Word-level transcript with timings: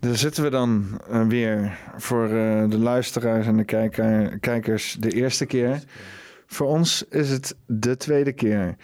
Daar 0.00 0.16
zitten 0.16 0.42
we 0.42 0.50
dan 0.50 1.00
uh, 1.10 1.26
weer 1.26 1.78
voor 1.96 2.24
uh, 2.24 2.68
de 2.68 2.78
luisteraars 2.78 3.46
en 3.46 3.56
de 3.56 3.64
kijker, 3.64 4.38
kijkers 4.38 4.96
de 5.00 5.10
eerste 5.10 5.46
keer. 5.46 5.82
Voor 6.46 6.66
ons 6.66 7.04
is 7.08 7.30
het 7.30 7.56
de 7.66 7.96
tweede 7.96 8.32
keer. 8.32 8.76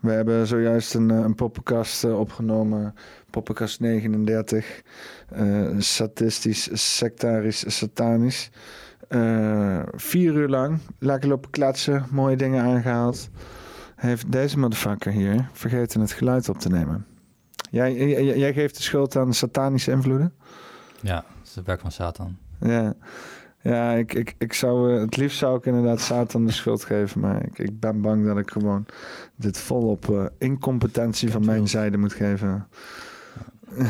We 0.00 0.10
hebben 0.10 0.46
zojuist 0.46 0.94
een, 0.94 1.08
een 1.08 1.34
poppenkast 1.34 2.04
opgenomen, 2.04 2.94
poppenkast 3.30 3.80
39. 3.80 4.82
Uh, 5.36 5.74
statistisch, 5.78 6.96
sectarisch, 6.96 7.76
satanisch. 7.76 8.50
vier 9.96 10.34
uur 10.34 10.48
lang, 10.48 10.78
lekker 10.98 11.28
lopen 11.28 11.50
kletsen, 11.50 12.06
mooie 12.10 12.36
dingen 12.36 12.64
aangehaald. 12.64 13.28
Heeft 13.96 14.32
deze 14.32 14.58
motherfucker 14.58 15.12
hier 15.12 15.48
vergeten 15.52 16.00
het 16.00 16.12
geluid 16.12 16.48
op 16.48 16.58
te 16.58 16.68
nemen. 16.68 17.06
Jij, 17.70 17.94
jij, 17.94 18.38
jij 18.38 18.52
geeft 18.52 18.76
de 18.76 18.82
schuld 18.82 19.16
aan 19.16 19.34
satanische 19.34 19.90
invloeden? 19.90 20.34
Ja, 21.00 21.14
dat 21.14 21.46
is 21.46 21.54
het 21.54 21.66
werk 21.66 21.80
van 21.80 21.92
Satan. 21.92 22.36
Ja, 22.60 22.94
ja 23.62 23.92
ik, 23.92 24.14
ik, 24.14 24.34
ik 24.38 24.52
zou, 24.52 24.94
eh, 24.94 25.00
het 25.00 25.16
liefst 25.16 25.38
zou 25.38 25.58
ik 25.58 25.66
inderdaad 25.66 26.00
Satan 26.00 26.46
de 26.46 26.52
schuld 26.52 26.84
geven. 26.84 27.20
Maar 27.20 27.44
ik, 27.44 27.58
ik 27.58 27.80
ben 27.80 28.00
bang 28.00 28.26
dat 28.26 28.38
ik 28.38 28.50
gewoon 28.50 28.86
dit 29.36 29.58
volop 29.58 30.08
uh, 30.08 30.24
incompetentie 30.38 31.30
van 31.30 31.44
mijn 31.44 31.68
zijde 31.68 31.98
moet 31.98 32.12
geven. 32.12 32.68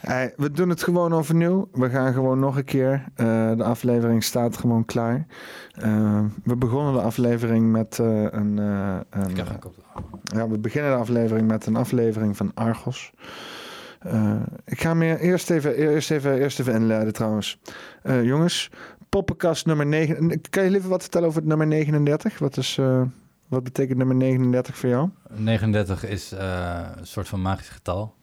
Hey, 0.00 0.32
we 0.36 0.50
doen 0.50 0.68
het 0.68 0.82
gewoon 0.82 1.12
overnieuw. 1.12 1.68
We 1.72 1.90
gaan 1.90 2.12
gewoon 2.12 2.38
nog 2.38 2.56
een 2.56 2.64
keer. 2.64 3.04
Uh, 3.16 3.56
de 3.56 3.64
aflevering 3.64 4.24
staat 4.24 4.56
gewoon 4.56 4.84
klaar. 4.84 5.26
Uh, 5.84 6.20
we 6.44 6.56
begonnen 6.56 6.92
de 6.92 7.00
aflevering 7.00 7.72
met 7.72 7.98
uh, 7.98 8.22
een. 8.30 8.56
een 8.56 9.36
ja, 10.34 10.48
we 10.48 10.58
beginnen 10.58 10.90
de 10.90 10.96
aflevering 10.96 11.48
met 11.48 11.66
een 11.66 11.76
aflevering 11.76 12.36
van 12.36 12.50
Argos. 12.54 13.12
ik 14.64 14.80
ga 14.80 14.94
me 14.94 15.18
eerst 15.18 15.50
even, 15.50 15.74
eerst 15.74 16.10
even, 16.10 16.38
eerst 16.38 16.60
even 16.60 16.74
inleiden 16.74 17.12
trouwens. 17.12 17.60
jongens, 18.22 18.70
poppenkast 19.08 19.66
nummer 19.66 19.86
9. 19.86 20.40
Kan 20.50 20.64
je 20.64 20.70
liever 20.70 20.90
wat 20.90 21.02
vertellen 21.02 21.28
over 21.28 21.40
het 21.40 21.48
nummer 21.48 21.66
39? 21.66 22.38
Wat, 22.38 22.56
is, 22.56 22.80
wat 23.48 23.62
betekent 23.62 23.98
nummer 23.98 24.16
39 24.16 24.76
voor 24.76 24.88
jou? 24.88 25.08
39 25.30 26.04
is 26.04 26.30
een 26.30 27.06
soort 27.06 27.28
van 27.28 27.42
magisch 27.42 27.68
getal 27.68 28.18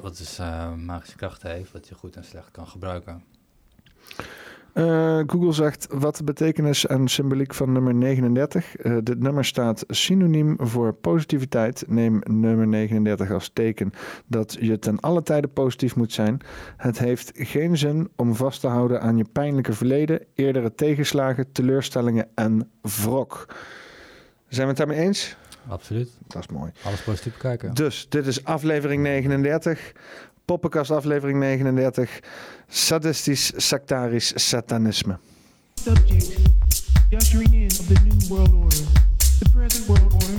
wat 0.00 0.16
dus 0.16 0.38
uh, 0.38 0.74
magische 0.74 1.16
krachten 1.16 1.50
heeft, 1.50 1.72
wat 1.72 1.88
je 1.88 1.94
goed 1.94 2.16
en 2.16 2.24
slecht 2.24 2.50
kan 2.50 2.66
gebruiken. 2.66 3.22
Uh, 4.76 5.22
Google 5.26 5.52
zegt 5.52 5.86
wat 5.90 6.16
de 6.16 6.24
betekenis 6.24 6.86
en 6.86 7.08
symboliek 7.08 7.54
van 7.54 7.72
nummer 7.72 7.94
39. 7.94 8.84
Uh, 8.84 8.96
dit 9.02 9.18
nummer 9.18 9.44
staat 9.44 9.84
synoniem 9.88 10.56
voor 10.58 10.92
positiviteit. 10.92 11.84
Neem 11.86 12.20
nummer 12.24 12.66
39 12.66 13.30
als 13.30 13.50
teken 13.52 13.92
dat 14.26 14.56
je 14.60 14.78
ten 14.78 15.00
alle 15.00 15.22
tijde 15.22 15.48
positief 15.48 15.96
moet 15.96 16.12
zijn. 16.12 16.40
Het 16.76 16.98
heeft 16.98 17.30
geen 17.34 17.76
zin 17.78 18.08
om 18.16 18.34
vast 18.34 18.60
te 18.60 18.66
houden 18.66 19.00
aan 19.00 19.16
je 19.16 19.24
pijnlijke 19.32 19.72
verleden, 19.72 20.24
eerdere 20.34 20.74
tegenslagen, 20.74 21.52
teleurstellingen 21.52 22.28
en 22.34 22.70
wrok. 22.80 23.54
Zijn 24.48 24.62
we 24.62 24.72
het 24.72 24.76
daarmee 24.76 25.06
eens? 25.06 25.36
Absoluut. 25.68 26.10
Dat 26.26 26.42
is 26.42 26.48
mooi. 26.48 26.70
Alles 26.82 27.00
positief 27.00 27.32
bekijken. 27.32 27.74
Dus 27.74 28.06
dit 28.08 28.26
is 28.26 28.44
aflevering 28.44 29.04
39. 29.04 29.92
Poppenkast 30.44 30.90
aflevering 30.90 31.42
39. 31.42 32.20
Sadistisch, 32.68 33.52
sectarisch 33.56 34.32
satanisme. 34.34 35.18
Subject. 35.74 36.36
The 37.10 37.16
ushering 37.16 37.52
in 37.52 37.66
of 37.66 37.86
the 37.86 37.98
new 38.04 38.28
world 38.28 38.52
order. 38.52 38.84
The 39.38 39.50
present 39.52 39.86
world 39.86 40.12
order, 40.12 40.38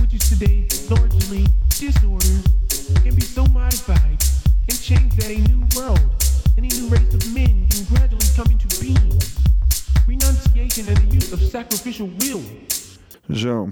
which 0.00 0.12
is 0.12 0.28
today 0.28 0.66
largely 0.88 1.46
disorder, 1.78 2.42
can 3.02 3.14
be 3.14 3.22
so 3.22 3.44
modified 3.52 4.18
and 4.68 4.82
changed 4.82 5.16
that 5.20 5.30
a 5.30 5.38
new 5.38 5.66
world 5.76 6.00
and 6.56 6.72
a 6.72 6.80
new 6.80 6.88
race 6.88 7.14
of 7.14 7.34
men 7.34 7.66
can 7.68 7.84
gradually 7.84 8.30
come 8.36 8.50
into 8.50 8.68
being. 8.80 9.20
Renunciation 10.06 10.88
and 10.88 10.96
the 10.96 11.14
use 11.14 11.32
of 11.32 11.40
sacrificial 11.40 12.08
will. 12.20 12.42
Zo, 13.32 13.70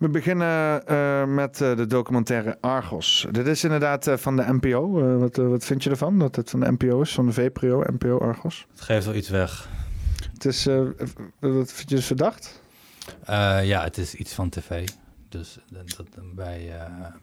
we 0.00 0.08
beginnen 0.08 0.82
uh, 0.90 1.24
met 1.24 1.60
uh, 1.60 1.76
de 1.76 1.86
documentaire 1.86 2.56
Argos. 2.60 3.26
Dit 3.30 3.46
is 3.46 3.64
inderdaad 3.64 4.06
uh, 4.06 4.16
van 4.16 4.36
de 4.36 4.44
NPO. 4.46 4.90
wat, 5.18 5.36
wat 5.36 5.64
vind 5.64 5.84
je 5.84 5.90
ervan 5.90 6.18
dat 6.18 6.36
het 6.36 6.50
van 6.50 6.60
de 6.60 6.72
NPO 6.72 7.00
is, 7.00 7.12
van 7.14 7.26
de 7.26 7.32
VPRO, 7.32 7.82
NPO 7.86 8.18
Argos? 8.18 8.66
Het 8.70 8.80
geeft 8.80 9.04
wel 9.04 9.14
iets 9.14 9.28
weg. 9.28 9.68
Het 10.32 10.44
is, 10.44 10.64
wat 11.38 11.72
vind 11.72 11.88
je 11.88 11.94
dus 11.94 12.06
verdacht? 12.06 12.62
ja, 13.62 13.82
het 13.82 13.98
is 13.98 14.14
iets 14.14 14.32
van 14.32 14.48
tv. 14.48 14.88
Dus 15.28 15.58
dat, 15.70 15.96
dat, 15.96 16.34
bij, 16.34 16.72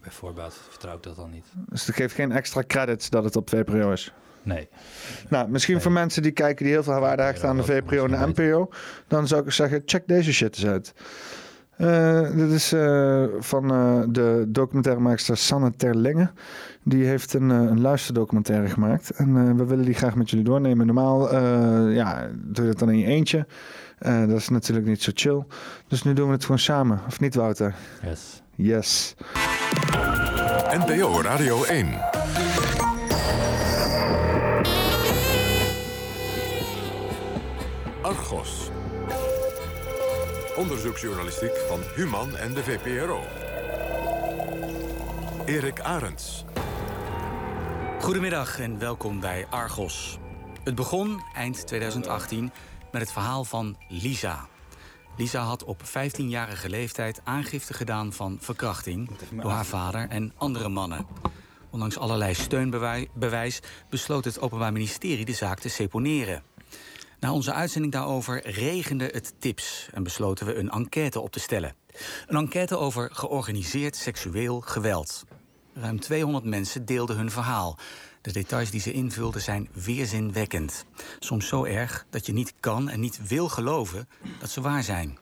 bij 0.02 0.12
voorbaat 0.12 0.54
vertrouw 0.70 0.96
ik 0.96 1.04
dat 1.04 1.16
dan 1.16 1.30
niet. 1.30 1.46
Dus 1.70 1.86
het 1.86 1.96
geeft 1.96 2.16
geen 2.16 2.32
extra 2.32 2.64
credits 2.68 3.09
dat 3.09 3.24
het 3.24 3.36
op 3.36 3.50
VPRO 3.50 3.92
is? 3.92 4.14
Nee. 4.48 4.68
Nou, 5.30 5.50
misschien 5.50 5.82
voor 5.82 5.92
mensen 5.92 6.22
die 6.22 6.32
kijken 6.32 6.66
die 6.66 6.74
heel 6.74 6.84
veel 6.84 7.00
waarde 7.00 7.24
hechten 7.24 7.50
aan 7.50 7.58
de 7.58 7.64
VPRO 7.64 8.06
en 8.06 8.12
de 8.12 8.42
NPO, 8.42 8.70
dan 9.08 9.28
zou 9.28 9.46
ik 9.46 9.52
zeggen, 9.52 9.82
check 9.86 10.08
deze 10.08 10.34
shit 10.34 10.56
eens 10.56 10.66
uit. 10.66 10.94
Uh, 11.78 12.22
dit 12.36 12.52
is 12.52 12.74
uh, 12.74 13.24
van 13.40 13.74
uh, 13.74 14.04
de 14.10 14.46
documentairemaakster 14.48 15.38
Sanne 15.38 15.72
Terlenge. 15.76 16.32
Die 16.84 17.06
heeft 17.06 17.34
een, 17.34 17.50
een 17.50 17.82
luisterdocumentaire 17.82 18.68
gemaakt. 18.68 19.10
En 19.10 19.58
we 19.58 19.66
willen 19.66 19.86
die 19.86 19.94
graag 19.94 20.16
met 20.16 20.30
jullie 20.30 20.46
doornemen. 20.46 20.86
Normaal 20.86 21.36
ja, 21.90 22.30
doe 22.34 22.66
je 22.66 22.72
dat 22.72 22.80
dan 22.80 22.90
in 22.90 22.98
je 22.98 23.06
eentje. 23.06 23.48
dat 24.00 24.38
is 24.38 24.50
natuurlijk 24.50 24.88
niet 24.88 25.02
zo 25.02 25.12
chill. 25.16 25.44
Dus 25.88 26.04
nu 26.04 26.14
doen 26.14 26.28
we 26.28 26.34
het 26.34 26.42
gewoon 26.42 26.60
samen. 26.60 27.02
Of 27.08 27.20
niet, 27.20 27.36
Wouter? 27.36 27.76
Yes. 28.04 28.42
Yes. 28.56 29.16
NPO 30.78 31.22
Radio 31.22 31.64
1. 31.64 31.88
Argos. 38.02 38.66
Onderzoeksjournalistiek 40.57 41.57
van 41.68 41.79
Human 41.95 42.35
en 42.35 42.53
de 42.53 42.63
VPRO. 42.63 43.23
Erik 45.45 45.79
Arends. 45.79 46.45
Goedemiddag 48.00 48.59
en 48.59 48.79
welkom 48.79 49.19
bij 49.19 49.46
Argos. 49.50 50.17
Het 50.63 50.75
begon 50.75 51.22
eind 51.34 51.67
2018 51.67 52.51
met 52.91 53.01
het 53.01 53.12
verhaal 53.12 53.44
van 53.44 53.78
Lisa. 53.88 54.47
Lisa 55.17 55.41
had 55.41 55.63
op 55.63 55.81
15-jarige 55.84 56.69
leeftijd 56.69 57.22
aangifte 57.23 57.73
gedaan 57.73 58.13
van 58.13 58.38
verkrachting 58.41 59.09
door 59.41 59.51
haar 59.51 59.66
vader 59.66 60.09
en 60.09 60.34
andere 60.38 60.69
mannen. 60.69 61.07
Ondanks 61.69 61.97
allerlei 61.97 62.34
steunbewijs 62.34 63.59
besloot 63.90 64.25
het 64.25 64.40
Openbaar 64.40 64.72
Ministerie 64.72 65.25
de 65.25 65.34
zaak 65.34 65.59
te 65.59 65.69
seponeren. 65.69 66.44
Na 67.19 67.33
onze 67.33 67.53
uitzending 67.53 67.94
daarover 67.94 68.50
regende 68.50 69.09
het 69.11 69.33
tips 69.39 69.89
en 69.94 70.03
besloten 70.03 70.45
we 70.45 70.55
een 70.55 70.69
enquête 70.69 71.19
op 71.19 71.31
te 71.31 71.39
stellen. 71.39 71.75
Een 72.28 72.38
enquête 72.38 72.78
over 72.78 73.09
georganiseerd 73.13 73.95
seksueel 73.95 74.61
geweld. 74.61 75.23
Ruim 75.73 76.00
200 76.00 76.45
mensen 76.45 76.85
deelden 76.85 77.17
hun 77.17 77.31
verhaal. 77.31 77.78
De 78.22 78.31
details 78.31 78.72
die 78.72 78.81
ze 78.81 78.91
invulden 78.91 79.41
zijn 79.41 79.69
weerzinwekkend. 79.73 80.85
Soms 81.19 81.47
zo 81.47 81.63
erg 81.63 82.05
dat 82.09 82.25
je 82.25 82.33
niet 82.33 82.53
kan 82.59 82.89
en 82.89 83.00
niet 83.00 83.28
wil 83.28 83.49
geloven 83.49 84.09
dat 84.39 84.49
ze 84.49 84.61
waar 84.61 84.84
zijn. 84.84 85.17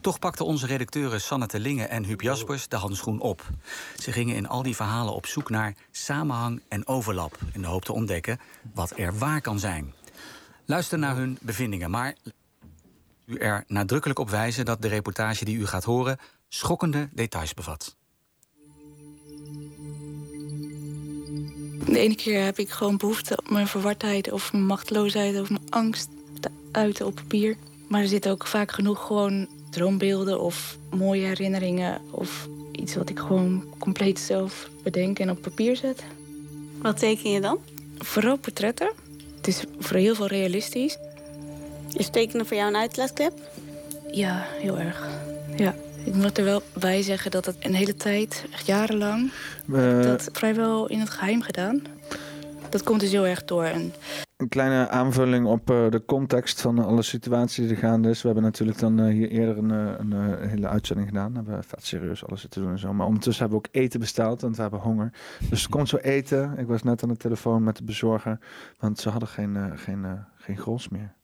Toch 0.00 0.18
pakten 0.18 0.44
onze 0.44 0.66
redacteuren 0.66 1.20
Sanne 1.20 1.46
Terlinge 1.46 1.84
en 1.84 2.04
Huub 2.04 2.20
Jaspers 2.20 2.68
de 2.68 2.76
handschoen 2.76 3.20
op. 3.20 3.48
Ze 3.96 4.12
gingen 4.12 4.36
in 4.36 4.48
al 4.48 4.62
die 4.62 4.76
verhalen 4.76 5.14
op 5.14 5.26
zoek 5.26 5.50
naar 5.50 5.74
samenhang 5.90 6.62
en 6.68 6.86
overlap... 6.86 7.38
in 7.52 7.60
de 7.60 7.66
hoop 7.66 7.84
te 7.84 7.92
ontdekken 7.92 8.40
wat 8.74 8.92
er 8.96 9.18
waar 9.18 9.40
kan 9.40 9.58
zijn. 9.58 9.94
Luister 10.70 10.98
naar 10.98 11.16
hun 11.16 11.38
bevindingen, 11.40 11.90
maar 11.90 12.14
u 13.26 13.36
er 13.36 13.64
nadrukkelijk 13.66 14.18
op 14.18 14.30
wijzen 14.30 14.64
dat 14.64 14.82
de 14.82 14.88
reportage 14.88 15.44
die 15.44 15.56
u 15.56 15.66
gaat 15.66 15.84
horen 15.84 16.18
schokkende 16.48 17.08
details 17.12 17.54
bevat. 17.54 17.96
De 21.84 21.98
ene 21.98 22.14
keer 22.14 22.44
heb 22.44 22.58
ik 22.58 22.70
gewoon 22.70 22.96
behoefte 22.96 23.36
op 23.36 23.50
mijn 23.50 23.66
verwardheid 23.66 24.32
of 24.32 24.52
mijn 24.52 24.66
machteloosheid 24.66 25.40
of 25.40 25.50
mijn 25.50 25.70
angst 25.70 26.08
te 26.40 26.50
uiten 26.72 27.06
op 27.06 27.14
papier. 27.14 27.56
Maar 27.88 28.00
er 28.00 28.08
zitten 28.08 28.30
ook 28.30 28.46
vaak 28.46 28.72
genoeg 28.72 29.06
gewoon 29.06 29.48
droombeelden 29.70 30.40
of 30.40 30.78
mooie 30.90 31.26
herinneringen 31.26 32.00
of 32.10 32.48
iets 32.72 32.94
wat 32.94 33.10
ik 33.10 33.18
gewoon 33.18 33.74
compleet 33.78 34.18
zelf 34.18 34.68
bedenk 34.82 35.18
en 35.18 35.30
op 35.30 35.42
papier 35.42 35.76
zet. 35.76 36.04
Wat 36.82 36.98
teken 36.98 37.30
je 37.30 37.40
dan? 37.40 37.58
Vooral 37.98 38.38
portretten. 38.38 39.09
Het 39.40 39.48
is 39.48 39.62
voor 39.78 39.96
heel 39.96 40.14
veel 40.14 40.26
realistisch. 40.26 40.96
Is 41.92 42.08
tekenen 42.10 42.46
voor 42.46 42.56
jou 42.56 42.68
een 42.68 42.80
uitlaatklep? 42.80 43.32
Ja, 44.10 44.46
heel 44.48 44.78
erg. 44.78 45.08
Ja. 45.56 45.74
Ik 46.04 46.14
moet 46.14 46.38
er 46.38 46.44
wel 46.44 46.62
bij 46.72 47.02
zeggen 47.02 47.30
dat 47.30 47.46
het 47.46 47.56
een 47.60 47.74
hele 47.74 47.94
tijd, 47.94 48.44
echt 48.52 48.66
jarenlang, 48.66 49.32
uh... 49.66 50.02
dat 50.02 50.28
vrijwel 50.32 50.86
in 50.86 51.00
het 51.00 51.10
geheim 51.10 51.42
gedaan. 51.42 51.82
Dat 52.68 52.82
komt 52.82 53.00
dus 53.00 53.10
heel 53.10 53.26
erg 53.26 53.44
door 53.44 53.64
een 53.64 53.92
een 54.40 54.48
kleine 54.48 54.88
aanvulling 54.88 55.46
op 55.46 55.70
eh, 55.70 55.90
de 55.90 56.04
context 56.04 56.60
van 56.60 56.78
alle 56.78 57.02
situatie 57.02 57.66
die 57.66 57.74
er 57.74 57.80
gaande 57.80 58.08
is. 58.08 58.20
We 58.20 58.26
hebben 58.26 58.44
natuurlijk 58.44 58.78
dan 58.78 59.00
eh, 59.00 59.06
hier 59.06 59.28
eerder 59.28 59.58
een, 59.58 59.70
eh, 59.70 59.94
een 59.98 60.48
hele 60.48 60.68
uitzending 60.68 61.08
gedaan. 61.08 61.32
Daar 61.32 61.44
hebben 61.44 61.60
we 61.60 61.68
vet 61.68 61.84
serieus 61.84 62.26
alles 62.26 62.40
zitten 62.40 62.62
doen 62.62 62.70
en 62.70 62.78
zo. 62.78 62.92
Maar 62.92 63.06
ondertussen 63.06 63.42
hebben 63.42 63.62
we 63.62 63.68
ook 63.68 63.82
eten 63.82 64.00
besteld, 64.00 64.40
want 64.40 64.56
we 64.56 64.62
hebben 64.62 64.80
honger. 64.80 65.12
Dus 65.50 65.64
er 65.64 65.70
komt 65.70 65.88
zo 65.88 65.96
eten. 65.96 66.58
Ik 66.58 66.66
was 66.66 66.82
net 66.82 67.02
aan 67.02 67.08
de 67.08 67.16
telefoon 67.16 67.62
met 67.62 67.76
de 67.76 67.84
bezorger, 67.84 68.38
want 68.78 68.98
ze 68.98 69.08
hadden 69.08 69.28
geen, 69.28 69.56
eh, 69.56 69.64
geen, 69.74 70.04
eh, 70.04 70.12
geen 70.36 70.56
gros 70.56 70.88
meer. 70.88 71.14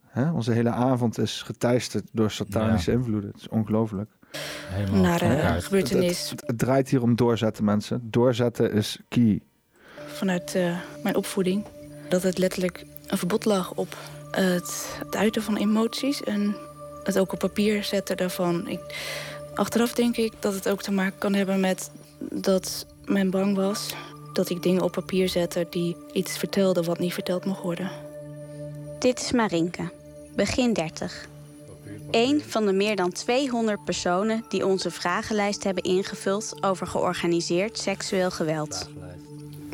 Hè? 0.00 0.30
Onze 0.30 0.52
hele 0.52 0.70
avond 0.70 1.18
is 1.18 1.42
geteisterd 1.42 2.08
door 2.12 2.30
satanische 2.30 2.92
invloeden. 2.92 3.30
Het 3.30 3.40
is 3.40 3.48
ongelooflijk. 3.48 4.10
Helemaal 4.68 5.18
van 5.18 5.28
elkaar. 5.28 5.62
gebeurtenis 5.62 6.30
Het, 6.30 6.46
het 6.46 6.58
draait 6.58 6.88
hier 6.88 7.02
om 7.02 7.16
doorzetten, 7.16 7.64
mensen. 7.64 8.10
Doorzetten 8.10 8.72
is 8.72 9.00
key. 9.08 9.42
Vanuit 10.14 10.54
eh, 10.54 10.78
mijn 11.02 11.16
opvoeding. 11.16 11.64
Dat 12.08 12.22
het 12.22 12.38
letterlijk 12.38 12.84
een 13.06 13.18
verbod 13.18 13.44
lag 13.44 13.72
op 13.74 13.96
het, 14.30 14.96
het 14.98 15.16
uiten 15.16 15.42
van 15.42 15.56
emoties. 15.56 16.22
En 16.22 16.56
het 17.04 17.18
ook 17.18 17.32
op 17.32 17.38
papier 17.38 17.84
zetten 17.84 18.16
daarvan. 18.16 18.68
Ik, 18.68 18.80
achteraf 19.54 19.92
denk 19.92 20.16
ik 20.16 20.32
dat 20.40 20.54
het 20.54 20.68
ook 20.68 20.82
te 20.82 20.92
maken 20.92 21.18
kan 21.18 21.34
hebben 21.34 21.60
met 21.60 21.90
dat 22.18 22.86
men 23.04 23.30
bang 23.30 23.56
was. 23.56 23.94
Dat 24.32 24.50
ik 24.50 24.62
dingen 24.62 24.82
op 24.82 24.92
papier 24.92 25.28
zette 25.28 25.66
die 25.70 25.96
iets 26.12 26.38
vertelden 26.38 26.84
wat 26.84 26.98
niet 26.98 27.14
verteld 27.14 27.44
mocht 27.44 27.62
worden. 27.62 27.90
Dit 28.98 29.20
is 29.20 29.32
Marinke, 29.32 29.90
begin 30.34 30.72
30. 30.72 31.26
Eén 32.10 32.42
van 32.42 32.66
de 32.66 32.72
meer 32.72 32.96
dan 32.96 33.12
200 33.12 33.84
personen 33.84 34.44
die 34.48 34.66
onze 34.66 34.90
vragenlijst 34.90 35.64
hebben 35.64 35.82
ingevuld 35.82 36.62
over 36.62 36.86
georganiseerd 36.86 37.78
seksueel 37.78 38.30
geweld. 38.30 38.88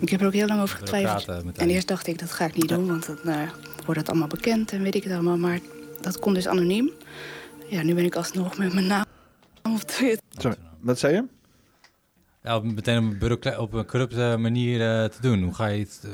Ik 0.00 0.08
heb 0.08 0.20
er 0.20 0.26
ook 0.26 0.32
heel 0.32 0.46
lang 0.46 0.60
over 0.62 0.76
getwijfeld. 0.76 1.44
meteen. 1.44 1.68
En 1.68 1.74
eerst 1.74 1.88
dacht 1.88 2.06
ik, 2.06 2.18
dat 2.18 2.30
ga 2.32 2.44
ik 2.44 2.54
niet 2.54 2.68
doen, 2.68 2.86
want 2.86 3.06
dan 3.06 3.18
eh, 3.34 3.50
wordt 3.84 4.00
het 4.00 4.08
allemaal 4.08 4.28
bekend 4.28 4.72
en 4.72 4.82
weet 4.82 4.94
ik 4.94 5.04
het 5.04 5.12
allemaal. 5.12 5.36
Maar 5.36 5.58
dat 6.00 6.18
kon 6.18 6.34
dus 6.34 6.48
anoniem. 6.48 6.90
Ja, 7.68 7.82
nu 7.82 7.94
ben 7.94 8.04
ik 8.04 8.14
alsnog 8.16 8.58
met 8.58 8.72
mijn 8.74 8.86
naam 8.86 9.04
op 9.62 9.80
Twitter. 9.80 10.22
Sorry, 10.38 10.56
wat 10.80 10.98
zei 10.98 11.14
je? 11.14 11.24
Ja, 12.42 12.56
op, 12.56 12.64
meteen 12.64 12.98
op 12.98 13.12
een, 13.12 13.18
bureaucra- 13.18 13.58
op 13.58 13.72
een 13.72 13.86
corrupte 13.86 14.36
manier 14.38 14.80
eh, 15.02 15.08
te 15.08 15.20
doen. 15.20 15.42
Hoe 15.42 15.54
ga 15.54 15.66
je, 15.66 15.78
iets, 15.78 16.00
eh, 16.04 16.10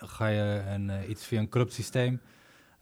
ga 0.00 0.26
je 0.26 0.62
een, 0.74 0.90
eh, 0.90 1.08
iets 1.08 1.24
via 1.24 1.38
een 1.38 1.48
corrupt 1.48 1.72
systeem... 1.72 2.20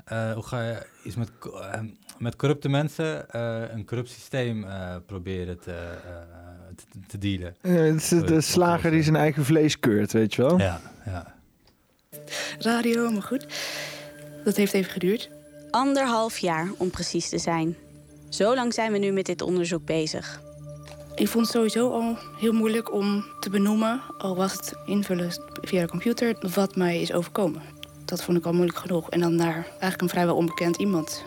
eh, 0.05 0.33
hoe 0.33 0.43
ga 0.43 0.63
je 0.63 0.87
iets 1.05 1.17
met, 1.17 1.31
eh, 1.73 1.81
met 2.19 2.37
corrupte 2.37 2.69
mensen 2.69 3.31
eh, 3.31 3.63
een 3.73 3.87
corrupt 3.87 4.09
systeem 4.11 4.65
eh, 4.65 4.97
proberen 5.07 5.59
te, 5.61 5.73
eh, 5.73 6.13
te, 7.07 7.19
dealen? 7.19 7.55
Eh, 7.61 7.75
het 7.75 7.97
is 7.97 8.09
de 8.09 8.41
slager 8.41 8.91
die 8.91 9.03
zijn 9.03 9.17
eigen 9.17 9.45
vlees 9.45 9.81
keurt, 9.81 10.13
weet 10.13 10.35
je 10.35 10.43
wel? 10.43 10.59
Ja, 10.59 10.81
ja. 11.05 11.35
Radio, 12.59 13.11
maar 13.11 13.23
goed. 13.23 13.47
Dat 14.45 14.57
heeft 14.57 14.73
even 14.73 14.93
geduurd. 14.93 15.31
Anderhalf 15.71 16.39
jaar 16.39 16.69
om 16.77 16.91
precies 16.91 17.29
te 17.29 17.39
zijn. 17.39 17.77
Zo 18.29 18.55
lang 18.55 18.75
zijn 18.75 18.93
we 18.93 18.99
nu 18.99 19.11
met 19.11 19.27
dit 19.27 19.43
onderzoek 19.43 19.85
bezig. 19.85 20.41
Ik 21.15 21.29
vond 21.29 21.45
het 21.45 21.55
sowieso 21.55 21.91
al 21.91 22.17
heel 22.39 22.53
moeilijk 22.53 22.93
om 22.93 23.25
te 23.41 23.51
benoemen, 23.51 24.01
al 24.19 24.37
was 24.37 24.53
het 24.53 24.75
invullen 24.87 25.31
via 25.61 25.81
de 25.81 25.89
computer, 25.89 26.51
wat 26.55 26.77
mij 26.77 27.01
is 27.01 27.13
overkomen. 27.13 27.63
Dat 28.05 28.23
vond 28.23 28.39
ik 28.39 28.47
al 28.47 28.53
moeilijk 28.53 28.79
genoeg. 28.79 29.11
En 29.11 29.21
dan 29.21 29.35
naar 29.35 29.67
eigenlijk 29.67 30.01
een 30.01 30.09
vrijwel 30.09 30.37
onbekend 30.37 30.77
iemand. 30.77 31.25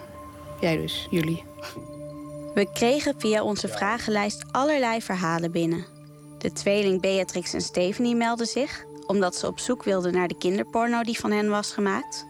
Jij 0.62 0.78
dus, 0.78 1.08
jullie. 1.10 1.44
We 2.54 2.72
kregen 2.74 3.14
via 3.18 3.44
onze 3.44 3.68
vragenlijst 3.68 4.44
allerlei 4.52 5.02
verhalen 5.02 5.52
binnen. 5.52 5.86
De 6.38 6.52
tweeling 6.52 7.02
Beatrix 7.02 7.54
en 7.54 7.62
Stephanie 7.62 8.16
melden 8.16 8.48
zich 8.48 8.86
omdat 9.08 9.36
ze 9.36 9.48
op 9.48 9.60
zoek 9.60 9.84
wilden 9.84 10.14
naar 10.14 10.28
de 10.28 10.38
kinderporno 10.38 11.04
die 11.04 11.20
van 11.20 11.32
hen 11.32 11.50
was 11.50 11.72
gemaakt. 11.72 12.26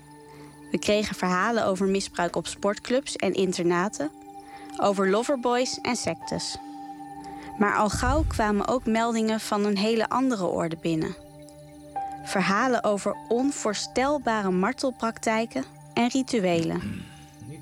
We 0.71 0.79
kregen 0.79 1.15
verhalen 1.15 1.65
over 1.65 1.87
misbruik 1.87 2.35
op 2.35 2.47
sportclubs 2.47 3.15
en 3.15 3.33
internaten, 3.33 4.11
over 4.81 5.09
loverboys 5.09 5.79
en 5.81 5.95
sectes. 5.95 6.57
Maar 7.57 7.75
al 7.75 7.89
gauw 7.89 8.23
kwamen 8.27 8.67
ook 8.67 8.85
meldingen 8.85 9.39
van 9.39 9.65
een 9.65 9.77
hele 9.77 10.09
andere 10.09 10.45
orde 10.45 10.77
binnen. 10.81 11.15
Verhalen 12.23 12.83
over 12.83 13.15
onvoorstelbare 13.27 14.51
martelpraktijken 14.51 15.63
en 15.93 16.09
rituelen. 16.09 17.05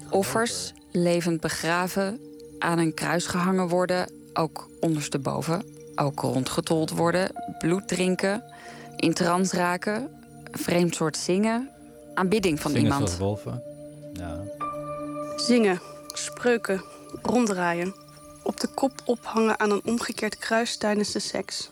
Offers 0.09 0.73
levend 0.91 1.41
begraven, 1.41 2.19
aan 2.61 2.77
een 2.77 2.93
kruis 2.93 3.25
gehangen 3.25 3.67
worden, 3.67 4.11
ook 4.33 4.69
ondersteboven, 4.79 5.63
ook 5.95 6.19
rondgetold 6.19 6.89
worden, 6.89 7.31
bloed 7.59 7.87
drinken, 7.87 8.43
in 8.95 9.13
trance 9.13 9.55
raken, 9.55 10.09
vreemd 10.51 10.95
soort 10.95 11.17
zingen, 11.17 11.69
aanbidding 12.13 12.59
van 12.59 12.71
Zingen 12.71 12.85
iemand. 12.85 13.09
zoals 13.09 13.21
wolven. 13.21 13.63
Ja. 14.13 14.39
Zingen, 15.35 15.81
spreuken, 16.13 16.83
ronddraaien. 17.21 17.93
Op 18.43 18.59
de 18.59 18.67
kop 18.67 18.91
ophangen 19.05 19.59
aan 19.59 19.71
een 19.71 19.81
omgekeerd 19.85 20.37
kruis 20.37 20.77
tijdens 20.77 21.11
de 21.11 21.19
seks. 21.19 21.69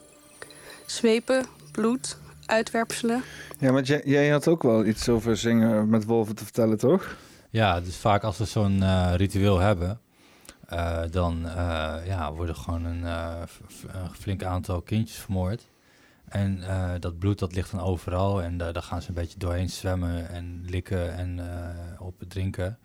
Zwepen, 0.86 1.46
bloed, 1.72 2.18
uitwerpselen. 2.46 3.24
Ja, 3.60 3.72
want 3.72 3.88
jij, 3.88 4.02
jij 4.06 4.30
had 4.30 4.48
ook 4.48 4.64
wel 4.64 4.86
iets 4.86 5.10
over 5.10 5.38
zingen 5.38 5.90
met 5.90 6.06
wolven 6.06 6.36
te 6.36 6.44
vertellen, 6.44 6.78
toch? 6.78 7.16
Ja, 7.50 7.82
dus 7.82 7.96
vaak 7.96 8.24
als 8.24 8.38
we 8.38 8.46
zo'n 8.46 8.84
eh, 8.84 9.14
ritueel 9.16 9.60
hebben, 9.60 10.00
eh, 10.70 11.02
dan 11.12 11.46
eh, 11.46 11.96
ja, 12.06 12.34
worden 12.34 12.56
gewoon 12.56 12.84
een, 12.86 13.06
eh, 13.06 13.42
een 13.88 14.16
flink 14.16 14.44
aantal 14.44 14.82
kindjes 14.82 15.18
vermoord. 15.18 15.68
En 16.26 16.64
eh, 16.68 16.92
dat 17.00 17.20
bloed 17.20 17.40
dat 17.40 17.54
ligt 17.54 17.72
dan 17.72 17.80
overal 17.80 18.42
en 18.42 18.58
daar 18.58 18.74
daar 18.74 18.84
gaan 18.84 19.02
ze 19.02 19.08
een 19.10 19.14
beetje 19.14 19.40
doorheen 19.40 19.70
zwemmen 19.70 20.30
en 20.30 20.64
likken 20.66 21.14
en 21.14 21.40
eh, 21.40 22.02
op 22.02 22.16
drinken. 22.28 22.78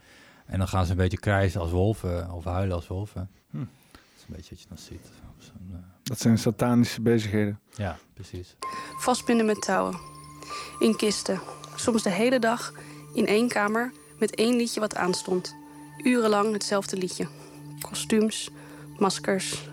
En 0.46 0.58
dan 0.58 0.68
gaan 0.68 0.84
ze 0.84 0.90
een 0.90 0.96
beetje 0.96 1.18
krijsen 1.18 1.60
als 1.60 1.70
wolven 1.70 2.30
of 2.30 2.44
huilen 2.44 2.74
als 2.76 2.86
wolven. 2.86 3.30
Hm. 3.50 3.58
Dat 3.58 4.00
is 4.16 4.22
een 4.28 4.34
beetje 4.36 4.50
wat 4.54 4.60
je 4.62 4.68
dan 4.68 4.78
ziet. 4.78 5.06
op 5.36 5.42
zo'n, 5.42 5.84
Dat 6.02 6.20
zijn 6.20 6.38
satanische 6.38 7.00
bezigheden. 7.00 7.60
ja, 7.76 7.96
precies. 8.14 8.56
Vastbinden 8.98 9.46
met 9.46 9.62
touwen. 9.62 9.98
In 10.78 10.96
kisten. 10.96 11.40
Soms 11.76 12.02
de 12.02 12.10
hele 12.10 12.38
dag 12.38 12.72
in 13.14 13.26
één 13.26 13.48
kamer 13.48 13.92
met 14.18 14.34
één 14.34 14.56
liedje 14.56 14.80
wat 14.80 14.96
aanstond. 14.96 15.54
Urenlang 16.02 16.52
hetzelfde 16.52 16.96
liedje. 16.96 17.26
Kostuums, 17.88 18.50
maskers, 18.98 19.68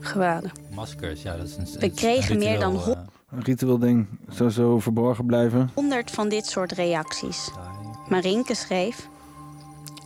gewaden. 0.00 0.50
Maskers, 0.74 1.22
ja, 1.22 1.36
dat 1.36 1.46
is 1.46 1.56
een 1.56 1.80
We 1.80 1.90
kregen 1.90 2.32
een 2.32 2.38
meer 2.38 2.60
dan 2.60 2.74
eh, 2.74 2.86
Een 3.30 3.42
ritueel 3.42 3.78
ding 3.78 4.06
zou 4.28 4.50
zo 4.50 4.80
verborgen 4.80 5.26
blijven. 5.26 5.70
Honderd 5.74 6.10
van 6.10 6.28
dit 6.28 6.46
soort 6.46 6.72
reacties. 6.72 7.50
Marinke 8.08 8.54
schreef... 8.54 9.08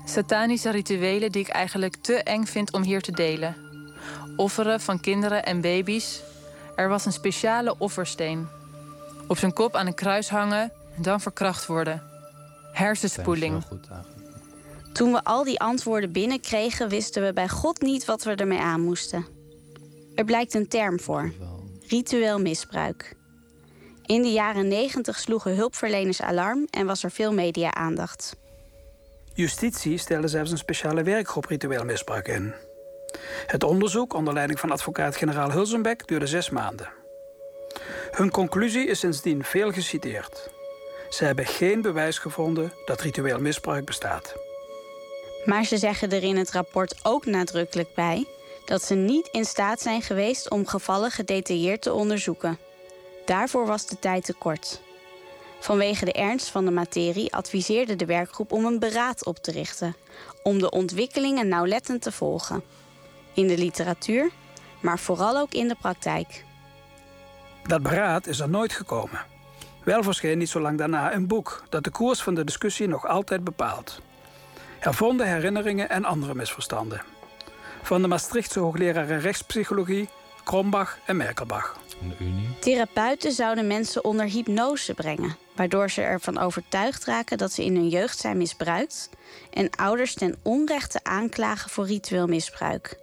Satanische 0.05 0.71
rituelen 0.71 1.33
die 1.33 1.43
ik 1.43 1.49
eigenlijk 1.49 1.97
te 2.01 2.15
eng 2.15 2.45
vind 2.45 2.73
om 2.73 2.83
hier 2.83 3.01
te 3.01 3.13
delen. 3.13 3.57
Offeren 4.37 4.81
van 4.81 5.01
kinderen 5.01 5.45
en 5.45 5.61
baby's. 5.61 6.23
Er 6.77 6.89
was 6.89 7.07
een 7.07 7.13
speciale 7.13 7.79
offersteen. 7.79 8.47
Op 9.27 9.39
zijn 9.39 9.53
kop 9.53 9.75
aan 9.75 9.87
een 9.87 9.95
kruis 9.95 10.29
hangen 10.29 10.73
en 10.97 11.03
dan 11.03 11.21
verkracht 11.21 11.67
worden. 11.67 12.03
Hersenspoeling. 12.73 13.65
Goed 13.65 13.89
eigenlijk. 13.89 14.16
Toen 14.97 15.13
we 15.13 15.25
al 15.25 15.45
die 15.45 15.61
antwoorden 15.61 16.13
binnenkregen, 16.13 16.89
wisten 16.89 17.25
we 17.25 17.33
bij 17.33 17.49
God 17.49 17.81
niet 17.81 18.05
wat 18.05 18.25
we 18.25 18.35
ermee 18.35 18.59
aan 18.59 18.81
moesten. 18.81 19.27
Er 20.15 20.25
blijkt 20.25 20.55
een 20.55 20.69
term 20.69 21.01
voor: 21.01 21.33
ritueel 21.89 22.41
misbruik. 22.41 23.17
In 24.07 24.23
de 24.23 24.33
jaren 24.33 24.69
90 24.69 25.19
sloegen 25.19 25.57
hulpverleners 25.57 26.23
alarm 26.23 26.67
en 26.71 26.87
was 26.87 27.03
er 27.03 27.11
veel 27.11 27.33
media-aandacht. 27.33 28.37
Justitie 29.35 29.99
stelde 29.99 30.29
zelfs 30.29 30.51
een 30.51 30.59
speciale 30.59 31.03
werkgroep 31.03 31.45
ritueel 31.45 31.85
misbruik 31.85 32.29
in. 32.29 32.55
Het 33.47 33.65
onderzoek 33.65 34.15
onder 34.15 34.35
leiding 34.35 34.61
van 34.61 34.71
advocaat-generaal 34.71 35.51
Hulzenbeck 35.51 36.07
duurde 36.07 36.27
zes 36.27 36.51
maanden. 36.51 36.89
Hun 38.11 38.31
conclusie 38.31 38.87
is 38.87 38.99
sindsdien 38.99 39.45
veel 39.45 39.73
geciteerd. 39.73 40.51
Ze 41.11 41.25
hebben 41.25 41.47
geen 41.47 41.83
bewijs 41.83 42.19
gevonden 42.19 42.73
dat 42.85 43.01
ritueel 43.01 43.41
misbruik 43.41 43.85
bestaat. 43.85 44.46
Maar 45.47 45.65
ze 45.65 45.77
zeggen 45.77 46.11
er 46.11 46.23
in 46.23 46.37
het 46.37 46.51
rapport 46.51 46.95
ook 47.03 47.27
nadrukkelijk 47.27 47.95
bij 47.95 48.27
dat 48.65 48.83
ze 48.83 48.95
niet 48.95 49.29
in 49.33 49.45
staat 49.45 49.81
zijn 49.81 50.03
geweest 50.03 50.51
om 50.51 50.67
gevallen 50.67 51.11
gedetailleerd 51.11 51.83
te 51.83 51.93
onderzoeken. 51.93 52.59
Daarvoor 53.25 53.67
was 53.67 53.87
de 53.87 53.99
tijd 53.99 54.25
te 54.25 54.35
kort. 54.35 54.81
Vanwege 55.61 56.05
de 56.05 56.13
ernst 56.13 56.49
van 56.49 56.65
de 56.65 56.71
materie 56.71 57.35
adviseerde 57.35 57.97
de 57.97 58.07
werkgroep 58.07 58.53
om 58.53 58.65
een 58.65 58.79
beraad 58.79 59.25
op 59.25 59.39
te 59.39 59.51
richten, 59.51 59.97
om 60.43 60.59
de 60.59 60.71
ontwikkelingen 60.71 61.49
nauwlettend 61.49 62.03
te 62.03 62.13
volgen. 62.13 62.63
In 63.35 63.47
de 63.47 63.59
literatuur, 63.59 64.31
maar 64.81 64.99
vooral 64.99 65.37
ook 65.37 65.53
in 65.53 65.69
de 65.69 65.77
praktijk. 65.81 66.45
Dat 67.67 67.83
beraad 67.83 68.27
is 68.27 68.41
er 68.41 68.49
nooit 68.49 68.73
gekomen. 68.73 69.25
Wel 69.85 70.03
verscheen 70.03 70.39
niet 70.39 70.49
zo 70.49 70.61
lang 70.61 70.79
daarna 70.79 71.15
een 71.15 71.27
boek 71.27 71.65
dat 71.69 71.85
de 71.85 71.91
koers 71.91 72.23
van 72.23 72.35
de 72.35 72.45
discussie 72.45 72.89
nog 72.89 73.07
altijd 73.07 73.45
bepaalt. 73.45 74.01
Hervonde 74.79 75.25
herinneringen 75.25 75.89
en 75.91 76.05
andere 76.05 76.35
misverstanden. 76.35 77.03
Van 77.83 78.03
de 78.03 78.09
Maastrichtse 78.09 78.59
hoogleraren 78.61 79.21
rechtspsychologie, 79.21 80.09
Krombach 80.45 80.99
en 81.07 81.17
Merkelbach. 81.17 81.77
De 82.01 82.25
Unie. 82.25 82.59
Therapeuten 82.61 83.33
zouden 83.33 83.67
mensen 83.67 84.05
onder 84.05 84.25
hypnose 84.27 84.95
brengen, 84.95 85.37
waardoor 85.57 85.91
ze 85.91 86.03
ervan 86.03 86.39
overtuigd 86.39 87.05
raken 87.05 87.39
dat 87.39 87.53
ze 87.53 87.65
in 87.65 87.75
hun 87.75 87.89
jeugd 87.89 88.19
zijn 88.19 88.37
misbruikt 88.37 89.11
en 89.53 89.71
ouders 89.71 90.15
ten 90.15 90.37
onrechte 90.43 91.01
aanklagen 91.03 91.71
voor 91.71 91.87
ritueel 91.87 92.27
misbruik. 92.27 92.99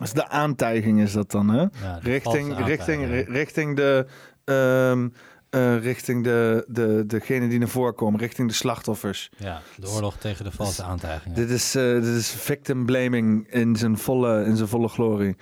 Dus 0.00 0.12
de 0.12 0.28
aantijging 0.28 1.00
is 1.00 1.12
dat 1.12 1.30
dan, 1.30 1.48
hè? 1.48 1.60
Ja, 1.60 1.98
richting, 2.02 2.64
richting, 2.66 3.28
richting 3.28 3.76
de. 3.76 4.06
ehm, 4.44 5.08
eh, 5.54 5.82
richting 5.82 6.24
de, 6.24 6.64
de, 6.68 7.04
degene 7.06 7.48
die 7.48 7.58
naar 7.58 7.68
voren 7.68 7.94
komen, 7.94 8.20
richting 8.20 8.48
de 8.48 8.54
slachtoffers. 8.54 9.30
Ja, 9.36 9.62
de 9.76 9.88
oorlog 9.88 10.16
tegen 10.16 10.44
de 10.44 10.50
valse 10.50 10.82
aantijgingen. 10.82 11.36
Dit 11.36 11.50
is, 11.50 11.74
eh, 11.74 11.82
dit 11.82 12.04
is 12.04 12.28
victim 12.30 12.86
blaming 12.86 13.52
in 13.52 13.76
zijn 13.76 13.98
volle, 13.98 14.44
in 14.44 14.56
zijn 14.56 14.68
volle 14.68 14.88
glorie. 14.88 15.36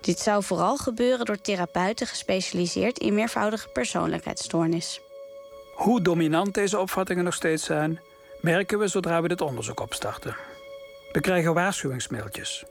Dit 0.00 0.18
zou 0.18 0.42
vooral 0.42 0.76
gebeuren 0.76 1.26
door 1.26 1.40
therapeuten 1.40 2.06
gespecialiseerd 2.06 2.98
in 2.98 3.14
meervoudige 3.14 3.68
persoonlijkheidsstoornis. 3.68 5.00
Hoe 5.74 6.02
dominant 6.02 6.54
deze 6.54 6.78
opvattingen 6.78 7.24
nog 7.24 7.34
steeds 7.34 7.64
zijn, 7.64 8.00
merken 8.40 8.78
we 8.78 8.88
zodra 8.88 9.22
we 9.22 9.28
dit 9.28 9.40
onderzoek 9.40 9.80
opstarten. 9.80 10.36
We 11.12 11.20
krijgen 11.20 11.54
waarschuwingsmailtjes. 11.54 12.64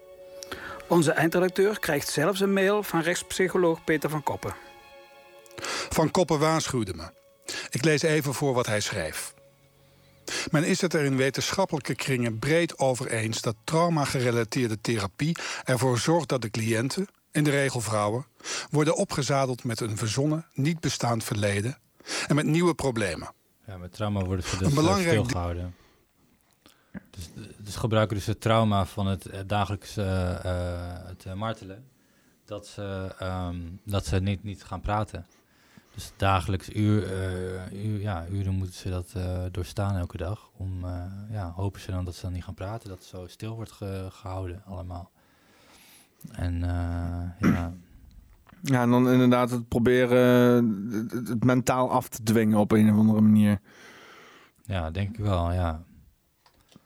Onze 0.88 1.12
eindredacteur 1.12 1.80
krijgt 1.80 2.08
zelfs 2.08 2.40
een 2.40 2.54
mail 2.54 2.84
van 2.84 3.02
rechtspsycholoog 3.02 3.84
Peter 3.84 4.10
van 4.10 4.24
Koppen. 4.24 4.69
Van 5.90 6.12
Koppen 6.12 6.40
waarschuwde 6.40 6.94
me. 6.94 7.12
Ik 7.70 7.84
lees 7.84 8.02
even 8.02 8.34
voor 8.34 8.54
wat 8.54 8.66
hij 8.66 8.80
schreef. 8.80 9.34
Men 10.52 10.64
is 10.64 10.82
het 10.82 10.94
er 10.94 11.04
in 11.04 11.18
wetenschappelijke 11.18 11.96
kringen 11.96 12.40
breed 12.40 12.78
over 12.78 13.08
eens 13.08 13.42
dat 13.42 13.56
trauma-gerelateerde 13.64 14.82
therapie 14.82 15.38
ervoor 15.64 16.00
zorgt 16.00 16.30
dat 16.30 16.42
de 16.42 16.50
cliënten, 16.50 17.08
in 17.32 17.44
de 17.44 17.50
regel 17.50 17.82
vrouwen, 17.82 18.26
worden 18.70 18.96
opgezadeld 18.96 19.64
met 19.64 19.80
een 19.80 19.98
verzonnen, 19.98 20.46
niet 20.54 20.80
bestaand 20.80 21.24
verleden 21.24 21.78
en 22.28 22.36
met 22.36 22.46
nieuwe 22.46 22.74
problemen. 22.74 23.32
Ja, 23.68 23.78
met 23.78 23.94
trauma 23.94 24.20
ze 24.20 24.32
Een 24.32 24.38
dus 24.38 24.62
eh, 24.62 24.74
belangrijk 24.74 25.10
stilgehouden. 25.10 25.76
Dus, 27.10 27.30
dus 27.58 27.76
gebruiken 27.76 28.16
dus 28.16 28.26
het 28.26 28.42
trauma 28.42 28.86
van 28.86 29.08
het 29.08 29.26
eh, 29.26 29.40
dagelijks 29.48 29.98
eh, 29.98 30.46
eh, 30.46 31.08
het 31.08 31.26
eh, 31.26 31.34
martelen. 31.34 31.88
Dat 32.46 32.68
ze, 32.68 33.16
ehm, 33.20 33.58
dat 33.84 34.06
ze 34.06 34.20
niet, 34.20 34.44
niet 34.44 34.64
gaan 34.64 34.82
praten. 34.82 35.28
Dus 36.00 36.12
dagelijks 36.18 36.70
uur, 36.76 37.04
eh, 37.04 37.86
uur, 37.86 38.00
ja, 38.02 38.26
uren 38.32 38.54
moeten 38.54 38.76
ze 38.76 38.90
dat 38.90 39.12
eh, 39.16 39.44
doorstaan 39.52 39.96
elke 39.98 40.18
dag. 40.18 40.50
Om, 40.58 40.84
eh, 40.86 41.04
ja, 41.32 41.52
hopen 41.56 41.82
ze 41.82 41.92
dan 41.92 42.06
dat 42.06 42.16
ze 42.16 42.22
dan 42.22 42.34
niet 42.34 42.44
gaan 42.44 42.54
praten. 42.54 42.90
Dat 42.90 42.98
het 42.98 43.08
zo 43.08 43.28
stil 43.28 43.56
wordt 43.56 43.72
ge- 43.72 44.08
gehouden 44.12 44.62
allemaal. 44.66 45.12
En 46.32 46.64
eh, 46.64 47.50
ja, 47.52 47.74
Ja, 48.62 48.82
en 48.82 48.90
dan 48.90 49.10
inderdaad 49.10 49.50
het 49.52 49.68
proberen 49.68 50.20
het, 51.12 51.28
het 51.28 51.44
mentaal 51.44 51.92
af 51.92 52.08
te 52.08 52.24
dwingen 52.24 52.58
op 52.60 52.72
een 52.72 52.92
of 52.92 52.98
andere 52.98 53.22
manier. 53.22 53.60
ja, 54.66 54.92
denk 54.92 55.18
ik 55.18 55.24
wel, 55.24 55.52
ja. 55.52 55.84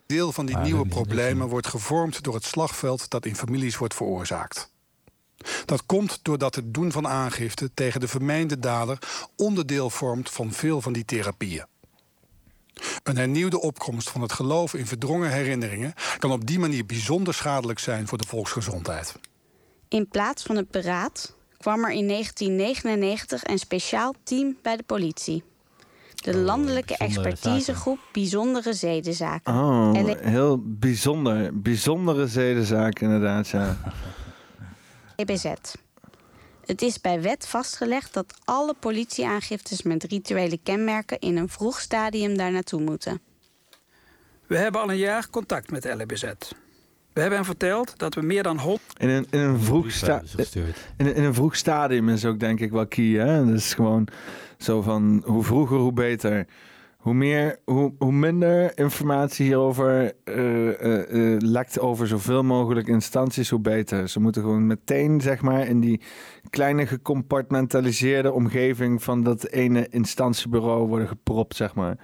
Deel 0.06 0.32
van 0.32 0.46
die 0.46 0.56
Maar 0.56 0.64
nieuwe 0.64 0.88
problemen 0.88 1.48
wordt 1.48 1.68
gevormd 1.68 2.24
door 2.24 2.34
het 2.34 2.46
slagveld 2.46 3.10
dat 3.10 3.26
in 3.26 3.36
families 3.36 3.78
wordt 3.78 3.94
veroorzaakt. 3.94 4.73
Dat 5.66 5.86
komt 5.86 6.20
doordat 6.22 6.56
het 6.56 6.74
doen 6.74 6.92
van 6.92 7.08
aangifte 7.08 7.74
tegen 7.74 8.00
de 8.00 8.08
vermeende 8.08 8.60
dader 8.60 8.98
onderdeel 9.36 9.90
vormt 9.90 10.30
van 10.30 10.52
veel 10.52 10.82
van 10.82 10.94
die 10.94 11.06
therapieën. 11.06 11.66
Een 13.04 13.18
hernieuwde 13.18 13.62
opkomst 13.62 14.10
van 14.10 14.22
het 14.22 14.34
geloof 14.34 14.74
in 14.74 14.88
verdrongen 14.88 15.32
herinneringen 15.32 15.94
kan 16.18 16.32
op 16.32 16.48
die 16.48 16.60
manier 16.60 16.86
bijzonder 16.86 17.34
schadelijk 17.34 17.80
zijn 17.80 18.08
voor 18.08 18.18
de 18.18 18.28
volksgezondheid. 18.28 19.16
In 19.88 20.08
plaats 20.08 20.44
van 20.44 20.56
het 20.56 20.72
beraad 20.72 21.36
kwam 21.58 21.84
er 21.84 21.92
in 21.92 22.08
1999 22.08 23.44
een 23.44 23.60
speciaal 23.60 24.14
team 24.24 24.58
bij 24.62 24.78
de 24.78 24.84
politie. 24.84 25.44
De 26.16 26.38
landelijke 26.38 26.96
bijzondere 26.98 27.30
expertisegroep 27.30 28.00
Bijzondere 28.12 28.74
Zedenzaken. 28.74 29.54
Oh, 29.54 29.92
heel 30.20 30.62
bijzonder. 30.64 31.62
Bijzondere 31.62 32.28
zedenzaak 32.28 33.00
inderdaad, 33.00 33.48
ja. 33.48 33.78
EBZ. 35.16 35.54
Het 36.66 36.82
is 36.82 37.02
bij 37.02 37.22
wet 37.22 37.48
vastgelegd 37.48 38.14
dat 38.14 38.34
alle 38.44 38.74
politieaangiftes 38.80 39.82
met 39.82 40.04
rituele 40.04 40.58
kenmerken 40.64 41.20
in 41.20 41.38
een 41.38 41.50
vroeg 41.50 41.80
stadium 41.80 42.38
daar 42.38 42.52
naartoe 42.52 42.82
moeten. 42.82 43.22
We 44.48 44.58
hebben 44.58 44.82
al 44.82 44.90
een 44.90 44.98
jaar 44.98 45.30
contact 45.30 45.72
met 45.72 45.82
de 45.84 45.92
LBZ. 45.94 46.24
We 47.14 47.20
hebben 47.22 47.38
hem 47.40 47.48
verteld 47.48 47.94
dat 47.98 48.14
we 48.14 48.22
meer 48.22 48.44
dan 48.44 48.60
100 48.60 48.82
In 48.98 49.10
een, 49.10 49.28
in 49.30 49.40
een, 49.40 49.60
vroeg, 49.60 49.92
sta 49.92 50.22
in, 50.98 51.06
een- 51.06 51.16
in 51.16 51.24
een 51.24 51.34
vroeg 51.34 51.56
stadium 51.56 52.10
is 52.10 52.26
ook 52.26 52.40
denk 52.40 52.60
ik 52.60 52.72
wel 52.72 52.88
key. 52.88 53.06
Hè? 53.06 53.46
Dus 53.46 53.74
gewoon 53.74 54.08
zo 54.58 54.82
van 54.82 55.22
hoe 55.26 55.44
vroeger, 55.44 55.78
hoe 55.78 55.94
beter. 55.94 56.46
Hoe, 57.04 57.14
meer, 57.14 57.60
hoe, 57.66 57.94
hoe 57.98 58.12
minder 58.12 58.78
informatie 58.78 59.46
hierover 59.46 60.14
eh, 60.24 60.70
eh, 60.70 61.34
eh, 61.34 61.42
lekt 61.42 61.80
over 61.80 62.08
zoveel 62.08 62.44
mogelijk 62.44 62.88
instanties, 62.88 63.50
hoe 63.50 63.60
beter. 63.60 64.10
Ze 64.10 64.20
moeten 64.20 64.42
gewoon 64.42 64.68
meteen, 64.68 65.22
zeg 65.22 65.42
maar, 65.42 65.68
in 65.68 65.80
die 65.80 66.02
kleine 66.50 66.88
gecompartmentaliseerde 66.88 68.32
omgeving 68.32 69.04
van 69.04 69.24
dat 69.24 69.48
ene 69.48 69.88
instantiebureau 69.90 70.88
worden 70.88 71.08
gepropt, 71.08 71.56
zeg 71.56 71.76
maar. 71.76 71.98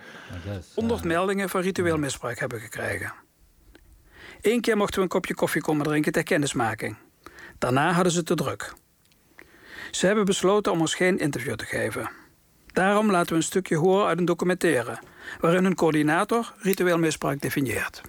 100 0.75 1.03
meldingen 1.03 1.49
van 1.49 1.61
ritueel 1.61 1.97
misbruik 1.97 2.39
hebben 2.39 2.59
gekregen. 2.59 3.13
Eén 4.41 4.61
keer 4.61 4.77
mochten 4.77 4.95
we 4.95 5.01
een 5.01 5.07
kopje 5.07 5.33
koffie 5.33 5.61
komen 5.61 5.85
drinken 5.85 6.11
ter 6.11 6.23
kennismaking. 6.23 6.97
Daarna 7.57 7.91
hadden 7.91 8.13
ze 8.13 8.23
te 8.23 8.35
druk. 8.35 8.73
Ze 9.91 10.05
hebben 10.05 10.25
besloten 10.25 10.71
om 10.71 10.79
ons 10.79 10.95
geen 10.95 11.17
interview 11.17 11.55
te 11.55 11.65
geven. 11.65 12.18
Daarom 12.73 13.11
laten 13.11 13.29
we 13.29 13.35
een 13.35 13.43
stukje 13.43 13.75
horen 13.75 14.07
uit 14.07 14.17
een 14.17 14.25
documentaire... 14.25 14.99
waarin 15.39 15.63
hun 15.63 15.75
coördinator 15.75 16.53
ritueel 16.57 16.97
misbruik 16.97 17.41
definieert. 17.41 18.01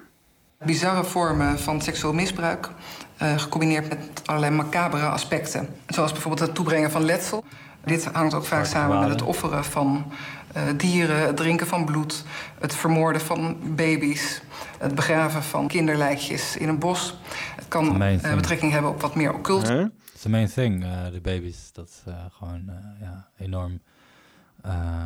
Bizarre 0.65 1.05
vormen 1.05 1.59
van 1.59 1.83
seksueel 1.83 2.13
misbruik, 2.15 2.71
eh, 3.17 3.39
gecombineerd 3.39 3.89
met 3.89 4.23
allerlei 4.25 4.55
macabere 4.55 5.07
aspecten. 5.07 5.69
Zoals 5.87 6.13
bijvoorbeeld 6.13 6.47
het 6.47 6.55
toebrengen 6.55 6.91
van 6.91 7.05
letsel. 7.05 7.45
Dit 7.85 8.05
hangt 8.05 8.35
ook 8.35 8.45
vaak 8.45 8.65
samen 8.65 9.01
met 9.01 9.09
het 9.09 9.23
offeren 9.23 9.65
van 9.65 10.13
eh, 10.53 10.63
dieren, 10.77 11.27
het 11.27 11.37
drinken 11.37 11.67
van 11.67 11.85
bloed, 11.85 12.25
het 12.59 12.75
vermoorden 12.75 13.21
van 13.21 13.57
baby's, 13.63 14.43
het 14.79 14.95
begraven 14.95 15.43
van 15.43 15.69
kinderlijkjes 15.69 16.57
in 16.57 16.69
een 16.69 16.79
bos. 16.79 17.19
Het 17.57 17.69
kan 17.69 18.03
eh, 18.03 18.35
betrekking 18.35 18.73
hebben 18.73 18.91
op 18.91 19.01
wat 19.01 19.15
meer 19.15 19.35
occult. 19.35 19.69
Het 19.69 19.93
is 20.15 20.23
de 20.23 20.29
main 20.29 20.49
thing, 20.49 20.85
eh, 20.85 21.11
de 21.13 21.21
baby's. 21.21 21.73
Dat 21.73 21.89
is 21.89 22.03
eh, 22.07 22.25
gewoon 22.31 22.69
eh, 22.69 22.75
ja, 23.01 23.29
enorm 23.39 23.81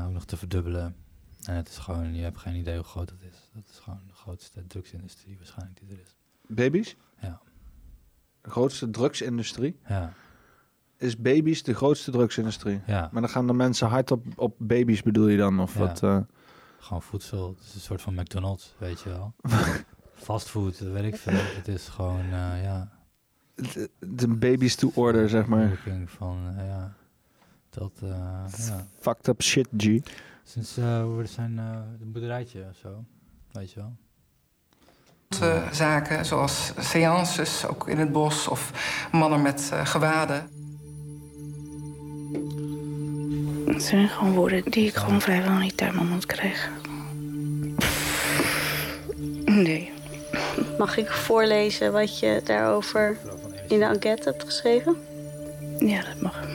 ook 0.06 0.12
nog 0.12 0.24
te 0.24 0.36
verdubbelen. 0.36 0.96
En 1.44 1.54
het 1.54 1.68
is 1.68 1.78
gewoon, 1.78 2.14
je 2.14 2.22
hebt 2.22 2.38
geen 2.38 2.54
idee 2.54 2.74
hoe 2.76 2.84
groot 2.84 3.10
het 3.10 3.22
is. 3.22 3.50
Dat 3.54 3.64
is 3.70 3.78
gewoon 3.78 4.00
de 4.06 4.12
grootste 4.14 4.66
drugsindustrie 4.66 5.36
waarschijnlijk 5.36 5.78
die 5.80 5.88
er 5.96 6.02
is. 6.04 6.16
Baby's? 6.46 6.96
Ja. 7.20 7.40
De 8.40 8.50
grootste 8.50 8.90
drugsindustrie? 8.90 9.78
Ja. 9.88 10.12
Is 10.96 11.16
baby's 11.16 11.62
de 11.62 11.74
grootste 11.74 12.10
drugsindustrie? 12.10 12.80
Ja. 12.86 13.08
Maar 13.12 13.22
dan 13.22 13.30
gaan 13.30 13.46
de 13.46 13.52
mensen 13.52 13.88
hard 13.88 14.10
op, 14.10 14.24
op 14.36 14.54
baby's, 14.58 15.02
bedoel 15.02 15.28
je 15.28 15.36
dan? 15.36 15.60
Of 15.60 15.74
Ja. 15.74 15.80
wat? 15.80 16.02
eh? 16.02 16.18
Gewoon 16.78 17.02
voedsel. 17.02 17.48
Het 17.58 17.64
is 17.66 17.74
een 17.74 17.80
soort 17.80 18.02
van 18.02 18.14
McDonald's, 18.14 18.74
weet 18.78 19.00
je 19.00 19.08
wel. 19.08 19.34
Fastfood, 20.14 20.78
dat 20.78 20.92
weet 20.92 21.04
ik 21.04 21.16
veel. 21.16 21.32
Het 21.56 21.68
is 21.68 21.88
gewoon, 21.88 22.20
eh, 22.24 22.62
ja... 22.62 22.92
De, 23.54 23.90
de 23.98 24.28
baby's 24.28 24.74
to 24.74 24.90
order, 24.94 25.28
zeg 25.28 25.46
maar. 25.46 25.78
Van, 26.06 26.54
eh, 26.56 26.66
ja... 26.66 26.94
Dat, 27.74 27.92
eh, 28.02 28.08
ja. 28.66 28.86
Fucked 29.00 29.28
up 29.28 29.42
shit, 29.42 29.68
G. 29.76 29.98
Sinds 30.44 30.76
eh, 30.76 31.16
we 31.16 31.26
zijn 31.26 31.58
eh 31.58 31.64
een 32.00 32.12
boerderijtje 32.12 32.66
of 32.70 32.76
zo, 32.76 33.04
weet 33.52 33.72
je 33.72 33.80
wel. 33.80 33.96
Eh, 35.40 35.72
Zaken 35.72 36.24
zoals 36.24 36.72
seances, 36.78 37.66
ook 37.66 37.88
in 37.88 37.98
het 37.98 38.12
bos, 38.12 38.48
of 38.48 38.70
mannen 39.12 39.42
met 39.42 39.70
eh, 39.72 39.86
gewaden. 39.86 40.48
Het 43.66 43.82
zijn 43.82 44.08
gewoon 44.08 44.32
woorden 44.32 44.70
die 44.70 44.86
ik 44.86 44.94
gewoon 44.94 45.20
vrijwel 45.20 45.56
niet 45.56 45.80
uit 45.80 45.94
mijn 45.94 46.08
mond 46.08 46.26
krijg. 46.26 46.70
Nee. 49.44 49.92
Mag 50.78 50.96
ik 50.96 51.10
voorlezen 51.10 51.92
wat 51.92 52.18
je 52.18 52.40
daarover 52.44 53.16
in 53.68 53.78
de 53.78 53.84
enquête 53.84 54.28
hebt 54.28 54.44
geschreven? 54.44 54.96
Ja, 55.78 56.02
dat 56.02 56.20
mag. 56.20 56.46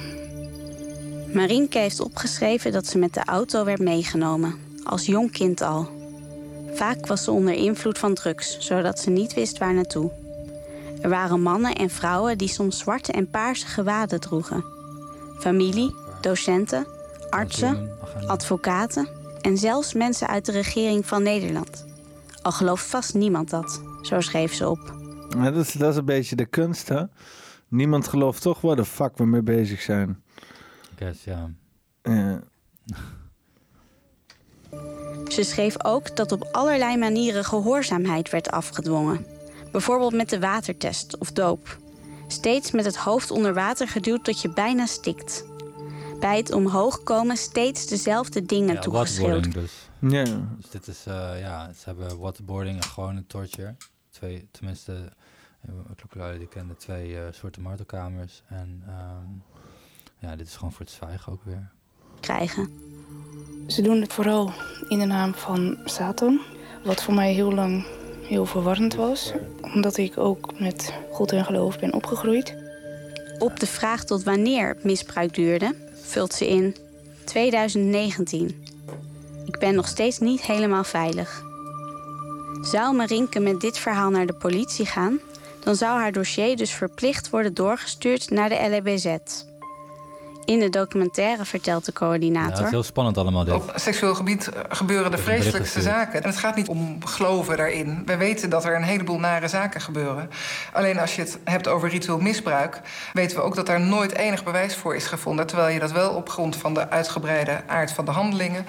Marienke 1.33 1.77
heeft 1.77 1.99
opgeschreven 1.99 2.71
dat 2.71 2.87
ze 2.87 2.97
met 2.97 3.13
de 3.13 3.23
auto 3.25 3.63
werd 3.63 3.79
meegenomen, 3.79 4.55
als 4.83 5.05
jong 5.05 5.31
kind 5.31 5.61
al. 5.61 5.89
Vaak 6.73 7.07
was 7.07 7.23
ze 7.23 7.31
onder 7.31 7.53
invloed 7.53 7.97
van 7.97 8.13
drugs, 8.13 8.59
zodat 8.59 8.99
ze 8.99 9.09
niet 9.09 9.33
wist 9.33 9.57
waar 9.57 9.73
naartoe. 9.73 10.11
Er 11.01 11.09
waren 11.09 11.41
mannen 11.41 11.75
en 11.75 11.89
vrouwen 11.89 12.37
die 12.37 12.47
soms 12.47 12.77
zwarte 12.77 13.11
en 13.11 13.29
paarse 13.29 13.67
gewaden 13.67 14.19
droegen. 14.19 14.63
Familie, 15.39 15.95
docenten, 16.21 16.87
artsen, 17.29 17.89
advocaten 18.27 19.07
en 19.41 19.57
zelfs 19.57 19.93
mensen 19.93 20.27
uit 20.27 20.45
de 20.45 20.51
regering 20.51 21.05
van 21.05 21.23
Nederland. 21.23 21.85
Al 22.41 22.51
gelooft 22.51 22.85
vast 22.85 23.13
niemand 23.13 23.49
dat, 23.49 23.81
zo 24.01 24.21
schreef 24.21 24.53
ze 24.53 24.69
op. 24.69 24.93
Ja, 25.37 25.51
dat, 25.51 25.65
is, 25.65 25.71
dat 25.71 25.91
is 25.91 25.97
een 25.97 26.05
beetje 26.05 26.35
de 26.35 26.45
kunst, 26.45 26.89
hè? 26.89 27.03
Niemand 27.67 28.07
gelooft 28.07 28.41
toch 28.41 28.61
waar 28.61 28.75
de 28.75 28.85
fuck 28.85 29.17
we 29.17 29.25
mee 29.25 29.41
bezig 29.41 29.81
zijn. 29.81 30.23
Guess, 30.99 31.23
ja. 31.23 31.49
Ze 35.33 35.43
schreef 35.43 35.85
ook 35.85 36.15
dat 36.15 36.31
op 36.31 36.47
allerlei 36.51 36.97
manieren 36.97 37.45
gehoorzaamheid 37.45 38.29
werd 38.29 38.51
afgedwongen. 38.51 39.25
Bijvoorbeeld 39.71 40.13
met 40.13 40.29
de 40.29 40.39
watertest 40.39 41.17
of 41.17 41.31
doop. 41.31 41.77
Steeds 42.27 42.71
met 42.71 42.85
het 42.85 42.97
hoofd 42.97 43.31
onder 43.31 43.53
water 43.53 43.87
geduwd 43.87 44.23
tot 44.23 44.41
je 44.41 44.49
bijna 44.49 44.85
stikt. 44.85 45.45
Bij 46.19 46.37
het 46.37 46.51
omhoog 46.51 47.03
komen 47.03 47.37
steeds 47.37 47.87
dezelfde 47.87 48.45
dingen 48.45 48.73
Ja, 48.73 48.79
toegeschreeuwd. 48.79 49.45
waterboarding 49.45 49.69
dus. 49.99 50.11
Ja. 50.11 50.55
Dus 50.57 50.69
dit 50.69 50.87
is, 50.87 51.05
eh, 51.05 51.39
ja, 51.39 51.73
ze 51.73 51.81
hebben 51.85 52.19
waterboarding 52.19 52.75
en 52.77 52.89
gewoon 52.89 53.15
een 53.15 53.27
torture. 53.27 53.75
Twee, 54.09 54.47
tenminste, 54.51 55.11
Klokkelui 55.95 56.37
die 56.37 56.47
kende 56.47 56.75
twee 56.75 57.19
eh, 57.19 57.23
soorten 57.31 57.61
martelkamers. 57.61 58.43
En 58.47 58.83
ehm, 58.87 59.58
ja, 60.19 60.35
dit 60.35 60.47
is 60.47 60.55
gewoon 60.55 60.71
voor 60.71 60.85
het 60.85 60.93
zwijgen 60.93 61.31
ook 61.31 61.43
weer. 61.43 61.71
Krijgen. 62.19 62.69
Ze 63.67 63.81
doen 63.81 64.01
het 64.01 64.13
vooral 64.13 64.51
in 64.87 64.99
de 64.99 65.05
naam 65.05 65.33
van 65.33 65.77
Satan. 65.85 66.39
Wat 66.83 67.03
voor 67.03 67.13
mij 67.13 67.33
heel 67.33 67.53
lang 67.53 67.85
heel 68.23 68.45
verwarrend 68.45 68.95
was. 68.95 69.33
Omdat 69.61 69.97
ik 69.97 70.17
ook 70.17 70.59
met 70.59 70.93
God 71.11 71.31
en 71.31 71.45
geloof 71.45 71.79
ben 71.79 71.93
opgegroeid. 71.93 72.55
Op 73.39 73.59
de 73.59 73.67
vraag 73.67 74.03
tot 74.03 74.23
wanneer 74.23 74.67
het 74.67 74.83
misbruik 74.83 75.33
duurde, 75.33 75.75
vult 76.01 76.33
ze 76.33 76.47
in 76.47 76.75
2019. 77.25 78.65
Ik 79.45 79.59
ben 79.59 79.75
nog 79.75 79.87
steeds 79.87 80.19
niet 80.19 80.41
helemaal 80.41 80.83
veilig. 80.83 81.43
Zou 82.61 82.95
Marinke 82.95 83.39
met 83.39 83.59
dit 83.59 83.77
verhaal 83.77 84.09
naar 84.09 84.25
de 84.25 84.33
politie 84.33 84.85
gaan, 84.85 85.19
dan 85.63 85.75
zou 85.75 85.99
haar 85.99 86.11
dossier 86.11 86.57
dus 86.57 86.71
verplicht 86.71 87.29
worden 87.29 87.53
doorgestuurd 87.53 88.29
naar 88.29 88.49
de 88.49 88.67
LEBZ. 88.69 89.17
In 90.49 90.59
de 90.59 90.69
documentaire 90.69 91.45
vertelt 91.45 91.85
de 91.85 91.91
Ja, 91.91 92.05
het 92.05 92.09
coördinator. 92.09 92.65
is 92.65 92.71
heel 92.71 92.83
spannend 92.83 93.17
allemaal 93.17 93.43
dit. 93.43 93.53
Op 93.53 93.71
seksueel 93.75 94.15
gebied 94.15 94.47
eh, 94.47 94.61
gebeuren 94.69 95.11
de 95.11 95.17
vreselijkste 95.17 95.81
zaken. 95.81 96.23
En 96.23 96.29
het 96.29 96.37
gaat 96.37 96.55
niet 96.55 96.67
om 96.67 97.05
geloven 97.05 97.57
daarin. 97.57 98.01
We 98.05 98.17
weten 98.17 98.49
dat 98.49 98.65
er 98.65 98.75
een 98.75 98.83
heleboel 98.83 99.19
nare 99.19 99.47
zaken 99.47 99.81
gebeuren. 99.81 100.29
Alleen 100.73 100.99
als 100.99 101.15
je 101.15 101.21
het 101.21 101.39
hebt 101.43 101.67
over 101.67 101.89
ritueel 101.89 102.19
misbruik... 102.19 102.81
weten 103.13 103.37
we 103.37 103.43
ook 103.43 103.55
dat 103.55 103.65
daar 103.65 103.81
nooit 103.81 104.15
enig 104.15 104.43
bewijs 104.43 104.75
voor 104.75 104.95
is 104.95 105.05
gevonden. 105.05 105.47
Terwijl 105.47 105.73
je 105.73 105.79
dat 105.79 105.91
wel 105.91 106.13
op 106.13 106.29
grond 106.29 106.55
van 106.55 106.73
de 106.73 106.89
uitgebreide 106.89 107.61
aard 107.67 107.91
van 107.91 108.05
de 108.05 108.11
handelingen... 108.11 108.65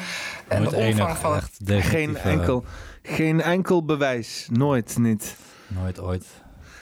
en 0.49 0.62
Nooit 0.62 0.70
de 0.70 0.76
omvang 0.76 1.08
enig, 1.08 1.18
van... 1.18 1.37
echt 1.37 1.58
Geen 1.66 2.16
eh, 2.16 2.32
enkel, 2.32 2.64
geen 3.02 3.42
enkel 3.42 3.84
bewijs. 3.84 4.49
Nooit 4.50 4.99
niet. 4.99 5.37
Nooit 5.66 6.00
ooit. 6.00 6.26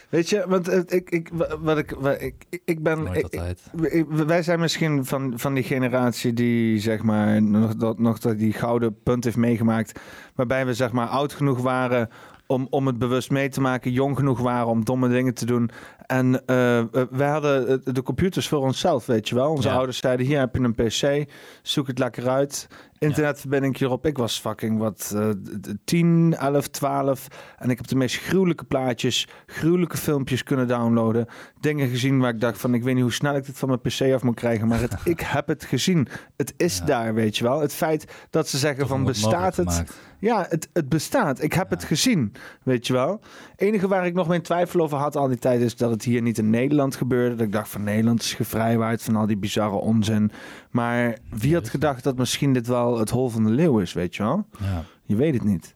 Weet 0.09 0.29
je, 0.29 0.45
want 0.47 0.67
eh, 0.67 0.79
ik, 0.87 1.09
ik, 1.09 1.29
wat 1.61 1.77
ik, 1.77 1.91
wat 1.99 2.21
ik, 2.21 2.35
ik- 2.65 2.83
ben. 2.83 3.07
Ik- 3.13 4.05
wij 4.07 4.43
zijn 4.43 4.59
misschien 4.59 5.05
van, 5.05 5.33
van 5.35 5.53
die 5.53 5.63
generatie 5.63 6.33
die 6.33 6.79
zeg 6.79 7.03
maar 7.03 7.41
nog 7.41 7.75
dat, 7.75 7.99
nog 7.99 8.19
dat 8.19 8.37
die 8.37 8.53
gouden 8.53 8.95
punt 9.03 9.23
heeft 9.23 9.37
meegemaakt. 9.37 9.99
Waarbij 10.35 10.65
we 10.65 10.73
zeg 10.73 10.91
maar 10.91 11.07
oud 11.07 11.33
genoeg 11.33 11.61
waren 11.61 12.09
om, 12.47 12.67
om 12.69 12.87
het 12.87 12.97
bewust 12.97 13.31
mee 13.31 13.49
te 13.49 13.61
maken, 13.61 13.91
jong 13.91 14.17
genoeg 14.17 14.39
waren 14.39 14.67
om 14.67 14.85
domme 14.85 15.09
dingen 15.09 15.33
te 15.33 15.45
doen. 15.45 15.69
En 16.05 16.45
eh, 16.45 16.83
we 17.11 17.23
hadden 17.23 17.67
eh, 17.83 17.93
de 17.93 18.03
computers 18.03 18.47
voor 18.47 18.59
onszelf, 18.59 19.05
weet 19.05 19.29
je 19.29 19.35
wel. 19.35 19.49
Onze 19.51 19.67
Ja. 19.67 19.73
ouders 19.75 19.97
zeiden: 19.97 20.25
hier 20.25 20.39
heb 20.39 20.55
je 20.55 20.61
een 20.61 20.75
PC, 20.75 21.29
zoek 21.61 21.87
het 21.87 21.99
lekker 21.99 22.29
uit. 22.29 22.67
Internetverbinding 22.99 23.77
hierop. 23.77 24.05
Ik 24.05 24.17
was 24.17 24.39
fucking 24.39 24.77
wat 24.79 25.15
d- 25.61 25.73
10, 25.85 26.35
11, 26.37 26.67
12. 26.67 27.27
En 27.57 27.69
ik 27.69 27.77
heb 27.77 27.87
de 27.87 27.95
meest 27.95 28.17
gruwelijke 28.17 28.63
plaatjes, 28.63 29.27
gruwelijke 29.45 29.97
filmpjes 29.97 30.43
kunnen 30.43 30.67
downloaden. 30.67 31.25
Dingen 31.59 31.89
gezien 31.89 32.19
waar 32.19 32.33
ik 32.33 32.39
dacht 32.39 32.57
van 32.57 32.73
ik 32.73 32.83
weet 32.83 32.93
niet 32.93 33.03
hoe 33.03 33.11
snel 33.13 33.35
ik 33.35 33.45
dit 33.45 33.57
van 33.57 33.67
mijn 33.67 33.81
PC 33.81 34.01
af 34.13 34.23
moet 34.23 34.35
krijgen. 34.35 34.67
Maar 34.67 34.79
het, 34.81 34.95
ik 35.13 35.19
heb 35.19 35.47
het 35.47 35.63
gezien. 35.63 36.07
Het 36.37 36.53
is 36.57 36.77
Ja. 36.77 36.85
daar, 36.85 37.13
weet 37.13 37.37
je 37.37 37.43
wel. 37.43 37.59
Het 37.59 37.73
feit 37.73 38.11
dat 38.29 38.47
ze 38.47 38.57
zeggen 38.57 38.79
Toch 38.79 38.89
van 38.89 39.03
bestaat 39.03 39.55
het? 39.55 39.69
gemaakt. 39.69 39.97
Ja, 40.19 40.45
het, 40.49 40.69
het 40.73 40.89
bestaat. 40.89 41.41
Ik 41.41 41.53
heb 41.53 41.69
het 41.69 41.83
gezien, 41.83 42.33
weet 42.63 42.87
je 42.87 42.93
wel. 42.93 43.19
enige 43.55 43.87
waar 43.87 44.05
ik 44.05 44.13
nog 44.13 44.27
mijn 44.27 44.41
twijfel 44.41 44.81
over 44.81 44.97
had 44.97 45.15
al 45.15 45.27
die 45.27 45.37
tijd 45.37 45.61
is 45.61 45.75
dat 45.75 45.91
het 45.91 46.03
hier 46.03 46.21
niet 46.21 46.37
in 46.37 46.49
Nederland 46.49 46.95
gebeurde. 46.95 47.35
Dat 47.35 47.45
ik 47.45 47.51
dacht 47.51 47.69
van 47.69 47.83
Nederland 47.83 48.21
is 48.21 48.33
gevrijwaard 48.33 49.03
van 49.03 49.15
al 49.15 49.27
die 49.27 49.37
bizarre 49.37 49.75
onzin. 49.75 50.31
Maar 50.69 51.17
wie 51.29 51.53
had 51.53 51.69
gedacht 51.69 52.03
dat 52.03 52.17
misschien 52.17 52.53
dit 52.53 52.67
wel 52.67 52.99
het 52.99 53.09
hol 53.09 53.29
van 53.29 53.43
de 53.43 53.49
leeuw 53.49 53.79
is, 53.79 53.93
weet 53.93 54.15
je 54.15 54.23
wel? 54.23 54.45
Ja. 54.59 54.83
Je 55.03 55.15
weet 55.15 55.33
het 55.33 55.43
niet. 55.43 55.73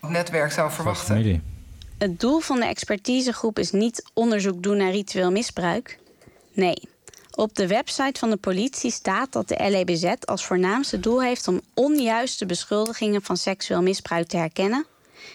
het 0.00 0.10
netwerk 0.10 0.52
zou 0.52 0.70
verwachten. 0.70 1.42
Het 1.98 2.20
doel 2.20 2.40
van 2.40 2.60
de 2.60 2.66
expertisegroep 2.66 3.58
is 3.58 3.70
niet 3.70 4.10
onderzoek 4.14 4.62
doen 4.62 4.76
naar 4.76 4.90
ritueel 4.90 5.30
misbruik. 5.30 5.98
Nee. 6.52 6.88
Op 7.34 7.54
de 7.54 7.66
website 7.66 8.18
van 8.18 8.30
de 8.30 8.36
politie 8.36 8.90
staat 8.90 9.32
dat 9.32 9.48
de 9.48 9.66
LEBZ 9.68 10.14
als 10.24 10.46
voornaamste 10.46 11.00
doel 11.00 11.22
heeft 11.22 11.48
om 11.48 11.60
onjuiste 11.74 12.46
beschuldigingen 12.46 13.22
van 13.22 13.36
seksueel 13.36 13.82
misbruik 13.82 14.26
te 14.26 14.36
herkennen 14.36 14.86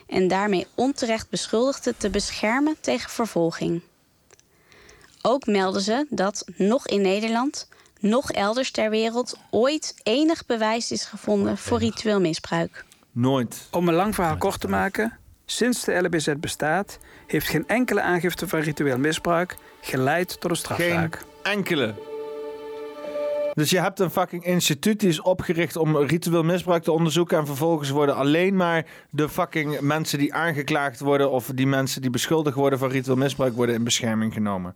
en 0.07 0.27
daarmee 0.27 0.67
onterecht 0.75 1.29
beschuldigden 1.29 1.97
te 1.97 2.09
beschermen 2.09 2.75
tegen 2.81 3.09
vervolging. 3.09 3.81
Ook 5.21 5.45
melden 5.45 5.81
ze 5.81 6.05
dat 6.09 6.45
nog 6.57 6.87
in 6.87 7.01
Nederland, 7.01 7.67
nog 7.99 8.31
elders 8.31 8.71
ter 8.71 8.89
wereld 8.89 9.37
ooit 9.49 9.95
enig 10.03 10.45
bewijs 10.45 10.91
is 10.91 11.05
gevonden 11.05 11.57
voor 11.57 11.79
ritueel 11.79 12.19
misbruik. 12.19 12.85
Nooit. 13.11 13.67
Om 13.71 13.87
een 13.87 13.93
lang 13.93 14.15
verhaal 14.15 14.37
kort 14.37 14.59
te 14.59 14.67
maken, 14.67 15.17
sinds 15.45 15.83
de 15.83 15.93
LBZ 15.93 16.33
bestaat, 16.37 16.97
heeft 17.27 17.47
geen 17.47 17.67
enkele 17.67 18.01
aangifte 18.01 18.47
van 18.47 18.59
ritueel 18.59 18.97
misbruik 18.97 19.55
geleid 19.81 20.39
tot 20.39 20.51
een 20.51 20.57
strafzaak. 20.57 21.25
Enkele. 21.45 21.93
Dus 23.53 23.69
je 23.69 23.79
hebt 23.79 23.99
een 23.99 24.09
fucking 24.09 24.45
instituut 24.45 24.99
die 24.99 25.09
is 25.09 25.21
opgericht 25.21 25.75
om 25.75 25.97
ritueel 25.97 26.43
misbruik 26.43 26.83
te 26.83 26.91
onderzoeken. 26.91 27.37
En 27.37 27.45
vervolgens 27.45 27.89
worden 27.89 28.15
alleen 28.15 28.55
maar 28.55 28.85
de 29.09 29.29
fucking 29.29 29.79
mensen 29.79 30.19
die 30.19 30.33
aangeklaagd 30.33 30.99
worden. 30.99 31.31
of 31.31 31.51
die 31.55 31.67
mensen 31.67 32.01
die 32.01 32.09
beschuldigd 32.09 32.55
worden 32.55 32.79
van 32.79 32.89
ritueel 32.89 33.17
misbruik. 33.17 33.53
worden 33.53 33.75
in 33.75 33.83
bescherming 33.83 34.33
genomen. 34.33 34.75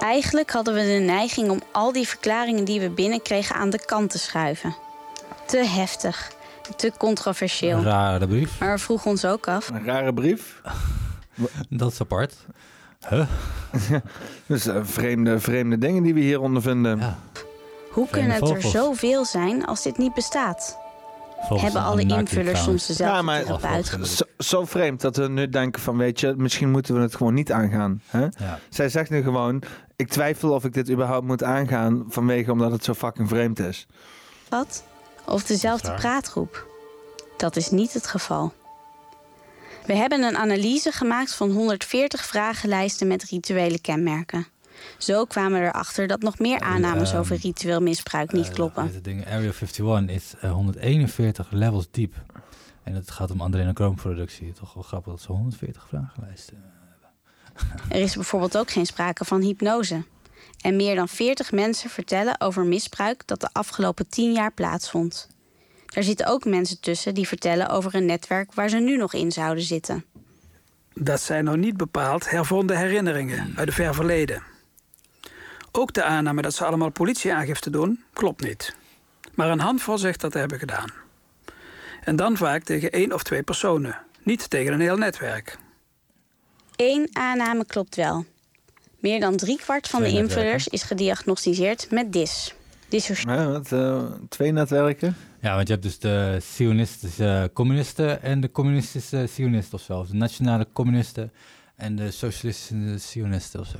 Eigenlijk 0.00 0.50
hadden 0.50 0.74
we 0.74 0.80
de 0.80 1.04
neiging 1.04 1.50
om 1.50 1.62
al 1.72 1.92
die 1.92 2.08
verklaringen 2.08 2.64
die 2.64 2.80
we 2.80 2.90
binnenkregen 2.90 3.56
aan 3.56 3.70
de 3.70 3.84
kant 3.84 4.10
te 4.10 4.18
schuiven. 4.18 4.76
Te 5.46 5.56
heftig, 5.56 6.32
te 6.76 6.92
controversieel. 6.98 7.78
Een 7.78 7.84
rare 7.84 8.26
brief. 8.26 8.60
Maar 8.60 8.74
we 8.74 8.78
vroegen 8.80 9.10
ons 9.10 9.24
ook 9.24 9.48
af: 9.48 9.68
Een 9.68 9.84
rare 9.84 10.14
brief. 10.14 10.60
Dat 11.68 11.92
is 11.92 12.00
apart. 12.00 12.34
Huh? 13.08 13.26
Dus 14.46 14.66
eh, 14.66 14.76
vreemde, 14.82 15.40
vreemde 15.40 15.78
dingen 15.78 16.02
die 16.02 16.14
we 16.14 16.20
hier 16.20 16.40
ondervinden. 16.40 16.98
Ja. 16.98 17.18
hoe 17.90 18.06
Vreemde 18.06 18.10
kunnen 18.38 18.54
het 18.56 18.64
er 18.64 18.70
zoveel 18.70 19.24
zijn 19.24 19.64
als 19.66 19.82
dit 19.82 19.98
niet 19.98 20.14
bestaat? 20.14 20.78
Volgens 21.40 21.62
Hebben 21.62 21.82
alle 21.90 22.02
invullers 22.02 22.62
soms 22.62 22.86
dezelfde 22.86 23.16
Ja, 23.16 23.22
maar 23.22 23.42
therapeut? 23.44 24.08
zo, 24.08 24.24
zo 24.38 24.64
vreemd 24.64 25.00
dat 25.00 25.16
we 25.16 25.28
nu 25.28 25.48
denken 25.48 25.82
van, 25.82 25.96
weet 25.96 26.20
je, 26.20 26.34
misschien 26.36 26.70
moeten 26.70 26.94
we 26.94 27.00
het 27.00 27.14
gewoon 27.16 27.34
niet 27.34 27.52
aangaan. 27.52 28.02
Hè? 28.06 28.20
Ja. 28.20 28.58
Zij 28.68 28.88
zegt 28.88 29.10
nu 29.10 29.22
gewoon, 29.22 29.62
ik 29.96 30.08
twijfel 30.08 30.50
of 30.52 30.64
ik 30.64 30.72
dit 30.74 30.90
überhaupt 30.90 31.26
moet 31.26 31.42
aangaan 31.42 32.04
vanwege 32.08 32.52
omdat 32.52 32.70
het 32.72 32.84
zo 32.84 32.94
fucking 32.94 33.28
vreemd 33.28 33.58
is. 33.58 33.86
Wat? 34.48 34.84
Of 35.24 35.44
dezelfde 35.44 35.92
praatgroep? 35.94 36.66
Dat 37.36 37.56
is 37.56 37.70
niet 37.70 37.92
het 37.92 38.06
geval. 38.06 38.52
We 39.86 39.94
hebben 39.94 40.22
een 40.22 40.36
analyse 40.36 40.92
gemaakt 40.92 41.34
van 41.34 41.50
140 41.50 42.24
vragenlijsten 42.24 43.06
met 43.06 43.24
rituele 43.24 43.80
kenmerken. 43.80 44.46
Zo 44.98 45.24
kwamen 45.24 45.60
we 45.60 45.66
erachter 45.66 46.06
dat 46.06 46.20
nog 46.20 46.38
meer 46.38 46.60
aannames 46.60 47.10
ehm, 47.10 47.18
over 47.18 47.36
ritueel 47.36 47.80
misbruik 47.80 48.32
niet 48.32 48.50
kloppen. 48.50 48.90
Het 48.92 49.04
ding 49.04 49.26
Area 49.26 49.52
51 49.60 50.08
is 50.08 50.34
eh, 50.40 50.52
141 50.52 51.50
levels 51.50 51.86
diep. 51.90 52.14
En 52.82 52.94
het 52.94 53.10
gaat 53.10 53.30
om 53.30 53.40
adrenochroomproduktie. 53.40 54.52
Toch 54.52 54.74
wel 54.74 54.82
grappig 54.82 55.12
dat 55.12 55.22
ze 55.22 55.32
140 55.32 55.86
vragenlijsten 55.88 56.62
Er 57.88 58.00
is 58.00 58.14
bijvoorbeeld 58.14 58.58
ook 58.58 58.70
geen 58.70 58.86
sprake 58.86 59.24
van 59.24 59.40
hypnose. 59.40 60.04
En 60.60 60.76
meer 60.76 60.94
dan 60.94 61.08
40 61.08 61.52
mensen 61.52 61.90
vertellen 61.90 62.40
over 62.40 62.64
misbruik 62.64 63.26
dat 63.26 63.40
de 63.40 63.48
afgelopen 63.52 64.08
10 64.08 64.32
jaar 64.32 64.52
plaatsvond. 64.52 65.28
Er 65.96 66.04
zitten 66.04 66.26
ook 66.26 66.44
mensen 66.44 66.80
tussen 66.80 67.14
die 67.14 67.28
vertellen 67.28 67.68
over 67.68 67.94
een 67.94 68.04
netwerk 68.04 68.54
waar 68.54 68.68
ze 68.68 68.76
nu 68.76 68.96
nog 68.96 69.14
in 69.14 69.32
zouden 69.32 69.64
zitten. 69.64 70.04
Dat 70.94 71.20
zijn 71.20 71.44
nog 71.44 71.56
niet 71.56 71.76
bepaald 71.76 72.30
hervonden 72.30 72.76
herinneringen 72.78 73.52
uit 73.56 73.66
het 73.66 73.74
ver 73.74 73.94
verleden. 73.94 74.42
Ook 75.72 75.92
de 75.92 76.02
aanname 76.02 76.42
dat 76.42 76.54
ze 76.54 76.64
allemaal 76.64 76.90
politieaangifte 76.90 77.70
doen, 77.70 78.04
klopt 78.12 78.42
niet. 78.42 78.76
Maar 79.34 79.50
een 79.50 79.60
handvol 79.60 79.98
zegt 79.98 80.20
dat 80.20 80.32
te 80.32 80.38
hebben 80.38 80.58
gedaan. 80.58 80.90
En 82.04 82.16
dan 82.16 82.36
vaak 82.36 82.62
tegen 82.62 82.92
één 82.92 83.12
of 83.12 83.22
twee 83.22 83.42
personen, 83.42 83.98
niet 84.22 84.50
tegen 84.50 84.72
een 84.72 84.80
heel 84.80 84.96
netwerk. 84.96 85.58
Eén 86.76 87.08
aanname 87.12 87.66
klopt 87.66 87.96
wel. 87.96 88.24
Meer 88.98 89.20
dan 89.20 89.36
driekwart 89.36 89.88
van 89.88 90.02
de 90.02 90.08
invullers 90.08 90.34
netwerken. 90.34 90.72
is 90.72 90.82
gediagnosticeerd 90.82 91.90
met 91.90 92.12
DIS. 92.12 92.54
Ja, 92.88 93.50
wat, 93.50 93.72
eh, 93.72 94.04
twee 94.28 94.52
netwerken. 94.52 95.16
Ja, 95.46 95.54
want 95.54 95.66
je 95.66 95.72
hebt 95.72 95.84
dus 95.84 95.98
de 95.98 96.38
Zionistische 96.42 97.50
communisten 97.52 98.22
en 98.22 98.40
de 98.40 98.50
communistische 98.50 99.26
Zionisten 99.26 99.78
of 99.78 99.84
zo. 99.84 99.98
Of 99.98 100.08
de 100.08 100.14
nationale 100.14 100.66
communisten 100.72 101.32
en 101.76 101.96
de 101.96 102.10
socialistische 102.10 102.98
Zionisten 102.98 103.60
of 103.60 103.66
zo. 103.66 103.78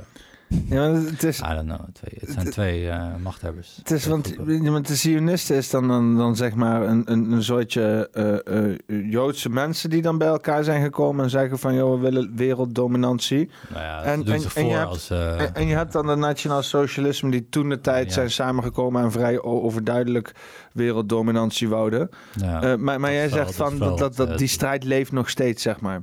Ja, 0.48 0.92
het 0.92 1.22
is... 1.22 1.40
I 1.40 1.42
don't 1.42 1.62
know. 1.62 1.80
Twee, 1.92 2.12
het 2.20 2.30
zijn 2.30 2.50
twee 2.50 2.85
uh, 2.85 3.16
machthebbers. 3.22 3.76
Het 3.76 3.90
is, 3.90 4.06
want, 4.06 4.35
want 4.62 4.87
de 4.87 4.94
Zionisten 4.94 5.56
is 5.56 5.70
dan, 5.70 5.88
dan, 5.88 6.16
dan 6.16 6.37
zeg 6.37 6.54
maar 6.54 6.82
een, 6.82 7.02
een, 7.12 7.32
een 7.32 7.42
soortje 7.42 8.09
uh, 8.14 8.76
uh, 8.88 9.11
Joodse 9.11 9.48
mensen 9.48 9.90
die 9.90 10.02
dan 10.02 10.18
bij 10.18 10.28
elkaar 10.28 10.64
zijn 10.64 10.82
gekomen 10.82 11.24
en 11.24 11.30
zeggen 11.30 11.59
van, 11.59 11.74
joh, 11.74 11.94
we 11.94 12.00
willen 12.00 12.37
werelddominantie. 12.37 13.50
Nou 13.68 13.82
ja, 13.82 14.02
en, 14.02 14.24
en, 14.24 14.42
en, 14.54 14.66
je 14.66 14.72
hebt, 14.72 14.88
als, 14.88 15.11
en, 15.11 15.54
en, 15.54 15.66
je 15.66 15.74
hebt 15.74 15.92
dan 15.92 16.06
de 16.06 16.14
nationaal 16.14 16.62
socialisme 16.62 17.30
die 17.30 17.48
toen 17.48 17.68
de 17.68 17.80
tijd 17.80 18.06
ja. 18.06 18.12
zijn 18.12 18.30
samengekomen 18.30 19.02
en 19.02 19.12
vrij 19.12 19.42
overduidelijk 19.42 20.32
werelddominantie 20.72 21.68
wouden. 21.68 22.11
Ja, 22.32 22.76
maar 22.76 23.00
maar 23.00 23.12
jij 23.12 23.28
zegt 23.28 23.54
van, 23.54 23.78
dat, 23.78 23.98
dat, 23.98 24.16
dat 24.16 24.38
die 24.38 24.48
strijd 24.48 24.85
leeft 24.85 25.12
nog 25.12 25.30
steeds, 25.30 25.62
zeg 25.62 25.80
maar. 25.80 26.02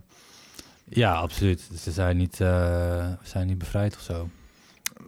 Ja, 0.95 1.13
absoluut. 1.13 1.69
Ze 1.77 1.91
zijn 1.91 2.17
niet, 2.17 2.39
uh, 2.39 3.07
zijn 3.23 3.47
niet 3.47 3.57
bevrijd 3.57 3.95
of 3.95 4.01
zo. 4.01 4.29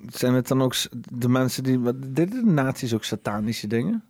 Zijn 0.08 0.34
het 0.34 0.48
dan 0.48 0.62
ook 0.62 0.76
de 1.10 1.30
mensen 1.30 1.64
die... 1.64 1.82
Deden 2.12 2.46
de 2.46 2.52
nazi's 2.52 2.94
ook 2.94 3.04
satanische 3.04 3.68
dingen? 3.68 4.04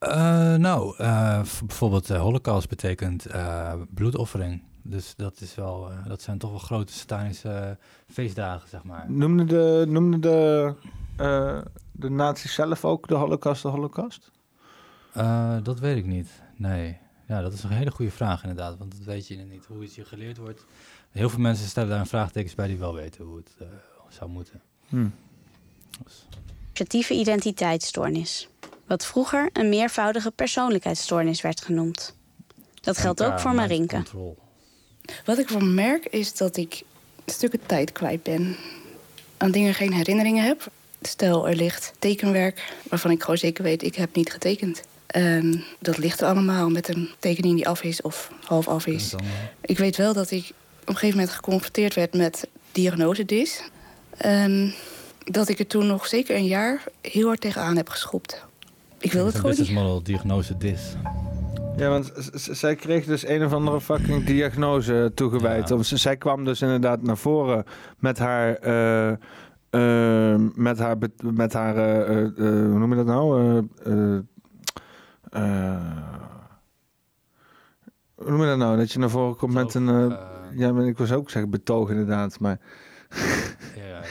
Uh, 0.00 0.54
nou, 0.54 0.94
uh, 1.00 1.42
bijvoorbeeld 1.66 2.08
holocaust 2.08 2.68
betekent 2.68 3.26
bloedoffering. 3.94 4.62
Dus 4.82 5.14
dat, 5.16 5.40
is 5.40 5.54
wel, 5.54 5.90
dat 6.06 6.22
zijn 6.22 6.38
toch 6.38 6.50
wel 6.50 6.58
grote 6.58 6.92
satanische 6.92 7.78
feestdagen, 8.08 8.68
zeg 8.68 8.82
maar. 8.82 9.10
Noemde 9.10 9.44
de, 9.44 9.84
noemde 9.88 10.18
de, 10.18 10.74
de 11.92 12.10
nazi's 12.10 12.54
zelf 12.54 12.84
ook 12.84 13.08
de 13.08 13.14
holocaust 13.14 13.62
de 13.62 13.68
holocaust? 13.68 14.30
dat 15.62 15.78
weet 15.78 15.96
ik 15.96 16.06
niet, 16.06 16.42
nee. 16.56 16.98
Ja, 17.28 17.40
dat 17.40 17.52
is 17.52 17.62
een 17.62 17.70
hele 17.70 17.90
goede 17.90 18.10
vraag 18.10 18.42
inderdaad, 18.42 18.78
want 18.78 18.96
dat 18.96 19.04
weet 19.04 19.26
je 19.28 19.36
niet 19.36 19.64
hoe 19.64 19.82
het 19.82 19.94
je 19.94 20.04
geleerd 20.04 20.36
wordt. 20.36 20.64
Heel 21.10 21.28
veel 21.28 21.38
mensen 21.38 21.68
stellen 21.68 21.88
daar 21.88 22.00
een 22.00 22.06
vraagtekens 22.06 22.54
bij 22.54 22.66
die 22.66 22.76
wel 22.76 22.94
weten 22.94 23.24
hoe 23.24 23.36
het 23.36 23.50
uh, 23.62 23.68
zou 24.08 24.30
moeten. 24.30 24.62
Hmm. 24.88 25.14
Dus. 26.04 26.26
Creatieve 26.72 27.14
identiteitsstoornis. 27.14 28.48
Wat 28.86 29.06
vroeger 29.06 29.50
een 29.52 29.68
meervoudige 29.68 30.30
persoonlijkheidsstoornis 30.30 31.40
werd 31.40 31.60
genoemd. 31.60 32.14
Dat 32.80 32.98
geldt 32.98 33.22
ook 33.22 33.40
voor 33.40 33.54
Marinke. 33.54 34.02
Wat 35.24 35.38
ik 35.38 35.48
van 35.48 35.74
merk 35.74 36.06
is 36.06 36.36
dat 36.36 36.56
ik 36.56 36.82
stukken 37.26 37.66
tijd 37.66 37.92
kwijt 37.92 38.22
ben. 38.22 38.56
Aan 39.36 39.50
dingen 39.50 39.74
geen 39.74 39.92
herinneringen 39.92 40.44
heb. 40.44 40.70
Stel, 41.02 41.48
er 41.48 41.56
ligt 41.56 41.92
tekenwerk 41.98 42.72
waarvan 42.88 43.10
ik 43.10 43.20
gewoon 43.20 43.38
zeker 43.38 43.64
weet, 43.64 43.82
ik 43.82 43.94
heb 43.94 44.14
niet 44.14 44.32
getekend. 44.32 44.82
En 45.06 45.64
dat 45.78 45.98
ligt 45.98 46.20
er 46.20 46.26
allemaal 46.26 46.68
met 46.68 46.88
een 46.88 47.10
tekening 47.18 47.54
die 47.54 47.68
af 47.68 47.82
is 47.82 48.02
of 48.02 48.32
half 48.44 48.68
af 48.68 48.86
is. 48.86 49.14
Ik 49.60 49.78
weet 49.78 49.96
wel 49.96 50.12
dat 50.12 50.30
ik 50.30 50.52
op 50.80 50.88
een 50.88 50.94
gegeven 50.94 51.18
moment 51.18 51.36
geconfronteerd 51.36 51.94
werd 51.94 52.14
met 52.14 52.48
diagnose 52.72 53.24
DIS. 53.24 53.70
En 54.16 54.74
dat 55.24 55.48
ik 55.48 55.58
er 55.58 55.66
toen 55.66 55.86
nog 55.86 56.06
zeker 56.06 56.36
een 56.36 56.46
jaar 56.46 56.82
heel 57.00 57.26
hard 57.26 57.40
tegenaan 57.40 57.76
heb 57.76 57.88
geschopt. 57.88 58.44
Ik 58.98 59.12
wil 59.12 59.26
het 59.26 59.34
gewoon 59.34 59.54
niet. 59.58 59.70
model, 59.70 60.02
diagnose 60.02 60.56
DIS. 60.56 60.80
Ja, 61.76 61.88
want 61.88 62.12
zij 62.32 62.74
kreeg 62.74 63.04
dus 63.04 63.28
een 63.28 63.44
of 63.44 63.52
andere 63.52 63.80
fucking 63.80 64.24
diagnose 64.24 65.12
toegewijd. 65.14 65.68
Ja. 65.68 65.82
Zij 65.82 66.16
kwam 66.16 66.44
dus 66.44 66.62
inderdaad 66.62 67.02
naar 67.02 67.16
voren 67.16 67.64
met 67.98 68.18
haar... 68.18 68.66
Uh, 68.66 69.16
uh, 69.70 70.34
met 70.54 70.78
haar, 70.78 70.96
met 71.22 71.52
haar 71.52 71.76
uh, 71.76 72.34
hoe 72.36 72.78
noem 72.78 72.90
je 72.90 72.96
dat 72.96 73.06
nou? 73.06 73.62
Hoe 78.14 78.30
noem 78.30 78.40
je 78.40 78.46
dat 78.46 78.58
nou? 78.58 78.76
Dat 78.76 78.92
je 78.92 78.98
naar 78.98 79.10
voren 79.10 79.36
komt 79.36 79.52
met 79.52 79.74
een... 79.74 80.16
ja, 80.52 80.72
maar 80.72 80.86
ik 80.86 80.98
was 80.98 81.12
ook 81.12 81.30
zeggen 81.30 81.50
betoog 81.50 81.90
inderdaad, 81.90 82.40
maar... 82.40 82.58
ja. 83.74 84.02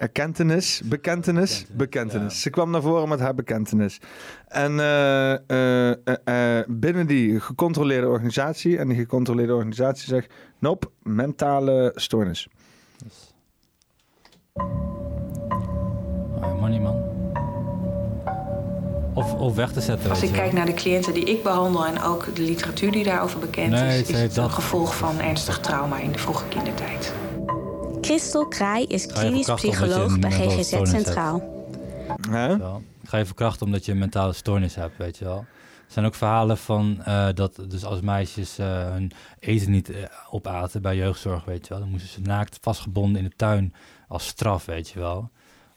Erkentenis, 0.00 0.82
bekentenis, 0.84 1.66
bekentenis. 1.72 2.42
Ze 2.42 2.50
kwam 2.50 2.70
naar 2.70 2.82
voren 2.82 3.08
met 3.08 3.20
haar 3.20 3.34
bekentenis. 3.34 4.00
En 4.48 4.72
uh, 4.72 5.34
uh, 5.46 5.92
uh, 6.24 6.64
binnen 6.68 7.06
die 7.06 7.40
gecontroleerde 7.40 8.08
organisatie, 8.08 8.78
en 8.78 8.88
die 8.88 8.96
gecontroleerde 8.96 9.54
organisatie 9.54 10.08
zegt: 10.08 10.32
Nope, 10.58 10.90
mentale 11.02 11.92
stoornis. 11.94 12.48
Yes. 13.04 13.34
Oh, 16.34 16.60
money 16.60 16.80
man. 16.80 17.09
Of, 19.14 19.34
of 19.34 19.54
weg 19.54 19.72
te 19.72 19.80
zetten. 19.80 20.10
Als 20.10 20.22
ik 20.22 20.32
kijk 20.32 20.52
naar 20.52 20.66
de 20.66 20.74
cliënten 20.74 21.14
die 21.14 21.24
ik 21.24 21.42
behandel 21.42 21.86
en 21.86 22.02
ook 22.02 22.34
de 22.34 22.42
literatuur 22.42 22.90
die 22.90 23.04
daarover 23.04 23.38
bekend 23.38 23.70
nee, 23.70 24.00
is, 24.00 24.08
is 24.08 24.20
het 24.20 24.36
een 24.36 24.50
gevolg 24.50 24.96
van 24.96 25.20
ernstig 25.20 25.60
trauma 25.60 25.98
in 25.98 26.12
de 26.12 26.18
vroege 26.18 26.44
kindertijd. 26.48 27.14
Christel 28.00 28.46
Kraai 28.46 28.86
is 28.86 29.06
klinisch 29.06 29.52
psycholoog 29.54 30.18
bij 30.18 30.30
GGZ 30.30 30.76
Centraal. 30.82 31.64
Huh? 32.30 32.74
Ga 33.04 33.16
je 33.16 33.26
verkrachten 33.26 33.66
omdat 33.66 33.84
je 33.84 33.92
een 33.92 33.98
mentale 33.98 34.32
stoornis 34.32 34.74
hebt, 34.74 34.96
weet 34.96 35.18
je 35.18 35.24
wel. 35.24 35.38
Er 35.86 35.96
zijn 35.96 36.06
ook 36.06 36.14
verhalen 36.14 36.58
van 36.58 37.02
uh, 37.08 37.28
dat 37.34 37.64
dus 37.68 37.84
als 37.84 38.00
meisjes 38.00 38.58
uh, 38.58 38.66
hun 38.90 39.12
eten 39.38 39.70
niet 39.70 39.90
uh, 39.90 39.96
opaten 40.30 40.82
bij 40.82 40.96
jeugdzorg, 40.96 41.44
weet 41.44 41.66
je 41.66 41.68
wel. 41.68 41.78
Dan 41.82 41.90
moesten 41.90 42.10
ze 42.10 42.20
naakt 42.20 42.58
vastgebonden 42.60 43.22
in 43.22 43.28
de 43.28 43.36
tuin 43.36 43.74
als 44.08 44.26
straf, 44.26 44.64
weet 44.64 44.88
je 44.88 44.98
wel. 44.98 45.30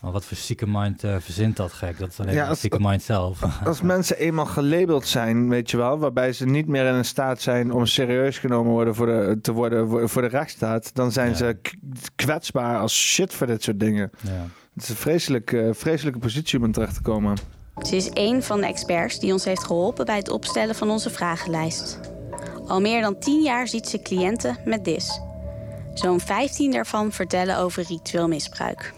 Maar 0.03 0.11
wat 0.11 0.25
voor 0.25 0.37
zieke 0.37 0.67
mind 0.67 1.03
uh, 1.03 1.15
verzint 1.19 1.57
dat 1.57 1.71
gek? 1.71 1.99
Dat 1.99 2.09
is 2.09 2.19
alleen 2.19 2.33
ja, 2.33 2.47
als, 2.47 2.59
zieke 2.59 2.79
mind 2.79 3.01
zelf. 3.01 3.43
Als 3.65 3.81
mensen 3.81 4.17
eenmaal 4.17 4.45
gelabeld 4.45 5.07
zijn, 5.07 5.49
weet 5.49 5.71
je 5.71 5.77
wel, 5.77 5.99
waarbij 5.99 6.33
ze 6.33 6.45
niet 6.45 6.67
meer 6.67 6.95
in 6.95 7.05
staat 7.05 7.41
zijn 7.41 7.71
om 7.71 7.85
serieus 7.85 8.37
genomen 8.37 8.71
worden 8.71 8.95
voor 8.95 9.05
de, 9.05 9.39
te 9.41 9.51
worden 9.51 10.09
voor 10.09 10.21
de 10.21 10.27
rechtsstaat, 10.27 10.95
dan 10.95 11.11
zijn 11.11 11.29
ja. 11.29 11.35
ze 11.35 11.57
kwetsbaar 12.15 12.79
als 12.79 12.93
shit 12.93 13.33
voor 13.33 13.47
dit 13.47 13.63
soort 13.63 13.79
dingen. 13.79 14.11
Ja. 14.21 14.45
Het 14.73 14.83
is 14.83 14.89
een 14.89 14.95
vreselijk, 14.95 15.51
uh, 15.51 15.73
vreselijke 15.73 16.19
positie 16.19 16.59
om 16.59 16.65
in 16.65 16.71
terecht 16.71 16.93
te 16.93 17.01
komen. 17.01 17.37
Ze 17.81 17.95
is 17.95 18.09
een 18.13 18.43
van 18.43 18.61
de 18.61 18.67
experts 18.67 19.19
die 19.19 19.31
ons 19.31 19.45
heeft 19.45 19.63
geholpen 19.63 20.05
bij 20.05 20.17
het 20.17 20.29
opstellen 20.29 20.75
van 20.75 20.89
onze 20.89 21.09
vragenlijst. 21.09 21.99
Al 22.67 22.81
meer 22.81 23.01
dan 23.01 23.19
tien 23.19 23.41
jaar 23.41 23.67
ziet 23.67 23.87
ze 23.87 24.01
cliënten 24.01 24.57
met 24.65 24.85
DIS. 24.85 25.21
Zo'n 25.93 26.19
15 26.19 26.71
daarvan 26.71 27.11
vertellen 27.11 27.57
over 27.57 27.83
ritueel 27.87 28.27
misbruik. 28.27 28.93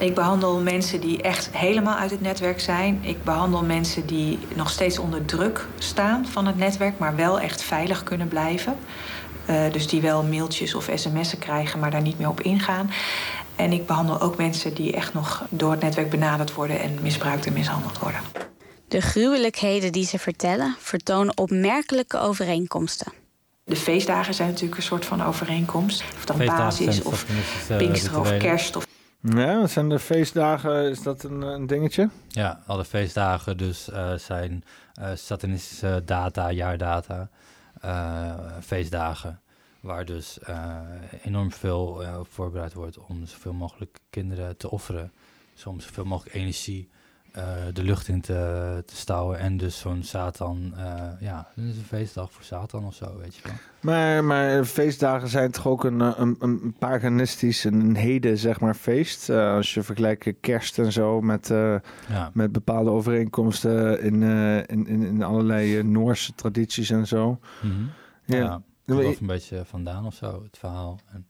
Ik 0.00 0.14
behandel 0.14 0.60
mensen 0.60 1.00
die 1.00 1.22
echt 1.22 1.56
helemaal 1.56 1.96
uit 1.96 2.10
het 2.10 2.20
netwerk 2.20 2.60
zijn. 2.60 2.98
Ik 3.02 3.24
behandel 3.24 3.64
mensen 3.64 4.06
die 4.06 4.38
nog 4.54 4.70
steeds 4.70 4.98
onder 4.98 5.24
druk 5.24 5.66
staan 5.78 6.26
van 6.26 6.46
het 6.46 6.56
netwerk, 6.56 6.98
maar 6.98 7.16
wel 7.16 7.40
echt 7.40 7.62
veilig 7.62 8.02
kunnen 8.02 8.28
blijven. 8.28 8.76
Uh, 9.50 9.72
dus 9.72 9.86
die 9.86 10.00
wel 10.00 10.22
mailtjes 10.22 10.74
of 10.74 10.90
sms'en 10.94 11.38
krijgen, 11.38 11.80
maar 11.80 11.90
daar 11.90 12.02
niet 12.02 12.18
meer 12.18 12.28
op 12.28 12.40
ingaan. 12.40 12.90
En 13.56 13.72
ik 13.72 13.86
behandel 13.86 14.20
ook 14.20 14.36
mensen 14.36 14.74
die 14.74 14.92
echt 14.92 15.14
nog 15.14 15.44
door 15.48 15.70
het 15.70 15.80
netwerk 15.80 16.10
benaderd 16.10 16.54
worden 16.54 16.80
en 16.80 16.98
misbruikt 17.02 17.46
en 17.46 17.52
mishandeld 17.52 17.98
worden. 17.98 18.20
De 18.88 19.00
gruwelijkheden 19.00 19.92
die 19.92 20.06
ze 20.06 20.18
vertellen 20.18 20.76
vertonen 20.78 21.38
opmerkelijke 21.38 22.18
overeenkomsten. 22.18 23.12
De 23.64 23.76
feestdagen 23.76 24.34
zijn 24.34 24.48
natuurlijk 24.48 24.76
een 24.76 24.82
soort 24.82 25.04
van 25.04 25.24
overeenkomst. 25.24 26.04
Of 26.16 26.24
dan 26.24 26.46
basis 26.46 27.02
of 27.02 27.26
Pinkster 27.78 28.20
of 28.20 28.36
Kerst. 28.36 28.76
Of 28.76 28.88
ja, 29.20 29.66
zijn 29.66 29.88
de 29.88 29.98
feestdagen, 29.98 30.90
is 30.90 31.02
dat 31.02 31.22
een, 31.22 31.42
een 31.42 31.66
dingetje? 31.66 32.08
Ja, 32.28 32.62
alle 32.66 32.84
feestdagen 32.84 33.56
dus 33.56 33.88
uh, 33.88 34.14
zijn 34.14 34.64
uh, 35.00 35.96
data, 36.04 36.50
jaardata, 36.50 37.28
uh, 37.84 38.34
feestdagen. 38.60 39.40
Waar 39.80 40.04
dus 40.04 40.38
enorm 41.22 41.52
veel 41.52 42.04
voorbereid 42.22 42.72
wordt 42.72 42.98
om 42.98 43.26
zoveel 43.26 43.52
mogelijk 43.52 43.98
kinderen 44.10 44.56
te 44.56 44.70
offeren. 44.70 45.12
Soms 45.54 45.84
zoveel 45.84 46.04
mogelijk 46.04 46.34
energie 46.34 46.90
de 47.72 47.82
lucht 47.82 48.08
in 48.08 48.20
te, 48.20 48.82
te 48.86 48.96
stouwen. 48.96 49.38
En 49.38 49.56
dus 49.56 49.78
zo'n 49.78 50.02
Satan, 50.02 50.74
uh, 50.76 51.02
ja, 51.20 51.48
dat 51.54 51.64
is 51.64 51.76
een 51.76 51.84
feestdag 51.84 52.32
voor 52.32 52.44
Satan 52.44 52.84
of 52.84 52.94
zo, 52.94 53.18
weet 53.18 53.34
je 53.34 53.42
wel. 53.42 53.52
Maar, 53.80 54.24
maar 54.24 54.64
feestdagen 54.64 55.28
zijn 55.28 55.50
toch 55.50 55.66
ook 55.66 55.84
een, 55.84 56.00
een, 56.00 56.36
een 56.38 56.74
paganistisch, 56.78 57.64
een 57.64 57.96
heden, 57.96 58.38
zeg 58.38 58.60
maar, 58.60 58.74
feest. 58.74 59.28
Uh, 59.28 59.52
als 59.52 59.74
je 59.74 59.82
vergelijkt 59.82 60.32
kerst 60.40 60.78
en 60.78 60.92
zo 60.92 61.20
met, 61.20 61.48
ja. 62.08 62.30
met 62.32 62.52
bepaalde 62.52 62.90
overeenkomsten 62.90 64.02
in, 64.02 64.22
in, 64.22 64.86
in, 64.86 65.02
in, 65.02 65.22
allerlei 65.22 65.82
Noorse 65.82 66.34
tradities 66.34 66.90
en 66.90 67.06
zo. 67.06 67.38
Mm 67.62 67.70
-hmm. 67.70 67.90
Ja, 68.24 68.36
ja 68.36 68.62
een 69.18 69.26
beetje 69.26 69.64
vandaan 69.64 70.06
of 70.06 70.14
zo, 70.14 70.42
het 70.42 70.58
verhaal. 70.58 71.00
En, 71.12 71.26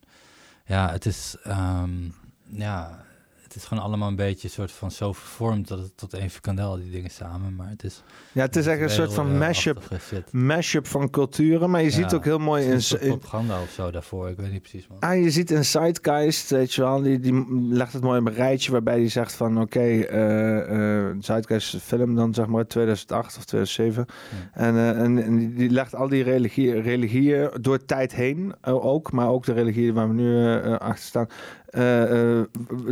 ja, 0.64 0.90
het 0.90 1.06
is, 1.06 1.36
um, 1.46 2.14
ja 2.48 3.04
het 3.52 3.62
is 3.62 3.68
gewoon 3.68 3.82
allemaal 3.84 4.08
een 4.08 4.16
beetje 4.16 4.48
een 4.48 4.54
soort 4.54 4.72
van 4.72 4.90
zo 4.90 5.12
vervormd 5.12 5.68
dat 5.68 5.78
het 5.78 5.96
tot 5.96 6.14
één 6.14 6.30
frikandel, 6.30 6.76
die 6.76 6.90
dingen 6.90 7.10
samen. 7.10 7.56
Maar 7.56 7.68
het 7.68 7.84
is... 7.84 8.02
Ja, 8.32 8.42
het 8.42 8.56
is 8.56 8.66
echt 8.66 8.80
een 8.80 8.90
soort 8.90 9.14
van 9.14 9.38
mashup, 9.38 9.82
mashup 10.30 10.86
van 10.86 11.10
culturen. 11.10 11.70
Maar 11.70 11.82
je 11.82 11.90
ziet 11.90 12.14
ook 12.14 12.24
heel 12.24 12.38
mooi 12.38 12.64
in, 12.64 12.80
in, 13.00 13.08
propaganda 13.08 13.62
of 13.62 13.70
zo 13.70 13.90
daarvoor, 13.90 14.28
ik 14.28 14.36
weet 14.36 14.52
niet 14.52 14.60
precies. 14.60 14.86
Man. 14.88 14.98
Ah, 15.00 15.22
je 15.22 15.30
ziet 15.30 15.50
in 15.50 15.64
Zeitgeist, 15.64 16.50
weet 16.50 16.74
je 16.74 16.82
wel, 16.82 17.02
die, 17.02 17.20
die 17.20 17.46
legt 17.70 17.92
het 17.92 18.02
mooi 18.02 18.20
op 18.20 18.26
een 18.26 18.34
rijtje 18.34 18.72
waarbij 18.72 18.98
hij 18.98 19.08
zegt 19.08 19.32
van 19.32 19.60
oké, 19.60 19.80
eh, 19.80 21.06
eh, 21.08 21.16
Zeitgeist 21.20 21.66
is 21.66 21.72
een 21.72 21.80
film 21.80 22.14
dan 22.14 22.34
zeg 22.34 22.46
maar 22.46 22.66
2008 22.66 23.36
of 23.36 23.44
2007. 23.44 24.06
En, 24.52 24.74
eh, 24.76 24.88
en, 24.88 25.22
en 25.24 25.36
die- 25.38 25.54
die 25.54 25.70
legt 25.70 25.94
al 25.94 26.08
die 26.08 26.22
religie, 26.22 26.80
religieën 26.80 27.50
door 27.60 27.84
tijd 27.84 28.14
heen 28.14 28.54
ook, 28.62 29.12
maar 29.12 29.28
ook 29.28 29.44
de 29.44 29.52
religieën 29.52 29.94
waar 29.94 30.08
we 30.08 30.14
nu 30.14 30.62
achter 30.78 31.04
staan. 31.04 31.26
Eh, 31.70 32.38
eh, 32.40 32.46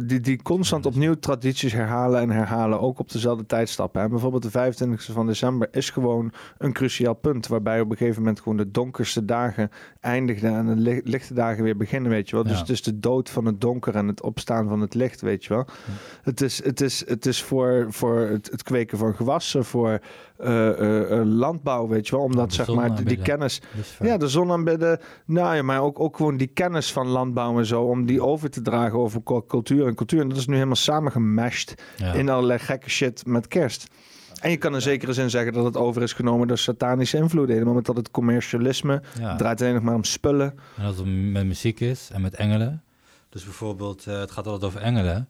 die, 0.05 0.21
die 0.21 0.43
constant 0.43 0.87
opnieuw 0.87 1.15
tradities 1.15 1.73
herhalen 1.73 2.21
en 2.21 2.31
herhalen, 2.31 2.81
ook 2.81 2.99
op 2.99 3.11
dezelfde 3.13 3.47
tijdstappen. 3.47 4.03
En 4.03 4.11
bijvoorbeeld 4.11 4.53
de 4.53 4.73
25e 4.75 5.13
van 5.13 5.27
december 5.27 5.69
is 5.71 5.91
gewoon 5.91 6.33
een 6.59 6.73
cruciaal 6.73 7.15
punt, 7.15 7.47
waarbij 7.47 7.81
op 7.81 7.91
een 7.91 7.97
gegeven 7.97 8.21
moment 8.23 8.41
gewoon 8.41 8.59
de 8.59 8.71
donkerste 8.71 9.25
dagen 9.25 9.71
eindigden 10.01 10.55
en 10.55 10.67
de 10.67 10.77
li- 10.77 11.01
lichte 11.05 11.35
dagen 11.35 11.63
weer 11.65 11.77
beginnen, 11.77 12.11
weet 12.11 12.29
je 12.29 12.35
wel. 12.35 12.45
Dus 12.45 12.53
Ja. 12.53 12.59
het 12.61 12.69
is 12.69 12.83
de 12.83 12.99
dood 12.99 13.31
van 13.31 13.45
het 13.45 13.61
donker 13.61 13.95
en 13.97 14.09
het 14.09 14.23
opstaan 14.23 14.69
van 14.69 14.81
het 14.81 14.95
licht, 14.95 15.21
weet 15.21 15.45
je 15.45 15.55
wel. 15.55 15.67
Het 16.23 16.41
is, 16.41 16.65
het 16.65 16.81
is, 16.81 17.09
het 17.09 17.27
is 17.27 17.43
voor, 17.43 17.87
voor 17.89 18.19
het, 18.21 18.51
het 18.51 18.63
kweken 18.63 18.99
van 18.99 19.15
gewassen, 19.15 19.65
voor 19.65 19.99
landbouw, 21.25 21.89
weet 21.89 22.09
je 22.09 22.17
wel. 22.17 22.25
Omdat 22.25 22.53
zeg 22.53 22.69
maar 22.75 23.05
die 23.05 23.17
kennis... 23.17 23.61
Ja, 24.03 24.17
de 24.17 24.29
zon 24.29 24.51
aanbidden. 24.51 25.01
Nou 25.27 25.55
ja, 25.57 25.63
maar 25.63 25.83
ook, 25.83 26.01
ook 26.01 26.17
gewoon 26.17 26.37
die 26.37 26.47
kennis 26.47 26.93
van 26.93 27.07
landbouw 27.07 27.59
en 27.59 27.67
zo, 27.67 27.83
om 27.83 28.07
die 28.07 28.23
over 28.23 28.51
te 28.51 28.63
dragen 28.63 28.99
over 28.99 29.23
cul- 29.23 29.47
cultuur 29.47 29.87
en 29.87 29.95
cultuur. 29.95 30.21
En 30.21 30.29
dat 30.29 30.39
is 30.39 30.47
nu 30.47 30.55
helemaal 30.55 30.75
samengemashed 30.77 31.83
Ja. 31.97 32.13
in 32.13 32.29
allerlei 32.29 32.59
gekke 32.59 32.91
shit 32.91 33.27
met 33.27 33.49
kerst. 33.49 33.87
En 34.41 34.51
je 34.51 34.57
kan 34.57 34.75
in 34.75 34.83
zekere 34.83 35.13
zin 35.13 35.31
zeggen 35.31 35.53
dat 35.53 35.65
het 35.65 35.77
over 35.77 36.03
is 36.03 36.13
genomen 36.13 36.49
door 36.49 36.59
satanische 36.59 37.17
invloeden. 37.17 37.53
Helemaal 37.55 37.75
met 37.75 37.85
dat 37.87 37.97
het 37.97 38.11
commercialisme 38.11 39.03
Ja. 39.21 39.37
draait 39.37 39.61
alleen 39.61 39.75
nog 39.75 39.83
maar 39.83 39.95
om 39.95 40.05
spullen. 40.05 40.55
En 40.77 40.85
dat 40.85 40.97
het 40.97 41.07
met 41.07 41.47
muziek 41.47 41.81
is 41.81 42.09
en 42.13 42.21
met 42.21 42.35
engelen. 42.35 42.83
Dus 43.29 43.45
bijvoorbeeld, 43.45 44.07
eh, 44.07 44.19
het 44.21 44.31
gaat 44.31 44.47
altijd 44.47 44.65
over 44.65 44.81
engelen. 44.81 45.29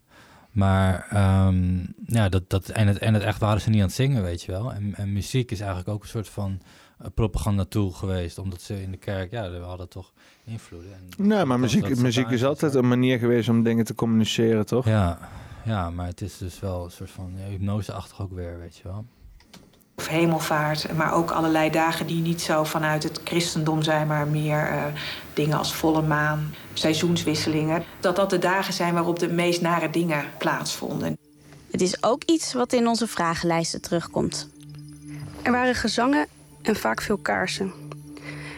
Maar 0.50 1.06
ehm, 1.10 1.78
ja, 2.06 2.28
dat, 2.28 2.50
dat, 2.50 2.68
en, 2.68 2.86
het, 2.86 2.98
en 2.98 3.14
het 3.14 3.22
echt 3.22 3.40
waren 3.40 3.60
ze 3.60 3.70
niet 3.70 3.80
aan 3.80 3.86
het 3.86 3.94
zingen, 3.94 4.22
weet 4.22 4.42
je 4.42 4.52
wel. 4.52 4.72
En, 4.72 4.94
en 4.94 5.12
muziek 5.12 5.50
is 5.50 5.60
eigenlijk 5.60 5.88
ook 5.88 6.02
een 6.02 6.08
soort 6.08 6.28
van 6.28 6.60
eh, 6.98 7.06
propaganda-tool 7.14 7.90
geweest. 7.90 8.38
Omdat 8.38 8.60
ze 8.60 8.82
in 8.82 8.90
de 8.90 8.96
kerk, 8.96 9.30
ja, 9.30 9.50
we 9.50 9.58
hadden 9.58 9.88
toch 9.88 10.12
invloeden. 10.44 10.92
En 10.92 11.26
Nee, 11.26 11.44
maar 11.44 11.60
muziek, 11.60 11.96
muziek 11.96 12.30
is 12.30 12.44
altijd 12.44 12.74
een 12.74 12.88
manier 12.88 13.18
geweest 13.18 13.48
om 13.48 13.62
dingen 13.62 13.84
te 13.84 13.94
communiceren, 13.94 14.66
toch? 14.66 14.84
Ja, 14.84 15.18
ja, 15.64 15.90
maar 15.90 16.06
het 16.06 16.20
is 16.20 16.38
dus 16.38 16.60
wel 16.60 16.84
een 16.84 16.90
soort 16.90 17.10
van 17.10 17.32
ja, 17.36 17.44
hypnoseachtig 17.48 18.20
ook 18.20 18.32
weer, 18.32 18.58
weet 18.58 18.76
je 18.76 18.82
wel. 18.82 19.04
Of 19.96 20.08
hemelvaart, 20.08 20.96
maar 20.96 21.12
ook 21.12 21.30
allerlei 21.30 21.70
dagen 21.70 22.06
die 22.06 22.20
niet 22.20 22.40
zo 22.40 22.64
vanuit 22.64 23.02
het 23.02 23.20
christendom 23.24 23.82
zijn, 23.82 24.06
maar 24.06 24.26
meer 24.26 24.66
eh, 24.66 24.84
dingen 25.38 25.58
als 25.58 25.74
volle 25.74 26.02
maan, 26.02 26.54
seizoenswisselingen. 26.72 27.84
Dat 28.00 28.16
dat 28.16 28.30
de 28.30 28.38
dagen 28.38 28.72
zijn 28.72 28.94
waarop 28.94 29.18
de 29.18 29.28
meest 29.28 29.60
nare 29.60 29.90
dingen 29.90 30.24
plaatsvonden. 30.38 31.18
Het 31.70 31.80
is 31.80 32.02
ook 32.02 32.22
iets 32.24 32.52
wat 32.52 32.72
in 32.72 32.86
onze 32.86 33.06
vragenlijsten 33.06 33.80
terugkomt. 33.80 34.48
Er 35.42 35.52
waren 35.52 35.74
gezangen 35.74 36.26
en 36.62 36.76
vaak 36.76 37.00
veel 37.00 37.16
kaarsen. 37.16 37.72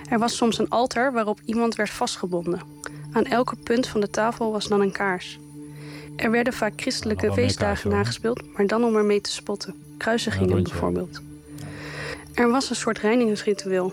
Er 0.09 0.19
was 0.19 0.37
soms 0.37 0.59
een 0.59 0.69
altaar 0.69 1.13
waarop 1.13 1.41
iemand 1.45 1.75
werd 1.75 1.91
vastgebonden. 1.91 2.61
Aan 3.13 3.25
elke 3.25 3.57
punt 3.57 3.87
van 3.87 4.01
de 4.01 4.11
tafel 4.11 4.53
was 4.53 4.69
dan 4.69 4.81
een 4.81 4.93
kaars. 4.93 5.39
Er 6.17 6.31
werden 6.31 6.53
vaak 6.53 6.73
christelijke 6.77 7.33
feestdagen 7.33 7.91
nagespeeld, 7.91 8.43
maar 8.57 8.67
dan 8.67 8.85
om 8.85 8.97
ermee 8.97 9.21
te 9.21 9.31
spotten. 9.31 9.75
Kruisigingen 9.99 10.51
rondje. 10.51 10.73
bijvoorbeeld. 10.73 11.21
Er 12.35 12.51
was 12.51 12.71
een 12.71 12.77
soort 12.77 12.99
reinigingsritueel. 12.99 13.93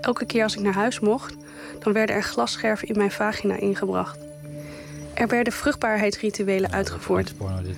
Elke 0.00 0.26
keer 0.26 0.42
als 0.42 0.56
ik 0.56 0.62
naar 0.62 0.74
huis 0.74 1.00
mocht, 1.00 1.36
dan 1.78 1.92
werden 1.92 2.16
er 2.16 2.22
glasscherven 2.22 2.88
in 2.88 2.96
mijn 2.96 3.10
vagina 3.10 3.56
ingebracht. 3.56 4.18
Er 5.14 5.28
werden 5.28 5.52
vruchtbaarheidsrituelen 5.52 6.72
uitgevoerd. 6.72 7.36
Porno 7.36 7.62
dit. 7.62 7.76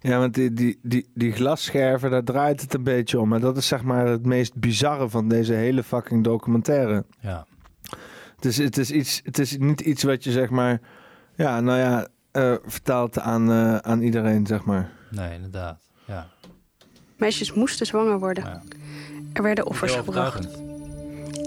Ja, 0.00 0.18
want 0.18 0.34
die, 0.34 0.52
die, 0.52 0.78
die, 0.82 1.10
die 1.14 1.32
glasscherven, 1.32 2.10
daar 2.10 2.24
draait 2.24 2.60
het 2.60 2.74
een 2.74 2.82
beetje 2.82 3.20
om. 3.20 3.32
En 3.32 3.40
dat 3.40 3.56
is 3.56 3.66
zeg 3.66 3.82
maar 3.82 4.06
het 4.06 4.26
meest 4.26 4.54
bizarre 4.54 5.08
van 5.08 5.28
deze 5.28 5.52
hele 5.52 5.82
fucking 5.82 6.24
documentaire. 6.24 7.04
Ja. 7.20 7.46
Het 8.36 8.44
is, 8.44 8.58
het 8.58 8.78
is, 8.78 8.90
iets, 8.90 9.20
het 9.24 9.38
is 9.38 9.56
niet 9.58 9.80
iets 9.80 10.02
wat 10.02 10.24
je 10.24 10.30
zeg 10.30 10.50
maar, 10.50 10.80
ja, 11.34 11.60
nou 11.60 11.78
ja, 11.78 12.06
eh, 12.30 12.54
vertaalt 12.64 13.18
aan, 13.18 13.50
eh, 13.50 13.76
aan 13.76 14.00
iedereen, 14.00 14.46
zeg 14.46 14.64
maar. 14.64 14.90
Nee, 15.10 15.34
inderdaad. 15.34 15.80
Ja. 16.04 16.28
Meisjes 17.16 17.52
moesten 17.52 17.86
zwanger 17.86 18.18
worden. 18.18 18.62
Er 19.32 19.42
werden 19.42 19.66
offers 19.66 19.94
gebracht. 19.94 20.48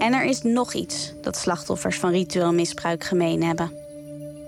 En 0.06 0.12
er 0.12 0.24
is 0.24 0.42
nog 0.42 0.72
iets 0.72 1.12
dat 1.22 1.36
slachtoffers 1.36 1.98
van 1.98 2.10
ritueel 2.10 2.52
misbruik 2.52 3.04
gemeen 3.04 3.42
hebben. 3.42 3.72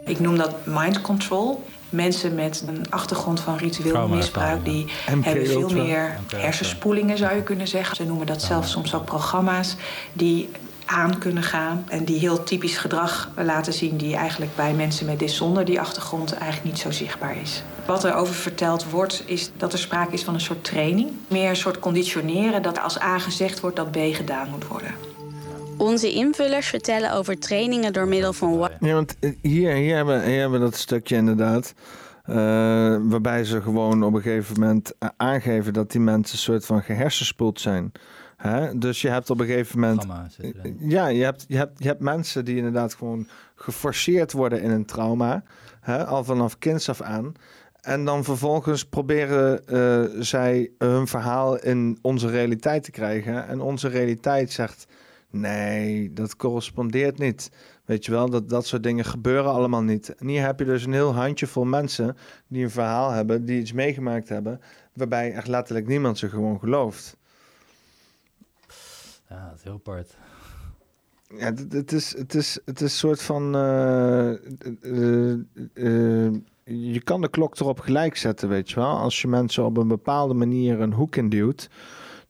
Ik 0.05 0.21
noem 0.21 0.37
dat 0.37 0.67
mind 0.67 1.01
control. 1.01 1.65
Mensen 1.89 2.35
met 2.35 2.65
een 2.67 2.91
achtergrond 2.91 3.41
van 3.41 3.57
ritueel 3.57 4.09
misbruik... 4.09 4.65
die 4.65 4.87
hebben 5.05 5.47
veel 5.47 5.69
meer 5.69 6.19
hersenspoelingen, 6.37 7.19
zou 7.19 7.35
je 7.35 7.43
kunnen 7.43 7.69
zeggen. 7.69 7.97
Ze 7.97 8.05
noemen 8.05 8.27
dat 8.27 8.43
zelfs 8.43 8.71
soms 8.71 8.95
ook 8.95 9.05
programma's 9.05 9.77
die 10.13 10.49
aan 10.85 11.19
kunnen 11.19 11.43
gaan... 11.43 11.85
en 11.89 12.05
die 12.05 12.19
heel 12.19 12.43
typisch 12.43 12.79
gedrag 12.79 13.31
laten 13.37 13.73
zien... 13.73 13.97
die 13.97 14.17
eigenlijk 14.17 14.57
bij 14.57 14.73
mensen 14.73 15.07
met 15.07 15.19
dit 15.19 15.31
zonder 15.31 15.65
die 15.65 15.81
achtergrond 15.81 16.33
eigenlijk 16.33 16.65
niet 16.65 16.79
zo 16.79 16.91
zichtbaar 16.91 17.41
is. 17.41 17.63
Wat 17.87 18.05
er 18.05 18.15
over 18.15 18.35
verteld 18.35 18.91
wordt, 18.91 19.23
is 19.27 19.51
dat 19.57 19.73
er 19.73 19.79
sprake 19.79 20.13
is 20.13 20.23
van 20.23 20.35
een 20.35 20.41
soort 20.41 20.65
training. 20.65 21.11
Meer 21.29 21.49
een 21.49 21.57
soort 21.57 21.79
conditioneren 21.79 22.63
dat 22.63 22.81
als 22.81 23.01
A 23.01 23.19
gezegd 23.19 23.61
wordt, 23.61 23.77
dat 23.77 23.91
B 23.91 23.99
gedaan 24.13 24.51
moet 24.51 24.67
worden. 24.67 25.18
Onze 25.79 26.13
invullers 26.13 26.67
vertellen 26.69 27.13
over 27.13 27.39
trainingen 27.39 27.93
door 27.93 28.09
middel 28.09 28.33
van 28.33 28.71
Ja, 28.81 28.93
want 28.93 29.17
eh, 29.21 29.31
hier, 29.43 29.73
hier, 29.73 29.97
hebben, 29.97 30.25
hier 30.25 30.41
hebben 30.41 30.59
we 30.59 30.65
dat 30.65 30.77
stukje 30.77 31.17
inderdaad. 31.17 31.75
eh, 32.25 32.35
waarbij 33.01 33.45
ze 33.45 33.63
gewoon 33.63 34.03
op 34.03 34.15
een 34.15 34.23
gegeven 34.23 34.61
moment 34.61 34.93
eh, 34.99 35.09
aangeven 35.17 35.73
dat 35.73 35.91
die 35.91 36.01
mensen 36.01 36.35
een 36.35 36.43
soort 36.43 36.67
van 36.67 36.83
gehersenspoeld 36.83 37.61
zijn. 37.61 37.93
Hè? 38.37 38.79
Dus 38.79 39.03
je 39.03 39.09
hebt 39.09 39.31
op 39.31 39.41
een 39.41 39.47
gegeven 39.47 39.81
moment. 39.81 40.07
Ja, 40.79 41.07
je 41.07 41.25
hebt, 41.25 41.45
je, 41.49 41.57
hebt, 41.57 41.73
je 41.79 41.87
hebt 41.87 42.01
mensen 42.01 42.45
die 42.45 42.57
inderdaad 42.57 42.95
gewoon 42.95 43.29
geforceerd 43.55 44.33
worden 44.33 44.63
in 44.63 44.71
een 44.71 44.85
trauma. 44.85 45.43
Hè? 45.81 46.07
Al 46.07 46.25
vanaf 46.25 46.59
kinds 46.59 46.89
af 46.89 47.01
aan. 47.03 47.33
En 47.81 48.05
dan 48.05 48.25
vervolgens 48.25 48.85
proberen 48.85 49.67
eh, 49.67 50.03
zij 50.23 50.71
hun 50.79 51.07
verhaal 51.07 51.59
in 51.59 51.99
onze 52.03 52.29
realiteit 52.31 52.85
te 52.85 52.91
krijgen. 52.91 53.49
En 53.49 53.61
onze 53.61 53.89
realiteit 53.89 54.53
zegt: 54.53 54.87
nee, 55.31 56.13
dat 56.13 56.37
correspondeert 56.37 57.19
niet. 57.19 57.51
Weet 57.85 58.05
je 58.05 58.11
wel, 58.11 58.31
dat, 58.31 58.49
dat 58.49 58.67
soort 58.67 58.83
dingen 58.83 59.05
gebeuren 59.05 59.51
allemaal 59.53 59.83
niet. 59.83 60.15
En 60.15 60.29
hier 60.29 60.45
heb 60.45 60.59
je 60.59 60.65
dus 60.65 60.85
een 60.85 60.93
heel 60.93 61.15
handjevol 61.15 61.65
mensen 61.65 62.17
die 62.47 62.65
een 62.65 62.71
verhaal 62.71 63.11
hebben, 63.11 63.45
die 63.45 63.61
iets 63.61 63.73
meegemaakt 63.73 64.29
hebben, 64.29 64.61
waarbij 64.93 65.33
echt 65.33 65.47
letterlijk 65.47 65.87
niemand 65.87 66.19
ze 66.19 66.29
gewoon 66.29 66.59
gelooft. 66.59 67.17
Ja, 69.29 69.49
dat 69.49 69.57
is 69.57 69.63
heel 69.63 69.73
apart. 69.73 70.17
Ja, 71.37 71.45
het, 71.45 71.73
het 71.73 71.93
is, 71.93 72.17
het 72.17 72.35
is, 72.35 72.59
het 72.65 72.81
is 72.81 72.93
een 72.93 72.99
soort 72.99 73.23
van. 73.23 73.55
eh, 73.55 74.31
eh, 74.83 75.33
eh, 75.75 76.33
je 76.65 77.01
kan 77.05 77.21
de 77.21 77.29
klok 77.29 77.59
erop 77.59 77.81
gelijk 77.81 78.17
zetten, 78.17 78.49
weet 78.49 78.71
je 78.71 78.75
wel. 78.75 78.99
Als 78.99 79.21
je 79.21 79.29
mensen 79.29 79.65
op 79.65 79.77
een 79.77 79.89
bepaalde 79.89 80.35
manier 80.35 80.81
een 80.81 80.93
hoek 80.93 81.17
induwt, 81.17 81.71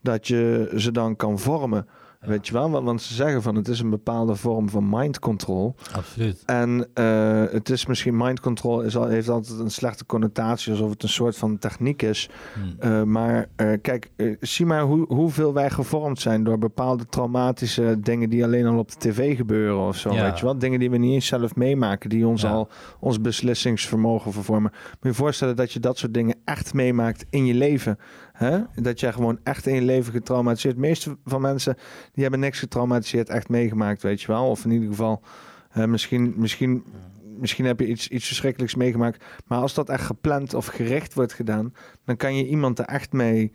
dat 0.01 0.27
je 0.27 0.73
ze 0.77 0.93
dan 0.93 1.17
kan 1.17 1.39
vormen. 1.39 1.87
Weet 2.19 2.47
je 2.47 2.53
wel, 2.53 2.71
want, 2.71 3.03
ze 3.03 3.15
zeggen 3.15 3.43
van 3.43 3.55
het 3.55 3.69
is 3.69 3.81
een 3.81 3.91
bepaalde 3.91 4.35
vorm 4.35 4.69
van 4.69 4.89
mind 4.89 5.19
control. 5.19 5.75
Absoluut. 5.93 6.43
En 6.47 6.87
eh, 6.95 7.45
het 7.51 7.71
is 7.71 7.87
misschien 7.87 8.17
mind 8.17 8.41
control 8.41 8.81
is 8.81 8.97
al, 8.97 9.07
heeft 9.07 9.29
altijd 9.29 9.59
een 9.59 9.71
slechte 9.71 10.07
connotatie, 10.07 10.73
alsof 10.73 10.91
het 10.91 11.03
een 11.03 11.09
soort 11.09 11.37
van 11.37 11.59
techniek 11.59 12.03
is. 12.03 12.31
Hmm. 12.55 12.75
Eh, 12.79 13.03
maar 13.03 13.49
eh, 13.57 13.73
kijk, 13.83 14.11
zie 14.41 14.67
maar 14.67 14.83
hoe, 14.83 15.05
hoeveel 15.09 15.53
wij 15.53 15.71
gevormd 15.71 16.21
zijn 16.21 16.45
door 16.45 16.59
bepaalde 16.59 17.07
traumatische 17.07 17.97
dingen 18.01 18.31
die 18.31 18.45
alleen 18.45 18.67
al 18.67 18.79
op 18.79 18.91
de 18.91 18.99
tv 18.99 19.37
gebeuren 19.37 19.87
of 19.87 19.97
zo. 19.97 20.13
Ja. 20.13 20.23
Weet 20.23 20.39
je 20.39 20.45
wel? 20.45 20.59
Dingen 20.59 20.79
die 20.79 20.91
we 20.91 20.97
niet 20.97 21.13
eens 21.13 21.27
zelf 21.27 21.55
meemaken, 21.55 22.11
die 22.11 22.27
ons 22.27 22.43
Ja. 22.43 22.51
al 22.51 22.69
ons 23.01 23.21
beslissingsvermogen 23.21 24.33
vervormen. 24.33 24.71
Moet 24.73 24.99
je 25.01 25.15
voorstellen 25.15 25.57
dat 25.57 25.73
je 25.73 25.81
dat 25.81 25.99
soort 25.99 26.15
dingen 26.15 26.37
echt 26.45 26.75
meemaakt 26.75 27.27
in 27.31 27.47
je 27.47 27.55
leven. 27.55 27.99
Hè? 28.39 28.59
Dat 28.75 29.01
jij 29.01 29.13
gewoon 29.13 29.39
echt 29.43 29.67
in 29.67 29.75
je 29.75 29.83
leven 29.83 30.13
getraumatiseerd. 30.13 30.75
De 30.75 30.81
meeste 30.81 31.17
van 31.25 31.41
mensen 31.41 31.77
die 32.13 32.23
hebben 32.23 32.41
niks 32.41 32.59
getraumatiseerd 32.59 33.29
echt 33.29 33.49
meegemaakt, 33.49 34.03
weet 34.03 34.21
je 34.21 34.27
wel. 34.27 34.51
Of 34.51 34.65
in 34.65 34.71
ieder 34.71 34.89
geval, 34.89 35.23
misschien, 35.75 36.35
misschien, 36.37 36.85
misschien 37.39 37.65
heb 37.65 37.81
je 37.81 37.87
iets, 37.87 38.09
iets 38.09 38.27
verschrikkelijks 38.27 38.75
meegemaakt. 38.75 39.25
Maar 39.47 39.59
als 39.59 39.75
dat 39.75 39.89
echt 39.89 40.05
gepland 40.05 40.55
of 40.55 40.67
gericht 40.67 41.15
wordt 41.15 41.33
gedaan, 41.33 41.75
dan 42.05 42.17
kan 42.17 42.37
je 42.37 42.47
iemand 42.47 42.79
er 42.79 42.85
echt 42.85 43.13
mee 43.13 43.53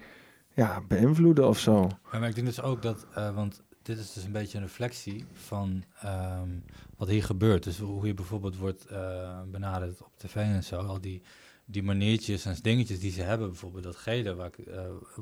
ja, 0.54 0.82
beïnvloeden 0.88 1.48
of 1.48 1.60
zo. 1.60 1.90
Maar 2.12 2.28
ik 2.28 2.36
denk 2.36 2.48
dus 2.48 2.62
ook 2.62 2.82
dat, 2.82 3.06
eh, 3.16 3.36
want 3.36 3.62
dit 3.82 3.98
is 3.98 4.14
dus 4.14 4.24
een 4.24 4.32
beetje 4.32 4.58
een 4.58 4.64
reflectie 4.64 5.26
van 5.34 5.84
ehm, 6.02 6.50
wat 6.98 7.08
hier 7.08 7.24
gebeurt. 7.24 7.64
Dus 7.64 7.78
hoe 7.80 8.08
je 8.08 8.14
bijvoorbeeld 8.14 8.58
wordt 8.58 8.86
eh, 8.86 9.42
benaderd 9.52 10.02
op 10.02 10.12
tv 10.18 10.36
en 10.36 10.64
zo, 10.64 10.76
al 10.76 11.02
die 11.02 11.22
die 11.66 11.84
maniertjes 11.84 12.46
en 12.46 12.58
dingetjes 12.62 13.00
die 13.00 13.12
ze 13.12 13.22
hebben, 13.22 13.48
bijvoorbeeld 13.48 13.84
dat 13.84 13.96
gele, 13.96 14.36
waar 14.36 14.48
ik, 14.48 14.68
uh, 14.68 14.82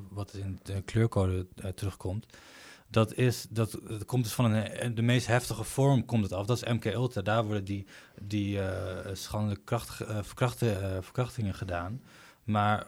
wat 0.09 0.33
in 0.33 0.59
de 0.63 0.81
kleurcode 0.81 1.47
uh, 1.55 1.69
terugkomt, 1.69 2.25
dat, 2.89 3.13
is, 3.13 3.47
dat, 3.49 3.79
komt 4.05 4.23
dus 4.23 4.33
van 4.33 4.51
een, 4.51 4.95
de 4.95 5.01
meest 5.01 5.27
heftige 5.27 5.63
vorm 5.63 6.05
komt 6.05 6.23
het 6.23 6.33
af. 6.33 6.45
Dat 6.45 6.57
is 6.57 6.73
MK 6.73 6.85
Ultra. 6.85 7.21
Daar 7.21 7.43
worden 7.43 7.63
die, 7.63 7.85
die 8.21 8.59
schandelijke 9.13 9.79
verkrachtingen 11.01 11.53
gedaan. 11.53 12.01
Maar 12.43 12.85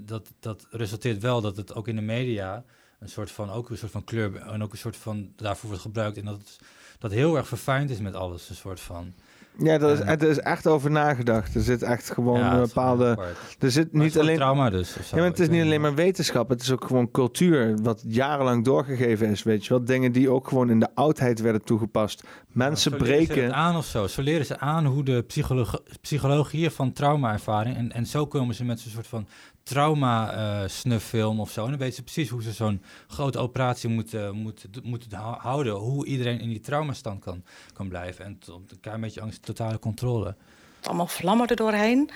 dat, 0.00 0.32
dat 0.40 0.66
resulteert 0.70 1.22
wel 1.22 1.40
dat 1.40 1.56
het 1.56 1.74
ook 1.74 1.88
in 1.88 1.96
de 1.96 2.02
media 2.02 2.64
een 2.98 3.08
soort 3.08 3.30
van, 3.30 3.50
ook 3.50 3.70
een 3.70 3.78
soort 3.78 3.92
van 3.92 4.04
kleur 4.04 4.36
en 4.36 4.62
ook 4.62 4.72
een 4.72 4.78
soort 4.78 4.96
van 4.96 5.32
daarvoor 5.36 5.68
wordt 5.68 5.84
gebruikt. 5.84 6.16
En 6.16 6.24
dat 6.24 6.58
dat 7.02 7.10
heel 7.10 7.36
erg 7.36 7.48
verfijnd 7.48 7.90
is 7.90 7.98
met 7.98 8.14
alles. 8.14 8.48
Een 8.48 8.54
soort 8.54 8.80
van. 8.80 9.12
Ja, 9.58 9.78
dat 9.78 9.98
is, 9.98 10.04
er 10.04 10.22
is 10.22 10.38
echt 10.38 10.66
over 10.66 10.90
nagedacht. 10.90 11.54
Er 11.54 11.60
zit 11.60 11.82
echt 11.82 12.10
gewoon 12.10 12.40
een 12.40 12.60
bepaalde. 12.60 13.18
Er 13.58 13.70
zit 13.70 13.92
niet 13.92 14.18
alleen. 14.18 14.36
trauma 14.36 14.70
dus. 14.70 14.96
Ja, 15.10 15.16
maar 15.16 15.24
het 15.24 15.40
is 15.40 15.48
niet 15.48 15.62
alleen 15.62 15.80
maar 15.80 15.94
wetenschap. 15.94 16.48
Het 16.48 16.62
is 16.62 16.70
ook 16.70 16.84
gewoon 16.84 17.10
cultuur. 17.10 17.76
Wat 17.82 18.04
jarenlang 18.06 18.64
doorgegeven 18.64 19.28
is. 19.28 19.42
Weet 19.42 19.64
je 19.64 19.68
wel. 19.68 19.84
Dingen 19.84 20.12
die 20.12 20.30
ook 20.30 20.48
gewoon 20.48 20.70
in 20.70 20.80
de 20.80 20.88
oudheid 20.94 21.40
werden 21.40 21.64
toegepast. 21.64 22.24
Mensen 22.46 22.90
ja, 22.90 22.96
breken. 22.96 23.48
Ze 23.48 23.52
aan 23.52 23.76
of 23.76 23.84
zo. 23.84 24.06
Zo 24.06 24.22
leren 24.22 24.46
ze 24.46 24.58
aan 24.58 24.86
hoe 24.86 25.04
de 25.04 25.22
psychologie, 25.22 25.80
psychologie 26.00 26.70
van 26.70 26.92
trauma-ervaring. 26.92 27.76
En, 27.76 27.92
en 27.92 28.06
zo 28.06 28.26
komen 28.26 28.54
ze 28.54 28.64
met 28.64 28.80
zo'n 28.80 28.92
soort 28.92 29.06
van 29.06 29.26
trauma-snuffilm 29.62 31.40
of 31.40 31.50
zo. 31.50 31.64
En 31.64 31.70
dan 31.70 31.78
weten 31.78 31.94
ze 31.94 32.02
precies 32.02 32.28
hoe 32.28 32.42
ze 32.42 32.52
zo'n 32.52 32.82
grote 33.06 33.38
operatie 33.38 33.88
moeten, 33.88 34.36
moeten, 34.36 34.70
moeten 34.82 35.18
houden. 35.18 35.74
Hoe 35.74 36.06
iedereen 36.06 36.40
in 36.40 36.48
die 36.48 36.60
traumastand 36.60 37.20
kan, 37.20 37.42
kan 37.72 37.88
blijven. 37.88 38.24
En 38.24 38.38
tot 38.38 38.70
een 38.70 38.80
klein 38.80 39.00
beetje 39.00 39.20
angst, 39.20 39.42
totale 39.42 39.78
controle. 39.78 40.34
Allemaal 40.82 41.06
vlammen 41.06 41.46
er 41.46 41.56
doorheen. 41.56 42.10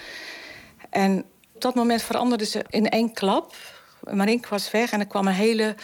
En 0.91 1.25
op 1.55 1.61
dat 1.61 1.75
moment 1.75 2.03
veranderden 2.03 2.47
ze 2.47 2.65
in 2.69 2.89
één 2.89 3.13
klap. 3.13 3.55
Marink 4.11 4.49
was 4.49 4.71
weg 4.71 4.93
en 4.93 5.01
er 5.01 5.07
kwam 5.07 5.27
een 5.27 5.33
hele 5.33 5.75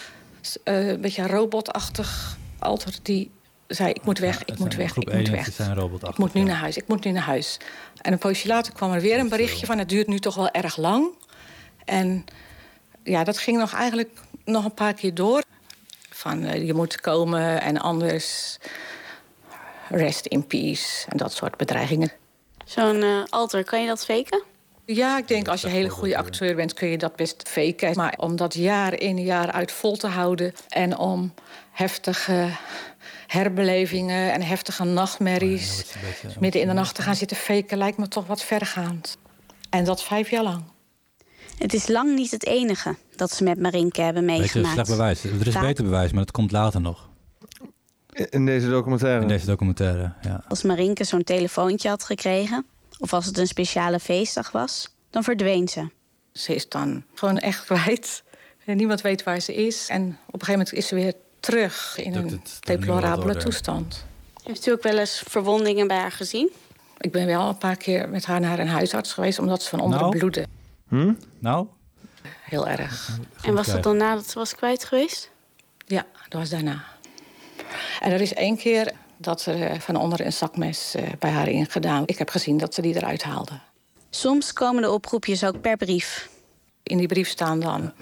uh, 0.65 1.01
beetje 1.01 1.27
robotachtig 1.27 2.39
alter 2.59 2.99
die 3.03 3.31
zei: 3.67 3.93
Ik 3.93 4.05
moet 4.05 4.19
weg, 4.19 4.45
ik 4.45 4.59
moet 4.59 4.75
weg, 4.75 4.97
ik 4.97 5.13
moet 5.13 5.29
weg. 5.29 5.59
ik 6.09 6.19
moet 6.19 6.35
nu 6.35 6.43
naar 6.43 6.57
huis, 6.57 6.77
ik 6.77 6.89
moet 6.89 7.05
nu 7.05 7.11
naar 7.11 7.23
huis. 7.23 7.61
En 8.01 8.13
een 8.13 8.19
poosje 8.19 8.49
later 8.49 8.73
kwam 8.73 8.93
er 8.93 9.01
weer 9.01 9.19
een 9.19 9.29
berichtje 9.29 9.67
van: 9.67 9.79
Het 9.79 9.89
duurt 9.89 10.07
nu 10.07 10.19
toch 10.19 10.35
wel 10.35 10.51
erg 10.51 10.77
lang. 10.77 11.15
En 11.85 12.25
ja, 13.03 13.25
dat 13.25 13.39
ging 13.39 13.59
nog 13.59 13.75
eigenlijk 13.75 14.21
nog 14.45 14.65
een 14.65 14.75
paar 14.75 14.95
keer 14.95 15.15
door. 15.15 15.43
Van 16.11 16.45
uh, 16.45 16.67
je 16.67 16.75
moet 16.75 17.01
komen 17.01 17.61
en 17.61 17.79
anders 17.79 18.59
rest 19.89 20.27
in 20.27 20.47
peace 20.47 21.07
en 21.09 21.17
dat 21.17 21.33
soort 21.33 21.57
bedreigingen. 21.57 22.13
Zo'n 22.65 22.97
uh, 22.97 23.25
alter, 23.29 23.65
kan 23.65 23.81
je 23.81 23.87
dat 23.87 24.05
faken? 24.05 24.43
Ja, 24.85 25.19
ik 25.19 25.29
denk 25.29 25.49
als 25.49 25.61
je 25.61 25.67
een 25.67 25.73
hele 25.73 25.89
goede 25.89 26.17
acteur 26.17 26.55
bent, 26.55 26.75
kun 26.75 26.89
je 26.89 26.99
dat 26.99 27.17
best 27.17 27.49
faken. 27.49 27.97
Maar 27.97 28.15
om 28.17 28.37
dat 28.37 28.55
jaar 28.55 29.01
in 29.01 29.19
jaar 29.19 29.53
uit 29.53 29.73
vol 29.73 29.97
te 29.97 30.07
houden 30.07 30.55
en 30.69 30.99
om 30.99 31.35
heftige 31.71 32.49
herbelevingen 33.27 34.33
en 34.33 34.43
heftige 34.43 34.85
nachtmerries 34.85 35.85
midden 36.41 36.61
in 36.61 36.67
de 36.67 36.73
nacht 36.73 36.95
te 36.95 37.03
gaan 37.03 37.15
zitten 37.15 37.37
faken, 37.37 37.79
lijkt 37.79 37.99
me 37.99 38.09
toch 38.09 38.27
wat 38.27 38.43
vergaand. 38.43 39.17
En 39.71 39.85
dat 39.85 40.03
vijf 40.03 40.31
jaar 40.31 40.43
lang. 40.43 40.72
Het 41.63 41.75
is 41.75 41.89
lang 41.89 42.15
niet 42.15 42.31
het 42.31 42.47
enige 42.47 42.97
dat 43.17 43.31
ze 43.31 43.45
met 43.45 43.59
Marinke 43.61 44.03
hebben 44.03 44.25
meegemaakt. 44.25 44.53
Beetje 44.53 44.73
slecht 44.73 44.89
bewijs. 44.89 45.25
Er 45.25 45.47
is 45.47 45.59
beter 45.59 45.85
bewijs, 45.85 46.13
maar 46.13 46.25
dat 46.25 46.31
komt 46.31 46.53
later 46.53 46.81
nog. 46.81 47.09
In 48.13 48.47
deze 48.47 48.69
documentaire? 48.69 49.23
In 49.23 49.29
deze 49.29 49.47
documentaire, 49.47 50.13
ja. 50.23 50.45
Als 50.49 50.63
Marinke 50.63 51.05
zo'n 51.05 51.25
telefoontje 51.25 51.89
had 51.89 52.05
gekregen... 52.05 52.67
of 52.99 53.13
als 53.13 53.27
het 53.27 53.39
een 53.39 53.47
speciale 53.47 54.01
feestdag 54.01 54.51
was, 54.51 54.95
dan 55.11 55.25
verdween 55.25 55.69
ze. 55.69 55.89
Ze 56.33 56.55
is 56.55 56.69
dan 56.69 57.05
gewoon 57.15 57.39
echt 57.39 57.65
kwijt. 57.65 58.23
En 58.65 58.77
niemand 58.77 59.01
weet 59.01 59.23
waar 59.23 59.41
ze 59.41 59.55
is. 59.55 59.87
En 59.89 60.03
op 60.03 60.11
een 60.11 60.47
gegeven 60.47 60.53
moment 60.53 60.73
is 60.73 60.87
ze 60.87 60.95
weer 60.95 61.15
terug 61.41 61.99
in 61.99 62.15
een 62.15 62.43
deplorabele 62.61 63.37
toestand. 63.37 64.05
Heeft 64.43 64.67
u 64.67 64.71
ook 64.71 64.83
wel 64.83 64.99
eens 64.99 65.23
verwondingen 65.27 65.87
bij 65.87 65.99
haar 65.99 66.13
gezien? 66.13 66.51
Ik 66.99 67.13
ben 67.13 67.27
wel 67.27 67.49
een 67.49 67.59
paar 67.59 67.77
keer 67.77 68.09
met 68.09 68.25
haar 68.25 68.41
naar 68.41 68.59
een 68.59 68.69
huisarts 68.69 69.13
geweest... 69.13 69.39
omdat 69.39 69.63
ze 69.63 69.69
van 69.69 69.81
onder 69.81 70.01
nou? 70.01 70.19
bloedde. 70.19 70.47
Hm? 70.93 71.13
Nou? 71.39 71.67
Heel 72.43 72.69
erg. 72.69 73.19
En 73.43 73.55
was 73.55 73.67
dat 73.67 73.83
dan 73.83 73.97
nadat 73.97 74.31
ze 74.31 74.39
was 74.39 74.55
kwijt 74.55 74.85
geweest? 74.85 75.31
Ja, 75.87 76.07
dat 76.29 76.41
was 76.41 76.51
daarna. 76.51 76.85
En 78.01 78.13
er 78.13 78.21
is 78.21 78.35
één 78.35 78.57
keer 78.57 78.93
dat 79.17 79.47
er 79.47 79.81
van 79.81 79.97
onder 79.97 80.21
een 80.21 80.33
zakmes 80.33 80.95
eh, 80.95 81.09
bij 81.19 81.31
haar 81.31 81.49
ingedaan. 81.49 82.03
Ik 82.07 82.19
heb 82.19 82.31
gezien 82.31 82.59
dat 82.59 82.75
ze 82.75 82.83
die 82.83 82.97
eruit 82.97 83.23
haalde. 83.23 83.61
Soms 84.11 84.53
komen 84.53 84.83
de 84.83 84.91
oproepjes 84.91 85.45
ook 85.45 85.61
per 85.61 85.77
brief. 85.77 86.29
In 86.83 86.97
die 86.97 87.07
brief 87.07 87.29
staan 87.29 87.61
dan 87.61 87.93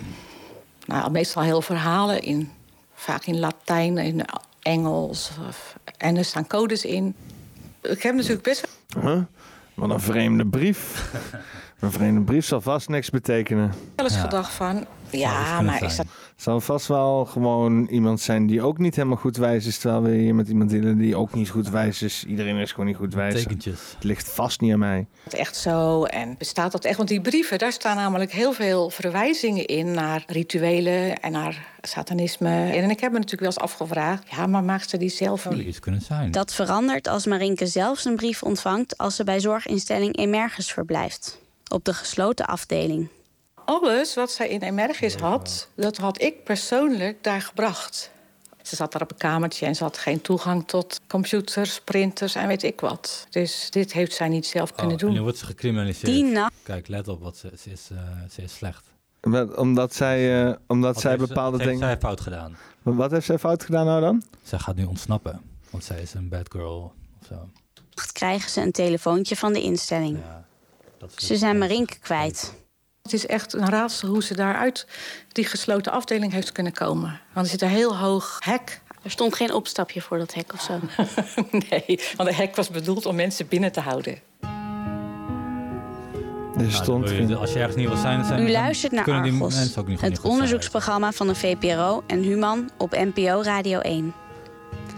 nou, 0.87 1.11
meestal 1.11 1.43
heel 1.43 1.63
verhalen 1.63 2.23
in. 2.23 2.53
Vaak 2.95 3.25
in 3.25 3.39
Latijn, 3.39 3.99
in 3.99 4.25
Engels. 4.63 5.31
Of, 5.49 5.77
en 5.97 6.17
er 6.17 6.25
staan 6.25 6.47
codes 6.47 6.85
in. 6.85 7.15
Ik 7.81 8.03
heb 8.03 8.15
natuurlijk 8.15 8.43
best... 8.43 8.69
Huh? 9.01 9.23
Wat 9.75 9.91
een 9.91 10.01
vreemde 10.01 10.47
brief. 10.47 11.11
Een 11.81 11.93
vreemde 11.93 12.21
brief 12.21 12.47
zal 12.47 12.61
vast 12.61 12.89
niks 12.89 13.11
betekenen. 13.11 13.73
Wel 13.97 14.07
eens 14.07 14.17
gedacht 14.17 14.53
van, 14.53 14.87
ja, 15.11 15.61
maar 15.61 15.83
is 15.83 15.97
dat... 15.97 16.07
Het 16.07 16.49
zal 16.49 16.61
vast 16.61 16.87
wel 16.87 17.25
gewoon 17.25 17.87
iemand 17.87 18.21
zijn 18.21 18.47
die 18.47 18.63
ook 18.63 18.79
niet 18.79 18.97
helemaal 18.97 19.17
goed 19.17 19.37
wijs 19.37 19.67
is. 19.67 19.79
Terwijl 19.79 20.03
we 20.03 20.11
hier 20.11 20.35
met 20.35 20.49
iemand 20.49 20.71
dealen 20.71 20.99
die 20.99 21.17
ook 21.17 21.35
niet 21.35 21.49
goed 21.49 21.69
wijs 21.69 22.03
is. 22.03 22.25
Iedereen 22.25 22.57
is 22.57 22.71
gewoon 22.71 22.87
niet 22.87 22.97
goed 22.97 23.15
wijs. 23.15 23.35
Tekentjes. 23.35 23.81
Het 23.95 24.05
ligt 24.05 24.29
vast 24.29 24.61
niet 24.61 24.73
aan 24.73 24.79
mij. 24.79 25.07
Echt 25.31 25.57
zo. 25.57 26.05
En 26.05 26.35
bestaat 26.39 26.73
dat 26.73 26.85
echt? 26.85 26.97
Want 26.97 27.09
die 27.09 27.21
brieven, 27.21 27.59
daar 27.59 27.73
staan 27.73 27.97
namelijk 27.97 28.33
heel 28.33 28.53
veel 28.53 28.91
verwijzingen 28.91 29.67
in 29.67 29.91
naar 29.91 30.25
rituelen 30.27 31.21
en 31.21 31.33
naar 31.33 31.67
satanisme. 31.81 32.71
En 32.71 32.91
ik 32.91 33.01
heb 33.01 33.13
me 33.13 33.19
natuurlijk 33.19 33.41
wel 33.41 33.65
eens 33.65 33.73
afgevraagd, 33.73 34.31
ja, 34.31 34.47
maar 34.47 34.65
maakt 34.65 34.91
ze 34.91 34.97
die 34.97 35.11
zelf 35.11 35.51
niet? 35.51 35.67
iets 35.67 35.81
kunnen 35.81 36.01
zijn. 36.01 36.31
Dat 36.31 36.55
verandert 36.55 37.09
als 37.09 37.27
Marinke 37.27 37.67
zelfs 37.67 38.05
een 38.05 38.17
brief 38.17 38.43
ontvangt 38.43 38.99
als 38.99 39.17
ze 39.17 39.25
bij 39.25 39.41
zorginstelling 39.41 40.17
Emergus 40.17 40.73
verblijft. 40.73 41.39
Op 41.73 41.85
de 41.85 41.95
gesloten 41.95 42.47
afdeling. 42.47 43.09
Alles 43.65 44.15
wat 44.15 44.31
zij 44.33 44.49
in 44.49 44.61
Emergis 44.63 45.15
had, 45.15 45.69
dat 45.77 45.97
had 45.97 46.23
ik 46.23 46.45
persoonlijk 46.45 47.23
daar 47.25 47.41
gebracht. 47.43 48.11
Ze 48.63 48.77
zat 48.77 48.93
daar 48.93 49.03
op 49.03 49.11
een 49.11 49.17
kamertje 49.17 49.67
en 49.67 49.75
ze 49.75 49.83
had 49.83 49.99
geen 49.99 50.21
toegang 50.21 50.67
tot 50.69 51.01
computers, 51.07 51.81
printers 51.81 52.35
en 52.35 52.47
weet 52.49 52.63
ik 52.63 52.81
wat. 52.81 53.27
Dus 53.31 53.71
dit 53.71 53.93
heeft 53.93 54.13
zij 54.13 54.29
niet 54.29 54.47
zelf 54.47 54.75
kunnen 54.75 54.93
Oh, 54.95 54.99
doen. 55.01 55.09
en 55.09 55.15
nu 55.15 55.23
wordt 55.23 55.39
ze 55.39 55.45
gecriminaliseerd. 55.47 56.51
Kijk, 56.63 56.89
let 56.89 57.09
op, 57.09 57.21
wat 57.23 57.37
ze, 57.37 57.53
ze, 57.61 57.71
is, 57.71 57.89
uh, 57.93 57.99
ze 58.31 58.43
is 58.43 58.55
slecht. 58.55 58.85
Met- 59.21 59.57
Omdat 59.57 59.95
zij, 59.95 60.45
uh, 60.45 60.55
omdat 60.67 60.93
Wat 60.95 61.03
zij 61.03 61.11
heeft 61.11 61.23
ze- 61.23 61.29
bepaalde 61.29 61.51
wat 61.57 61.67
heeft 61.67 61.73
dingen... 61.81 61.89
zij 61.93 61.99
fout 62.01 62.21
gedaan? 62.21 62.57
Wat 62.83 63.11
heeft 63.11 63.27
zij 63.27 63.39
fout 63.39 63.65
gedaan 63.65 63.87
nou 63.87 64.01
dan? 64.01 64.23
Zij 64.43 64.59
gaat 64.59 64.77
nu 64.77 64.85
ontsnappen, 64.85 65.41
want 65.71 65.85
zij 65.85 66.01
is 66.03 66.15
een 66.15 66.29
bad 66.29 66.47
girl 66.53 66.93
of 67.21 67.27
zo. 67.27 67.49
Krijgen 68.13 68.51
ze 68.51 68.61
een 68.61 68.73
telefoontje 68.73 69.37
van 69.37 69.53
de 69.53 69.63
instelling. 69.63 70.19
Ze 71.17 71.37
zijn 71.37 71.59
Marinke 71.59 71.99
kwijt. 71.99 72.55
Het 73.03 73.13
is 73.13 73.27
echt 73.27 73.53
een 73.53 73.69
raadsel 73.69 74.09
hoe 74.09 74.23
ze 74.23 74.35
daaruit 74.35 74.87
die 75.33 75.45
gesloten 75.45 75.93
afdeling 75.93 76.33
heeft 76.33 76.53
kunnen 76.53 76.73
komen. 76.73 77.21
Want 77.33 77.47
er 77.47 77.53
zit 77.53 77.63
een 77.63 77.69
heel 77.69 77.97
hoog 77.97 78.39
hek. 78.45 78.81
Er 79.03 79.11
stond 79.11 79.35
geen 79.35 79.53
opstapje 79.55 80.01
voor 80.01 80.19
dat 80.19 80.35
hek 80.35 80.53
of 80.53 80.61
zo. 80.61 80.81
nee, 81.71 82.01
want 82.17 82.29
de 82.29 82.35
hek 82.35 82.57
was 82.57 82.69
bedoeld 82.71 83.07
om 83.07 83.15
mensen 83.15 83.49
binnen 83.49 83.73
te 83.73 83.81
houden. 83.81 84.19
Er 86.55 86.67
Nou, 86.67 86.71
stond 86.71 87.09
geen- 87.09 87.37
als 87.37 87.53
je 87.53 87.59
ergens 87.59 87.77
niet 87.77 87.89
wil 87.89 87.97
zijn, 87.97 88.19
dan 88.19 88.27
zijn 88.27 88.47
U 88.47 88.51
luistert 88.51 88.93
naar 88.93 89.11
Argos, 89.11 89.75
het 90.01 90.21
onderzoeksprogramma 90.21 91.13
van 91.13 91.27
de 91.27 91.35
VPRO 91.35 92.03
en 92.07 92.23
Human 92.23 92.71
op 92.79 92.91
NPO 92.91 93.43
Radio 93.43 93.79
1. 93.81 94.15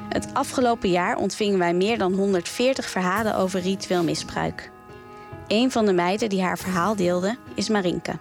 Het 0.09 0.29
afgelopen 0.33 0.91
jaar 0.91 1.17
ontvingen 1.17 1.59
wij 1.59 1.75
meer 1.75 1.99
dan 1.99 2.13
140 2.13 2.89
verhalen 2.91 3.37
over 3.37 3.61
ritueel 3.61 4.03
misbruik. 4.05 4.71
Een 5.49 5.71
van 5.71 5.87
de 5.87 5.93
meiden 5.93 6.29
die 6.29 6.43
haar 6.43 6.59
verhaal 6.59 6.97
deelde 6.97 7.37
is 7.55 7.69
Marinke. 7.69 8.19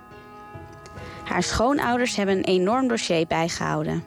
Haar 1.25 1.43
schoonouders 1.43 2.15
hebben 2.15 2.37
een 2.37 2.43
enorm 2.43 2.87
dossier 2.87 3.27
bijgehouden. 3.27 4.03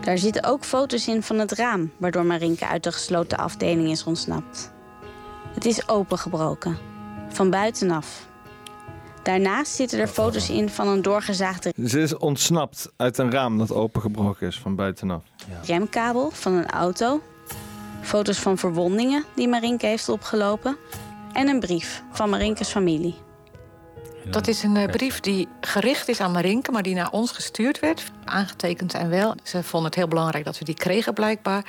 Daar 0.00 0.18
zitten 0.18 0.44
ook 0.44 0.64
foto's 0.64 1.08
in 1.08 1.22
van 1.22 1.38
het 1.38 1.52
raam 1.52 1.92
waardoor 1.96 2.24
Marinke 2.24 2.66
uit 2.66 2.82
de 2.82 2.92
gesloten 2.92 3.38
afdeling 3.38 3.90
is 3.90 4.04
ontsnapt. 4.04 4.72
Het 5.54 5.64
is 5.64 5.88
opengebroken, 5.88 6.78
van 7.28 7.50
buitenaf. 7.50 8.28
Daarnaast 9.22 9.74
zitten 9.74 9.98
er 9.98 10.06
foto's 10.06 10.50
in 10.50 10.68
van 10.68 10.88
een 10.88 11.02
doorgezaagde 11.02 11.72
Ze 11.86 12.00
is 12.00 12.16
ontsnapt 12.16 12.92
uit 12.96 13.18
een 13.18 13.30
raam 13.30 13.58
dat 13.58 13.72
opengebroken 13.72 14.46
is 14.46 14.58
van 14.58 14.74
buitenaf. 14.74 15.22
remkabel 15.66 16.30
van 16.30 16.52
een 16.52 16.70
auto, 16.70 17.20
foto's 18.00 18.38
van 18.38 18.58
verwondingen 18.58 19.24
die 19.34 19.48
Marinke 19.48 19.86
heeft 19.86 20.08
opgelopen 20.08 20.76
en 21.32 21.48
een 21.48 21.60
brief 21.60 22.02
van 22.12 22.30
Marinkes 22.30 22.68
familie. 22.68 23.14
Dat 24.24 24.48
is 24.48 24.62
een 24.62 24.76
eh, 24.76 24.90
brief 24.90 25.20
die 25.20 25.48
gericht 25.60 26.08
is 26.08 26.20
aan 26.20 26.32
Marinke, 26.32 26.70
maar 26.70 26.82
die 26.82 26.94
naar 26.94 27.10
ons 27.10 27.30
gestuurd 27.30 27.80
werd. 27.80 28.04
Aangetekend 28.24 28.94
en 28.94 29.08
wel. 29.08 29.34
Ze 29.42 29.62
vonden 29.62 29.88
het 29.88 29.98
heel 29.98 30.08
belangrijk 30.08 30.44
dat 30.44 30.58
we 30.58 30.64
die 30.64 30.74
kregen, 30.74 31.14
blijkbaar. 31.14 31.64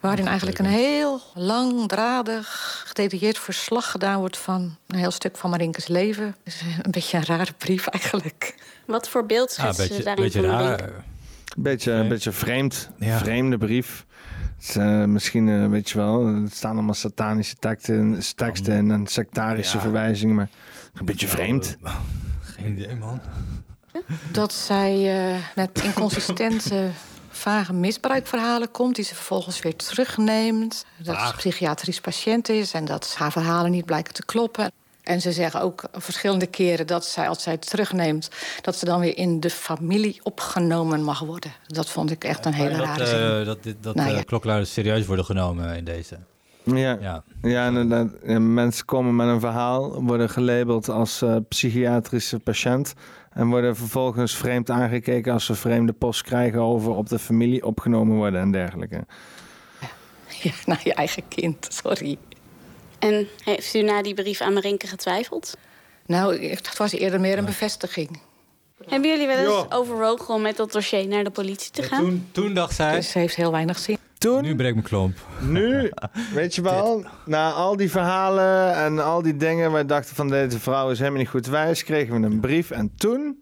Waarin 0.00 0.26
eigenlijk 0.26 0.58
een 0.58 0.64
heel 0.64 1.20
langdradig, 1.34 2.82
gedetailleerd 2.86 3.38
verslag 3.38 3.90
gedaan 3.90 4.18
wordt 4.18 4.38
van 4.38 4.76
een 4.86 4.98
heel 4.98 5.10
stuk 5.10 5.36
van 5.36 5.50
Marinkes 5.50 5.86
leven. 5.86 6.36
Dus 6.44 6.60
een 6.82 6.90
beetje 6.90 7.16
een 7.16 7.24
rare 7.24 7.52
brief 7.58 7.86
eigenlijk. 7.86 8.54
Wat 8.86 9.08
voor 9.08 9.26
beeld 9.26 9.50
schetsen 9.50 9.94
ze 9.94 10.02
daarin 10.02 10.24
beetje 10.24 10.40
van 10.40 10.50
raar. 10.50 10.90
Beetje, 11.56 11.92
een 11.92 12.08
beetje 12.08 12.32
vreemd. 12.32 12.90
Ja. 12.98 13.18
Vreemde 13.18 13.58
brief. 13.58 14.04
Het 14.66 14.76
eh, 14.76 15.04
misschien, 15.04 15.48
eh, 15.48 15.68
weet 15.68 15.90
je 15.90 15.98
wel, 15.98 16.26
er 16.26 16.42
staan 16.50 16.72
allemaal 16.72 16.94
satanische 16.94 17.56
teksten, 17.56 18.20
teksten 18.34 18.74
en, 18.74 18.90
en 18.90 19.06
sectarische 19.06 19.76
Ja. 19.76 19.82
verwijzingen, 19.82 20.34
maar 20.34 20.48
een 20.94 21.04
beetje 21.04 21.28
vreemd. 21.28 21.76
Geen 22.40 22.72
idee, 22.78 22.96
man. 22.96 23.20
Dat 24.30 24.52
zij 24.52 25.18
eh, 25.34 25.36
met 25.54 25.82
inconsistente, 25.82 26.88
vage 27.30 27.72
misbruikverhalen 27.72 28.70
komt... 28.70 28.94
die 28.94 29.04
ze 29.04 29.14
vervolgens 29.14 29.60
weer 29.60 29.76
terugneemt. 29.76 30.86
Dat 30.96 31.20
ze 31.20 31.32
psychiatrisch 31.36 32.00
patiënt 32.00 32.48
is 32.48 32.72
en 32.72 32.84
dat 32.84 33.14
haar 33.18 33.32
verhalen 33.32 33.70
niet 33.70 33.84
blijken 33.84 34.14
te 34.14 34.24
kloppen. 34.24 34.72
En 35.06 35.20
ze 35.20 35.32
zeggen 35.32 35.60
ook 35.60 35.84
verschillende 35.92 36.46
keren 36.46 36.86
dat 36.86 37.04
zij, 37.04 37.28
als 37.28 37.42
zij 37.42 37.52
het 37.52 37.68
terugneemt... 37.68 38.30
dat 38.60 38.76
ze 38.76 38.84
dan 38.84 39.00
weer 39.00 39.16
in 39.16 39.40
de 39.40 39.50
familie 39.50 40.20
opgenomen 40.22 41.02
mag 41.02 41.20
worden. 41.20 41.52
Dat 41.66 41.90
vond 41.90 42.10
ik 42.10 42.24
echt 42.24 42.44
een 42.44 42.52
hele 42.52 42.76
dat, 42.76 42.86
rare 42.86 43.02
eh, 43.04 43.08
zin. 43.36 43.44
dat, 43.44 43.62
dit- 43.62 43.76
dat 43.82 43.94
Nou 43.94 44.08
eh, 44.10 44.16
ja. 44.16 44.22
klokluiders 44.22 44.72
serieus 44.72 45.06
worden 45.06 45.24
genomen 45.24 45.76
in 45.76 45.84
deze. 45.84 46.18
Ja, 46.62 46.98
Ja. 47.00 47.22
ja. 47.42 47.66
inderdaad. 47.66 48.08
Mensen 48.40 48.84
komen 48.84 49.16
met 49.16 49.28
een 49.28 49.40
verhaal, 49.40 50.02
worden 50.02 50.30
gelabeld 50.30 50.88
als 50.88 51.22
eh, 51.22 51.36
psychiatrische 51.48 52.38
patiënt. 52.38 52.92
En 53.32 53.48
worden 53.48 53.76
vervolgens 53.76 54.36
vreemd 54.36 54.70
aangekeken 54.70 55.32
als 55.32 55.44
ze 55.44 55.54
vreemde 55.54 55.92
post 55.92 56.22
krijgen 56.22 56.60
over 56.60 56.92
op 56.94 57.08
de 57.08 57.18
familie 57.18 57.66
opgenomen 57.66 58.16
worden 58.16 58.40
en 58.40 58.50
dergelijke. 58.52 59.04
Ja, 60.42 60.52
naar 60.66 60.80
je 60.84 60.94
eigen 60.94 61.28
kind, 61.28 61.66
sorry. 61.70 62.18
En 62.98 63.28
heeft 63.44 63.74
u 63.74 63.82
na 63.82 64.02
die 64.02 64.14
brief 64.14 64.40
aan 64.40 64.52
Marinke 64.52 64.86
getwijfeld? 64.86 65.56
Nou, 66.06 66.46
het 66.48 66.76
was 66.76 66.92
eerder 66.92 67.20
meer 67.20 67.38
een 67.38 67.44
bevestiging. 67.44 68.20
Hebben 68.86 69.10
jullie 69.10 69.26
wel 69.26 69.36
eens 69.58 69.72
overwogen 69.72 70.34
om 70.34 70.42
met 70.42 70.56
dat 70.56 70.72
dossier 70.72 71.06
naar 71.06 71.24
de 71.24 71.30
politie 71.30 71.70
te 71.70 71.82
gaan? 71.82 72.00
Toen, 72.00 72.28
toen 72.32 72.54
dacht 72.54 72.74
zij... 72.74 72.94
Dus 72.94 73.10
ze 73.10 73.18
heeft 73.18 73.34
heel 73.36 73.50
weinig 73.50 73.78
zin. 73.78 73.98
Toen, 74.18 74.42
Nu 74.42 74.56
breekt 74.56 74.74
mijn 74.74 74.86
klomp. 74.86 75.16
nu, 75.40 75.90
weet 76.34 76.54
je 76.54 76.62
wel, 76.62 77.04
na 77.24 77.50
al 77.52 77.76
die 77.76 77.90
verhalen 77.90 78.74
en 78.74 78.98
al 79.04 79.22
die 79.22 79.36
dingen, 79.36 79.72
wij 79.72 79.86
dachten 79.86 80.14
van 80.16 80.28
deze 80.28 80.58
vrouw 80.60 80.90
is 80.90 80.98
helemaal 80.98 81.18
niet 81.20 81.28
goed 81.28 81.46
wijs, 81.46 81.84
kregen 81.84 82.20
we 82.20 82.26
een 82.26 82.40
brief 82.40 82.70
en 82.70 82.92
toen, 82.96 83.40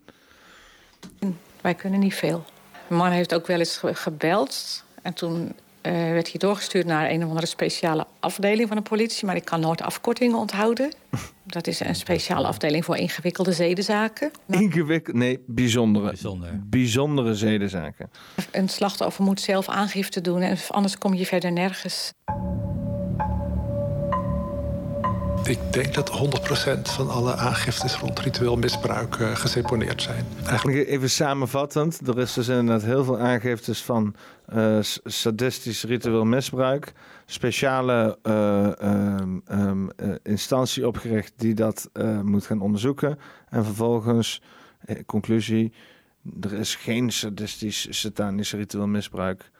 Wij 1.60 1.74
kunnen 1.74 2.00
niet 2.00 2.14
veel. 2.14 2.44
Mijn 2.86 3.00
man 3.00 3.10
heeft 3.10 3.34
ook 3.34 3.46
wel 3.46 3.58
eens 3.58 3.76
ge- 3.76 3.94
gebeld. 3.94 4.84
En 5.02 5.12
toen 5.14 5.54
werd 5.92 6.30
hij 6.30 6.38
doorgestuurd 6.38 6.86
naar 6.86 7.10
een 7.10 7.22
of 7.22 7.28
andere 7.28 7.46
speciale 7.46 8.06
afdeling 8.20 8.68
van 8.68 8.76
de 8.76 8.82
politie. 8.82 9.26
Maar 9.26 9.36
ik 9.36 9.44
kan 9.44 9.60
nooit 9.60 9.82
afkortingen 9.82 10.38
onthouden. 10.38 10.92
Dat 11.46 11.66
is 11.66 11.80
een 11.80 11.94
speciale 11.94 12.46
afdeling 12.46 12.84
voor 12.84 12.96
ingewikkelde 12.96 13.52
zedenzaken. 13.52 14.30
ingewikkeld, 14.48 15.16
nee, 15.16 15.42
bijzondere, 15.46 16.06
Bijzonder. 16.06 16.60
bijzondere 16.64 17.34
zedenzaken. 17.34 18.10
Een 18.50 18.68
slachtoffer 18.68 19.24
moet 19.24 19.40
zelf 19.40 19.68
aangifte 19.68 20.20
doen. 20.20 20.40
En 20.40 20.56
anders 20.68 20.98
kom 20.98 21.14
je 21.14 21.26
verder 21.26 21.52
nergens. 21.52 22.12
Ik 25.44 25.72
denk 25.72 25.94
dat 25.94 26.10
100% 26.10 26.80
van 26.82 27.10
alle 27.10 27.34
aangiftes 27.34 27.96
rond 27.96 28.18
ritueel 28.18 28.56
misbruik 28.56 29.16
eh, 29.16 29.36
geseponeerd 29.36 30.02
zijn. 30.02 30.24
Eigenlijk 30.46 30.88
Even 30.88 31.10
samenvattend, 31.10 32.08
er 32.08 32.18
is 32.18 32.32
dus 32.32 32.48
inderdaad 32.48 32.82
heel 32.82 33.04
veel 33.04 33.18
aangiftes 33.18 33.82
van 33.82 34.14
eh, 34.44 34.78
sadistisch 35.04 35.82
ritueel 35.82 36.24
misbruik. 36.24 36.92
Speciale 37.26 38.18
eh, 38.22 38.80
ehm, 38.80 39.38
ehm, 39.46 39.88
eh, 39.88 40.14
instantie 40.22 40.86
opgericht 40.86 41.32
die 41.36 41.54
dat 41.54 41.90
moet 42.22 42.46
gaan 42.46 42.60
onderzoeken. 42.60 43.18
En 43.48 43.64
vervolgens, 43.64 44.42
conclusie, 45.06 45.72
er 46.40 46.52
is 46.52 46.74
geen 46.74 47.12
sadistisch 47.12 48.00
satanisch 48.00 48.52
ritueel 48.52 48.86
misbruik. 48.86 49.50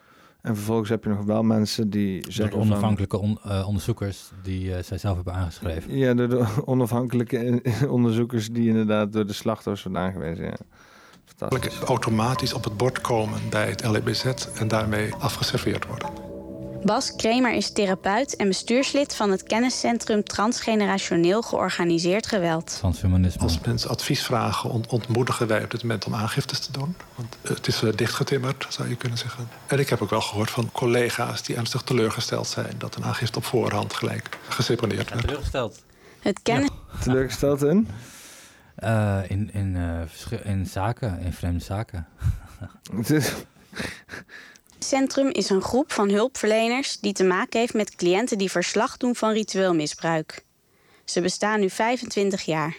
En 0.44 0.54
vervolgens 0.56 0.88
heb 0.88 1.04
je 1.04 1.10
nog 1.10 1.24
wel 1.24 1.42
mensen 1.42 1.90
die 1.90 2.22
Door 2.22 2.32
zeggen 2.32 2.58
de 2.58 2.64
van... 2.64 2.66
onafhankelijke 2.66 3.18
on- 3.18 3.38
eh, 3.42 3.66
onderzoekers 3.68 4.30
die 4.42 4.74
eh, 4.74 4.82
zij 4.82 4.98
zelf 4.98 5.14
hebben 5.14 5.34
aangeschreven. 5.34 5.96
Ja, 5.96 6.14
door 6.14 6.28
de 6.28 6.46
onafhankelijke 6.64 7.62
onderzoekers 7.88 8.48
die 8.50 8.68
inderdaad 8.68 9.12
door 9.12 9.26
de 9.26 9.32
slachtoffers 9.32 9.82
worden 9.82 10.02
aangewezen. 10.02 10.44
Ja. 10.44 10.56
Fantastisch. 11.24 11.78
automatisch 11.80 12.52
op 12.52 12.64
het 12.64 12.76
bord 12.76 13.00
komen 13.00 13.40
bij 13.50 13.68
het 13.68 13.88
LEBZ 13.88 14.24
en 14.58 14.68
daarmee 14.68 15.14
afgeserveerd 15.14 15.86
worden. 15.86 16.33
Bas 16.84 17.16
Kremer 17.16 17.52
is 17.52 17.72
therapeut 17.72 18.36
en 18.36 18.48
bestuurslid 18.48 19.14
van 19.14 19.30
het 19.30 19.42
kenniscentrum 19.42 20.24
Transgenerationeel 20.24 21.42
Georganiseerd 21.42 22.26
Geweld. 22.26 22.76
Transhumanisme. 22.78 23.42
Als 23.42 23.60
mensen 23.60 23.90
advies 23.90 24.22
vragen, 24.22 24.70
ont- 24.70 24.86
ontmoedigen 24.86 25.46
wij 25.46 25.64
op 25.64 25.70
dit 25.70 25.82
moment 25.82 26.04
om 26.04 26.14
aangiftes 26.14 26.58
te 26.58 26.72
doen. 26.72 26.96
Want 27.14 27.36
eh, 27.42 27.50
het 27.50 27.66
is 27.66 27.82
eh, 27.82 27.92
dichtgetimmerd, 27.94 28.66
zou 28.68 28.88
je 28.88 28.96
kunnen 28.96 29.18
zeggen. 29.18 29.48
En 29.66 29.78
ik 29.78 29.88
heb 29.88 30.02
ook 30.02 30.10
wel 30.10 30.20
gehoord 30.20 30.50
van 30.50 30.72
collega's 30.72 31.42
die 31.42 31.56
ernstig 31.56 31.82
teleurgesteld 31.82 32.46
zijn... 32.46 32.74
dat 32.78 32.96
een 32.96 33.04
aangifte 33.04 33.38
op 33.38 33.44
voorhand 33.44 33.94
gelijk 33.94 34.38
geseponeerd 34.48 35.10
werd. 35.10 35.20
Teleurgesteld. 35.20 35.82
Het 36.20 36.40
kennis... 36.42 36.70
Teleurgesteld 37.02 37.62
in? 37.62 37.88
Eh, 38.74 39.18
in, 39.28 39.52
in, 39.52 39.76
eh, 39.76 40.46
in 40.52 40.66
zaken, 40.66 41.20
in 41.20 41.32
vreemde 41.32 41.64
zaken. 41.64 42.06
Centrum 44.78 45.28
is 45.28 45.50
een 45.50 45.62
groep 45.62 45.92
van 45.92 46.10
hulpverleners 46.10 47.00
die 47.00 47.12
te 47.12 47.24
maken 47.24 47.60
heeft 47.60 47.74
met 47.74 47.94
cliënten 47.94 48.38
die 48.38 48.50
verslag 48.50 48.96
doen 48.96 49.14
van 49.14 49.32
ritueel 49.32 49.74
misbruik. 49.74 50.44
Ze 51.04 51.20
bestaan 51.20 51.60
nu 51.60 51.70
25 51.70 52.42
jaar. 52.42 52.76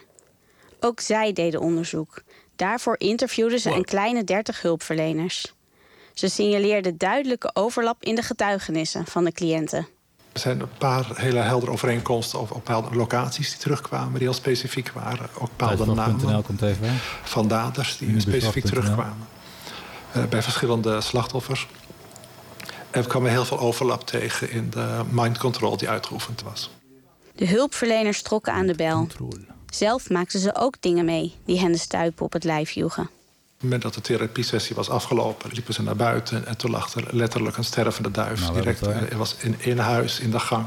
Ook 0.79 0.99
zij 0.99 1.33
deden 1.33 1.61
onderzoek. 1.61 2.23
Daarvoor 2.55 2.95
interviewden 2.99 3.59
ze 3.59 3.71
een 3.71 3.85
kleine 3.85 4.23
30 4.23 4.61
hulpverleners. 4.61 5.53
Ze 6.13 6.29
signaleerden 6.29 6.97
duidelijke 6.97 7.49
overlap 7.53 8.03
in 8.03 8.15
de 8.15 8.21
getuigenissen 8.21 9.05
van 9.05 9.23
de 9.23 9.31
cliënten. 9.31 9.87
Er 10.31 10.39
zijn 10.39 10.59
een 10.59 10.77
paar 10.77 11.05
hele 11.13 11.39
heldere 11.39 11.71
overeenkomsten 11.71 12.39
over 12.39 12.55
bepaalde 12.55 12.95
locaties 12.95 13.49
die 13.49 13.59
terugkwamen... 13.59 14.13
die 14.13 14.21
heel 14.21 14.33
specifiek 14.33 14.91
waren. 14.91 15.29
Ook 15.39 15.49
bepaalde 15.57 15.85
namen 15.85 16.43
komt 16.43 16.61
even. 16.61 16.99
van 17.23 17.47
daders 17.47 17.97
die 17.97 18.19
specifiek 18.19 18.65
terugkwamen. 18.65 19.27
Eh, 20.11 20.23
bij 20.23 20.41
verschillende 20.41 21.01
slachtoffers. 21.01 21.67
En 22.95 23.01
we 23.01 23.07
kwamen 23.07 23.31
heel 23.31 23.45
veel 23.45 23.59
overlap 23.59 24.07
tegen 24.07 24.51
in 24.51 24.69
de 24.69 25.01
mind 25.09 25.37
control 25.37 25.77
die 25.77 25.89
uitgeoefend 25.89 26.41
was. 26.41 26.69
De 27.35 27.47
hulpverleners 27.47 28.21
trokken 28.21 28.53
aan 28.53 28.65
de 28.65 28.75
bel. 28.75 29.07
Zelf 29.69 30.09
maakten 30.09 30.39
ze 30.39 30.55
ook 30.55 30.75
dingen 30.79 31.05
mee 31.05 31.33
die 31.45 31.59
hen 31.59 31.71
de 31.71 31.77
stuipen 31.77 32.25
op 32.25 32.33
het 32.33 32.43
lijf 32.43 32.71
joegen. 32.71 33.03
Op 33.03 33.09
het 33.51 33.63
moment 33.63 33.81
dat 33.81 33.93
de 33.93 34.01
therapiesessie 34.01 34.75
was 34.75 34.89
afgelopen, 34.89 35.51
liepen 35.53 35.73
ze 35.73 35.83
naar 35.83 35.95
buiten 35.95 36.45
en 36.45 36.57
toen 36.57 36.71
lag 36.71 36.93
er 36.93 37.07
letterlijk 37.15 37.57
een 37.57 37.63
stervende 37.63 38.11
duif. 38.11 38.39
Nou, 38.41 38.53
direct, 38.53 38.79
het, 38.79 39.09
eh, 39.09 39.17
was 39.17 39.35
in, 39.39 39.55
in 39.57 39.77
huis, 39.77 40.19
in 40.19 40.31
de 40.31 40.39
gang, 40.39 40.65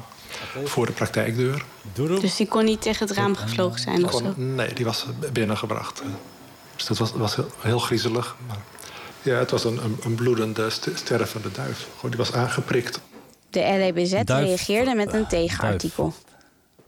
voor 0.65 0.87
de 0.87 0.93
praktijkdeur. 0.93 1.65
Dus 1.95 2.37
die 2.37 2.47
kon 2.47 2.65
niet 2.65 2.83
tegen 2.83 3.07
het 3.07 3.17
raam 3.17 3.37
gevlogen 3.37 3.81
zijn 3.81 4.05
of 4.05 4.13
zo. 4.13 4.33
Nee, 4.37 4.73
die 4.75 4.85
was 4.85 5.07
binnengebracht. 5.33 6.03
Dus 6.77 6.87
dat 6.87 6.99
was, 6.99 7.13
was 7.13 7.37
heel, 7.37 7.51
heel 7.59 7.79
griezelig. 7.79 8.37
Maar 8.47 8.59
ja, 9.23 9.39
het 9.39 9.51
was 9.51 9.65
een, 9.65 9.85
een, 9.85 9.97
een 10.05 10.15
bloedende, 10.15 10.71
st- 10.71 10.89
stervende 10.95 11.51
duif. 11.53 11.87
Gewoon, 11.97 12.11
die 12.11 12.19
was 12.19 12.33
aangeprikt. 12.33 13.01
De 13.51 13.61
LEBZ 13.61 14.23
Duif- 14.25 14.47
reageerde 14.47 14.95
met 14.95 15.13
een 15.13 15.27
tegenartikel. 15.27 16.15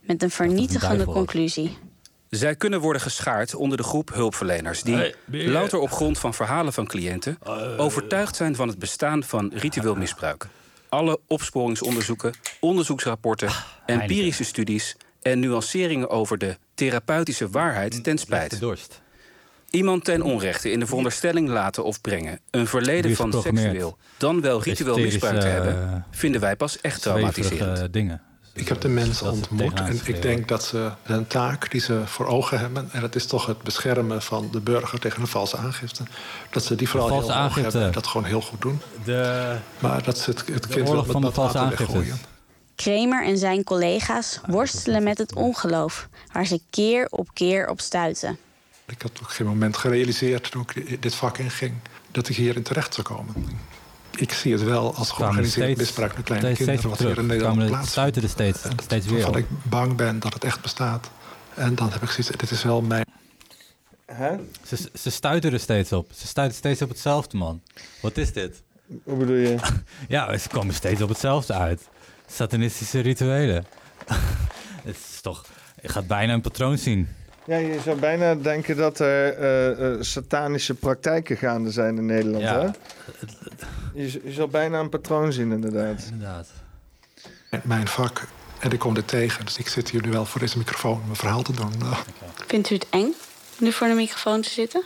Met 0.00 0.22
een 0.22 0.30
vernietigende 0.30 1.04
conclusie. 1.04 1.78
Zij 2.30 2.56
kunnen 2.56 2.80
worden 2.80 3.02
geschaard 3.02 3.54
onder 3.54 3.76
de 3.76 3.82
groep 3.82 4.10
hulpverleners 4.14 4.82
die, 4.82 5.14
louter 5.26 5.78
op 5.78 5.90
grond 5.90 6.18
van 6.18 6.34
verhalen 6.34 6.72
van 6.72 6.86
cliënten, 6.86 7.38
overtuigd 7.76 8.36
zijn 8.36 8.54
van 8.56 8.68
het 8.68 8.78
bestaan 8.78 9.22
van 9.24 9.50
ritueel 9.54 9.94
misbruik. 9.94 10.46
Alle 10.88 11.18
opsporingsonderzoeken, 11.26 12.34
onderzoeksrapporten, 12.60 13.50
empirische 13.86 14.44
studies 14.44 14.96
en 15.22 15.38
nuanceringen 15.40 16.10
over 16.10 16.38
de 16.38 16.56
therapeutische 16.74 17.48
waarheid 17.48 18.04
ten 18.04 18.18
spijt. 18.18 18.58
Iemand 19.70 20.04
ten 20.04 20.22
onrechte 20.22 20.70
in 20.70 20.80
de 20.80 20.86
veronderstelling 20.86 21.48
laten 21.48 21.84
of 21.84 22.00
brengen 22.00 22.40
een 22.50 22.66
verleden 22.66 23.16
van 23.16 23.32
seksueel, 23.32 23.96
dan 24.16 24.40
wel 24.40 24.62
ritueel 24.62 24.98
misbruik 24.98 25.40
te 25.40 25.46
hebben, 25.46 25.82
eh, 25.82 25.96
vinden 26.10 26.40
wij 26.40 26.56
pas 26.56 26.80
echt 26.80 27.02
traumatiserend. 27.02 27.92
dingen. 27.92 28.22
Ik 28.52 28.68
heb 28.68 28.80
de 28.80 28.88
mensen 28.88 29.24
Dat 29.24 29.34
is 29.34 29.40
ontmoet 29.40 29.80
en 29.80 30.00
ik 30.04 30.22
denk 30.22 30.48
dat 30.48 30.64
ze 30.64 30.90
een 31.04 31.26
taak 31.26 31.70
die 31.70 31.80
ze 31.80 32.02
voor 32.04 32.26
ogen 32.26 32.58
hebben... 32.58 32.88
en 32.92 33.00
dat 33.00 33.14
is 33.14 33.26
toch 33.26 33.46
het 33.46 33.62
beschermen 33.62 34.22
van 34.22 34.48
de 34.52 34.60
burger 34.60 34.98
tegen 34.98 35.20
een 35.20 35.26
valse 35.26 35.56
aangifte... 35.56 36.02
dat 36.50 36.64
ze 36.64 36.74
die 36.74 36.88
vooral 36.88 37.08
valse 37.08 37.24
heel 37.24 37.32
hoog 37.32 37.40
aangifte. 37.40 37.62
hebben 37.62 37.82
en 37.82 37.92
dat 37.92 38.06
gewoon 38.06 38.26
heel 38.26 38.40
goed 38.40 38.60
doen. 38.60 38.80
De, 39.04 39.56
maar 39.78 40.02
dat 40.02 40.18
ze 40.18 40.30
het, 40.30 40.46
het 40.46 40.66
kind 40.66 40.88
wel 40.88 41.04
van 41.04 41.20
de 41.20 41.26
met 41.26 41.34
valse 41.34 41.58
water 41.58 41.60
aangiftes. 41.60 41.86
weggooien. 41.86 42.18
Kramer 42.74 43.24
en 43.24 43.38
zijn 43.38 43.64
collega's 43.64 44.40
worstelen 44.46 45.02
met 45.02 45.18
het 45.18 45.34
ongeloof, 45.34 46.08
waar 46.32 46.46
ze 46.46 46.60
keer 46.70 47.06
op 47.10 47.28
keer 47.32 47.68
op 47.68 47.80
stuiten. 47.80 48.38
Ik 48.90 49.02
had 49.02 49.18
op 49.20 49.26
geen 49.26 49.46
moment 49.46 49.76
gerealiseerd 49.76 50.50
toen 50.50 50.66
ik 50.74 51.02
dit 51.02 51.14
vak 51.14 51.38
inging... 51.38 51.74
dat 52.10 52.28
ik 52.28 52.36
hierin 52.36 52.62
terecht 52.62 52.94
zou 52.94 53.06
komen. 53.06 53.34
ik 54.16 54.32
zie 54.32 54.52
het 54.52 54.62
wel 54.62 54.94
als 54.94 55.10
georganiseerd 55.10 55.76
misbruik 55.76 56.16
met 56.16 56.24
kleine 56.24 56.52
kinderen... 56.52 56.90
wat 56.90 56.98
hier 56.98 57.18
in 57.18 57.26
Nederland 57.26 57.56
plaatsvindt. 57.56 57.88
Sluiten 57.88 58.22
er 58.22 58.28
steeds, 58.28 58.60
steeds 58.82 59.06
weer 59.06 59.22
Waarvan 59.22 59.36
ik 59.36 59.46
bang 59.62 59.96
ben 59.96 60.18
dat 60.18 60.34
het 60.34 60.44
echt 60.44 60.60
bestaat. 60.60 61.10
En 61.54 61.74
dan 61.74 61.92
heb 61.92 62.02
ik 62.02 62.10
zoiets, 62.10 62.36
dit 62.36 62.50
is 62.50 62.62
wel 62.62 62.82
mijn... 62.82 63.06
Hè? 64.06 64.36
Ze, 64.66 64.90
ze 64.94 65.10
stuiten 65.10 65.52
er 65.52 65.60
steeds 65.60 65.92
op. 65.92 66.10
Ze 66.14 66.26
stuiten 66.26 66.58
steeds 66.58 66.82
op 66.82 66.88
hetzelfde, 66.88 67.36
man. 67.36 67.62
Wat 68.00 68.16
is 68.16 68.32
dit? 68.32 68.62
Hoe 69.04 69.16
bedoel 69.16 69.36
je? 69.36 69.56
ja, 70.08 70.38
ze 70.38 70.48
komen 70.48 70.74
steeds 70.74 71.02
op 71.02 71.08
hetzelfde 71.08 71.52
uit. 71.54 71.88
Satanistische 72.26 73.00
rituelen. 73.00 73.64
het 74.84 74.96
is 75.12 75.20
toch... 75.20 75.44
Je 75.82 75.88
gaat 75.88 76.06
bijna 76.06 76.32
een 76.32 76.40
patroon 76.40 76.78
zien. 76.78 77.08
Ja, 77.50 77.56
je 77.56 77.80
zou 77.84 77.98
bijna 77.98 78.34
denken 78.34 78.76
dat 78.76 78.98
er 78.98 79.34
eh, 79.34 79.92
eh, 79.92 80.02
satanische 80.02 80.74
praktijken 80.74 81.36
gaande 81.36 81.70
zijn 81.70 81.96
in 81.96 82.06
Nederland, 82.06 82.42
Ja. 82.44 82.60
hè? 82.60 82.66
Je, 83.94 84.20
je 84.24 84.32
zal 84.32 84.48
bijna 84.48 84.78
een 84.78 84.88
patroon 84.88 85.32
zien, 85.32 85.52
inderdaad. 85.52 86.02
Inderdaad. 86.10 86.48
mijn 87.62 87.88
vak. 87.88 88.26
En 88.58 88.70
ik 88.70 88.78
kom 88.78 88.96
er 88.96 89.04
tegen. 89.04 89.44
Dus 89.44 89.58
ik 89.58 89.68
zit 89.68 89.90
hier 89.90 90.02
nu 90.02 90.10
wel 90.10 90.24
voor 90.24 90.40
deze 90.40 90.58
microfoon 90.58 90.92
om 90.92 91.02
mijn 91.04 91.16
verhaal 91.16 91.42
te 91.42 91.52
doen. 91.52 91.72
Vindt 92.46 92.70
u 92.70 92.74
het 92.74 92.86
eng 92.90 93.12
nu 93.58 93.72
voor 93.72 93.86
de 93.88 93.94
microfoon 93.94 94.40
te 94.40 94.50
zitten? 94.50 94.82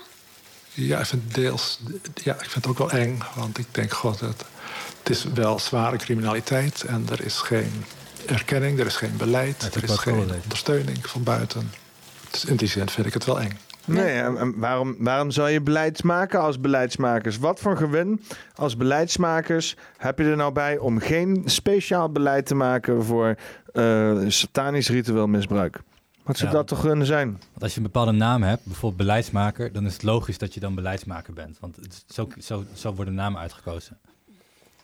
ja, 0.73 0.99
ik 0.99 1.07
vind 1.07 1.23
het 1.25 1.35
deels. 1.35 1.81
Ja, 2.15 2.33
ik 2.35 2.41
vind 2.51 2.55
het 2.55 2.67
ook 2.67 2.79
wel 2.79 2.91
eng. 2.91 3.19
Want 3.35 3.59
ik 3.59 3.67
denk 3.71 3.93
gewoon 3.93 4.17
dat 4.21 4.45
het 4.99 5.11
is 5.11 5.25
wel 5.25 5.59
zware 5.59 5.97
criminaliteit. 5.97 6.83
En 6.83 7.07
er 7.11 7.25
is 7.25 7.37
geen 7.39 7.85
erkenning, 8.27 8.79
er 8.79 8.87
is 8.87 8.97
geen 8.97 9.17
beleid, 9.17 9.75
er 9.75 9.85
is 9.85 9.91
geen 9.97 10.31
ondersteuning 10.43 11.07
van 11.07 11.23
buiten. 11.23 11.71
In 12.43 12.57
die 12.57 12.69
zin 12.69 12.89
vind 12.89 13.07
ik 13.07 13.13
het 13.15 13.25
wel 13.25 13.41
eng. 13.41 13.59
Nee, 13.87 14.21
en, 14.21 14.59
waarom, 14.59 14.95
waarom 14.99 15.31
zou 15.31 15.51
je 15.51 15.61
beleid 15.61 16.03
maken 16.03 16.41
als 16.41 16.61
beleidsmakers? 16.61 17.39
Wat 17.39 17.61
voor 17.61 17.77
gewin 17.77 18.21
als 18.55 18.77
beleidsmakers 18.77 19.77
heb 19.97 20.19
je 20.19 20.25
er 20.25 20.37
nou 20.37 20.53
bij 20.53 20.79
om 20.79 20.99
geen 20.99 21.43
speciaal 21.45 22.09
beleid 22.11 22.47
te 22.47 22.55
maken 22.55 23.05
voor 23.05 23.35
eh, 23.73 24.19
satanisch 24.29 24.89
ritueel 24.89 25.27
misbruik? 25.27 25.81
Wat 26.23 26.37
zou 26.37 26.51
Ja. 26.51 26.57
dat 26.57 26.67
toch 26.67 26.81
kunnen 26.81 27.07
zijn? 27.07 27.29
Want 27.31 27.63
als 27.63 27.71
je 27.73 27.77
een 27.77 27.83
bepaalde 27.83 28.13
naam 28.13 28.43
hebt, 28.43 28.65
bijvoorbeeld 28.65 28.97
beleidsmaker, 29.01 29.73
dan 29.73 29.87
is 29.87 29.93
het 29.93 30.03
logisch 30.03 30.39
dat 30.39 30.55
je 30.55 30.61
dan 30.61 30.75
beleidsmaker 30.75 31.33
bent. 31.33 31.57
Want 31.61 31.77
het 31.77 32.05
zo, 32.09 32.29
zo, 32.41 32.65
zo 32.75 32.95
worden 32.95 33.15
namen 33.15 33.41
uitgekozen. 33.41 33.99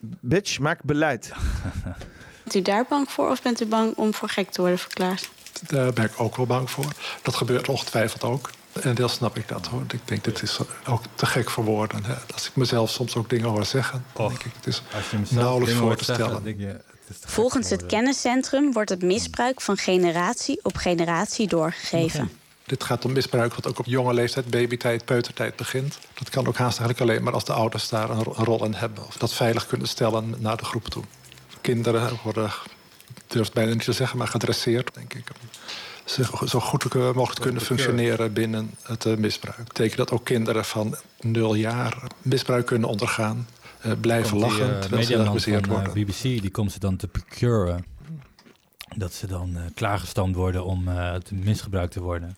Bitch, 0.00 0.58
maak 0.58 0.82
beleid. 0.82 1.32
Bent 2.44 2.54
u 2.54 2.62
daar 2.62 2.84
bang 2.88 3.10
voor 3.10 3.30
of 3.30 3.42
bent 3.42 3.60
u 3.60 3.66
bang 3.66 3.94
om 3.96 4.14
voor 4.14 4.28
gek 4.28 4.50
te 4.50 4.60
worden 4.60 4.78
verklaard? 4.78 5.30
Daar 5.66 5.92
ben 5.92 6.04
ik 6.04 6.12
ook 6.16 6.36
wel 6.36 6.46
bang 6.46 6.70
voor. 6.70 6.92
Dat 7.22 7.34
gebeurt 7.34 7.68
ongetwijfeld 7.68 8.24
ook. 8.24 8.50
En 8.72 8.94
deel 8.94 9.08
snap 9.08 9.36
ik 9.36 9.48
dat 9.48 9.66
hoor. 9.66 9.82
Ik 9.92 10.00
denk, 10.08 10.24
dit 10.24 10.42
is 10.42 10.58
ook 10.86 11.02
te 11.14 11.26
gek 11.26 11.50
voor 11.50 11.64
woorden. 11.64 12.04
Hè. 12.04 12.14
Als 12.32 12.46
ik 12.46 12.56
mezelf 12.56 12.90
soms 12.90 13.16
ook 13.16 13.30
dingen 13.30 13.48
hoor 13.48 13.64
zeggen, 13.66 14.04
dan 14.12 14.28
denk 14.28 14.44
ik, 14.44 14.52
het 14.56 14.66
is 14.66 14.82
nauwelijks 15.28 15.74
voor 15.74 15.96
te 15.96 16.04
zeggen, 16.04 16.24
stellen. 16.24 16.42
denk 16.44 16.58
je, 16.60 16.66
het 17.06 17.16
Volgens 17.26 17.70
het 17.70 17.86
kenniscentrum 17.86 18.72
wordt 18.72 18.90
het 18.90 19.02
misbruik 19.02 19.60
van 19.60 19.76
generatie 19.76 20.60
op 20.62 20.76
generatie 20.76 21.48
doorgegeven. 21.48 22.30
Dit 22.66 22.84
gaat 22.84 23.04
om 23.04 23.12
misbruik 23.12 23.54
wat 23.54 23.66
ook 23.66 23.78
op 23.78 23.86
jonge 23.86 24.14
leeftijd, 24.14 24.50
babytijd, 24.50 25.04
peutertijd 25.04 25.56
begint. 25.56 25.98
Dat 26.14 26.30
kan 26.30 26.46
ook 26.46 26.56
haast 26.56 26.78
eigenlijk 26.78 27.10
alleen 27.10 27.22
maar 27.22 27.32
als 27.32 27.44
de 27.44 27.52
ouders 27.52 27.88
daar 27.88 28.10
een, 28.10 28.22
ro- 28.22 28.34
een 28.36 28.44
rol 28.44 28.64
in 28.64 28.74
hebben. 28.74 29.06
Of 29.06 29.16
dat 29.16 29.32
veilig 29.32 29.66
kunnen 29.66 29.88
stellen 29.88 30.34
naar 30.38 30.56
de 30.56 30.64
groep 30.64 30.88
toe. 30.88 31.04
Kinderen 31.60 32.18
worden, 32.22 32.44
ik 33.14 33.22
durf 33.26 33.44
het 33.44 33.54
bijna 33.54 33.72
niet 33.72 33.84
te 33.84 33.92
zeggen, 33.92 34.18
maar 34.18 34.28
gedresseerd, 34.28 34.94
denk 34.94 35.14
ik. 35.14 35.28
Zo, 36.04 36.22
zo 36.46 36.60
goed 36.60 36.94
mogelijk 36.94 37.32
te 37.34 37.40
kunnen 37.40 37.62
functioneren 37.62 38.32
binnen 38.32 38.70
het 38.82 39.04
eh, 39.06 39.16
misbruik. 39.16 39.56
Dat 39.56 39.66
betekent 39.66 39.96
dat 39.96 40.10
ook 40.10 40.24
kinderen 40.24 40.64
van 40.64 40.96
nul 41.20 41.54
jaar 41.54 42.02
misbruik 42.22 42.66
kunnen 42.66 42.88
ondergaan. 42.88 43.46
eh, 43.80 43.92
blijven 44.00 44.30
Komt 44.30 44.42
die, 44.42 44.50
lachen 44.50 44.74
eh, 44.74 44.80
terwijl 44.80 45.02
ze 45.02 45.12
van, 45.66 45.76
eh, 45.76 45.84
worden. 45.84 46.04
BBC, 46.04 46.22
die 46.22 46.50
komt 46.50 46.72
ze 46.72 46.78
dan 46.78 46.96
te 46.96 47.08
procuren. 47.08 47.84
Dat 48.96 49.12
ze 49.12 49.26
dan 49.26 49.56
eh, 49.56 49.62
klaargestoomd 49.74 50.34
worden 50.36 50.64
om 50.64 50.88
eh, 50.88 51.14
te 51.14 51.34
misgebruikt 51.34 51.92
te 51.92 52.00
worden. 52.00 52.36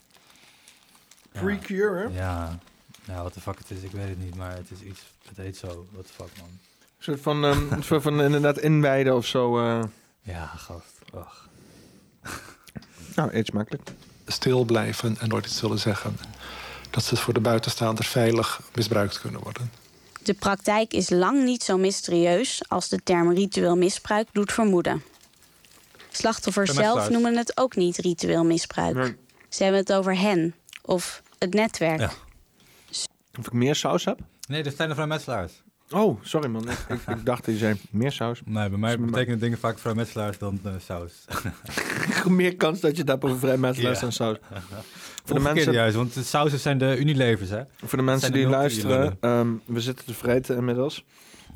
Ja. 1.33 1.41
Precure, 1.41 2.09
hè? 2.11 2.19
Ja. 2.19 2.59
ja, 3.05 3.23
wat 3.23 3.35
de 3.35 3.41
fuck 3.41 3.59
het 3.59 3.71
is, 3.71 3.83
ik 3.83 3.91
weet 3.93 4.09
het 4.09 4.19
niet, 4.25 4.35
maar 4.37 4.53
het 4.57 4.71
is 4.71 4.81
iets, 4.81 5.01
het 5.29 5.37
heet 5.37 5.57
zo, 5.57 5.87
wat 5.91 6.07
de 6.07 6.13
fuck 6.13 6.31
man. 6.39 6.49
Een 6.49 7.05
soort 7.05 7.21
van, 7.21 7.45
ehm, 7.45 7.83
soort 7.83 8.03
van 8.03 8.21
inderdaad 8.23 8.59
inwijden 8.59 9.17
of 9.17 9.27
zo. 9.27 9.59
eh. 9.61 9.83
Ja, 10.23 10.47
gast. 10.47 10.99
Och. 11.13 11.49
Nou, 13.15 13.35
eet 13.37 13.47
smakelijk. 13.47 13.91
Stil 14.27 14.65
blijven 14.65 15.17
en 15.21 15.29
nooit 15.29 15.47
iets 15.47 15.57
zullen 15.57 15.79
zeggen. 15.79 16.17
Dat 16.91 17.05
ze 17.05 17.17
voor 17.17 17.35
de 17.35 17.41
buitenstaanders 17.41 18.09
veilig 18.09 18.61
misbruikt 18.75 19.21
kunnen 19.21 19.41
worden. 19.41 19.71
De 20.23 20.35
praktijk 20.35 20.93
is 20.93 21.11
lang 21.11 21.45
niet 21.45 21.63
zo 21.63 21.79
mysterieus 21.79 22.63
als 22.69 22.89
de 22.89 23.03
term 23.03 23.33
ritueel 23.33 23.77
misbruik 23.77 24.29
doet 24.33 24.53
vermoeden. 24.53 25.03
Slachtoffers 26.11 26.71
zelf 26.71 26.85
metselaars. 26.85 27.09
noemen 27.09 27.37
het 27.37 27.57
ook 27.57 27.77
niet 27.77 27.97
ritueel 27.97 28.45
misbruik. 28.45 28.95
Nee. 28.95 29.17
Ze 29.49 29.63
hebben 29.63 29.81
het 29.81 29.93
over 29.93 30.19
hen 30.19 30.55
of 30.83 31.23
het 31.39 31.55
netwerk. 31.55 32.01
Ja. 32.01 32.13
Of 33.39 33.47
ik 33.47 33.53
meer 33.53 33.75
saus 33.75 34.05
heb? 34.05 34.19
Nee, 34.49 34.63
dat 34.63 34.77
zijn 34.77 34.89
de 34.89 34.95
vrijmetselaars. 34.95 35.53
Oh, 35.93 36.21
sorry 36.23 36.49
man. 36.49 36.71
Ik, 36.71 36.79
ik, 36.89 37.17
ik 37.17 37.25
dacht 37.25 37.45
dat 37.45 37.55
je 37.55 37.61
zei 37.61 37.77
meer 37.91 38.13
saus. 38.13 38.43
Nee, 38.53 38.69
bij 38.69 38.79
mij 38.79 38.99
betekenen 38.99 39.39
dingen 39.39 39.59
vaak 39.59 39.79
vrijmetselaars 39.79 40.39
dan 40.39 40.61
eh, 40.65 40.73
saus. 40.79 41.25
meer 42.29 42.57
kans 42.57 42.81
dat 42.81 42.91
je 42.91 43.01
het 43.01 43.09
hebt 43.09 43.25
over 43.25 43.39
vrijmetselaars 43.39 44.01
dan 44.01 44.13
saus. 44.13 44.37
Voor 45.25 45.37
de 45.37 45.43
mensen 45.43 45.73
juist, 45.73 45.97
want 45.97 46.15
de 46.15 46.23
sausen 46.23 46.59
zijn 46.59 46.79
de 46.79 46.97
Unilevers, 46.99 47.51
hè? 47.51 47.63
Voor 47.85 47.99
de 47.99 48.05
mensen 48.05 48.33
die 48.33 48.47
luisteren, 48.47 49.17
ehm, 49.21 49.49
we 49.65 49.81
zitten 49.81 50.05
te 50.05 50.15
vreten 50.15 50.57
inmiddels. 50.57 51.05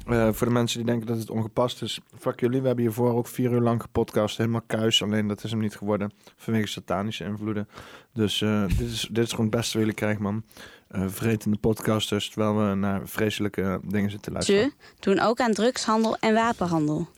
Eh, 0.06 0.28
voor 0.32 0.46
de 0.46 0.52
mensen 0.52 0.78
die 0.78 0.86
denken 0.86 1.06
dat 1.06 1.18
het 1.18 1.30
ongepast 1.30 1.82
is, 1.82 2.00
fuck 2.18 2.40
jullie. 2.40 2.60
We 2.60 2.66
hebben 2.66 2.84
hiervoor 2.84 3.14
ook 3.14 3.26
vier 3.26 3.52
uur 3.52 3.60
lang 3.60 3.82
gepodcast, 3.82 4.36
helemaal 4.36 4.62
kuis. 4.66 5.02
Alleen 5.02 5.28
dat 5.28 5.44
is 5.44 5.50
hem 5.50 5.60
niet 5.60 5.76
geworden 5.76 6.12
vanwege 6.36 6.66
satanische 6.66 7.24
invloeden. 7.24 7.68
Dus 8.12 8.42
eh, 8.42 8.66
dit, 8.66 8.88
is, 8.90 9.08
dit 9.10 9.24
is 9.24 9.30
gewoon 9.30 9.46
het 9.46 9.54
beste 9.54 9.72
wat 9.72 9.80
jullie 9.80 9.94
krijgen, 9.94 10.22
man. 10.22 10.44
Eh 10.88 11.02
vretende 11.08 11.56
podcasters, 11.56 12.28
terwijl 12.28 12.68
we 12.68 12.74
naar 12.74 13.08
vreselijke 13.08 13.80
dingen 13.82 14.10
zitten 14.10 14.32
luisteren. 14.32 14.72
Ze 14.78 14.94
doen 15.00 15.20
ook 15.20 15.40
aan 15.40 15.52
drugshandel 15.52 16.16
en 16.16 16.34
wapenhandel. 16.34 17.08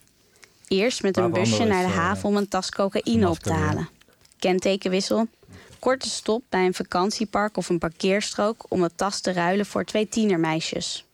Eerst 0.69 1.03
met 1.03 1.16
een 1.16 1.31
busje 1.31 1.64
naar 1.64 1.87
de 1.87 1.93
eh, 1.93 1.97
haven 1.97 2.29
om 2.29 2.37
een 2.37 2.49
tas 2.49 2.71
cocaïne 2.71 3.29
op 3.29 3.39
te 3.39 3.53
halen. 3.53 3.89
Kentekenwissel. 4.39 5.27
Korte 5.79 6.09
stop 6.09 6.43
bij 6.49 6.66
een 6.66 6.75
vakantiepark 6.75 7.57
of 7.57 7.69
een 7.69 7.79
parkeerstrook 7.79 8.64
om 8.69 8.83
een 8.83 8.95
tas 8.95 9.21
te 9.21 9.33
ruilen 9.33 9.66
voor 9.66 9.85
twee 9.85 10.09
tienermeisjes. 10.09 11.05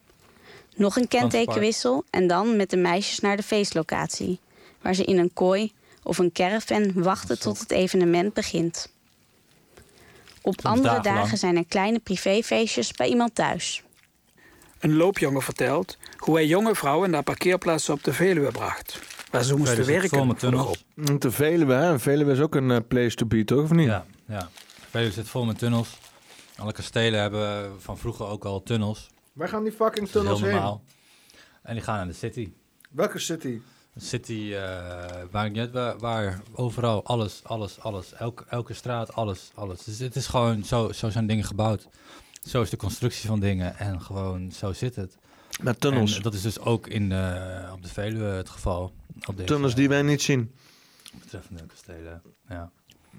Nog 0.76 0.96
een 0.96 1.08
kentekenwissel 1.08 2.04
en 2.10 2.26
dan 2.26 2.56
met 2.56 2.70
de 2.70 2.76
meisjes 2.76 3.20
naar 3.20 3.36
de 3.36 3.42
feestlocatie, 3.42 4.38
waar 4.80 4.94
ze 4.94 5.04
in 5.04 5.18
een 5.18 5.32
kooi 5.32 5.72
of 6.02 6.18
een 6.18 6.32
caravan 6.32 6.92
wachten 6.92 7.38
tot 7.38 7.58
het 7.58 7.70
evenement 7.70 8.34
begint. 8.34 8.92
Op 10.44 10.60
Soms 10.60 10.74
andere 10.76 11.00
dagen 11.00 11.38
zijn 11.38 11.56
er 11.56 11.66
kleine 11.66 11.98
privéfeestjes 11.98 12.92
bij 12.92 13.08
iemand 13.08 13.34
thuis. 13.34 13.82
Een 14.78 14.96
loopjongen 14.96 15.42
vertelt 15.42 15.98
hoe 16.16 16.34
hij 16.34 16.46
jonge 16.46 16.74
vrouwen 16.74 17.10
naar 17.10 17.22
parkeerplaatsen 17.22 17.94
op 17.94 18.04
de 18.04 18.12
Veluwe 18.12 18.50
bracht. 18.50 18.98
Waar 19.30 19.44
ze 19.44 19.56
moesten 19.56 19.86
werken. 19.86 20.36
voor 20.38 20.50
de. 20.50 20.78
Mm, 20.94 21.18
Te 21.18 21.30
Veluwe, 21.30 21.74
hè? 21.74 21.98
Veluwe 21.98 22.32
is 22.32 22.40
ook 22.40 22.54
een 22.54 22.70
eh, 22.70 22.78
place 22.88 23.16
to 23.16 23.26
be, 23.26 23.44
toch? 23.44 23.62
Of 23.62 23.70
niet? 23.70 23.86
Ja, 23.86 24.06
ja. 24.26 24.48
Veluwe 24.90 25.12
zit 25.12 25.28
vol 25.28 25.44
met 25.44 25.58
tunnels. 25.58 25.98
Alle 26.56 26.72
kastelen 26.72 27.20
hebben 27.20 27.72
van 27.80 27.98
vroeger 27.98 28.26
ook 28.26 28.44
al 28.44 28.62
tunnels. 28.62 29.10
Waar 29.32 29.48
gaan 29.48 29.62
die 29.62 29.72
fucking 29.72 30.08
tunnels 30.08 30.40
heen? 30.40 30.50
normaal. 30.50 30.82
En 31.62 31.74
die 31.74 31.82
gaan 31.82 31.96
naar 31.96 32.06
de 32.06 32.12
city. 32.12 32.52
Welke 32.90 33.18
city? 33.18 33.60
City, 33.96 34.52
eh 34.54 35.22
waar, 35.30 35.50
niet 35.50 35.58
uit 35.58 35.70
waar, 35.72 35.98
waar 35.98 36.40
overal, 36.52 37.04
alles, 37.04 37.40
alles, 37.44 37.80
alles. 37.80 38.12
Elke, 38.12 38.44
elke 38.48 38.74
straat, 38.74 39.14
alles, 39.14 39.50
alles. 39.54 39.84
Dus 39.84 39.98
het 39.98 40.16
is 40.16 40.26
gewoon, 40.26 40.64
zo, 40.64 40.92
zo 40.92 41.10
zijn 41.10 41.26
dingen 41.26 41.44
gebouwd. 41.44 41.88
Zo 42.48 42.62
is 42.62 42.70
de 42.70 42.76
constructie 42.76 43.28
van 43.28 43.40
dingen 43.40 43.78
en 43.78 44.00
gewoon 44.00 44.52
zo 44.52 44.72
zit 44.72 44.96
het. 44.96 45.16
Met 45.62 45.80
tunnels. 45.80 46.16
En 46.16 46.22
dat 46.22 46.34
is 46.34 46.42
dus 46.42 46.58
ook 46.58 46.86
in 46.86 47.08
de, 47.08 47.68
op 47.72 47.82
de 47.82 47.88
Veluwe 47.88 48.24
het 48.24 48.48
geval. 48.48 48.92
Op 49.26 49.36
deze, 49.36 49.48
Tunnels 49.48 49.74
die 49.74 49.88
wij 49.88 50.02
niet 50.02 50.22
zien. 50.22 50.54
Betreffende 51.20 51.66
kastelen, 51.66 52.22
ja. 52.48 52.70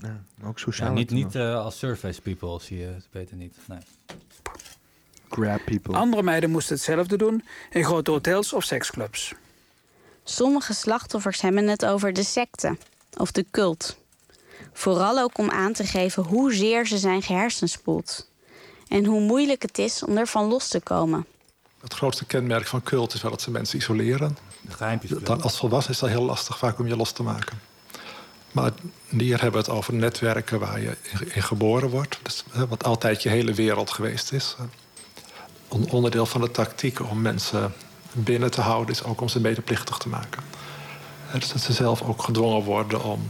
Ja, 0.02 0.24
ook 0.44 0.58
Ja, 0.58 0.64
sociale 0.66 0.94
niet 0.94 1.08
tunnels. 1.08 1.34
niet 1.34 1.44
eh, 1.44 1.64
als 1.64 1.78
surface 1.78 2.22
people 2.22 2.60
zie 2.62 2.78
je 2.78 2.86
het 2.86 3.08
beter 3.12 3.36
niet. 3.36 3.58
Nee. 3.68 3.80
Grab 5.30 5.62
people. 5.66 5.94
Andere 5.96 6.24
meiden 6.24 6.50
moesten 6.50 6.76
hetzelfde 6.76 7.18
doen 7.18 7.44
in 7.72 7.84
grote 7.84 8.12
hotels 8.12 8.54
of 8.54 8.64
seksclubs. 8.64 9.34
Sommige 10.28 10.74
slachtoffers 10.74 11.42
hebben 11.42 11.68
het 11.68 11.86
over 11.86 12.14
de 12.14 12.24
secte 12.24 12.78
of 13.18 13.32
de 13.32 13.46
cult. 13.52 13.98
Vooral 14.74 15.20
ook 15.20 15.38
om 15.38 15.50
aan 15.50 15.74
te 15.74 15.84
geven 15.84 16.24
hoezeer 16.24 16.88
ze 16.88 16.98
zijn 16.98 17.22
gehersenspoeld. 17.22 18.30
En 18.88 19.06
hoe 19.06 19.22
moeilijk 19.22 19.62
het 19.62 19.78
is 19.78 20.04
om 20.04 20.18
ervan 20.18 20.46
los 20.46 20.68
te 20.68 20.80
komen. 20.80 21.26
Het 21.82 21.94
grootste 21.94 22.26
kenmerk 22.26 22.68
van 22.68 22.84
cult 22.84 23.14
is 23.14 23.22
wel 23.22 23.32
dat 23.32 23.42
ze 23.42 23.52
mensen 23.52 23.78
isoleren. 23.78 24.38
Dan, 25.24 25.42
als 25.42 25.58
volwassen 25.58 25.94
is 25.94 26.00
dat 26.00 26.10
heel 26.10 26.24
lastig 26.24 26.58
vaak 26.58 26.80
om 26.80 26.88
je 26.88 26.96
los 26.96 27.12
te 27.12 27.24
maken. 27.24 27.62
Maar 28.52 28.72
hier 29.10 29.42
hebben 29.42 29.62
we 29.62 29.68
het 29.68 29.78
over 29.78 29.94
netwerken 29.94 30.60
waar 30.60 30.82
je 30.82 30.98
in, 31.34 31.44
geboren 31.44 31.90
wordt. 31.90 32.20
Dus, 32.24 32.44
wat 32.70 32.84
altijd 32.84 33.24
je 33.24 33.30
hele 33.30 33.54
wereld 33.54 33.92
geweest 33.92 34.32
is. 34.32 34.56
On- 35.68 35.90
onderdeel 35.92 36.26
van 36.26 36.42
de 36.42 36.52
tactiek 36.52 37.10
om 37.10 37.22
mensen 37.22 37.74
binnen 38.16 38.52
te 38.52 38.62
houden, 38.62 38.96
is 38.96 39.04
ook 39.04 39.22
om 39.22 39.28
ze 39.28 39.40
medeplichtig 39.40 39.98
te 39.98 40.10
maken. 40.10 40.44
Dus 41.34 41.52
dat 41.52 41.62
ze 41.62 41.74
zelf 41.74 42.02
ook 42.02 42.24
gedwongen 42.24 42.64
worden 42.64 43.04
om 43.04 43.30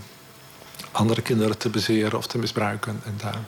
andere 0.92 1.22
kinderen 1.22 1.58
te 1.58 1.70
bezeren 1.70 2.18
of 2.18 2.28
te 2.28 2.38
misbruiken. 2.38 3.02
En 3.06 3.14
daar 3.18 3.40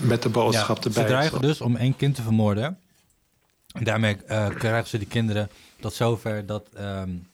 met 0.00 0.22
de 0.22 0.28
boodschap 0.28 0.84
erbij. 0.84 1.02
Ze 1.02 1.08
dreigen 1.08 1.40
dus 1.40 1.60
om 1.60 1.76
één 1.76 1.96
kind 1.96 2.14
te 2.14 2.22
vermoorden. 2.22 2.78
En 3.72 3.84
daarmee 3.84 4.16
uh, 4.28 4.48
krijgen 4.48 4.88
ze 4.88 4.98
die 4.98 5.06
kinderen 5.06 5.50
tot 5.80 5.94
zover 5.94 6.46
dat, 6.46 6.68
um, 6.78 7.28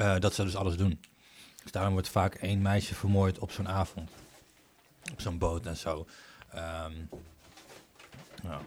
uh, 0.00 0.18
dat 0.18 0.34
ze 0.34 0.44
dus 0.44 0.56
alles 0.56 0.76
doen. 0.76 1.00
Dus 1.62 1.72
daarom 1.72 1.92
wordt 1.92 2.08
vaak 2.08 2.34
één 2.34 2.62
meisje 2.62 2.94
vermoord 2.94 3.38
op 3.38 3.52
zo'n 3.52 3.68
avond. 3.68 4.10
Op 5.12 5.20
zo'n 5.20 5.38
boot 5.38 5.66
en 5.66 5.76
zo. 5.76 6.06
Um, 6.54 7.08
ja, 8.42 8.60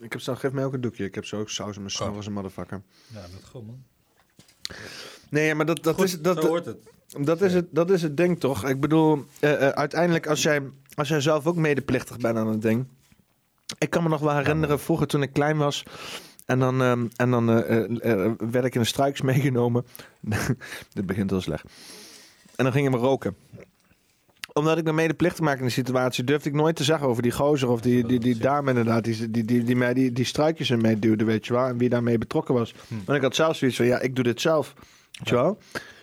ik 0.00 0.12
heb 0.12 0.20
zo, 0.20 0.34
geef 0.34 0.52
mij 0.52 0.64
ook 0.64 0.72
een 0.72 0.80
doekje. 0.80 1.04
Ik 1.04 1.14
heb 1.14 1.24
zo 1.24 1.38
ook 1.38 1.50
saus 1.50 1.74
in 1.74 1.80
mijn 1.80 1.92
snor 1.92 2.16
als 2.16 2.26
een 2.26 2.32
motherfucker. 2.32 2.82
Ja, 3.06 3.20
dat 3.20 3.44
goed 3.50 3.66
man. 3.66 3.82
Nee, 5.28 5.54
maar 5.54 5.66
dat, 5.66 5.82
dat 5.82 5.94
Goed, 5.94 6.04
is... 6.04 6.20
Dat, 6.20 6.44
hoort 6.44 6.64
het. 6.64 6.76
Dat 7.20 7.42
is 7.42 7.54
het, 7.54 7.66
dat 7.70 7.90
is 7.90 8.02
het 8.02 8.16
ding 8.16 8.40
toch? 8.40 8.68
Ik 8.68 8.80
bedoel, 8.80 9.24
uh, 9.40 9.50
uh, 9.50 9.68
uiteindelijk 9.68 10.26
als 10.26 10.42
jij, 10.42 10.62
als 10.94 11.08
jij 11.08 11.20
zelf 11.20 11.46
ook 11.46 11.56
medeplichtig 11.56 12.16
bent 12.16 12.38
aan 12.38 12.48
het 12.48 12.62
ding. 12.62 12.86
Ik 13.78 13.90
kan 13.90 14.02
me 14.02 14.08
nog 14.08 14.20
wel 14.20 14.36
herinneren, 14.36 14.80
vroeger 14.80 15.06
toen 15.06 15.22
ik 15.22 15.32
klein 15.32 15.56
was. 15.56 15.82
En 16.46 16.58
dan, 16.58 16.80
uh, 16.80 16.90
en 17.16 17.30
dan 17.30 17.46
werd 18.50 18.64
ik 18.64 18.74
in 18.74 18.80
de 18.80 18.86
struiks 18.86 19.20
meegenomen. 19.32 19.86
Dit 20.94 21.06
begint 21.06 21.30
heel 21.30 21.40
slecht. 21.40 21.64
En 22.56 22.64
dan 22.64 22.72
gingen 22.72 22.92
we 22.92 22.98
roken 22.98 23.36
omdat 24.52 24.78
ik 24.78 24.84
me 24.84 24.92
medeplichtig 24.92 25.44
maak 25.44 25.58
in 25.58 25.64
de 25.64 25.70
situatie, 25.70 26.24
durfde 26.24 26.48
ik 26.48 26.54
nooit 26.54 26.76
te 26.76 26.84
zeggen 26.84 27.06
over 27.08 27.22
die 27.22 27.32
gozer 27.32 27.68
of 27.68 27.80
die, 27.80 28.06
die, 28.06 28.18
die 28.18 28.38
dame 28.38 28.68
inderdaad, 28.68 29.04
die, 29.04 29.30
die, 29.30 29.44
die, 29.44 29.64
die, 29.64 29.76
mij 29.76 29.94
die, 29.94 30.12
die 30.12 30.24
struikjes 30.24 30.70
in 30.70 30.80
mee 30.80 30.98
duwde, 30.98 31.24
weet 31.24 31.46
je 31.46 31.52
wel, 31.52 31.66
en 31.66 31.78
wie 31.78 31.88
daarmee 31.88 32.18
betrokken 32.18 32.54
was. 32.54 32.74
Hm. 32.88 32.94
Want 33.04 33.18
ik 33.18 33.22
had 33.22 33.34
zelf 33.34 33.56
zoiets 33.56 33.76
van, 33.76 33.86
ja, 33.86 34.00
ik 34.00 34.14
doe 34.14 34.24
dit 34.24 34.40
zelf, 34.40 34.74
weet 35.12 35.28
je 35.28 35.34
wel. 35.34 35.58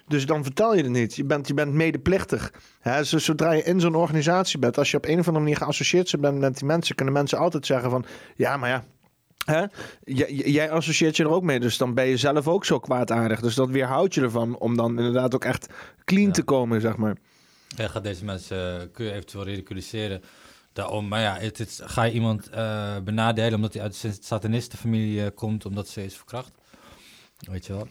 Dus 0.08 0.26
dan 0.26 0.44
vertel 0.44 0.76
je 0.76 0.82
het 0.82 0.92
niet. 0.92 1.16
Je 1.16 1.24
bent, 1.24 1.48
je 1.48 1.54
bent 1.54 1.74
medeplichtig. 1.74 2.54
Hè? 2.80 3.04
zodra 3.04 3.52
je 3.52 3.64
in 3.64 3.80
zo'n 3.80 3.96
organisatie 3.96 4.60
bent, 4.60 4.78
als 4.78 4.92
je 4.92 4.98
op 4.98 5.06
een 5.06 5.20
of 5.20 5.28
andere 5.28 5.44
manier 5.44 5.58
geassocieerd 5.58 6.20
bent 6.20 6.40
met 6.40 6.58
die 6.58 6.66
mensen, 6.66 6.96
kunnen 6.96 7.14
mensen 7.14 7.38
altijd 7.38 7.66
zeggen 7.66 7.90
van, 7.90 8.06
ja, 8.36 8.58
maar 8.58 8.70
ja, 8.70 8.84
Hè? 9.46 9.66
jij 10.26 10.72
associeert 10.72 11.18
je 11.18 11.24
er 11.24 11.30
ook 11.30 11.44
mee, 11.44 11.60
dus 11.60 11.78
dan 11.78 11.94
ben 11.94 12.06
je 12.06 12.18
zelf 12.18 12.48
ook 12.48 12.66
zo 12.66 12.80
kwaadaardig. 12.80 13.40
Dus 13.40 13.56
dat 13.56 13.70
weerhoudt 13.70 14.14
je 14.14 14.22
ervan 14.22 14.58
om 14.58 14.76
dan 14.78 14.98
inderdaad 14.98 15.36
ook 15.36 15.46
echt 15.46 15.68
clean 16.06 16.32
te 16.32 16.44
komen, 16.44 16.82
zeg 16.82 16.98
maar. 16.98 17.16
Ja, 17.76 17.88
gaat 17.88 18.04
deze 18.04 18.26
mensen, 18.26 18.82
uh, 18.82 18.88
kun 18.92 19.06
je 19.06 19.12
eventueel 19.12 19.44
ridiculiseren 19.44 20.22
daarom. 20.74 21.08
Maar 21.08 21.22
ja, 21.22 21.38
het, 21.38 21.58
het, 21.58 21.82
ga 21.84 22.04
je 22.04 22.14
iemand 22.14 22.50
uh, 22.54 22.98
benadelen 23.04 23.54
omdat 23.54 23.74
hij 23.74 23.82
uit 23.82 24.02
de 24.02 24.18
satanistenfamilie 24.22 25.22
uh, 25.22 25.28
komt, 25.36 25.66
omdat 25.66 25.88
ze 25.88 26.04
is 26.04 26.16
verkracht? 26.16 26.52
Weet 27.40 27.66
je 27.66 27.74
wel. 27.74 27.88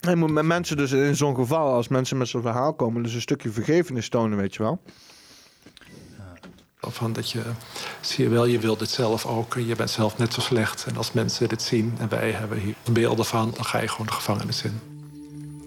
Je 0.00 0.16
moet 0.16 0.30
met 0.30 0.44
mensen 0.44 0.76
dus 0.76 0.92
in 0.92 1.16
zo'n 1.16 1.34
geval, 1.34 1.72
als 1.72 1.88
mensen 1.88 2.16
met 2.16 2.28
zo'n 2.28 2.42
verhaal 2.42 2.74
komen, 2.74 3.02
dus 3.02 3.14
een 3.14 3.20
stukje 3.20 3.50
vergevenis 3.50 4.08
tonen, 4.08 4.38
weet 4.38 4.54
je 4.54 4.62
wel. 4.62 4.82
Van 6.80 7.12
dat 7.12 7.30
je, 7.30 7.42
zie 8.00 8.24
je 8.24 8.30
wel, 8.30 8.44
je 8.44 8.58
wilt 8.58 8.78
dit 8.78 8.90
zelf 8.90 9.26
ook. 9.26 9.54
Je 9.54 9.76
bent 9.76 9.90
zelf 9.90 10.18
net 10.18 10.32
zo 10.32 10.40
slecht. 10.40 10.84
En 10.86 10.96
als 10.96 11.12
mensen 11.12 11.48
dit 11.48 11.62
zien 11.62 11.94
en 11.98 12.08
wij 12.08 12.30
hebben 12.30 12.58
hier 12.58 12.74
beelden 12.92 13.24
van, 13.24 13.50
dan 13.54 13.64
ga 13.64 13.80
je 13.80 13.88
gewoon 13.88 14.06
de 14.06 14.12
gevangenis 14.12 14.62
in. 14.62 14.80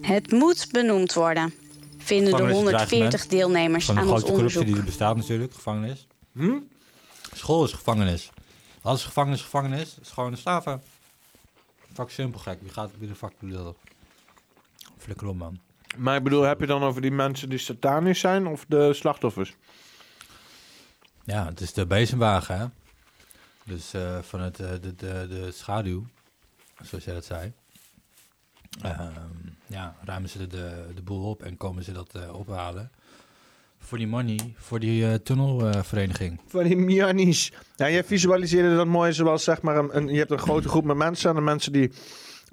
Het 0.01 0.31
moet 0.31 0.67
benoemd 0.71 1.13
worden 1.13 1.53
vinden 2.07 2.35
de 2.35 2.51
140 2.51 3.27
deelnemers 3.27 3.85
van 3.85 3.99
aan 3.99 4.09
ons 4.09 4.23
onderzoek. 4.23 4.65
die 4.65 4.77
er 4.77 4.83
bestaat 4.83 5.15
natuurlijk, 5.15 5.53
gevangenis. 5.53 6.07
Hm? 6.31 6.59
School 7.33 7.63
is 7.63 7.71
gevangenis. 7.73 8.29
Alles 8.81 9.03
gevangenis, 9.03 9.41
gevangenis. 9.41 9.97
is 10.01 10.09
gewoon 10.09 10.31
een 10.31 10.37
slaven. 10.37 10.81
Vak 11.93 12.09
simpel 12.09 12.39
gek. 12.39 12.61
Wie 12.61 12.71
gaat 12.71 12.91
weer 12.99 13.07
de 13.07 13.15
vak 13.15 13.33
bedoelen? 13.39 13.75
Flikker 14.97 15.27
op, 15.27 15.35
man. 15.35 15.59
Maar 15.97 16.15
ik 16.15 16.23
bedoel, 16.23 16.41
heb 16.41 16.59
je 16.59 16.65
dan 16.65 16.83
over 16.83 17.01
die 17.01 17.11
mensen 17.11 17.49
die 17.49 17.57
satanisch 17.57 18.19
zijn 18.19 18.47
of 18.47 18.65
de 18.67 18.93
slachtoffers? 18.93 19.55
Ja, 21.23 21.45
het 21.45 21.61
is 21.61 21.73
de 21.73 21.85
bezemwagen, 21.85 22.57
hè. 22.57 22.65
Dus 23.63 23.93
uh, 23.93 24.17
van 24.21 24.41
het, 24.41 24.59
uh, 24.59 24.69
de, 24.69 24.95
de, 24.95 25.25
de 25.29 25.51
schaduw, 25.51 26.05
zoals 26.81 27.03
jij 27.03 27.13
dat 27.13 27.25
zei. 27.25 27.53
Uh, 28.85 29.07
ja, 29.67 29.95
ruimen 30.03 30.29
ze 30.29 30.47
de, 30.47 30.85
de 30.95 31.01
boel 31.01 31.29
op 31.29 31.43
en 31.43 31.57
komen 31.57 31.83
ze 31.83 31.91
dat 31.91 32.13
uh, 32.15 32.33
ophalen. 32.33 32.91
Voor 33.79 33.97
die 33.97 34.07
money, 34.07 34.53
voor 34.57 34.79
die 34.79 35.03
uh, 35.03 35.13
tunnelvereniging. 35.13 36.39
voor 36.47 36.63
die 36.63 36.77
Mianis. 36.77 37.53
Ja, 37.75 37.89
jij 37.89 38.03
visualiseerde 38.03 38.75
dat 38.75 38.87
mooi 38.87 39.13
zoals 39.13 39.43
zeg 39.43 39.61
maar, 39.61 39.77
een, 39.77 39.97
een, 39.97 40.07
je 40.07 40.17
hebt 40.17 40.31
een 40.31 40.39
grote 40.39 40.69
groep 40.69 40.83
met 40.83 40.97
mensen. 40.97 41.29
En 41.29 41.35
de 41.35 41.41
mensen 41.41 41.71
die, 41.71 41.91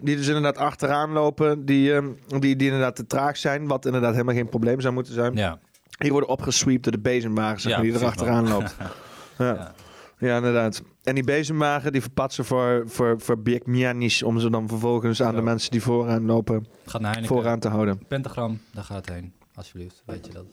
die 0.01 0.17
dus 0.17 0.27
inderdaad 0.27 0.57
achteraan 0.57 1.11
lopen, 1.11 1.65
die, 1.65 1.93
um, 1.93 2.19
die, 2.27 2.57
die 2.57 2.67
inderdaad 2.67 2.97
te 2.97 3.07
traag 3.07 3.37
zijn. 3.37 3.67
Wat 3.67 3.87
inderdaad 3.87 4.13
helemaal 4.13 4.35
geen 4.35 4.49
probleem 4.49 4.81
zou 4.81 4.95
moeten 4.95 5.13
zijn. 5.13 5.37
Ja. 5.37 5.59
Die 5.99 6.11
worden 6.11 6.29
opgesweept 6.29 6.83
door 6.83 6.93
de 6.93 6.99
bezemwagen, 6.99 7.61
zeg 7.61 7.77
maar, 7.77 7.85
ja, 7.85 7.93
die 7.93 8.01
er 8.01 8.07
achteraan 8.07 8.49
loopt. 8.49 8.77
ja. 9.39 9.75
Ja, 10.19 10.37
inderdaad. 10.37 10.83
En 11.05 11.15
die 11.15 11.25
bezemwagen 11.25 11.93
die 11.93 12.01
verpatsen 12.01 12.45
voor, 12.45 12.83
voor, 12.87 13.21
voor 13.21 13.39
Big 13.39 13.65
Mianis 13.65 14.23
om 14.23 14.41
ze 14.41 14.51
dan 14.51 14.69
vervolgens 14.69 15.23
aan 15.23 15.35
de 15.35 15.43
mensen 15.43 15.71
die 15.71 15.83
vooraan 15.83 16.27
lopen 16.27 16.67
gaat 16.87 17.01
naar 17.01 17.25
vooraan 17.25 17.59
te 17.59 17.69
houden. 17.69 18.07
Pentagram, 18.09 18.61
daar 18.73 18.85
gaat 18.85 19.07
het 19.07 19.15
heen. 19.15 19.33
Alsjeblieft, 19.55 20.03
weet 20.07 20.27
je 20.27 20.33
dat. 20.33 20.45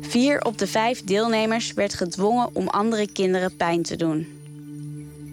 Vier 0.00 0.42
op 0.42 0.58
de 0.58 0.66
vijf 0.66 1.04
deelnemers 1.04 1.72
werd 1.72 1.94
gedwongen 1.94 2.54
om 2.54 2.68
andere 2.68 3.12
kinderen 3.12 3.56
pijn 3.56 3.82
te 3.82 3.96
doen. 3.96 4.26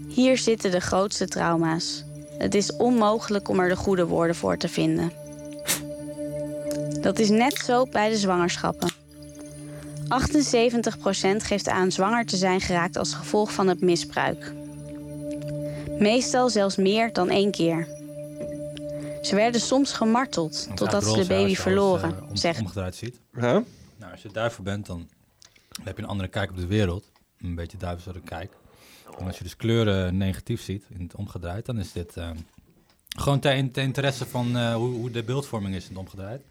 Hier 0.07 0.37
zitten 0.37 0.71
de 0.71 0.79
grootste 0.79 1.27
trauma's. 1.27 2.03
Het 2.37 2.55
is 2.55 2.75
onmogelijk 2.75 3.49
om 3.49 3.59
er 3.59 3.69
de 3.69 3.75
goede 3.75 4.05
woorden 4.05 4.35
voor 4.35 4.57
te 4.57 4.69
vinden. 4.69 5.11
Dat 7.01 7.19
is 7.19 7.29
net 7.29 7.55
zo 7.57 7.85
bij 7.85 8.09
de 8.09 8.17
zwangerschappen. 8.17 8.89
78% 10.07 10.09
geeft 11.37 11.67
aan 11.67 11.91
zwanger 11.91 12.25
te 12.25 12.37
zijn 12.37 12.61
geraakt 12.61 12.97
als 12.97 13.13
gevolg 13.13 13.53
van 13.53 13.67
het 13.67 13.81
misbruik. 13.81 14.53
Meestal 15.99 16.49
zelfs 16.49 16.75
meer 16.75 17.13
dan 17.13 17.29
één 17.29 17.51
keer. 17.51 17.87
Ze 19.21 19.35
werden 19.35 19.61
soms 19.61 19.93
gemarteld 19.93 20.67
totdat 20.75 21.03
ze 21.03 21.13
de 21.13 21.25
baby 21.25 21.55
verloren, 21.55 22.09
als, 22.09 22.23
uh, 22.23 22.29
om, 22.29 22.35
zegt. 22.35 22.59
Omgedraaid 22.59 22.95
ziet. 22.95 23.19
Nou, 23.31 24.11
als 24.11 24.21
je 24.21 24.31
duivel 24.31 24.63
bent, 24.63 24.85
dan 24.85 25.09
heb 25.83 25.97
je 25.97 26.03
een 26.03 26.09
andere 26.09 26.29
kijk 26.29 26.49
op 26.49 26.57
de 26.57 26.67
wereld. 26.67 27.11
Een 27.41 27.55
beetje 27.55 27.77
duivelse 27.77 28.21
kijk. 28.23 28.53
En 29.19 29.25
als 29.25 29.37
je 29.37 29.43
dus 29.43 29.55
kleuren 29.55 30.17
negatief 30.17 30.61
ziet, 30.61 30.83
in 30.89 31.01
het 31.01 31.15
omgedraaid, 31.15 31.65
dan 31.65 31.79
is 31.79 31.91
dit 31.91 32.17
uh, 32.17 32.29
gewoon 33.07 33.39
ten, 33.39 33.71
interesse 33.73 34.25
van 34.25 34.57
uh, 34.57 34.75
hoe, 34.75 34.89
hoe, 34.89 35.11
de 35.11 35.23
beeldvorming 35.23 35.75
is 35.75 35.83
in 35.83 35.89
het 35.89 35.99
omgedraaid. 35.99 36.41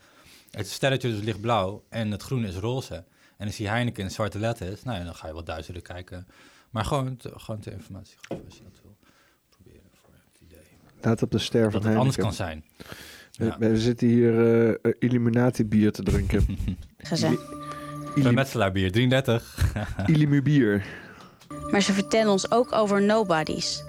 Het 0.51 0.71
sterretje 0.71 1.11
dus 1.11 1.21
lichtblauw 1.21 1.83
en 1.89 2.11
het 2.11 2.23
groen 2.23 2.45
is 2.45 2.55
roze. 2.57 3.05
En 3.37 3.47
als 3.47 3.57
die 3.57 3.69
Heineken 3.69 4.05
in 4.05 4.11
zwarte 4.11 4.39
letters, 4.39 4.83
nou 4.83 4.99
ja, 4.99 5.05
dan 5.05 5.15
ga 5.15 5.27
je 5.27 5.33
wat 5.33 5.47
duizenden 5.47 5.83
kijken. 5.83 6.27
Maar 6.71 6.85
gewoon, 6.85 7.17
te, 7.17 7.33
gewoon 7.37 7.61
ter 7.61 7.73
informatie 7.73 8.17
geven 8.21 8.45
als 8.45 8.57
je 8.57 8.63
dat 8.63 8.81
wil 8.83 8.97
proberen 9.51 9.91
voor 10.03 10.15
het 10.33 10.41
idee. 10.43 10.67
Laat 11.01 11.23
op 11.23 11.31
de 11.31 11.39
ster 11.39 11.71
van 11.71 11.73
Dat 11.73 11.85
het 11.85 11.99
anders 11.99 12.17
kan 12.17 12.33
zijn. 12.33 12.65
Ja. 13.31 13.59
We, 13.59 13.69
we, 13.69 13.81
zitten 13.81 14.09
hier 14.09 14.33
uh, 14.83 14.93
Illuminati 14.99 15.65
bier 15.65 15.93
te 15.93 16.03
drinken. 16.03 16.47
Gezellig. 16.99 17.55
Metselaar 18.15 18.73
bier, 18.73 18.93
33. 18.93 19.73
Illimu 20.07 20.43
bier. 20.43 20.85
Maar 21.71 21.81
ze 21.81 21.93
vertellen 21.93 22.33
ons 22.33 22.51
ook 22.51 22.73
over 22.73 23.03
nobodies. 23.03 23.85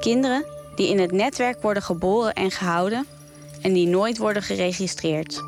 Kinderen 0.00 0.44
die 0.74 0.88
in 0.88 0.98
het 0.98 1.12
netwerk 1.12 1.62
worden 1.62 1.82
geboren 1.82 2.32
en 2.32 2.50
gehouden... 2.50 3.06
en 3.62 3.72
die 3.72 3.86
nooit 3.86 4.18
worden 4.18 4.42
geregistreerd. 4.42 5.42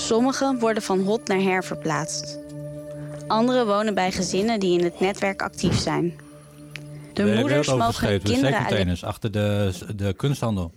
Sommigen 0.00 0.58
worden 0.58 0.82
van 0.82 1.00
hot 1.00 1.28
naar 1.28 1.40
her 1.40 1.64
verplaatst. 1.64 2.38
Anderen 3.26 3.66
wonen 3.66 3.94
bij 3.94 4.12
gezinnen 4.12 4.60
die 4.60 4.78
in 4.78 4.84
het 4.84 5.00
netwerk 5.00 5.42
actief 5.42 5.78
zijn. 5.78 6.20
De 7.12 7.24
We 7.24 7.38
moeders 7.38 7.68
mogen 7.68 8.22
kinderen 8.22 8.66
uit... 8.66 9.04
achter 9.04 9.30
de, 9.30 9.72
de 9.96 10.12
kunsthandel. 10.12 10.72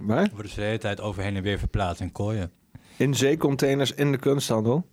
Waar? 0.00 0.28
Worden 0.32 0.50
ze 0.50 0.56
de 0.56 0.66
hele 0.66 0.78
tijd 0.78 1.00
overheen 1.00 1.36
en 1.36 1.42
weer 1.42 1.58
verplaatst 1.58 2.00
in 2.00 2.12
kooien. 2.12 2.50
In 2.96 3.14
zeecontainers 3.14 3.92
in 3.92 4.12
de 4.12 4.18
kunsthandel? 4.18 4.86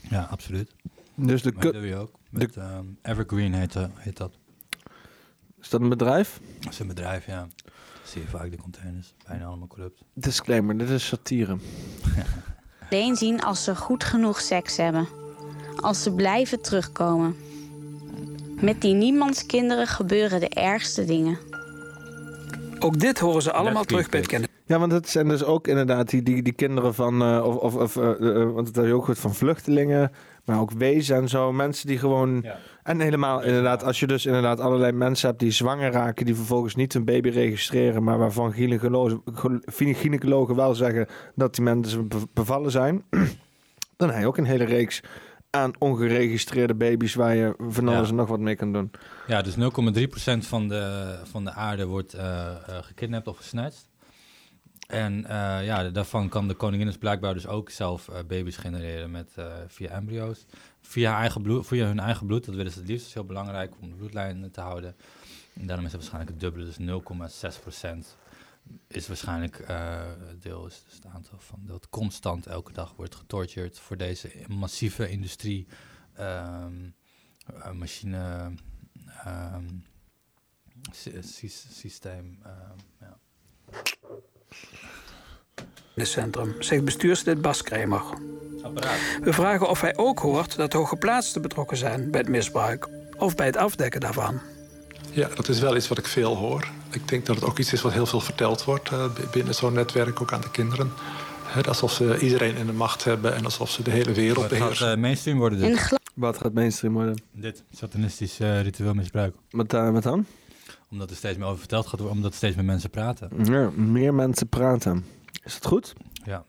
Ja, 0.00 0.22
absoluut. 0.30 0.74
Dus 1.14 1.42
de 1.42 1.52
dat 1.58 1.72
doe 1.72 1.86
je 1.86 1.96
ook. 1.96 2.10
Met, 2.30 2.54
de... 2.54 2.60
um, 2.60 2.98
Evergreen 3.02 3.54
heet, 3.54 3.74
uh, 3.74 3.84
heet 3.94 4.16
dat. 4.16 4.38
Is 5.60 5.68
dat 5.68 5.80
een 5.80 5.88
bedrijf? 5.88 6.40
Dat 6.60 6.72
is 6.72 6.78
een 6.78 6.86
bedrijf, 6.86 7.26
ja. 7.26 7.48
Zie 8.04 8.22
je 8.22 8.28
vaak 8.28 8.50
de 8.50 8.56
containers. 8.56 9.14
Bijna 9.26 9.44
allemaal 9.44 9.66
corrupt. 9.66 10.02
Disclaimer, 10.12 10.78
dit 10.78 10.88
is 10.88 11.06
satire. 11.06 11.56
alleen 12.90 13.16
zien 13.16 13.42
als 13.42 13.64
ze 13.64 13.76
goed 13.76 14.04
genoeg 14.04 14.40
seks 14.40 14.76
hebben. 14.76 15.08
Als 15.76 16.02
ze 16.02 16.12
blijven 16.12 16.60
terugkomen. 16.60 17.36
Met 18.60 18.80
die 18.80 18.94
niemandskinderen 18.94 19.86
gebeuren 19.86 20.40
de 20.40 20.48
ergste 20.48 21.04
dingen. 21.04 21.38
Ook 22.78 23.00
dit 23.00 23.18
horen 23.18 23.42
ze 23.42 23.52
allemaal 23.52 23.84
terug 23.84 24.08
bij 24.08 24.20
het 24.20 24.28
kennen. 24.28 24.48
Ja, 24.66 24.78
want 24.78 24.92
het 24.92 25.08
zijn 25.08 25.28
dus 25.28 25.44
ook 25.44 25.66
inderdaad 25.66 26.10
die, 26.10 26.22
die, 26.22 26.42
die 26.42 26.52
kinderen 26.52 26.94
van, 26.94 27.22
uh, 27.22 27.46
of, 27.46 27.56
of, 27.56 27.76
of 27.76 27.96
uh, 27.96 28.52
want 28.52 28.66
het 28.66 28.86
je 28.86 28.94
ook 28.94 29.04
goed 29.04 29.18
van 29.18 29.34
vluchtelingen, 29.34 30.12
maar 30.44 30.60
ook 30.60 30.70
wezen 30.70 31.16
en 31.16 31.28
zo. 31.28 31.52
Mensen 31.52 31.86
die 31.86 31.98
gewoon, 31.98 32.40
ja. 32.42 32.58
En 32.88 33.00
helemaal 33.00 33.42
inderdaad, 33.42 33.84
als 33.84 34.00
je 34.00 34.06
dus 34.06 34.26
inderdaad 34.26 34.60
allerlei 34.60 34.92
mensen 34.92 35.28
hebt 35.28 35.40
die 35.40 35.50
zwanger 35.50 35.92
raken, 35.92 36.26
die 36.26 36.34
vervolgens 36.34 36.74
niet 36.74 36.94
een 36.94 37.04
baby 37.04 37.28
registreren, 37.28 38.02
maar 38.02 38.18
waarvan 38.18 38.52
gynaecologen, 38.52 39.22
gynaecologen 39.74 40.56
wel 40.56 40.74
zeggen 40.74 41.06
dat 41.34 41.54
die 41.54 41.64
mensen 41.64 42.08
bevallen 42.32 42.70
zijn, 42.70 43.04
dan 43.96 44.10
heb 44.10 44.20
je 44.20 44.26
ook 44.26 44.36
een 44.36 44.44
hele 44.44 44.64
reeks 44.64 45.02
aan 45.50 45.72
ongeregistreerde 45.78 46.74
baby's 46.74 47.14
waar 47.14 47.36
je 47.36 47.54
van 47.58 47.88
alles 47.88 48.08
en 48.08 48.14
nog 48.14 48.28
wat 48.28 48.40
mee 48.40 48.56
kan 48.56 48.72
doen. 48.72 48.90
Ja, 49.26 49.42
dus 49.42 49.56
0,3% 49.56 49.60
van 50.38 50.68
de, 50.68 51.14
van 51.24 51.44
de 51.44 51.52
aarde 51.52 51.86
wordt 51.86 52.14
uh, 52.14 52.20
uh, 52.20 52.76
gekidnapt 52.80 53.28
of 53.28 53.36
gesnatcht. 53.36 53.88
En 54.86 55.18
uh, 55.18 55.64
ja, 55.64 55.90
daarvan 55.90 56.28
kan 56.28 56.48
de 56.48 56.54
koningin 56.54 56.86
dus 56.86 56.98
blijkbaar 56.98 57.34
dus 57.34 57.46
ook 57.46 57.70
zelf 57.70 58.08
baby's 58.26 58.56
genereren 58.56 59.10
met, 59.10 59.34
via 59.66 59.88
embryo's. 59.88 60.46
Via, 60.88 61.18
eigen 61.18 61.42
bloed, 61.42 61.66
via 61.66 61.86
hun 61.86 62.00
eigen 62.00 62.26
bloed, 62.26 62.44
dat 62.44 62.54
willen 62.54 62.72
ze 62.72 62.78
het 62.78 62.88
liefst. 62.88 63.14
Heel 63.14 63.24
belangrijk 63.24 63.74
om 63.80 63.90
de 63.90 63.96
bloedlijn 63.96 64.50
te 64.50 64.60
houden. 64.60 64.96
En 65.52 65.66
daarom 65.66 65.84
is 65.86 65.92
het 65.92 66.00
waarschijnlijk 66.00 66.30
het 66.30 66.40
dubbele, 66.40 66.64
dus 66.64 66.78
0,6% 68.06 68.16
is 68.86 69.06
waarschijnlijk 69.06 69.68
uh, 69.70 70.02
deel 70.40 70.66
is 70.66 70.82
dus 70.84 70.94
het 70.94 71.06
aantal 71.06 71.38
van 71.38 71.60
dat 71.66 71.88
constant 71.88 72.46
elke 72.46 72.72
dag 72.72 72.94
wordt 72.96 73.14
getortured 73.14 73.78
voor 73.78 73.96
deze 73.96 74.30
massieve 74.46 75.08
industrie 75.08 75.66
um, 76.20 76.94
uh, 77.54 77.70
machine 77.70 78.52
um, 79.26 79.84
systeem. 81.50 82.38
Um, 82.46 82.76
ja. 83.00 83.18
Het 85.98 86.08
centrum, 86.08 86.54
zegt 86.58 86.84
bestuurslid 86.84 87.42
Bas 87.42 87.62
Kremer. 87.62 88.02
We 89.22 89.32
vragen 89.32 89.68
of 89.68 89.80
hij 89.80 89.96
ook 89.96 90.18
hoort 90.18 90.56
dat 90.56 90.72
hooggeplaatsten 90.72 91.42
betrokken 91.42 91.76
zijn 91.76 92.10
bij 92.10 92.20
het 92.20 92.28
misbruik 92.28 92.88
of 93.16 93.34
bij 93.34 93.46
het 93.46 93.56
afdekken 93.56 94.00
daarvan. 94.00 94.40
Ja, 95.10 95.28
dat 95.34 95.48
is 95.48 95.60
wel 95.60 95.76
iets 95.76 95.88
wat 95.88 95.98
ik 95.98 96.06
veel 96.06 96.36
hoor. 96.36 96.68
Ik 96.90 97.08
denk 97.08 97.26
dat 97.26 97.36
het 97.36 97.44
ook 97.44 97.58
iets 97.58 97.72
is 97.72 97.82
wat 97.82 97.92
heel 97.92 98.06
veel 98.06 98.20
verteld 98.20 98.64
wordt 98.64 98.90
uh, 98.90 99.04
binnen 99.32 99.54
zo'n 99.54 99.72
netwerk, 99.72 100.20
ook 100.20 100.32
aan 100.32 100.40
de 100.40 100.50
kinderen. 100.50 100.90
Alsof 101.66 101.92
ze 101.92 102.18
iedereen 102.18 102.56
in 102.56 102.66
de 102.66 102.72
macht 102.72 103.04
hebben 103.04 103.34
en 103.34 103.44
alsof 103.44 103.70
ze 103.70 103.82
de 103.82 103.90
hele 103.90 104.12
wereld 104.12 104.36
wat 104.36 104.48
beheersen. 104.48 104.86
gaat 104.86 104.96
uh, 104.96 105.02
mainstream 105.02 105.38
worden 105.38 105.58
dit? 105.58 105.98
Wat 106.14 106.38
gaat 106.38 106.52
mainstream 106.52 106.94
worden? 106.94 107.22
Dit, 107.32 107.62
satanistisch 107.72 108.40
uh, 108.40 108.62
ritueel 108.62 108.94
misbruik. 108.94 109.34
Wat, 109.50 109.72
wat 109.72 110.02
dan? 110.02 110.26
Omdat 110.90 111.10
er 111.10 111.16
steeds 111.16 111.38
meer 111.38 111.46
over 111.46 111.58
verteld 111.58 111.86
gaat 111.86 111.98
worden, 111.98 112.16
omdat 112.16 112.30
er 112.30 112.36
steeds 112.36 112.56
meer 112.56 112.64
mensen 112.64 112.90
praten. 112.90 113.30
Ja, 113.44 113.70
meer 113.74 114.14
mensen 114.14 114.48
praten. 114.48 115.04
Is 115.48 115.54
dat 115.54 115.66
goed? 115.66 115.92
Ja. 116.24 116.44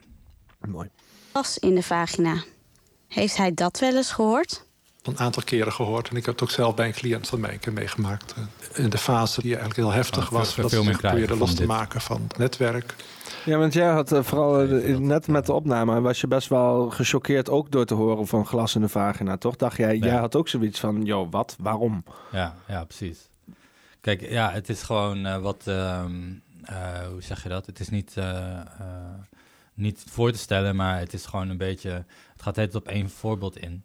Mooi. 0.68 0.90
Pas 1.32 1.58
in 1.58 1.76
de 1.76 1.84
vagina. 1.84 2.44
Heeft 3.08 3.38
hij 3.38 3.54
dat 3.54 3.80
wel 3.80 3.96
eens 3.96 4.12
gehoord? 4.12 4.68
een 5.02 5.20
aantal 5.20 5.44
keren 5.44 5.74
gehoord. 5.74 6.10
En 6.10 6.16
ik 6.16 6.26
heb 6.26 6.34
het 6.34 6.44
ook 6.44 6.52
zelf 6.52 6.76
bij 6.76 6.88
een 6.88 6.94
cliënt 6.94 7.28
van 7.28 7.40
mij 7.40 7.54
een 7.54 7.60
keer 7.60 7.74
meegemaakt. 7.74 8.36
In 8.74 8.90
de 8.90 8.98
fase 8.98 9.42
die 9.42 9.56
eigenlijk 9.56 9.80
heel 9.80 9.92
heftig 9.92 10.30
was. 10.30 10.56
dat 10.56 10.72
ze 10.72 10.92
probeerden 10.92 11.38
los 11.38 11.54
te 11.54 11.66
maken 11.66 12.02
van 12.02 12.22
het 12.28 12.38
netwerk. 12.38 12.96
Ja, 13.46 13.58
want 13.58 13.74
jij 13.74 13.90
had 13.90 14.12
uh, 14.12 14.24
vooral 14.24 14.64
uh, 14.64 14.98
net 14.98 15.28
met 15.28 15.46
de 15.46 15.54
opname... 15.54 16.02
was 16.02 16.22
je 16.22 16.28
best 16.28 16.48
wel 16.48 16.90
gechoqueerd 16.90 17.50
ook 17.50 17.72
door 17.72 17.86
te 17.86 17.94
horen 17.94 18.28
van 18.28 18.46
glas 18.46 18.76
in 18.76 18.82
de 18.82 18.90
vagina, 18.90 19.38
toch? 19.38 19.56
Dacht 19.56 19.78
jij, 19.78 19.98
jij 19.98 20.16
had 20.16 20.36
ook 20.36 20.48
zoiets 20.48 20.80
van, 20.80 21.04
joh, 21.04 21.32
wat? 21.32 21.56
Waarom? 21.60 22.04
Ja, 22.32 22.56
ja, 22.68 22.84
precies. 22.84 23.30
Kijk, 24.02 24.30
ja, 24.30 24.52
het 24.52 24.70
is 24.70 24.82
gewoon 24.82 25.26
uh, 25.26 25.38
wat... 25.38 25.64
hoe 27.12 27.22
zeg 27.22 27.44
je 27.44 27.50
dat? 27.50 27.66
Het 27.66 27.80
is 27.80 27.90
niet 27.90 28.16
niet 29.80 30.04
voor 30.10 30.32
te 30.32 30.38
stellen, 30.38 30.76
maar 30.76 31.00
het 31.00 31.14
is 31.14 31.26
gewoon 31.26 31.50
een 31.50 31.58
beetje. 31.58 31.90
Het 32.32 32.42
gaat 32.42 32.56
het 32.56 32.76
op 32.76 32.88
één 32.88 33.10
voorbeeld 33.10 33.58
in. 33.58 33.84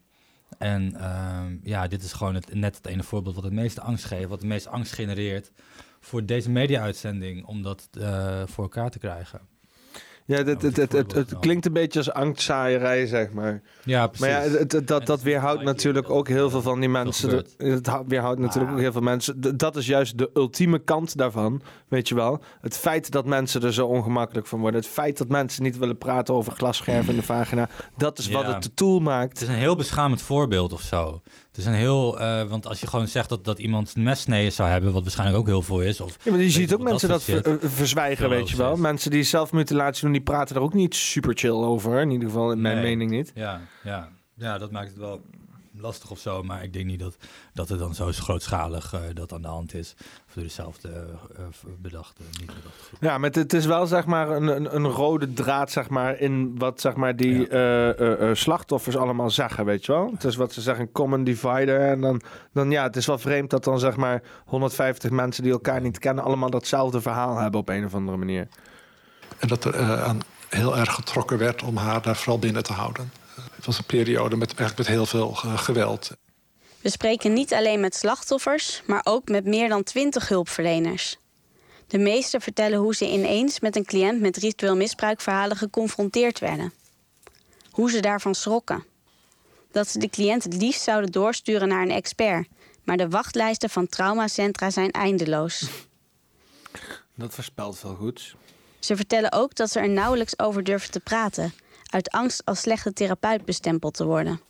En 0.58 0.94
uh, 0.96 1.42
ja, 1.62 1.88
dit 1.88 2.02
is 2.02 2.12
gewoon 2.12 2.34
het, 2.34 2.54
net 2.54 2.76
het 2.76 2.86
ene 2.86 3.02
voorbeeld 3.02 3.34
wat 3.34 3.44
het 3.44 3.52
meeste 3.52 3.80
angst 3.80 4.04
geeft, 4.04 4.28
wat 4.28 4.38
het 4.38 4.48
meest 4.48 4.66
angst 4.66 4.92
genereert 4.92 5.52
voor 6.00 6.24
deze 6.24 6.50
media-uitzending 6.50 7.44
om 7.44 7.62
dat 7.62 7.88
voor 8.44 8.64
elkaar 8.64 8.90
te 8.90 8.98
krijgen. 8.98 9.40
Ja, 10.26 10.36
het, 10.36 10.62
het, 10.62 10.76
het, 10.76 10.92
het, 10.92 11.12
het 11.12 11.38
klinkt 11.38 11.66
een 11.66 11.72
beetje 11.72 11.98
als 11.98 12.12
angstzaaierij, 12.12 13.06
zeg 13.06 13.32
maar. 13.32 13.62
Ja, 13.84 14.06
precies. 14.06 14.26
Maar 14.26 14.46
ja, 14.46 14.58
het, 14.58 14.86
dat, 14.86 15.06
dat 15.06 15.22
weerhoudt 15.22 15.62
natuurlijk 15.62 16.10
ook 16.10 16.28
heel 16.28 16.50
veel 16.50 16.62
van 16.62 16.80
die 16.80 16.88
mensen. 16.88 17.44
Het 17.56 17.90
weerhoudt 18.06 18.40
natuurlijk 18.40 18.72
ook 18.72 18.78
heel 18.78 18.92
veel 18.92 19.00
mensen. 19.00 19.56
Dat 19.56 19.76
is 19.76 19.86
juist 19.86 20.18
de 20.18 20.30
ultieme 20.34 20.78
kant 20.78 21.16
daarvan, 21.16 21.62
weet 21.88 22.08
je 22.08 22.14
wel. 22.14 22.42
Het 22.60 22.76
feit 22.76 23.10
dat 23.10 23.26
mensen 23.26 23.62
er 23.62 23.72
zo 23.72 23.86
ongemakkelijk 23.86 24.46
van 24.46 24.60
worden. 24.60 24.80
Het 24.80 24.90
feit 24.90 25.18
dat 25.18 25.28
mensen 25.28 25.62
niet 25.62 25.78
willen 25.78 25.98
praten 25.98 26.34
over 26.34 26.52
glasscherven 26.52 27.10
in 27.10 27.18
de 27.18 27.26
vagina. 27.26 27.68
Dat 27.96 28.18
is 28.18 28.28
wat 28.28 28.46
het 28.46 28.62
de 28.62 28.74
tool 28.74 29.00
maakt. 29.00 29.32
Het 29.38 29.48
is 29.48 29.54
een 29.54 29.60
heel 29.60 29.76
beschamend 29.76 30.22
voorbeeld 30.22 30.72
of 30.72 30.80
zo. 30.80 31.20
Het 31.54 31.62
is 31.62 31.68
een 31.68 31.78
heel, 31.78 32.20
uh, 32.20 32.42
want 32.42 32.66
als 32.66 32.80
je 32.80 32.86
gewoon 32.86 33.08
zegt 33.08 33.28
dat, 33.28 33.44
dat 33.44 33.58
iemand 33.58 33.92
een 33.94 34.02
messneden 34.02 34.52
zou 34.52 34.68
hebben, 34.68 34.92
wat 34.92 35.02
waarschijnlijk 35.02 35.38
ook 35.38 35.46
heel 35.46 35.62
veel 35.62 35.80
is. 35.80 36.00
Of, 36.00 36.16
ja, 36.22 36.30
maar 36.30 36.40
je 36.40 36.50
ziet 36.50 36.74
ook 36.74 36.82
mensen 36.82 37.08
dat, 37.08 37.24
dat 37.26 37.42
ver, 37.42 37.70
verzwijgen, 37.70 38.28
weet 38.28 38.50
je 38.50 38.56
wel. 38.56 38.76
Mensen 38.76 39.10
die 39.10 39.22
zelfmutilatie 39.22 40.02
doen, 40.02 40.12
die 40.12 40.20
praten 40.20 40.56
er 40.56 40.62
ook 40.62 40.74
niet 40.74 40.94
super 40.94 41.36
chill 41.36 41.50
over. 41.50 42.00
In 42.00 42.10
ieder 42.10 42.28
geval, 42.28 42.52
in 42.52 42.60
mijn 42.60 42.80
mening 42.80 43.10
niet. 43.10 43.32
Ja, 43.34 43.60
ja. 43.84 44.08
ja, 44.36 44.58
dat 44.58 44.70
maakt 44.70 44.88
het 44.88 44.98
wel 44.98 45.20
lastig 45.84 46.10
of 46.10 46.18
zo. 46.18 46.42
Maar 46.42 46.62
ik 46.62 46.72
denk 46.72 46.86
niet 46.86 46.98
dat, 46.98 47.16
dat 47.52 47.68
het 47.68 47.78
dan 47.78 47.94
zo 47.94 48.10
grootschalig 48.12 48.94
uh, 48.94 49.00
dat 49.14 49.32
aan 49.32 49.42
de 49.42 49.48
hand 49.48 49.74
is. 49.74 49.94
Of 50.26 50.34
door 50.34 50.42
dezelfde 50.42 50.88
uh, 51.38 51.44
bedachte, 51.78 52.22
niet. 52.40 52.52
Ja, 53.00 53.18
maar 53.18 53.30
het 53.30 53.52
is 53.52 53.66
wel 53.66 53.86
zeg 53.86 54.06
maar 54.06 54.30
een, 54.30 54.46
een, 54.46 54.74
een, 54.74 54.86
rode 54.86 55.32
draad 55.32 55.70
zeg 55.70 55.88
maar 55.88 56.18
in 56.20 56.58
wat 56.58 56.80
zeg 56.80 56.94
maar 56.94 57.16
die 57.16 57.50
ja. 57.50 57.98
uh, 57.98 58.34
slachtoffers 58.34 58.96
allemaal 58.96 59.30
zeggen, 59.30 59.64
weet 59.64 59.86
je 59.86 59.92
wel. 59.92 60.10
Het 60.12 60.24
is 60.24 60.36
wat 60.36 60.52
ze 60.52 60.60
zeggen, 60.60 60.92
common 60.92 61.24
divider. 61.24 61.80
En 61.80 62.00
dan, 62.00 62.20
dan 62.52 62.70
ja, 62.70 62.82
het 62.82 62.96
is 62.96 63.06
wel 63.06 63.18
vreemd 63.18 63.50
dat 63.50 63.64
dan 63.64 63.78
zeg 63.78 63.96
maar 63.96 64.22
150 64.44 65.10
mensen 65.10 65.42
die 65.42 65.52
elkaar 65.52 65.80
niet 65.80 65.98
kennen 65.98 66.24
allemaal 66.24 66.50
datzelfde 66.50 67.00
verhaal 67.00 67.38
hebben 67.38 67.60
op 67.60 67.68
een 67.68 67.84
of 67.84 67.94
andere 67.94 68.16
manier. 68.16 68.48
En 69.38 69.48
dat 69.48 69.64
er 69.64 70.02
aan 70.02 70.20
heel 70.48 70.78
erg 70.78 70.94
getrokken 70.94 71.38
werd 71.38 71.62
om 71.62 71.76
haar 71.76 72.02
daar 72.02 72.16
vooral 72.16 72.38
binnen 72.38 72.62
te 72.62 72.72
houden. 72.72 73.23
Het 73.54 73.66
was 73.66 73.78
een 73.78 73.84
periode 73.84 74.36
met, 74.36 74.48
eigenlijk 74.48 74.78
met 74.78 74.96
heel 74.96 75.06
veel 75.06 75.38
uh, 75.44 75.58
geweld. 75.58 76.10
We 76.80 76.90
spreken 76.90 77.32
niet 77.32 77.54
alleen 77.54 77.80
met 77.80 77.94
slachtoffers, 77.94 78.82
maar 78.86 79.00
ook 79.04 79.28
met 79.28 79.44
meer 79.44 79.68
dan 79.68 79.82
twintig 79.82 80.28
hulpverleners. 80.28 81.16
De 81.86 81.98
meesten 81.98 82.40
vertellen 82.40 82.78
hoe 82.78 82.94
ze 82.94 83.10
ineens 83.10 83.60
met 83.60 83.76
een 83.76 83.84
cliënt 83.84 84.20
met 84.20 84.36
ritueel 84.36 84.76
misbruikverhalen 84.76 85.56
geconfronteerd 85.56 86.38
werden. 86.38 86.72
Hoe 87.70 87.90
ze 87.90 88.00
daarvan 88.00 88.34
schrokken. 88.34 88.84
Dat 89.72 89.88
ze 89.88 89.98
de 89.98 90.08
cliënt 90.08 90.44
het 90.44 90.54
liefst 90.54 90.82
zouden 90.82 91.12
doorsturen 91.12 91.68
naar 91.68 91.82
een 91.82 91.90
expert, 91.90 92.48
maar 92.82 92.96
de 92.96 93.08
wachtlijsten 93.08 93.70
van 93.70 93.86
traumacentra 93.86 94.70
zijn 94.70 94.90
eindeloos. 94.90 95.68
Dat 97.14 97.34
voorspelt 97.34 97.78
veel 97.78 97.94
goeds. 97.94 98.34
Ze 98.78 98.96
vertellen 98.96 99.32
ook 99.32 99.54
dat 99.54 99.70
ze 99.70 99.80
er 99.80 99.88
nauwelijks 99.88 100.38
over 100.38 100.64
durven 100.64 100.90
te 100.90 101.00
praten, 101.00 101.54
uit 101.94 102.10
angst 102.10 102.44
als 102.44 102.60
slechte 102.60 102.92
therapeut 102.92 103.44
bestempeld 103.44 103.94
te 103.94 104.04
worden. 104.04 104.40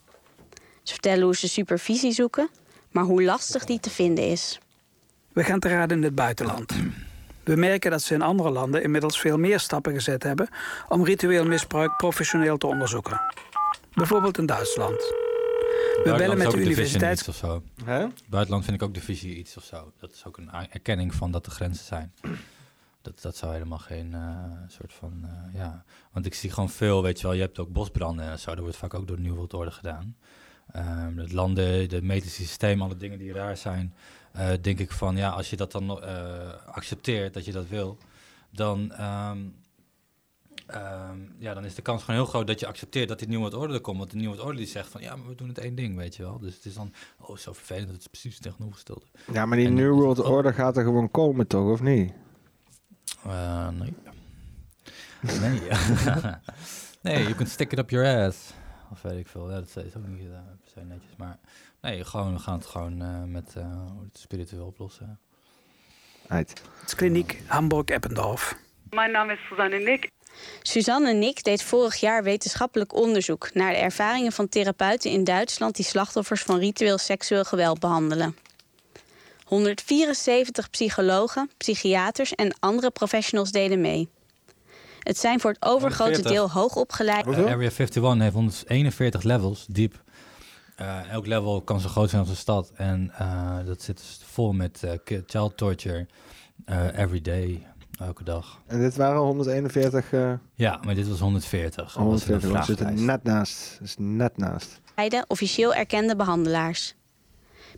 Ze 0.82 0.92
vertellen 0.92 1.24
hoe 1.24 1.36
ze 1.36 1.48
supervisie 1.48 2.12
zoeken, 2.12 2.48
maar 2.90 3.04
hoe 3.04 3.22
lastig 3.22 3.64
die 3.64 3.80
te 3.80 3.90
vinden 3.90 4.28
is. 4.28 4.58
We 5.32 5.44
gaan 5.44 5.60
te 5.60 5.68
raden 5.68 5.96
in 5.96 6.02
het 6.02 6.14
buitenland. 6.14 6.72
We 7.44 7.56
merken 7.56 7.90
dat 7.90 8.02
ze 8.02 8.14
in 8.14 8.22
andere 8.22 8.50
landen 8.50 8.82
inmiddels 8.82 9.20
veel 9.20 9.38
meer 9.38 9.60
stappen 9.60 9.92
gezet 9.92 10.22
hebben 10.22 10.48
om 10.88 11.04
ritueel 11.04 11.44
misbruik 11.44 11.96
professioneel 11.96 12.56
te 12.56 12.66
onderzoeken. 12.66 13.20
Bijvoorbeeld 13.94 14.38
in 14.38 14.46
Duitsland. 14.46 14.98
We 16.04 16.14
bellen 16.16 16.38
met 16.38 16.50
de 16.50 16.60
universiteit. 16.60 17.28
Of 17.28 17.36
zo. 17.36 17.62
Buitenland 18.28 18.64
vind 18.64 18.76
ik 18.76 18.82
ook 18.82 18.94
de 18.94 19.00
visie 19.00 19.36
iets 19.36 19.56
of 19.56 19.64
zo. 19.64 19.92
Dat 20.00 20.12
is 20.12 20.24
ook 20.26 20.36
een 20.36 20.50
erkenning 20.70 21.14
van 21.14 21.30
dat 21.30 21.46
er 21.46 21.52
grenzen 21.52 21.84
zijn. 21.84 22.12
Dat, 23.04 23.22
dat 23.22 23.36
zou 23.36 23.52
helemaal 23.52 23.78
geen 23.78 24.12
uh, 24.12 24.44
soort 24.66 24.92
van, 24.92 25.22
uh, 25.24 25.54
ja... 25.54 25.84
Want 26.12 26.26
ik 26.26 26.34
zie 26.34 26.50
gewoon 26.50 26.70
veel, 26.70 27.02
weet 27.02 27.20
je 27.20 27.26
wel, 27.26 27.36
je 27.36 27.40
hebt 27.40 27.58
ook 27.58 27.72
bosbranden 27.72 28.24
en 28.24 28.38
zo. 28.38 28.50
Dat 28.50 28.58
wordt 28.58 28.76
vaak 28.76 28.94
ook 28.94 29.06
door 29.06 29.16
de 29.16 29.22
Nieuwe 29.22 29.36
Wereldorde 29.36 29.70
gedaan. 29.70 30.16
Um, 30.76 31.18
het 31.18 31.32
landen, 31.32 31.88
de 31.88 32.02
medische 32.02 32.42
systeem, 32.42 32.82
alle 32.82 32.96
dingen 32.96 33.18
die 33.18 33.32
raar 33.32 33.56
zijn... 33.56 33.94
Uh, 34.36 34.50
denk 34.60 34.78
ik 34.78 34.90
van, 34.90 35.16
ja, 35.16 35.30
als 35.30 35.50
je 35.50 35.56
dat 35.56 35.72
dan 35.72 36.02
accepteert, 36.66 37.34
dat 37.34 37.44
je 37.44 37.52
dat 37.52 37.68
wil... 37.68 37.98
dan, 38.50 38.92
um, 39.00 39.54
um, 40.74 41.34
ja, 41.38 41.54
dan 41.54 41.64
is 41.64 41.74
de 41.74 41.82
kans 41.82 42.02
gewoon 42.02 42.20
heel 42.20 42.28
groot 42.28 42.46
dat 42.46 42.60
je 42.60 42.66
accepteert 42.66 43.08
dat 43.08 43.18
die 43.18 43.28
Nieuwe 43.28 43.44
Wereldorde 43.44 43.74
er 43.74 43.80
komt. 43.80 43.98
Want 43.98 44.10
de 44.10 44.16
Nieuwe 44.16 44.32
Wereldorde 44.32 44.60
die 44.60 44.70
zegt 44.70 44.88
van, 44.88 45.00
ja, 45.00 45.16
maar 45.16 45.28
we 45.28 45.34
doen 45.34 45.48
het 45.48 45.58
één 45.58 45.74
ding, 45.74 45.96
weet 45.96 46.16
je 46.16 46.22
wel. 46.22 46.38
Dus 46.38 46.54
het 46.54 46.64
is 46.64 46.74
dan, 46.74 46.92
oh, 47.18 47.36
zo 47.36 47.52
vervelend, 47.52 47.88
dat 47.88 47.98
is 47.98 48.06
precies 48.06 48.38
tegenovergestelde. 48.38 49.04
Ja, 49.32 49.46
maar 49.46 49.58
die 49.58 49.66
en, 49.66 49.74
New 49.74 49.92
World 49.92 50.20
Order 50.20 50.54
gaat 50.54 50.76
er 50.76 50.84
gewoon 50.84 51.10
komen, 51.10 51.46
toch, 51.46 51.70
of 51.70 51.80
niet? 51.80 52.12
Uh, 53.26 53.68
nee. 53.68 53.94
nee. 55.40 55.60
nee, 57.02 57.22
you 57.22 57.34
can 57.34 57.46
stick 57.46 57.72
it 57.72 57.78
up 57.78 57.90
your 57.90 58.26
ass. 58.26 58.52
Of 58.92 59.02
weet 59.02 59.18
ik 59.18 59.28
veel. 59.28 59.50
Ja, 59.50 59.56
dat 59.56 59.84
is 59.84 59.96
ook 59.96 60.06
niet 60.06 60.20
uh, 60.20 60.28
per 60.30 60.70
se 60.74 60.80
netjes. 60.80 61.16
Maar 61.16 61.38
nee, 61.80 62.04
gewoon, 62.04 62.32
we 62.32 62.38
gaan 62.38 62.58
het 62.58 62.66
gewoon 62.66 63.02
uh, 63.02 63.22
met 63.22 63.54
uh, 63.58 63.64
het 64.02 64.18
spiritueel 64.18 64.66
oplossen. 64.66 65.18
Uit. 66.28 66.50
Het 66.80 66.88
is 66.88 66.94
kliniek 66.94 67.42
Hamburg-Eppendorf. 67.46 68.56
Mijn 68.90 69.10
naam 69.10 69.30
is 69.30 69.38
Susanne 69.48 69.78
Nick. 69.78 70.10
Suzanne 70.62 71.12
Nick 71.12 71.44
deed 71.44 71.62
vorig 71.62 71.96
jaar 71.96 72.22
wetenschappelijk 72.22 72.94
onderzoek 72.94 73.54
naar 73.54 73.72
de 73.72 73.78
ervaringen 73.78 74.32
van 74.32 74.48
therapeuten 74.48 75.10
in 75.10 75.24
Duitsland 75.24 75.76
die 75.76 75.84
slachtoffers 75.84 76.42
van 76.42 76.58
ritueel 76.58 76.98
seksueel 76.98 77.44
geweld 77.44 77.78
behandelen. 77.78 78.36
174 79.44 80.70
psychologen, 80.70 81.50
psychiaters 81.56 82.34
en 82.34 82.56
andere 82.60 82.90
professionals 82.90 83.50
deden 83.50 83.80
mee. 83.80 84.08
Het 84.98 85.18
zijn 85.18 85.40
voor 85.40 85.50
het 85.50 85.62
overgrote 85.64 86.10
140. 86.12 86.32
deel 86.32 86.50
hoogopgeleide. 86.50 87.30
Eh, 87.30 87.36
Area 87.38 87.52
51 87.70 88.18
heeft 88.18 88.34
141 88.34 89.22
levels 89.22 89.66
diep. 89.70 90.02
Eh, 90.76 91.10
elk 91.10 91.26
level 91.26 91.62
kan 91.62 91.80
zo 91.80 91.88
groot 91.88 92.08
zijn 92.10 92.20
als 92.20 92.30
een 92.30 92.36
stad. 92.36 92.70
En 92.76 93.10
eh, 93.18 93.56
dat 93.66 93.82
zit 93.82 93.96
dus 93.96 94.20
vol 94.24 94.52
met 94.52 94.82
eh, 94.82 95.18
child 95.26 95.56
torture. 95.56 96.06
eh 96.64 96.98
every 96.98 97.20
day, 97.20 97.66
elke 97.98 98.24
dag. 98.24 98.60
En 98.66 98.80
dit 98.80 98.96
waren 98.96 99.20
141. 99.20 100.12
eh 100.12 100.32
Ja, 100.54 100.80
maar 100.84 100.94
dit 100.94 101.08
was 101.08 101.18
140. 101.20 101.74
Dat 101.76 101.84
was 101.84 101.94
een 101.94 102.02
140. 102.02 102.50
We 102.50 102.56
zitten 102.56 102.76
vragenlijst. 102.76 103.04
net 103.06 103.22
naast. 103.34 103.76
Dat 103.78 103.88
is 103.88 103.94
net 103.98 104.36
naast. 104.36 104.80
officieel 105.26 105.74
erkende 105.74 106.16
behandelaars. 106.16 106.94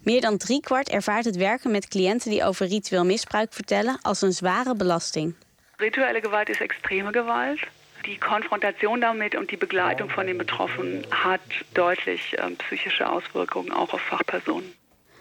Meer 0.06 0.20
dan 0.20 0.36
driekwart 0.36 0.88
ervaart 0.88 1.24
het 1.24 1.36
werken 1.36 1.70
met 1.70 1.88
cliënten 1.88 2.30
die 2.30 2.44
over 2.44 2.66
ritueel 2.66 3.04
misbruik 3.04 3.52
vertellen 3.52 3.98
als 4.02 4.22
een 4.22 4.32
zware 4.32 4.74
belasting. 4.74 5.34
Rituelle 5.76 6.20
Gewalt 6.20 6.48
ist 6.48 6.60
extreme 6.60 7.12
Gewalt. 7.12 7.58
Die 8.02 8.18
Konfrontation 8.18 9.00
damit 9.00 9.34
und 9.34 9.50
die 9.50 9.56
Begleitung 9.56 10.10
von 10.10 10.26
den 10.26 10.36
Betroffenen 10.36 11.04
hat 11.10 11.40
deutlich 11.72 12.34
ähm, 12.38 12.56
psychische 12.56 13.08
Auswirkungen 13.08 13.72
auch 13.72 13.92
auf 13.92 14.00
Fachpersonen. 14.00 14.74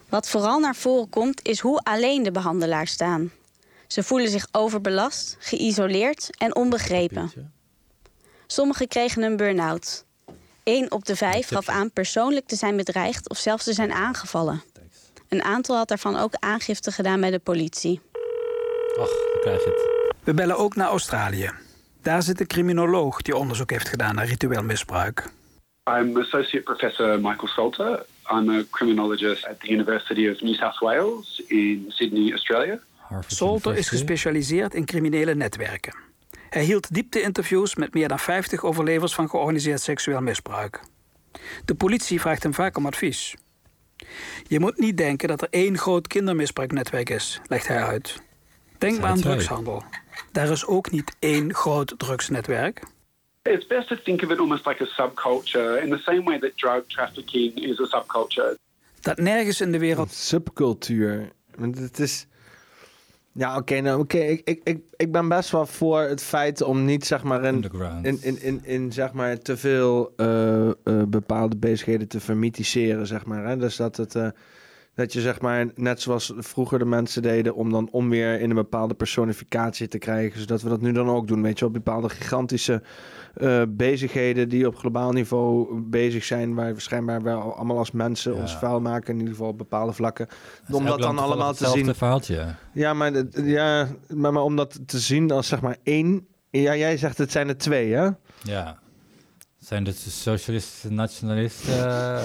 Wat 0.10 0.30
vooral 0.30 0.60
naar 0.60 0.76
voren 0.76 1.10
komt, 1.10 1.48
is 1.48 1.60
hoe 1.60 1.80
alleen 1.84 2.24
de 2.24 2.32
behandelaars 2.32 2.92
staan. 2.92 3.32
Ze 3.88 4.04
voelen 4.04 4.30
zich 4.30 4.48
overbelast, 4.52 5.38
geïsoleerd 5.40 6.30
en 6.38 6.56
onbegrepen. 6.56 7.32
Sommigen 8.48 8.88
kregen 8.88 9.24
een 9.24 9.38
burn-out. 9.38 10.06
Eén 10.64 10.92
op 10.92 11.06
de 11.06 11.16
vijf 11.16 11.48
gaf 11.48 11.70
aan 11.70 11.92
persoonlijk 11.92 12.48
te 12.48 12.56
zijn 12.56 12.78
bedreigd 12.78 13.30
of 13.30 13.38
zelfs 13.38 13.64
te 13.64 13.74
zijn 13.74 13.92
aangevallen. 13.92 14.64
Een 15.30 15.44
aantal 15.44 15.78
had 15.78 15.88
daarvan 15.88 16.18
ook 16.18 16.34
aangifte 16.40 16.92
gedaan 16.92 17.22
bij 17.22 17.32
de 17.32 17.40
politie. 17.40 18.02
Ach, 19.00 19.10
dan 19.34 19.42
krijg 19.42 19.64
je 19.64 19.70
het. 19.70 20.16
We 20.24 20.34
bellen 20.34 20.58
ook 20.58 20.76
naar 20.76 20.88
Australië. 20.88 21.52
Daar 22.02 22.22
zit 22.22 22.40
een 22.40 22.48
criminoloog 22.48 23.22
die 23.22 23.36
onderzoek 23.36 23.72
heeft 23.72 23.90
gedaan 23.90 24.16
naar 24.16 24.26
ritueel 24.26 24.64
misbruik. 24.64 25.30
I'm 25.90 26.18
Associate 26.18 26.64
Professor 26.64 27.20
Michael 27.20 27.48
Salter. 27.48 28.06
I'm 28.32 28.50
a 28.50 28.64
criminologist 28.72 29.48
at 29.48 29.60
the 29.60 29.72
University 29.72 30.30
of 30.30 30.42
New 30.42 30.54
South 30.54 30.80
Wales 30.80 31.44
in 31.48 31.86
Sydney, 31.88 32.32
Australia. 32.32 32.80
Salter 33.28 33.78
is 33.78 33.90
gespecialiseerd 33.90 34.74
in 34.74 34.86
criminele 34.86 35.36
netwerken. 35.36 35.96
Hij 36.50 36.64
hield 36.64 36.94
diepte-interviews 36.94 37.76
met 37.76 37.94
meer 37.94 38.08
dan 38.08 38.20
50 38.20 38.64
overlevers 38.64 39.14
van 39.14 39.30
georganiseerd 39.30 39.82
seksueel 39.82 40.22
misbruik. 40.22 40.80
De 41.66 41.76
politie 41.76 42.22
vraagt 42.22 42.44
hem 42.44 42.54
vaak 42.54 42.78
om 42.78 42.86
advies. 42.86 43.36
Je 44.48 44.60
moet 44.60 44.78
niet 44.78 44.98
denken 44.98 45.28
dat 45.28 45.42
er 45.42 45.48
één 45.50 45.78
groot 45.78 46.08
kindermisbruiknetwerk 46.08 47.10
is, 47.10 47.42
legt 47.48 47.68
hij 47.68 47.84
uit. 47.84 48.22
Denk 48.78 49.00
maar 49.00 49.10
aan 49.10 49.22
drugshandel. 49.22 49.84
Daar 50.32 50.50
is 50.50 50.66
ook 50.66 50.92
niet 50.92 51.16
één 51.20 51.54
groot 51.54 51.94
drugsnetwerk. 51.98 52.84
It's 53.44 53.68
best 53.68 53.88
to 53.88 53.96
think 54.04 54.24
of 54.24 54.30
it 54.30 54.40
almost 54.40 54.66
like 54.66 54.84
a 54.84 54.86
subculture, 54.86 55.82
in 55.82 55.90
the 55.90 55.98
same 55.98 56.24
way 56.24 56.40
that 56.40 56.58
drug 56.58 56.84
trafficking 56.88 57.56
is 57.56 57.80
a 57.80 57.86
subculture. 57.86 58.58
Dat 59.02 59.18
nergens 59.18 59.62
in 59.62 59.72
de 59.72 59.80
wereld. 59.80 60.12
Subcultuur. 60.12 61.32
Want 61.56 61.78
het 61.78 62.00
is. 62.00 62.28
Ja, 63.38 63.58
oké, 63.58 63.80
nou, 63.82 64.00
oké. 64.00 64.18
Ik, 64.18 64.42
ik, 64.46 64.62
ik, 64.64 64.80
ik 64.96 65.12
ben 65.12 65.28
best 65.28 65.52
wel 65.52 65.66
voor 65.66 66.00
het 66.02 66.22
feit 66.22 66.62
om 66.62 66.86
niet, 66.86 67.06
zeg 67.06 67.24
maar, 67.24 67.44
in, 67.44 67.62
in, 68.02 68.18
in, 68.22 68.42
in, 68.42 68.62
in 68.66 68.92
zeg 68.92 69.14
maar, 69.14 69.38
te 69.38 69.58
veel 69.58 70.14
eh, 70.16 70.68
eh, 70.68 70.74
bepaalde 71.08 71.58
bezigheden 71.58 72.08
te 72.08 72.20
vermythiseren, 72.20 73.08
zeg 73.08 73.26
maar. 73.26 73.46
Hè? 73.48 73.58
Dus 73.58 73.76
dat 73.76 73.98
het. 73.98 74.16
eh, 74.16 74.28
dat 74.94 75.14
je 75.14 75.22
zeg 75.22 75.42
maar, 75.42 75.68
net 75.76 76.02
zoals 76.02 76.34
vroeger 76.38 76.80
de 76.80 76.86
mensen 76.86 77.22
deden, 77.22 77.56
om 77.56 77.72
dan 77.72 77.88
om 77.92 78.10
weer 78.10 78.40
in 78.40 78.50
een 78.50 78.56
bepaalde 78.56 78.94
personificatie 78.94 79.88
te 79.88 79.98
krijgen. 79.98 80.40
Zodat 80.40 80.62
we 80.62 80.70
dat 80.70 80.82
nu 80.82 80.92
dan 80.92 81.10
ook 81.10 81.28
doen. 81.28 81.42
Weet 81.42 81.60
je, 81.60 81.66
op 81.66 81.74
bepaalde 81.74 82.10
gigantische 82.10 82.82
eh, 83.36 83.62
bezigheden 83.70 84.50
die 84.50 84.68
op 84.68 84.76
globaal 84.76 85.12
niveau 85.12 85.80
bezig 85.82 86.24
zijn. 86.24 86.54
Waar 86.56 86.74
we 86.74 86.80
schijnbaar 86.82 87.22
wel 87.22 87.56
allemaal 87.56 87.78
als 87.78 87.92
mensen 87.92 88.36
ons 88.36 88.58
vuil 88.58 88.82
maken. 88.82 89.14
In 89.14 89.20
ieder 89.20 89.34
geval 89.34 89.50
op 89.50 89.58
bepaalde 89.58 89.94
vlakken. 89.94 90.28
Om 90.72 90.86
dat 90.86 91.00
dan 91.00 91.20
allemaal 91.20 91.54
te 91.54 91.68
zien. 91.68 91.96
verhaaltje. 91.96 92.56
Ja, 92.74 92.94
maar, 92.94 93.12
ja 93.44 93.88
maar, 94.08 94.34
maar 94.34 94.44
om 94.44 94.56
dat 94.56 94.80
te 94.88 95.00
zien 95.00 95.32
als 95.32 95.48
zeg 95.48 95.62
maar 95.62 95.78
één. 95.84 96.28
Ja, 96.50 96.76
jij 96.76 96.98
zegt 96.98 97.18
het 97.18 97.32
zijn 97.32 97.48
er 97.48 97.58
twee, 97.58 97.94
hè? 97.94 98.10
Ja. 98.44 98.80
Zijn 99.60 99.84
dit 99.84 100.04
de 100.04 100.10
socialisten, 100.10 100.94
nationalisten, 100.94 101.90
eh, 101.90 102.22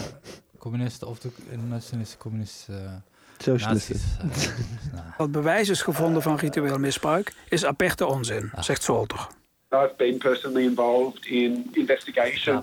communisten 0.58 1.08
of 1.08 1.18
de 1.18 1.30
nationalisten, 1.68 2.18
communisten? 2.18 2.84
eh, 2.84 2.92
Socialisten. 3.38 4.00
nazi's, 4.22 4.46
eh, 4.48 4.92
nou, 4.92 5.04
Wat 5.16 5.32
bewijs 5.32 5.68
is 5.68 5.82
gevonden 5.82 6.22
van 6.22 6.36
ritueel 6.36 6.78
misbruik 6.78 7.34
is 7.48 7.64
aperte 7.64 8.06
onzin, 8.06 8.50
zegt 8.58 8.82
Salter. 8.82 9.26
I've 9.72 9.96
been 9.96 10.18
personally 10.18 10.64
involved 10.64 11.26
in 11.26 11.70
investigation 11.74 12.62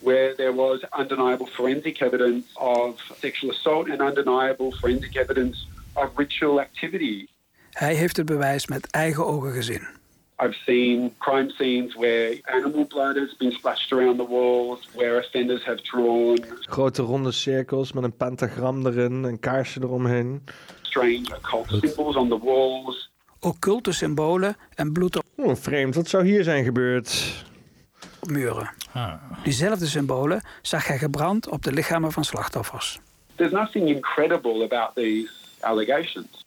where 0.00 0.34
there 0.36 0.52
was 0.52 0.84
undeniable 0.92 1.46
forensic 1.46 2.00
evidence 2.02 2.44
of 2.54 3.00
sexual 3.18 3.50
assault 3.50 3.88
and 3.90 4.00
undeniable 4.00 4.70
forensic 4.80 5.16
evidence 5.16 5.66
of 5.94 6.16
ritual 6.16 6.60
activity. 6.60 7.26
Hij 7.70 7.94
heeft 7.94 8.16
het 8.16 8.26
bewijs 8.26 8.66
met 8.66 8.90
eigen 8.90 9.26
ogen 9.26 9.52
gezien. 9.52 9.86
I've 10.38 10.56
seen 10.64 11.14
crime 11.18 11.50
scenes 11.50 11.94
where 11.94 12.38
animal 12.44 12.86
blood 12.86 13.16
has 13.16 13.36
been 13.36 13.52
splashed 13.52 13.92
around 13.92 14.18
the 14.18 14.26
walls, 14.28 14.88
where 14.94 15.18
offenders 15.18 15.64
have 15.64 15.82
drawn 15.82 16.44
Grote 16.60 17.02
ronde 17.02 17.32
cirkels 17.32 17.92
met 17.92 18.04
een 18.04 18.16
pentagram 18.16 18.86
erin, 18.86 19.24
een 19.24 19.38
kaarsje 19.38 19.80
eromheen. 19.82 20.42
strange 20.82 21.36
occult 21.36 21.68
symbols 21.68 22.16
on 22.16 22.28
the 22.28 22.38
walls. 22.38 23.10
Occulte 23.40 23.92
symbolen 23.92 24.56
en 24.74 24.92
bloed 24.92 25.16
op 25.16 25.24
Oh, 25.36 25.56
vreemd. 25.56 25.94
Wat 25.94 26.08
zou 26.08 26.24
hier 26.26 26.44
zijn 26.44 26.64
gebeurd? 26.64 27.34
muren. 28.28 28.70
Ah. 28.92 29.12
Diezelfde 29.44 29.86
symbolen 29.86 30.42
zag 30.62 30.86
hij 30.86 30.98
gebrand 30.98 31.48
op 31.48 31.62
de 31.62 31.72
lichamen 31.72 32.12
van 32.12 32.24
slachtoffers. 32.24 33.00
There's 33.34 33.52
nothing 33.52 33.88
incredible 33.88 34.64
about 34.64 34.90
these 34.94 35.28
allegations. 35.60 36.44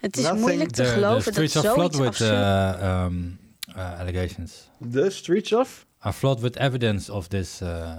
Het 0.00 0.16
is 0.16 0.22
Nothing- 0.22 0.40
moeilijk 0.40 0.70
te 0.70 0.82
the- 0.82 0.88
the 0.88 0.94
geloven 0.94 1.24
dat 1.24 1.32
streets 1.34 1.56
are 1.56 1.68
flooded 1.74 1.94
zoiets 1.94 2.18
with 2.18 2.28
absurd... 2.30 2.82
uh, 2.82 3.04
um, 3.04 3.38
uh, 3.76 4.00
allegations. 4.00 4.68
The 4.92 5.10
streets 5.10 5.52
of? 5.52 5.86
Are 5.98 6.14
flooded 6.14 6.42
with 6.42 6.56
evidence 6.56 7.12
of 7.12 7.28
this. 7.28 7.60
Uh, 7.62 7.92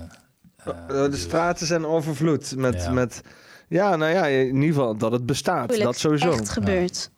Eh, 0.66 0.88
de 0.88 1.16
straten 1.18 1.68
zijn 1.68 1.86
overvloed 1.86 2.56
met 2.56 2.92
met. 2.92 3.22
Ja, 3.68 3.96
nou 3.96 4.12
ja, 4.12 4.26
in 4.26 4.46
ieder 4.56 4.68
geval 4.68 4.98
dat 4.98 5.12
het 5.12 5.26
bestaat. 5.26 5.66
moeilijk 5.68 5.84
Dat 5.90 5.98
sowieso. 6.00 6.32
echt 6.32 6.50
gebeurt. 6.50 7.10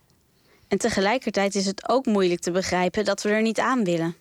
En 0.68 0.78
tegelijkertijd 0.78 1.56
is 1.56 1.66
het 1.66 1.90
ook 1.90 2.06
moeilijk 2.06 2.42
te 2.42 2.52
begrijpen 2.52 3.06
dat 3.06 3.22
we 3.22 3.30
er 3.30 3.42
niet 3.42 3.60
aan 3.60 3.84
willen. 3.84 4.16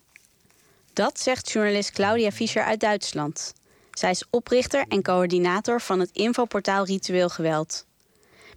Dat 0.93 1.21
zegt 1.21 1.51
journalist 1.51 1.91
Claudia 1.93 2.31
Fischer 2.31 2.63
uit 2.63 2.81
Duitsland. 2.81 3.55
Zij 3.91 4.11
is 4.11 4.25
oprichter 4.31 4.85
en 4.89 5.03
coördinator 5.03 5.81
van 5.81 6.01
het 6.01 6.11
infoportaal 6.13 6.85
Ritueel 6.85 7.29
Geweld. 7.29 7.87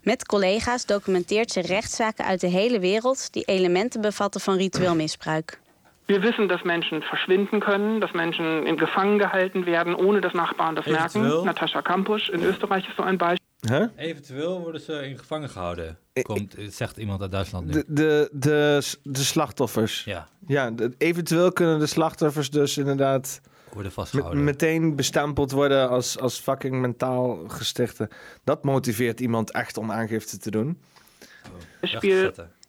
Met 0.02 0.26
collega's 0.26 0.86
documenteert 0.86 1.52
ze 1.52 1.62
rechtszaken 1.62 2.26
uit 2.26 2.40
de 2.40 2.48
hele 2.48 2.80
wereld 2.80 3.34
die 3.34 3.44
elementen 3.44 4.02
bevatten 4.02 4.42
van 4.42 4.56
ritueel 4.56 4.96
misbruik. 4.96 5.60
Wir 6.06 6.22
wissen, 6.22 6.48
dass 6.48 6.62
Menschen 6.64 7.02
verschwinden 7.02 7.60
können, 7.60 8.00
dass 8.00 8.12
Menschen 8.12 8.66
in 8.66 8.78
gefangen 8.78 9.18
gehalten 9.20 9.66
werden, 9.66 9.96
ohne 9.96 10.20
dass 10.22 10.34
Nachbarn 10.34 10.76
das 10.76 10.86
Eventuell. 10.86 11.22
merken. 11.22 11.46
Natascha 11.46 11.82
Kampusch 11.82 12.30
in 12.30 12.44
Österreich 12.44 12.88
ist 12.88 12.96
so 12.96 13.04
ein 13.04 13.18
Beispiel. 13.18 13.47
Eventueel 13.96 14.62
worden 14.62 14.82
ze 14.82 15.08
in 15.08 15.18
gevangen 15.18 15.50
gehouden. 15.50 15.98
Komt, 16.22 16.56
zegt 16.70 16.98
iemand 16.98 17.22
uit 17.22 17.32
Duitsland 17.32 17.66
nu. 17.66 17.72
De, 17.72 17.84
de, 17.88 18.30
de, 18.32 18.82
de 19.04 19.24
slachtoffers. 19.24 20.04
Ja. 20.04 20.28
Ja, 20.48 20.72
de- 20.72 20.94
eventueel 20.98 21.52
kunnen 21.52 21.80
de 21.80 21.86
slachtoffers 21.86 22.50
dus 22.50 22.78
inderdaad. 22.78 23.42
Worden 23.74 23.92
vastgehouden. 23.92 24.44
meteen 24.44 24.96
bestempeld 24.96 25.52
worden 25.52 25.90
als, 25.90 26.20
als 26.20 26.40
fucking 26.40 26.76
mentaal 26.82 27.48
gestichte. 27.48 28.10
Dat 28.44 28.64
motiveert 28.64 29.20
iemand 29.20 29.52
echt 29.52 29.78
om 29.78 29.92
aangifte 29.92 30.38
te 30.38 30.52
doen. 30.52 30.82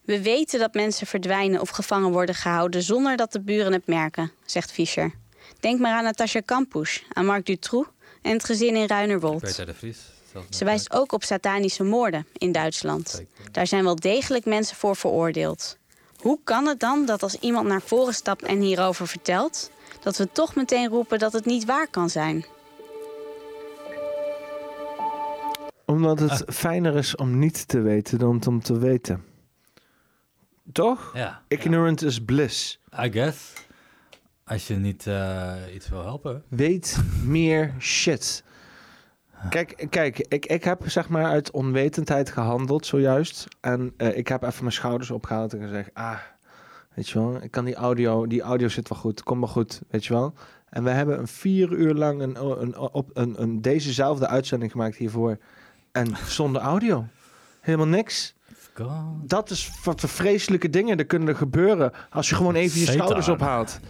We 0.04 0.22
weten 0.22 0.58
dat 0.58 0.74
mensen 0.74 1.06
verdwijnen 1.06 1.60
of 1.60 1.68
gevangen 1.68 2.10
worden 2.12 2.34
gehouden 2.34 2.82
zonder 2.82 3.16
dat 3.16 3.32
de 3.32 3.40
buren 3.40 3.72
het 3.72 3.86
merken, 3.86 4.30
zegt 4.44 4.72
Fischer. 4.72 5.12
Denk 5.60 5.80
maar 5.80 5.92
aan 5.92 6.04
Natasja 6.04 6.40
Kampusch, 6.40 7.02
aan 7.12 7.26
Marc 7.26 7.46
Dutroux 7.46 7.88
en 8.22 8.32
het 8.32 8.44
gezin 8.44 8.76
in 8.76 8.86
Ruinerwold. 8.86 9.40
Peter 9.40 9.66
de 9.66 9.74
Vries. 9.74 9.98
Ze 10.50 10.64
wijst 10.64 10.92
ook 10.92 11.12
op 11.12 11.24
satanische 11.24 11.84
moorden 11.84 12.26
in 12.32 12.52
Duitsland. 12.52 13.22
Daar 13.50 13.66
zijn 13.66 13.84
wel 13.84 13.96
degelijk 13.96 14.44
mensen 14.44 14.76
voor 14.76 14.96
veroordeeld. 14.96 15.76
Hoe 16.16 16.38
kan 16.44 16.66
het 16.66 16.80
dan 16.80 17.06
dat 17.06 17.22
als 17.22 17.34
iemand 17.34 17.66
naar 17.66 17.82
voren 17.82 18.14
stapt 18.14 18.42
en 18.42 18.60
hierover 18.60 19.06
vertelt, 19.06 19.70
dat 20.00 20.16
we 20.16 20.32
toch 20.32 20.54
meteen 20.54 20.88
roepen 20.88 21.18
dat 21.18 21.32
het 21.32 21.44
niet 21.44 21.64
waar 21.64 21.88
kan 21.90 22.10
zijn? 22.10 22.44
Omdat 25.86 26.18
het 26.18 26.44
fijner 26.46 26.96
is 26.96 27.16
om 27.16 27.38
niet 27.38 27.68
te 27.68 27.80
weten 27.80 28.18
dan 28.18 28.42
om 28.46 28.62
te 28.62 28.78
weten. 28.78 29.24
Toch? 30.72 31.10
Ja. 31.14 31.42
Ignorant 31.48 32.02
is 32.02 32.24
bliss. 32.24 32.78
I 33.04 33.10
guess. 33.10 33.52
Als 34.44 34.66
je 34.66 34.74
niet 34.74 35.06
uh, 35.06 35.54
iets 35.74 35.88
wil 35.88 36.02
helpen. 36.02 36.44
Weet 36.48 36.98
meer 37.24 37.74
shit. 37.78 38.42
Kijk, 39.50 39.86
kijk 39.90 40.18
ik, 40.18 40.46
ik 40.46 40.64
heb 40.64 40.82
zeg 40.86 41.08
maar 41.08 41.24
uit 41.24 41.50
onwetendheid 41.50 42.30
gehandeld 42.30 42.86
zojuist. 42.86 43.46
En 43.60 43.94
uh, 43.96 44.16
ik 44.16 44.28
heb 44.28 44.42
even 44.42 44.62
mijn 44.62 44.74
schouders 44.74 45.10
opgehaald 45.10 45.52
en 45.52 45.60
gezegd... 45.60 45.90
Ah, 45.92 46.18
weet 46.94 47.08
je 47.08 47.18
wel, 47.18 47.42
ik 47.42 47.50
kan 47.50 47.64
die 47.64 47.74
audio... 47.74 48.26
Die 48.26 48.42
audio 48.42 48.68
zit 48.68 48.88
wel 48.88 48.98
goed, 48.98 49.22
kom 49.22 49.38
maar 49.38 49.48
goed, 49.48 49.80
weet 49.90 50.06
je 50.06 50.12
wel. 50.12 50.34
En 50.68 50.84
we 50.84 50.90
hebben 50.90 51.18
een 51.18 51.28
vier 51.28 51.72
uur 51.72 51.94
lang 51.94 52.22
een, 52.22 52.42
een, 52.60 52.78
op, 52.78 53.10
een, 53.12 53.42
een, 53.42 53.62
dezezelfde 53.62 54.26
uitzending 54.26 54.70
gemaakt 54.70 54.96
hiervoor. 54.96 55.38
En 55.92 56.16
zonder 56.26 56.62
audio. 56.62 57.06
Helemaal 57.60 57.86
niks. 57.86 58.34
God. 58.74 58.90
Dat 59.22 59.50
is 59.50 59.70
wat 59.84 60.00
voor 60.00 60.08
vreselijke 60.08 60.70
dingen 60.70 60.98
er 60.98 61.06
kunnen 61.06 61.36
gebeuren 61.36 61.92
als 62.10 62.28
je 62.28 62.34
gewoon 62.34 62.54
even 62.54 62.80
je 62.80 62.86
schouders 62.86 63.28
ophaalt. 63.28 63.80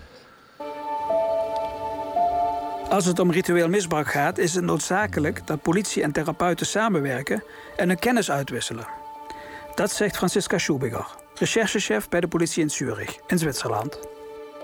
Als 2.88 3.04
het 3.04 3.18
om 3.18 3.30
ritueel 3.30 3.68
misbruik 3.68 4.06
gaat, 4.06 4.38
is 4.38 4.54
het 4.54 4.64
noodzakelijk 4.64 5.46
dat 5.46 5.62
politie 5.62 6.02
en 6.02 6.12
therapeuten 6.12 6.66
samenwerken 6.66 7.42
en 7.76 7.88
hun 7.88 7.98
kennis 7.98 8.30
uitwisselen. 8.30 8.86
Dat 9.74 9.90
zegt 9.90 10.16
Franziska 10.16 10.58
Schubiger, 10.58 11.06
recherchechef 11.34 12.08
bij 12.08 12.20
de 12.20 12.28
politie 12.28 12.62
in 12.62 12.70
Zurich, 12.70 13.18
in 13.26 13.38
Zwitserland. 13.38 14.00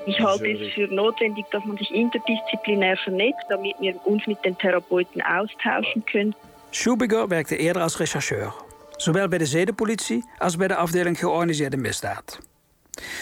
Ich 0.04 0.18
halte 0.18 0.48
es 0.48 0.72
für 0.72 0.94
notwendig, 0.94 1.44
dass 1.50 1.64
man 1.64 1.76
sich 1.76 1.90
interdisziplinär 1.90 2.96
vernetzt, 2.96 3.44
damit 3.48 3.74
wir 3.80 3.94
uns 4.04 4.26
mit 4.26 4.38
den 4.44 4.56
Therapeuten 4.56 5.22
austauschen 5.22 6.04
können. 6.04 6.34
Schubiger 6.70 7.28
werkte 7.28 7.56
eerder 7.56 7.82
als 7.82 7.96
rechercheur, 7.96 8.52
zowel 8.96 9.28
bij 9.28 9.38
de 9.38 9.46
zedenpolitie 9.46 10.24
als 10.38 10.56
bij 10.56 10.68
de 10.68 10.76
afdeling 10.76 11.18
georganiseerde 11.18 11.76
misdaad. 11.76 12.38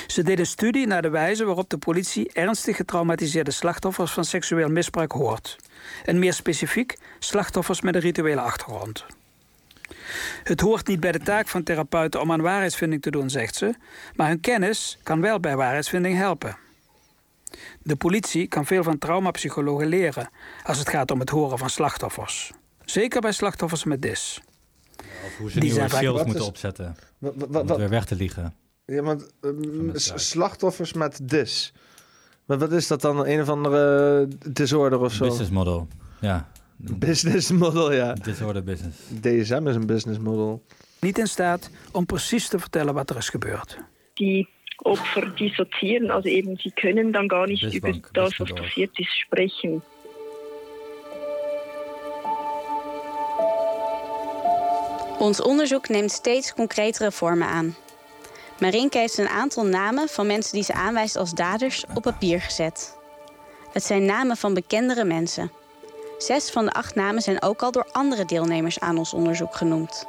Ze 0.06 0.22
deed 0.22 0.38
een 0.38 0.46
studie 0.46 0.86
naar 0.86 1.02
de 1.02 1.10
wijze 1.10 1.44
waarop 1.44 1.70
de 1.70 1.78
politie 1.78 2.32
ernstig 2.32 2.76
getraumatiseerde 2.76 3.50
slachtoffers 3.50 4.12
van 4.12 4.24
seksueel 4.24 4.68
misbruik 4.68 5.12
hoort. 5.12 5.56
En 6.04 6.18
meer 6.18 6.32
specifiek 6.32 6.98
slachtoffers 7.18 7.80
met 7.80 7.94
een 7.94 8.00
rituele 8.00 8.40
achtergrond. 8.40 9.04
Het 10.42 10.60
hoort 10.60 10.86
niet 10.86 11.00
bij 11.00 11.12
de 11.12 11.18
taak 11.18 11.48
van 11.48 11.62
therapeuten 11.62 12.20
om 12.20 12.32
aan 12.32 12.40
waarheidsvinding 12.40 13.02
te 13.02 13.10
doen, 13.10 13.30
zegt 13.30 13.54
ze, 13.54 13.74
maar 14.14 14.28
hun 14.28 14.40
kennis 14.40 14.98
kan 15.02 15.20
wel 15.20 15.40
bij 15.40 15.56
waarheidsvinding 15.56 16.16
helpen. 16.16 16.56
De 17.82 17.96
politie 17.96 18.46
kan 18.46 18.66
veel 18.66 18.82
van 18.82 18.98
traumapsychologen 18.98 19.86
leren 19.86 20.30
als 20.62 20.78
het 20.78 20.88
gaat 20.88 21.10
om 21.10 21.20
het 21.20 21.30
horen 21.30 21.58
van 21.58 21.70
slachtoffers. 21.70 22.52
Zeker 22.84 23.20
bij 23.20 23.32
slachtoffers 23.32 23.84
met 23.84 24.02
DIS. 24.02 24.40
Of 25.24 25.36
hoe 25.38 25.50
ze 25.50 25.60
Die 25.60 25.72
nieuwe 25.72 25.88
skills 25.88 26.24
moeten 26.24 26.44
opzetten. 26.44 26.96
Wat, 27.18 27.34
wat, 27.48 27.70
om 27.70 27.76
weer 27.76 27.88
weg 27.88 28.04
te 28.04 28.14
liegen. 28.14 28.54
Ja, 28.92 29.02
want 29.02 29.32
um, 29.40 29.90
slachtoffers 29.94 30.92
met 30.92 31.28
DIS. 31.28 31.72
Maar 32.44 32.58
wat 32.58 32.72
is 32.72 32.86
dat 32.86 33.00
dan? 33.00 33.26
Een 33.26 33.40
of 33.40 33.48
andere 33.48 34.28
disorder 34.46 35.00
of 35.00 35.12
zo? 35.12 35.24
Business 35.24 35.50
model, 35.50 35.88
ja. 36.20 36.48
Business 36.76 37.50
model, 37.50 37.92
ja. 37.92 38.12
Disorder 38.12 38.64
business. 38.64 38.96
DSM 39.20 39.66
is 39.66 39.74
een 39.74 39.86
business 39.86 40.18
model. 40.18 40.62
Niet 41.00 41.18
in 41.18 41.26
staat 41.26 41.70
om 41.92 42.06
precies 42.06 42.48
te 42.48 42.58
vertellen 42.58 42.94
wat 42.94 43.10
er 43.10 43.16
is 43.16 43.28
gebeurd. 43.28 43.78
Die 44.14 44.48
Opfer 44.76 45.34
dissozieren, 45.36 46.10
also 46.10 46.28
eben 46.28 46.56
sie 46.56 46.70
können 46.70 47.12
dann 47.12 47.28
gar 47.28 47.46
nicht 47.46 47.74
über 47.74 47.92
das, 48.12 48.38
was 48.38 48.52
passiert 48.52 48.98
ist, 48.98 49.18
sprechen. 49.18 49.82
Ons 55.18 55.40
onderzoek 55.40 55.88
neemt 55.88 56.10
steeds 56.10 56.54
concretere 56.54 57.12
vormen 57.12 57.48
aan. 57.48 57.74
Marinke 58.60 58.98
heeft 58.98 59.18
een 59.18 59.28
aantal 59.28 59.66
namen 59.66 60.08
van 60.08 60.26
mensen 60.26 60.52
die 60.52 60.62
ze 60.62 60.72
aanwijst 60.72 61.16
als 61.16 61.34
daders 61.34 61.84
op 61.94 62.02
papier 62.02 62.40
gezet. 62.40 62.96
Het 63.72 63.84
zijn 63.84 64.04
namen 64.04 64.36
van 64.36 64.54
bekendere 64.54 65.04
mensen. 65.04 65.50
Zes 66.18 66.50
van 66.50 66.64
de 66.64 66.72
acht 66.72 66.94
namen 66.94 67.22
zijn 67.22 67.42
ook 67.42 67.62
al 67.62 67.72
door 67.72 67.88
andere 67.92 68.24
deelnemers 68.24 68.80
aan 68.80 68.98
ons 68.98 69.14
onderzoek 69.14 69.54
genoemd. 69.54 70.06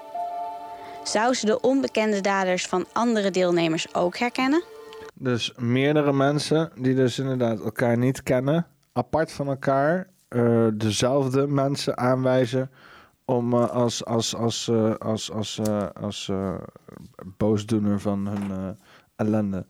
Zou 1.03 1.33
ze 1.33 1.45
de 1.45 1.61
onbekende 1.61 2.21
daders 2.21 2.65
van 2.65 2.85
andere 2.93 3.31
deelnemers 3.31 3.93
ook 3.93 4.17
herkennen? 4.17 4.63
Dus 5.13 5.53
meerdere 5.57 6.13
mensen 6.13 6.71
die 6.75 6.95
dus 6.95 7.19
inderdaad 7.19 7.59
elkaar 7.59 7.97
niet 7.97 8.23
kennen, 8.23 8.67
apart 8.93 9.31
van 9.31 9.47
elkaar, 9.47 10.07
uh, 10.29 10.67
dezelfde 10.73 11.47
mensen 11.47 11.97
aanwijzen 11.97 12.71
om 13.25 13.53
uh, 13.53 13.69
als, 13.69 14.05
als, 14.05 14.35
als, 14.35 14.67
uh, 14.67 14.95
als, 14.95 15.31
als, 15.31 15.59
als 15.93 16.31
boosdoener 17.37 17.99
van 17.99 18.27
hun 18.27 18.77
ellende. 19.15 19.65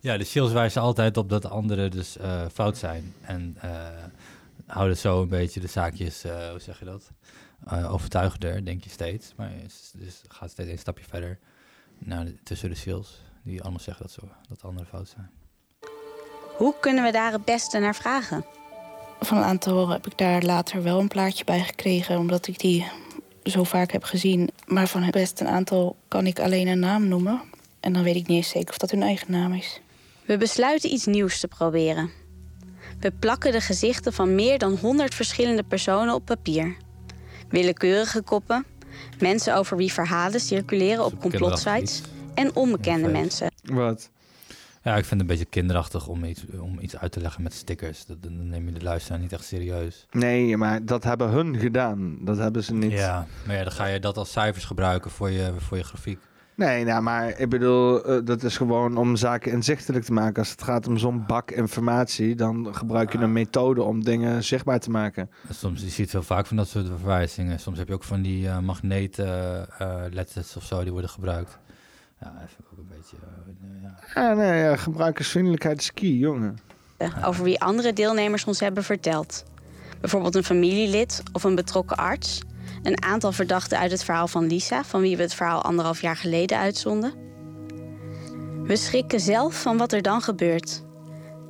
Ja, 0.00 0.16
de 0.16 0.24
shields 0.24 0.52
wijzen 0.52 0.82
altijd 0.82 1.16
op 1.16 1.28
dat 1.28 1.46
anderen 1.46 1.90
dus 1.90 2.16
fout 2.52 2.76
zijn. 2.76 3.14
En 3.20 3.56
houden 4.66 4.96
zo 4.96 5.22
een 5.22 5.28
beetje 5.28 5.60
de 5.60 5.66
zaakjes, 5.66 6.22
hoe 6.22 6.60
zeg 6.60 6.78
je 6.78 6.84
dat? 6.84 7.10
overtuigender, 7.88 8.64
denk 8.64 8.84
je 8.84 8.90
steeds. 8.90 9.32
Maar 9.36 9.52
dus 9.92 10.22
gaat 10.28 10.50
steeds 10.50 10.70
een 10.70 10.78
stapje 10.78 11.04
verder 11.04 11.38
naar 11.98 12.26
tussen 12.42 12.68
de 12.68 12.76
shields. 12.76 13.20
Die 13.42 13.62
allemaal 13.62 13.80
zeggen 13.80 14.06
dat, 14.06 14.12
zo, 14.12 14.28
dat 14.48 14.62
anderen 14.62 14.88
fout 14.88 15.08
zijn. 15.08 15.30
Hoe 16.56 16.74
kunnen 16.80 17.04
we 17.04 17.12
daar 17.12 17.32
het 17.32 17.44
beste 17.44 17.78
naar 17.78 17.94
vragen? 17.94 18.44
Van 19.20 19.36
een 19.36 19.44
aantal 19.44 19.88
heb 19.88 20.06
ik 20.06 20.18
daar 20.18 20.42
later 20.42 20.82
wel 20.82 20.98
een 20.98 21.08
plaatje 21.08 21.44
bij 21.44 21.60
gekregen, 21.60 22.18
omdat 22.18 22.46
ik 22.46 22.58
die 22.58 22.86
zo 23.44 23.64
vaak 23.64 23.92
heb 23.92 24.04
gezien. 24.04 24.50
Maar 24.66 24.86
van 24.86 25.02
het 25.02 25.12
best 25.12 25.40
een 25.40 25.48
aantal 25.48 25.96
kan 26.08 26.26
ik 26.26 26.40
alleen 26.40 26.66
een 26.66 26.78
naam 26.78 27.08
noemen. 27.08 27.40
En 27.80 27.92
dan 27.92 28.02
weet 28.02 28.16
ik 28.16 28.26
niet 28.26 28.36
eens 28.36 28.48
zeker 28.48 28.70
of 28.70 28.78
dat 28.78 28.90
hun 28.90 29.02
eigen 29.02 29.30
naam 29.30 29.52
is. 29.52 29.80
We 30.24 30.36
besluiten 30.36 30.92
iets 30.92 31.06
nieuws 31.06 31.40
te 31.40 31.48
proberen. 31.48 32.10
We 33.00 33.10
plakken 33.10 33.52
de 33.52 33.60
gezichten 33.60 34.12
van 34.12 34.34
meer 34.34 34.58
dan 34.58 34.76
100 34.76 35.14
verschillende 35.14 35.62
personen 35.62 36.14
op 36.14 36.24
papier. 36.24 36.76
Willekeurige 37.48 38.22
koppen, 38.22 38.64
mensen 39.18 39.56
over 39.56 39.76
wie 39.76 39.92
verhalen 39.92 40.40
circuleren 40.40 41.04
op 41.04 41.20
complotsites 41.20 42.00
en 42.34 42.56
onbekende 42.56 43.08
mensen. 43.08 43.50
Wat? 43.62 44.10
Ja, 44.82 44.96
ik 44.96 45.04
vind 45.04 45.10
het 45.10 45.20
een 45.20 45.36
beetje 45.36 45.44
kinderachtig 45.44 46.06
om 46.06 46.24
iets, 46.24 46.44
om 46.60 46.78
iets 46.80 46.96
uit 46.96 47.12
te 47.12 47.20
leggen 47.20 47.42
met 47.42 47.54
stickers. 47.54 48.06
Dat, 48.06 48.22
dan 48.22 48.48
neem 48.48 48.66
je 48.66 48.72
de 48.72 48.82
luisteraar 48.82 49.20
niet 49.20 49.32
echt 49.32 49.44
serieus. 49.44 50.06
Nee, 50.10 50.56
maar 50.56 50.84
dat 50.84 51.04
hebben 51.04 51.28
hun 51.28 51.58
gedaan. 51.58 52.18
Dat 52.20 52.38
hebben 52.38 52.64
ze 52.64 52.74
niet. 52.74 52.92
Ja, 52.92 53.26
maar 53.46 53.56
ja, 53.56 53.62
dan 53.62 53.72
ga 53.72 53.86
je 53.86 54.00
dat 54.00 54.16
als 54.16 54.32
cijfers 54.32 54.64
gebruiken 54.64 55.10
voor 55.10 55.30
je, 55.30 55.52
voor 55.58 55.76
je 55.76 55.84
grafiek. 55.84 56.18
Nee, 56.54 56.84
nou, 56.84 57.02
maar 57.02 57.38
ik 57.38 57.48
bedoel, 57.48 58.10
uh, 58.10 58.24
dat 58.24 58.42
is 58.42 58.56
gewoon 58.56 58.96
om 58.96 59.16
zaken 59.16 59.52
inzichtelijk 59.52 60.04
te 60.04 60.12
maken. 60.12 60.38
Als 60.38 60.50
het 60.50 60.62
gaat 60.62 60.86
om 60.86 60.98
zo'n 60.98 61.26
bak 61.26 61.50
informatie, 61.50 62.34
dan 62.34 62.74
gebruik 62.74 63.12
je 63.12 63.18
een 63.18 63.32
methode 63.32 63.82
om 63.82 64.04
dingen 64.04 64.44
zichtbaar 64.44 64.80
te 64.80 64.90
maken. 64.90 65.30
Soms, 65.50 65.80
je 65.80 65.88
ziet 65.88 66.12
heel 66.12 66.22
vaak 66.22 66.46
van 66.46 66.56
dat 66.56 66.68
soort 66.68 66.86
verwijzingen. 66.86 67.60
Soms 67.60 67.78
heb 67.78 67.88
je 67.88 67.94
ook 67.94 68.04
van 68.04 68.22
die 68.22 68.44
uh, 68.44 68.58
magneten 68.58 69.68
uh, 69.82 70.02
letters 70.10 70.56
of 70.56 70.64
zo, 70.64 70.82
die 70.82 70.92
worden 70.92 71.10
gebruikt. 71.10 71.58
Ja, 72.20 72.34
even 72.44 72.64
ook 72.72 72.78
een 72.78 72.88
beetje. 72.96 73.16
Ja. 74.14 74.22
ja, 74.22 74.34
nee, 74.34 74.62
ja, 74.62 74.76
gebruikersvriendelijkheid 74.76 75.80
is 75.80 75.92
key, 75.92 76.08
jongen. 76.08 76.58
Over 77.24 77.44
wie 77.44 77.60
andere 77.60 77.92
deelnemers 77.92 78.44
ons 78.44 78.60
hebben 78.60 78.84
verteld. 78.84 79.44
Bijvoorbeeld 80.00 80.34
een 80.34 80.44
familielid 80.44 81.22
of 81.32 81.44
een 81.44 81.54
betrokken 81.54 81.96
arts. 81.96 82.40
Een 82.82 83.02
aantal 83.02 83.32
verdachten 83.32 83.78
uit 83.78 83.90
het 83.90 84.04
verhaal 84.04 84.28
van 84.28 84.46
Lisa, 84.46 84.84
van 84.84 85.00
wie 85.00 85.16
we 85.16 85.22
het 85.22 85.34
verhaal 85.34 85.62
anderhalf 85.62 86.00
jaar 86.00 86.16
geleden 86.16 86.58
uitzonden. 86.58 87.12
We 88.62 88.76
schrikken 88.76 89.20
zelf 89.20 89.62
van 89.62 89.76
wat 89.76 89.92
er 89.92 90.02
dan 90.02 90.22
gebeurt. 90.22 90.82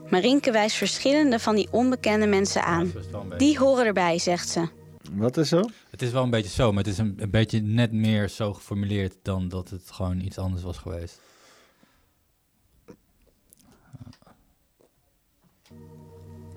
Marinke 0.08 0.50
wijst 0.52 0.76
verschillende 0.76 1.38
van 1.38 1.54
die 1.54 1.68
onbekende 1.70 2.26
mensen 2.26 2.64
aan. 2.64 2.92
Die 3.36 3.58
horen 3.58 3.86
erbij, 3.86 4.18
zegt 4.18 4.48
ze. 4.48 4.68
Wat 5.12 5.36
is 5.36 5.48
zo? 5.48 5.62
Het 5.90 6.02
is 6.02 6.10
wel 6.10 6.22
een 6.22 6.30
beetje 6.30 6.50
zo, 6.50 6.72
maar 6.72 6.84
het 6.84 6.92
is 6.92 6.98
een, 6.98 7.14
een 7.18 7.30
beetje 7.30 7.60
net 7.60 7.92
meer 7.92 8.28
zo 8.28 8.52
geformuleerd 8.52 9.14
dan 9.22 9.48
dat 9.48 9.70
het 9.70 9.90
gewoon 9.90 10.20
iets 10.20 10.38
anders 10.38 10.62
was 10.62 10.78
geweest. 10.78 11.20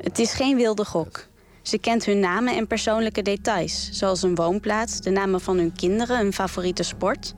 Het 0.04 0.20
is 0.20 0.34
geen 0.34 0.56
wilde 0.56 0.86
gok. 0.86 1.28
Ze 1.62 1.78
kent 1.78 2.06
hun 2.06 2.20
namen 2.20 2.56
en 2.56 2.68
persoonlijke 2.68 3.22
details, 3.22 3.90
zoals 3.92 4.22
een 4.22 4.36
woonplaats, 4.36 5.02
de 5.02 5.10
namen 5.10 5.42
van 5.42 5.58
hun 5.58 5.74
kinderen, 5.74 6.18
hun 6.18 6.34
favoriete 6.34 6.84
sport. 6.84 7.34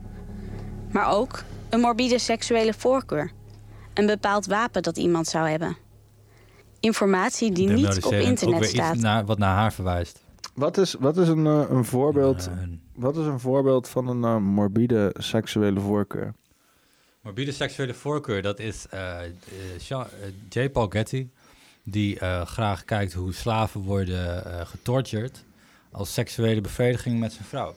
Maar 0.90 1.12
ook 1.12 1.44
een 1.68 1.80
morbide 1.80 2.18
seksuele 2.18 2.74
voorkeur. 2.74 3.30
Een 3.94 4.06
bepaald 4.06 4.46
wapen 4.46 4.82
dat 4.82 4.96
iemand 4.96 5.26
zou 5.26 5.48
hebben. 5.48 5.76
Informatie 6.80 7.52
die 7.52 7.68
niet 7.68 8.04
op 8.04 8.12
internet 8.12 8.64
staat. 8.64 8.96
Naar, 8.96 9.24
wat 9.24 9.38
naar 9.38 9.54
haar 9.54 9.72
verwijst. 9.72 10.24
Wat 10.54 10.78
is, 10.78 10.94
wat 10.98 11.16
is 11.16 11.28
een, 11.28 11.44
uh, 11.44 11.64
een 11.70 11.84
voorbeeld? 11.84 12.48
wat 12.94 13.16
is 13.16 13.26
een 13.26 13.40
voorbeeld 13.40 13.88
van 13.88 14.08
een 14.08 14.22
uh, 14.22 14.36
morbide 14.36 15.14
seksuele 15.18 15.80
voorkeur? 15.80 16.34
Morbide 17.20 17.52
seksuele 17.52 17.94
voorkeur, 17.94 18.42
dat 18.42 18.58
is 18.58 18.86
uh, 18.94 19.18
J. 20.48 20.68
Paul 20.68 20.88
Getty, 20.88 21.28
die 21.88 22.16
graag 22.44 22.84
kijkt 22.84 23.12
hoe 23.12 23.32
slaven 23.32 23.80
worden 23.80 24.42
getortured 24.66 25.44
als 25.90 26.12
seksuele 26.14 26.60
bevrediging 26.60 27.20
met 27.20 27.32
zijn 27.32 27.44
vrouw. 27.44 27.74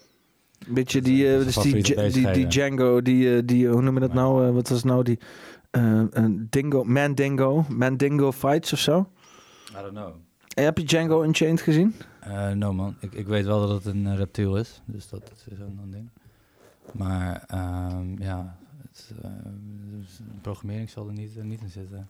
Een 0.68 0.74
beetje 0.74 1.01
die, 1.01 1.26
uh, 1.26 1.43
dus 1.43 1.55
die, 1.55 2.32
die. 2.32 2.47
Django, 2.47 3.01
die, 3.01 3.36
eh, 3.36 3.41
die, 3.45 3.68
hoe 3.68 3.82
noem 3.82 3.93
je 3.93 3.99
dat 3.99 4.14
nou? 4.14 4.47
eh, 4.47 4.53
wat 4.53 4.70
was 4.70 4.84
nou 4.84 5.03
die? 5.03 5.20
eh, 5.72 6.01
een 6.10 6.47
dingo, 6.49 6.84
Mandingo, 6.84 7.66
Mandingo 7.70 8.32
Fights 8.32 8.74
of 8.74 8.80
zo? 8.80 9.10
I 9.72 9.74
don't 9.74 9.91
know. 9.91 10.14
En 10.53 10.64
heb 10.64 10.78
je 10.78 10.84
Django 10.84 11.24
Unchained 11.24 11.62
gezien? 11.62 11.95
Eh, 12.20 12.51
no 12.51 12.74
man, 12.74 12.95
ik, 12.99 13.14
ik 13.14 13.28
weet 13.28 13.45
wel 13.45 13.68
dat 13.68 13.84
het 13.84 13.93
een 13.93 14.07
eh, 14.07 14.18
reptiel 14.18 14.57
is, 14.57 14.82
dus 14.86 15.10
dat, 15.10 15.32
is 15.36 15.57
zo'n 15.57 15.80
ding. 15.91 16.10
Maar 16.91 17.43
ehm, 17.47 18.22
ja, 18.22 18.57
het, 18.82 19.12
eh, 19.24 19.30
dus 20.18 20.28
programmering 20.41 20.89
zal 20.89 21.07
er 21.07 21.14
niet, 21.14 21.38
eh, 21.38 21.43
niet 21.43 21.62
in 21.62 21.70
zitten. 21.70 22.07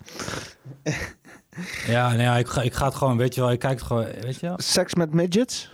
ja, 1.96 2.10
nee, 2.12 2.22
ja, 2.22 2.38
ik, 2.38 2.48
ga, 2.48 2.62
ik 2.62 2.74
ga 2.74 2.86
het 2.86 2.96
gewoon, 2.96 3.18
weet 3.18 3.36
je 3.36 3.42
wel, 3.42 3.52
ik 3.52 3.60
kijk 3.60 3.78
het 3.78 3.88
gewoon, 3.88 4.04
weet 4.04 4.40
je 4.40 4.48
wel. 4.48 4.56
Seks 4.60 4.94
met 4.94 5.14
midgets? 5.14 5.72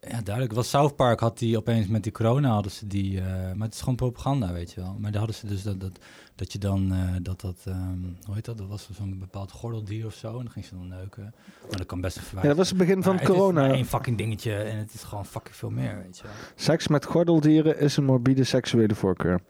Ja, 0.00 0.20
duidelijk. 0.20 0.54
Was 0.54 0.68
South 0.68 0.96
Park 0.96 1.20
had 1.20 1.38
die 1.38 1.56
opeens 1.56 1.86
met 1.86 2.02
die 2.02 2.12
corona 2.12 2.50
hadden 2.50 2.72
ze 2.72 2.86
die, 2.86 3.20
eh, 3.20 3.26
maar 3.26 3.66
het 3.66 3.74
is 3.74 3.80
gewoon 3.80 3.96
propaganda, 3.96 4.52
weet 4.52 4.72
je 4.72 4.80
wel. 4.80 4.96
Maar 4.98 5.10
daar 5.10 5.18
hadden 5.18 5.36
ze 5.36 5.46
dus 5.46 5.62
dat, 5.62 5.80
dat, 5.80 5.98
dat 6.34 6.52
je 6.52 6.58
dan, 6.58 6.92
eh, 6.92 7.14
dat 7.22 7.40
dat, 7.40 7.56
ehm, 7.64 7.98
hoe 8.24 8.34
heet 8.34 8.44
dat, 8.44 8.58
dat 8.58 8.66
was 8.66 8.88
zo'n 8.92 9.18
bepaald 9.18 9.50
gordeldier 9.50 10.06
of 10.06 10.14
zo. 10.14 10.28
En 10.28 10.44
dan 10.44 10.50
ging 10.50 10.64
ze 10.64 10.74
dan 10.74 10.88
neuken. 10.88 11.34
Maar 11.68 11.76
dat 11.76 11.86
kan 11.86 12.00
best 12.00 12.16
een 12.16 12.22
verwijt. 12.22 12.42
Ja, 12.42 12.48
dat 12.48 12.58
was 12.58 12.68
het 12.68 12.78
begin 12.78 13.02
van 13.02 13.14
Maar 13.14 13.24
corona. 13.24 13.62
Het 13.62 13.70
is 13.70 13.76
één 13.76 13.86
fucking 13.86 14.16
dingetje 14.16 14.54
en 14.54 14.78
het 14.78 14.94
is 14.94 15.02
gewoon 15.02 15.26
fucking 15.26 15.56
veel 15.56 15.70
meer, 15.70 16.02
weet 16.02 16.16
je 16.16 16.22
wel. 16.22 16.32
Seks 16.54 16.88
met 16.88 17.04
gordeldieren 17.04 17.78
is 17.78 17.96
een 17.96 18.04
morbide 18.04 18.44
seksuele 18.44 18.94
voorkeur. 18.94 19.40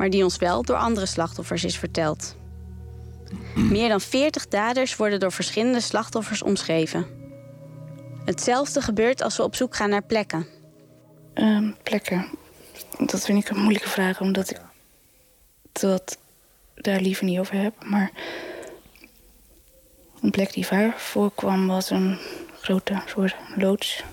Maar 0.00 0.10
die 0.10 0.24
ons 0.24 0.36
wel 0.36 0.62
door 0.62 0.76
andere 0.76 1.06
slachtoffers 1.06 1.64
is 1.64 1.78
verteld. 1.78 2.36
Meer 3.54 3.88
dan 3.88 4.00
40 4.00 4.48
daders 4.48 4.96
worden 4.96 5.20
door 5.20 5.32
verschillende 5.32 5.80
slachtoffers 5.80 6.42
omschreven. 6.42 7.06
Hetzelfde 8.24 8.80
gebeurt 8.80 9.22
als 9.22 9.36
we 9.36 9.42
op 9.42 9.54
zoek 9.54 9.76
gaan 9.76 9.90
naar 9.90 10.02
plekken. 10.02 10.46
Ehm, 11.34 11.70
plekken. 11.82 12.26
Dat 12.98 13.24
vind 13.24 13.44
ik 13.44 13.50
een 13.50 13.60
moeilijke 13.60 13.88
vraag, 13.88 14.20
omdat 14.20 14.50
ik 14.50 14.60
dat 15.72 16.18
daar 16.74 17.00
liever 17.00 17.24
niet 17.24 17.38
over 17.38 17.62
heb. 17.62 17.84
Maar 17.84 18.10
een 20.20 20.30
plek 20.30 20.52
die 20.52 20.66
vaak 20.66 20.98
voorkwam 20.98 21.66
was 21.66 21.90
een 21.90 22.18
grote 22.60 23.02
soort 23.06 23.36
loods. 23.56 24.04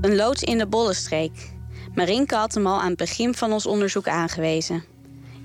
Een 0.00 0.16
loods 0.16 0.42
in 0.42 0.58
de 0.58 0.66
Bollenstreek. 0.66 1.58
Marinke 1.94 2.34
had 2.34 2.54
hem 2.54 2.66
al 2.66 2.80
aan 2.80 2.88
het 2.88 2.96
begin 2.96 3.34
van 3.34 3.52
ons 3.52 3.66
onderzoek 3.66 4.08
aangewezen. 4.08 4.84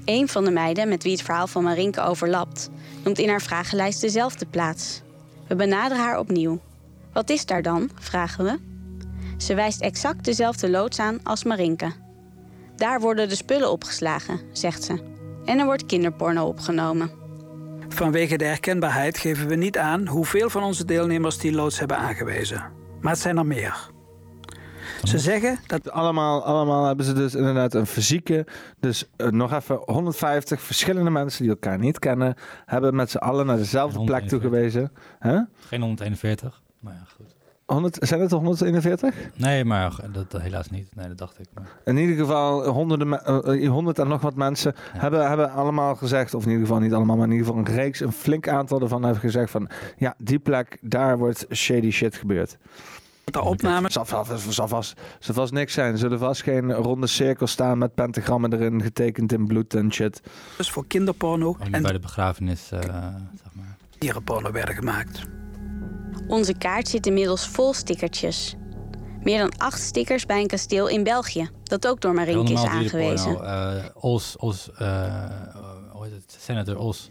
Een 0.05 0.27
van 0.27 0.45
de 0.45 0.51
meiden 0.51 0.89
met 0.89 1.03
wie 1.03 1.11
het 1.11 1.21
verhaal 1.21 1.47
van 1.47 1.63
Marinke 1.63 2.01
overlapt, 2.01 2.69
noemt 3.03 3.19
in 3.19 3.29
haar 3.29 3.41
vragenlijst 3.41 4.01
dezelfde 4.01 4.45
plaats. 4.45 5.01
We 5.47 5.55
benaderen 5.55 6.03
haar 6.03 6.19
opnieuw. 6.19 6.59
Wat 7.13 7.29
is 7.29 7.45
daar 7.45 7.61
dan? 7.61 7.89
vragen 7.99 8.43
we. 8.45 8.59
Ze 9.37 9.55
wijst 9.55 9.81
exact 9.81 10.25
dezelfde 10.25 10.69
loods 10.69 10.99
aan 10.99 11.19
als 11.23 11.43
Marinke. 11.43 11.91
Daar 12.75 12.99
worden 12.99 13.29
de 13.29 13.35
spullen 13.35 13.71
opgeslagen, 13.71 14.39
zegt 14.51 14.83
ze. 14.83 14.99
En 15.45 15.59
er 15.59 15.65
wordt 15.65 15.85
kinderporno 15.85 16.45
opgenomen. 16.45 17.11
Vanwege 17.89 18.37
de 18.37 18.45
herkenbaarheid 18.45 19.17
geven 19.17 19.47
we 19.47 19.55
niet 19.55 19.77
aan 19.77 20.07
hoeveel 20.07 20.49
van 20.49 20.63
onze 20.63 20.85
deelnemers 20.85 21.37
die 21.37 21.51
loods 21.51 21.79
hebben 21.79 21.97
aangewezen. 21.97 22.71
Maar 23.01 23.11
het 23.11 23.21
zijn 23.21 23.37
er 23.37 23.45
meer. 23.45 23.93
Ze 25.07 25.19
zeggen 25.19 25.59
dat 25.67 25.91
Allemaal, 25.91 26.43
allemaal 26.43 26.85
hebben 26.85 27.05
ze 27.05 27.13
dus 27.13 27.35
inderdaad 27.35 27.73
een 27.73 27.85
fysieke. 27.85 28.45
Dus 28.79 29.09
eh, 29.15 29.27
nog 29.27 29.53
even 29.53 29.79
150 29.85 30.61
verschillende 30.61 31.09
mensen 31.09 31.41
die 31.41 31.51
elkaar 31.51 31.79
niet 31.79 31.99
kennen. 31.99 32.35
Hebben 32.65 32.95
met 32.95 33.11
z'n 33.11 33.17
allen 33.17 33.45
naar 33.45 33.57
dezelfde 33.57 34.03
plek 34.03 34.27
toegewezen. 34.27 34.91
Huh? 35.19 35.39
Geen 35.67 35.81
141, 35.81 36.61
maar 36.79 36.93
ja, 36.93 37.03
goed. 37.15 37.35
100, 37.65 37.97
zijn 37.99 38.21
het 38.21 38.31
er 38.31 38.37
141? 38.37 39.15
Nee, 39.35 39.65
maar 39.65 39.95
dat, 40.11 40.31
dat 40.31 40.41
helaas 40.41 40.69
niet. 40.69 40.95
Nee, 40.95 41.07
dat 41.07 41.17
dacht 41.17 41.39
ik. 41.39 41.45
Maar. 41.53 41.67
In 41.83 41.97
ieder 41.97 42.15
geval 42.15 42.67
honderden, 42.67 43.25
eh, 43.25 43.63
eh, 43.63 43.69
honderd 43.69 43.99
en 43.99 44.07
nog 44.07 44.21
wat 44.21 44.35
mensen 44.35 44.73
hebben, 44.77 45.27
hebben 45.27 45.51
allemaal 45.51 45.95
gezegd, 45.95 46.33
of 46.33 46.43
in 46.43 46.49
ieder 46.49 46.65
geval 46.65 46.81
niet 46.81 46.93
allemaal, 46.93 47.15
maar 47.15 47.25
in 47.25 47.31
ieder 47.31 47.47
geval 47.47 47.61
een 47.61 47.75
reeks, 47.75 47.99
een 47.99 48.11
flink 48.11 48.47
aantal 48.47 48.81
ervan 48.81 49.03
hebben 49.03 49.21
gezegd 49.21 49.51
van, 49.51 49.69
ja, 49.97 50.15
die 50.17 50.39
plek, 50.39 50.77
daar 50.81 51.17
wordt 51.17 51.45
shady 51.51 51.91
shit 51.91 52.15
gebeurd. 52.15 52.57
De 53.31 53.41
opname. 53.41 53.91
Zal, 53.91 54.05
vast- 54.05 54.53
zal, 54.53 54.67
vast, 54.67 55.01
zal 55.19 55.33
vast 55.35 55.53
niks 55.53 55.73
zijn. 55.73 55.91
Er 55.91 55.97
zullen 55.97 56.19
vast 56.19 56.43
geen 56.43 56.73
ronde 56.73 57.07
cirkels 57.07 57.51
staan 57.51 57.77
met 57.77 57.93
pentagrammen 57.95 58.53
erin 58.53 58.81
getekend 58.81 59.31
in 59.31 59.47
bloed 59.47 59.73
en 59.73 59.93
shit. 59.93 60.21
dus 60.57 60.69
voor 60.71 60.87
kinderporno 60.87 61.57
en 61.71 61.81
bij 61.81 61.91
de 61.91 61.99
begrafenis, 61.99 62.71
eh, 62.71 63.07
dierenporno 63.97 64.51
werden 64.51 64.75
gemaakt. 64.75 65.21
Onze 66.27 66.53
kaart 66.57 66.87
zit 66.87 67.05
inmiddels 67.05 67.47
vol 67.47 67.73
stickertjes. 67.73 68.55
Meer 69.21 69.39
dan 69.39 69.51
acht 69.57 69.81
stickers 69.81 70.25
bij 70.25 70.39
een 70.41 70.47
kasteel 70.47 70.87
in 70.87 71.03
België, 71.03 71.49
dat 71.63 71.87
ook 71.87 72.01
door 72.01 72.13
Marinke 72.13 72.53
is 72.53 72.63
aangewezen. 72.63 73.43
Eh, 73.45 73.83
Os, 73.93 74.35
Os 74.37 74.71
eh, 74.71 75.13
hoe 75.91 76.03
heet 76.03 76.11
het? 76.13 76.37
Senator 76.39 76.77
Os, 76.77 77.09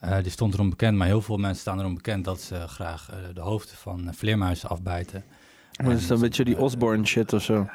eh, 0.00 0.16
die 0.22 0.30
stond 0.30 0.54
erom 0.54 0.70
bekend, 0.70 0.96
maar 0.96 1.06
heel 1.06 1.22
veel 1.22 1.36
mensen 1.36 1.60
staan 1.60 1.78
erom 1.78 1.94
bekend 1.94 2.24
dat 2.24 2.40
ze 2.40 2.68
graag 2.68 3.08
de 3.34 3.40
hoofden 3.40 3.76
van 3.76 4.10
vleermuizen 4.14 4.68
afbijten. 4.68 5.24
Maar 5.84 5.92
is 5.92 6.06
dan 6.06 6.16
een 6.16 6.22
beetje 6.22 6.44
die 6.44 6.58
Osborne 6.58 7.04
shit 7.06 7.32
of 7.32 7.42
zo. 7.42 7.68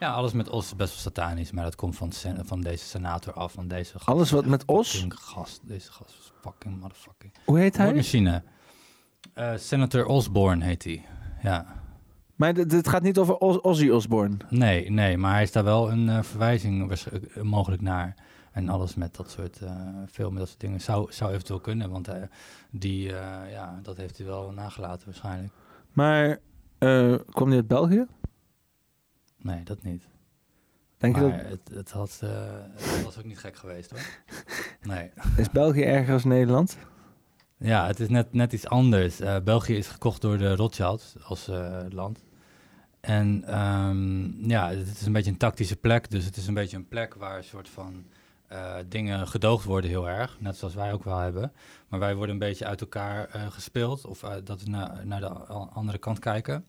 Ja, 0.00 0.12
alles 0.12 0.32
met 0.32 0.48
Os 0.48 0.64
is 0.64 0.76
best 0.76 0.90
wel 0.92 1.00
satanisch, 1.02 1.50
maar 1.52 1.64
dat 1.64 1.74
komt 1.74 1.96
van, 1.96 2.12
sen- 2.12 2.46
van 2.46 2.60
deze 2.60 2.84
senator 2.84 3.32
af, 3.32 3.52
van 3.52 3.68
deze 3.68 3.92
gast. 3.92 4.06
Alles 4.06 4.30
wat 4.30 4.44
met 4.46 4.64
Os? 4.66 5.04
Gast, 5.08 5.60
deze 5.64 5.92
gast 5.92 6.16
was 6.16 6.32
fucking 6.40 6.80
motherfucking. 6.80 7.32
Hoe 7.44 7.58
heet 7.58 7.76
hij? 7.76 7.94
Machine. 7.94 8.42
Senator 9.56 10.06
Osborne 10.06 10.64
heet 10.64 10.84
hij, 10.84 11.04
ja. 11.42 11.66
Maar 12.36 12.54
dit, 12.54 12.70
dit 12.70 12.88
gaat 12.88 13.02
niet 13.02 13.18
over 13.18 13.36
Os- 13.36 13.60
Ozzy 13.60 13.88
Osbourne. 13.88 14.36
Nee, 14.48 14.90
nee, 14.90 15.16
maar 15.18 15.32
hij 15.32 15.42
is 15.42 15.52
daar 15.52 15.64
wel 15.64 15.90
een 15.90 16.08
eh, 16.08 16.22
verwijzing 16.22 16.90
eh, 16.92 17.42
mogelijk 17.42 17.82
naar. 17.82 18.14
En 18.52 18.68
alles 18.68 18.94
met 18.94 19.16
dat 19.16 19.30
soort 19.30 19.60
eh 19.60 19.72
filmen, 20.10 20.38
dat 20.38 20.48
soort 20.48 20.60
dingen 20.60 20.80
zou, 20.80 21.12
zou 21.12 21.30
eventueel 21.32 21.60
kunnen. 21.60 21.90
Want 21.90 22.08
eh, 22.08 22.22
die, 22.70 23.08
eh, 23.16 23.50
ja, 23.52 23.78
dat 23.82 23.96
heeft 23.96 24.16
hij 24.16 24.26
wel 24.26 24.50
nagelaten 24.52 25.06
waarschijnlijk. 25.06 25.52
Maar 25.92 26.38
eh 26.80 27.14
komt 27.32 27.48
hij 27.48 27.56
uit 27.56 27.68
België? 27.68 28.06
Nee, 29.38 29.62
dat 29.62 29.82
niet. 29.82 30.08
Denk 30.98 31.14
je 31.16 31.20
dat- 31.20 31.32
het, 31.32 31.70
het, 31.74 31.90
had, 31.90 32.20
eh, 32.22 32.30
het 32.74 33.04
was 33.04 33.18
ook 33.18 33.24
niet 33.24 33.38
gek 33.38 33.56
geweest 33.56 33.90
hoor. 33.90 34.00
Nee. 34.82 35.10
Is 35.36 35.50
België 35.50 35.82
erger 35.82 36.12
als 36.12 36.24
Nederland? 36.24 36.76
Ja, 37.56 37.86
het 37.86 38.00
is 38.00 38.08
net, 38.08 38.32
net 38.32 38.52
iets 38.52 38.66
anders. 38.68 39.20
Eh, 39.20 39.36
België 39.44 39.76
is 39.76 39.86
gekocht 39.88 40.20
door 40.20 40.38
de 40.38 40.54
Rothschilds 40.56 41.16
als 41.22 41.48
eh, 41.48 41.78
land. 41.88 42.24
En 43.00 43.44
ehm, 43.46 44.48
ja, 44.48 44.68
het 44.70 44.86
is 44.86 45.06
een 45.06 45.12
beetje 45.12 45.30
een 45.30 45.36
tactische 45.36 45.76
plek. 45.76 46.10
Dus 46.10 46.24
het 46.24 46.36
is 46.36 46.46
een 46.46 46.54
beetje 46.54 46.76
een 46.76 46.88
plek 46.88 47.14
waar 47.14 47.36
een 47.36 47.44
soort 47.44 47.68
van 47.68 48.04
eh, 48.50 48.74
dingen 48.88 49.28
gedoogd 49.28 49.64
worden 49.64 49.90
heel 49.90 50.08
erg. 50.08 50.36
Net 50.40 50.56
zoals 50.56 50.74
wij 50.74 50.92
ook 50.92 51.04
wel 51.04 51.18
hebben. 51.18 51.52
Maar 51.88 51.98
wij 52.00 52.14
worden 52.14 52.32
een 52.34 52.40
beetje 52.40 52.66
uit 52.66 52.80
elkaar 52.80 53.28
eh, 53.28 53.46
gespeeld. 53.50 54.04
Of 54.06 54.22
eh, 54.22 54.34
dat 54.44 54.62
we 54.62 54.70
naar, 54.70 55.06
naar 55.06 55.20
de 55.20 55.28
andere 55.28 55.98
kant 55.98 56.18
kijken. 56.18 56.64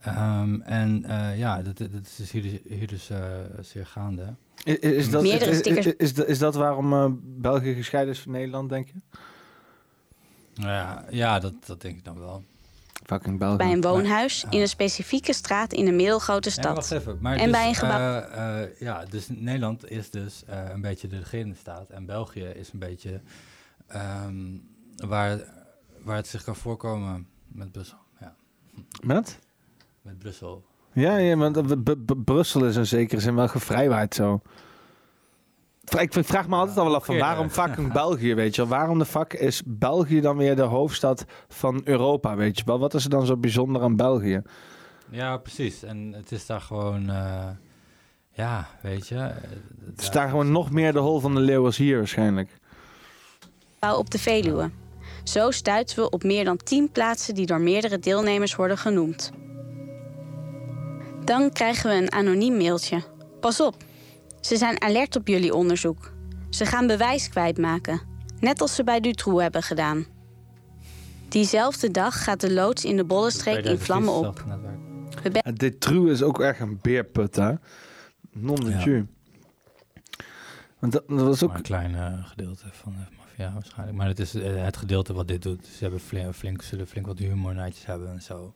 Ehm, 0.00 0.60
en 0.60 1.04
eh, 1.04 1.38
ja, 1.38 1.62
dat, 1.62 1.78
dat 1.78 2.14
is 2.18 2.30
hier, 2.30 2.60
hier 2.68 2.86
dus 2.86 3.10
eh, 3.10 3.20
zeer 3.60 3.86
gaande. 3.86 4.34
Is, 4.64 4.76
is, 4.78 5.10
dat, 5.10 5.22
Meerdere 5.22 5.50
is, 5.50 5.58
stickers. 5.58 5.86
is, 5.86 5.94
is, 5.96 6.14
dat- 6.14 6.26
is 6.26 6.38
dat 6.38 6.54
waarom 6.54 6.92
eh, 6.92 7.06
België 7.22 7.74
gescheiden 7.74 8.14
is 8.14 8.20
van 8.20 8.32
Nederland, 8.32 8.68
denk 8.68 8.86
je? 8.86 8.94
Nou 10.54 10.68
Ja, 10.72 11.04
ja 11.10 11.38
dat, 11.38 11.54
dat 11.66 11.80
denk 11.80 11.96
ik 11.96 12.04
dan 12.04 12.18
wel. 12.18 12.42
Fucking 13.06 13.38
België. 13.38 13.56
Bij 13.56 13.72
een 13.72 13.80
woonhuis 13.80 14.44
in 14.50 14.60
een 14.60 14.68
specifieke 14.68 15.32
straat 15.32 15.72
in 15.72 15.86
een 15.86 15.96
middelgrote 15.96 16.48
Ja, 16.48 16.54
stad. 16.54 16.74
wacht 16.74 16.90
even. 16.90 17.18
Maar 17.20 17.36
en 17.36 17.42
dus, 17.42 17.52
bij 17.52 17.68
een 17.68 17.74
gebouw. 17.74 17.98
eh, 18.20 18.62
eh, 18.62 18.68
ja, 18.78 19.04
dus 19.04 19.28
Nederland 19.28 19.90
is 19.90 20.10
dus 20.10 20.44
eh, 20.46 20.62
een 20.72 20.80
beetje 20.80 21.08
de 21.08 21.18
regerende 21.18 21.54
staat. 21.54 21.90
En 21.90 22.06
België 22.06 22.44
is 22.44 22.72
een 22.72 22.78
beetje 22.78 23.20
ehm, 23.86 24.34
waar, 24.96 25.38
waar 26.02 26.16
het 26.16 26.26
zich 26.26 26.44
kan 26.44 26.56
voorkomen 26.56 27.26
met 27.48 27.72
Brussel. 27.72 27.98
Ja. 28.20 28.34
Met? 29.02 29.38
Met 30.02 30.18
Brussel. 30.18 30.64
Ja, 30.92 31.16
ja 31.16 31.36
want 31.36 31.84
Brussel 32.24 32.64
is 32.64 32.76
in 32.76 32.86
zekere 32.86 33.20
zin 33.20 33.34
wel 33.34 33.48
gevrijwaard 33.48 34.14
zo. 34.14 34.40
Ik 35.98 36.12
vraag 36.12 36.48
me 36.48 36.56
altijd 36.56 36.78
al 36.78 36.84
wel 36.84 36.94
af 36.94 37.04
van 37.04 37.18
waarom 37.18 37.50
fucking 37.50 37.92
België, 37.92 38.34
weet 38.34 38.54
je 38.54 38.60
wel? 38.66 38.70
Waarom 38.78 38.98
de 38.98 39.04
fuck 39.04 39.32
is 39.32 39.62
België 39.66 40.20
dan 40.20 40.36
weer 40.36 40.56
de 40.56 40.62
hoofdstad 40.62 41.24
van 41.48 41.80
Europa, 41.84 42.36
weet 42.36 42.58
je 42.58 42.64
wel? 42.64 42.78
Wat 42.78 42.94
is 42.94 43.04
er 43.04 43.10
dan 43.10 43.26
zo 43.26 43.36
bijzonder 43.36 43.82
aan 43.82 43.96
België? 43.96 44.42
Ja, 45.10 45.36
precies. 45.36 45.82
En 45.82 46.12
het 46.16 46.32
is 46.32 46.46
daar 46.46 46.60
gewoon, 46.60 47.10
eh, 47.10 47.44
ja, 48.32 48.66
weet 48.82 49.08
je. 49.08 49.14
eh, 49.16 49.34
Het 49.90 50.00
is 50.00 50.10
daar 50.10 50.28
gewoon 50.28 50.52
nog 50.52 50.70
meer 50.70 50.92
de 50.92 50.98
hol 50.98 51.20
van 51.20 51.34
de 51.34 51.40
leeuw 51.40 51.64
als 51.64 51.76
hier 51.76 51.96
waarschijnlijk. 51.96 52.50
op 53.96 54.10
de 54.10 54.18
Veluwe. 54.18 54.70
Zo 55.24 55.50
stuiten 55.50 55.96
we 55.96 56.10
op 56.10 56.22
meer 56.22 56.44
dan 56.44 56.56
10 56.56 56.90
plaatsen 56.92 57.34
die 57.34 57.46
door 57.46 57.60
meerdere 57.60 57.98
deelnemers 57.98 58.54
worden 58.54 58.78
genoemd. 58.78 59.32
Dan 61.24 61.52
krijgen 61.52 61.90
we 61.90 61.96
een 61.96 62.12
anoniem 62.12 62.56
mailtje. 62.56 63.02
Pas 63.40 63.60
op, 63.60 63.74
ze 64.46 64.56
zijn 64.56 64.82
alert 64.82 65.16
op 65.16 65.28
jullie 65.28 65.54
onderzoek. 65.54 66.12
Ze 66.50 66.66
gaan 66.66 66.86
bewijs 66.86 67.28
kwijtmaken, 67.28 68.00
net 68.40 68.60
als 68.60 68.74
ze 68.74 68.84
bij 68.84 69.00
Dutroux 69.00 69.42
hebben 69.42 69.62
gedaan. 69.62 70.06
Diezelfde 71.28 71.90
dag 71.90 72.24
gaat 72.24 72.40
de 72.40 72.52
loods 72.52 72.84
in 72.84 72.96
de 72.96 73.04
Bollenstreek 73.04 73.64
in 73.64 73.78
vlammen 73.78 74.12
op. 74.12 74.44
True 75.78 76.10
is 76.10 76.22
ook 76.22 76.40
echt 76.40 76.60
een 76.60 76.78
beerput, 76.82 77.36
hè? 77.36 77.52
Non 78.32 78.54
de 78.54 78.70
Ja. 78.70 79.04
Want 80.78 80.92
dat, 80.92 81.08
dat 81.08 81.20
was 81.20 81.42
ook... 81.42 81.48
Maar 81.48 81.56
een 81.56 81.62
klein 81.62 81.94
eh, 81.94 82.26
gedeelte 82.26 82.64
van 82.70 82.92
de 82.92 83.16
maffia 83.16 83.52
waarschijnlijk. 83.52 83.98
Maar 83.98 84.08
het 84.08 84.18
is 84.18 84.34
eh, 84.34 84.64
het 84.64 84.76
gedeelte 84.76 85.12
wat 85.12 85.28
dit 85.28 85.42
doet. 85.42 85.66
Ze 85.66 85.82
hebben 85.82 86.00
flink, 86.00 86.34
flink, 86.34 86.62
zullen 86.62 86.86
flink 86.86 87.06
wat 87.06 87.18
humornetjes 87.18 87.86
hebben 87.86 88.10
en 88.10 88.22
zo. 88.22 88.54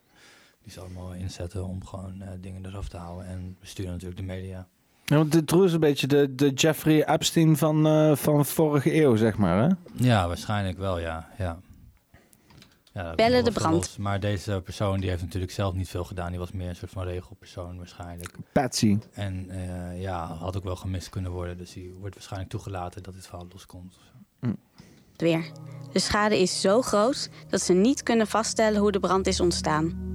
Die 0.63 0.71
ze 0.71 0.79
allemaal 0.79 1.13
inzetten 1.13 1.65
om 1.65 1.85
gewoon 1.85 2.21
eh, 2.21 2.29
dingen 2.39 2.65
eraf 2.65 2.87
te 2.87 2.97
houden. 2.97 3.27
En 3.27 3.57
besturen 3.59 3.91
natuurlijk 3.91 4.19
de 4.19 4.25
media. 4.25 4.67
Ja, 5.11 5.17
want 5.17 5.31
dit 5.31 5.51
is 5.51 5.73
een 5.73 5.79
beetje 5.79 6.07
de, 6.07 6.35
de 6.35 6.49
Jeffrey 6.49 7.05
Epstein 7.05 7.57
van, 7.57 7.87
eh, 7.87 8.15
van 8.15 8.45
vorige 8.45 9.01
eeuw, 9.01 9.15
zeg 9.15 9.37
maar, 9.37 9.63
hè? 9.63 9.75
Ja, 9.93 10.27
waarschijnlijk 10.27 10.77
wel, 10.77 10.99
ja. 10.99 11.29
ja. 11.37 11.59
ja 12.93 13.15
Bellen 13.15 13.43
de 13.43 13.51
brand. 13.51 13.73
los. 13.73 13.97
Maar 13.97 14.19
deze 14.19 14.61
persoon 14.63 14.99
die 14.99 15.09
heeft 15.09 15.21
natuurlijk 15.21 15.51
zelf 15.51 15.73
niet 15.73 15.89
veel 15.89 16.03
gedaan. 16.03 16.29
Die 16.29 16.39
was 16.39 16.51
meer 16.51 16.69
een 16.69 16.75
soort 16.75 16.91
van 16.91 17.03
regelpersoon 17.03 17.77
waarschijnlijk. 17.77 18.35
Patsy. 18.51 18.97
En 19.13 19.45
eh, 19.49 20.01
ja, 20.01 20.25
had 20.25 20.57
ook 20.57 20.63
wel 20.63 20.75
gemist 20.75 21.09
kunnen 21.09 21.31
worden. 21.31 21.57
Dus 21.57 21.73
die 21.73 21.93
wordt 21.99 22.15
waarschijnlijk 22.15 22.51
toegelaten 22.51 23.03
dat 23.03 23.13
dit 23.13 23.27
verhaal 23.27 23.47
loskomt. 23.51 23.93
zo. 24.41 24.47
weer. 25.17 25.51
De 25.91 25.99
schade 25.99 26.39
is 26.39 26.61
zo 26.61 26.81
groot 26.81 27.29
dat 27.49 27.61
ze 27.61 27.73
niet 27.73 28.03
kunnen 28.03 28.27
vaststellen 28.27 28.79
hoe 28.79 28.91
de 28.91 28.99
brand 28.99 29.27
is 29.27 29.39
ontstaan. 29.39 30.11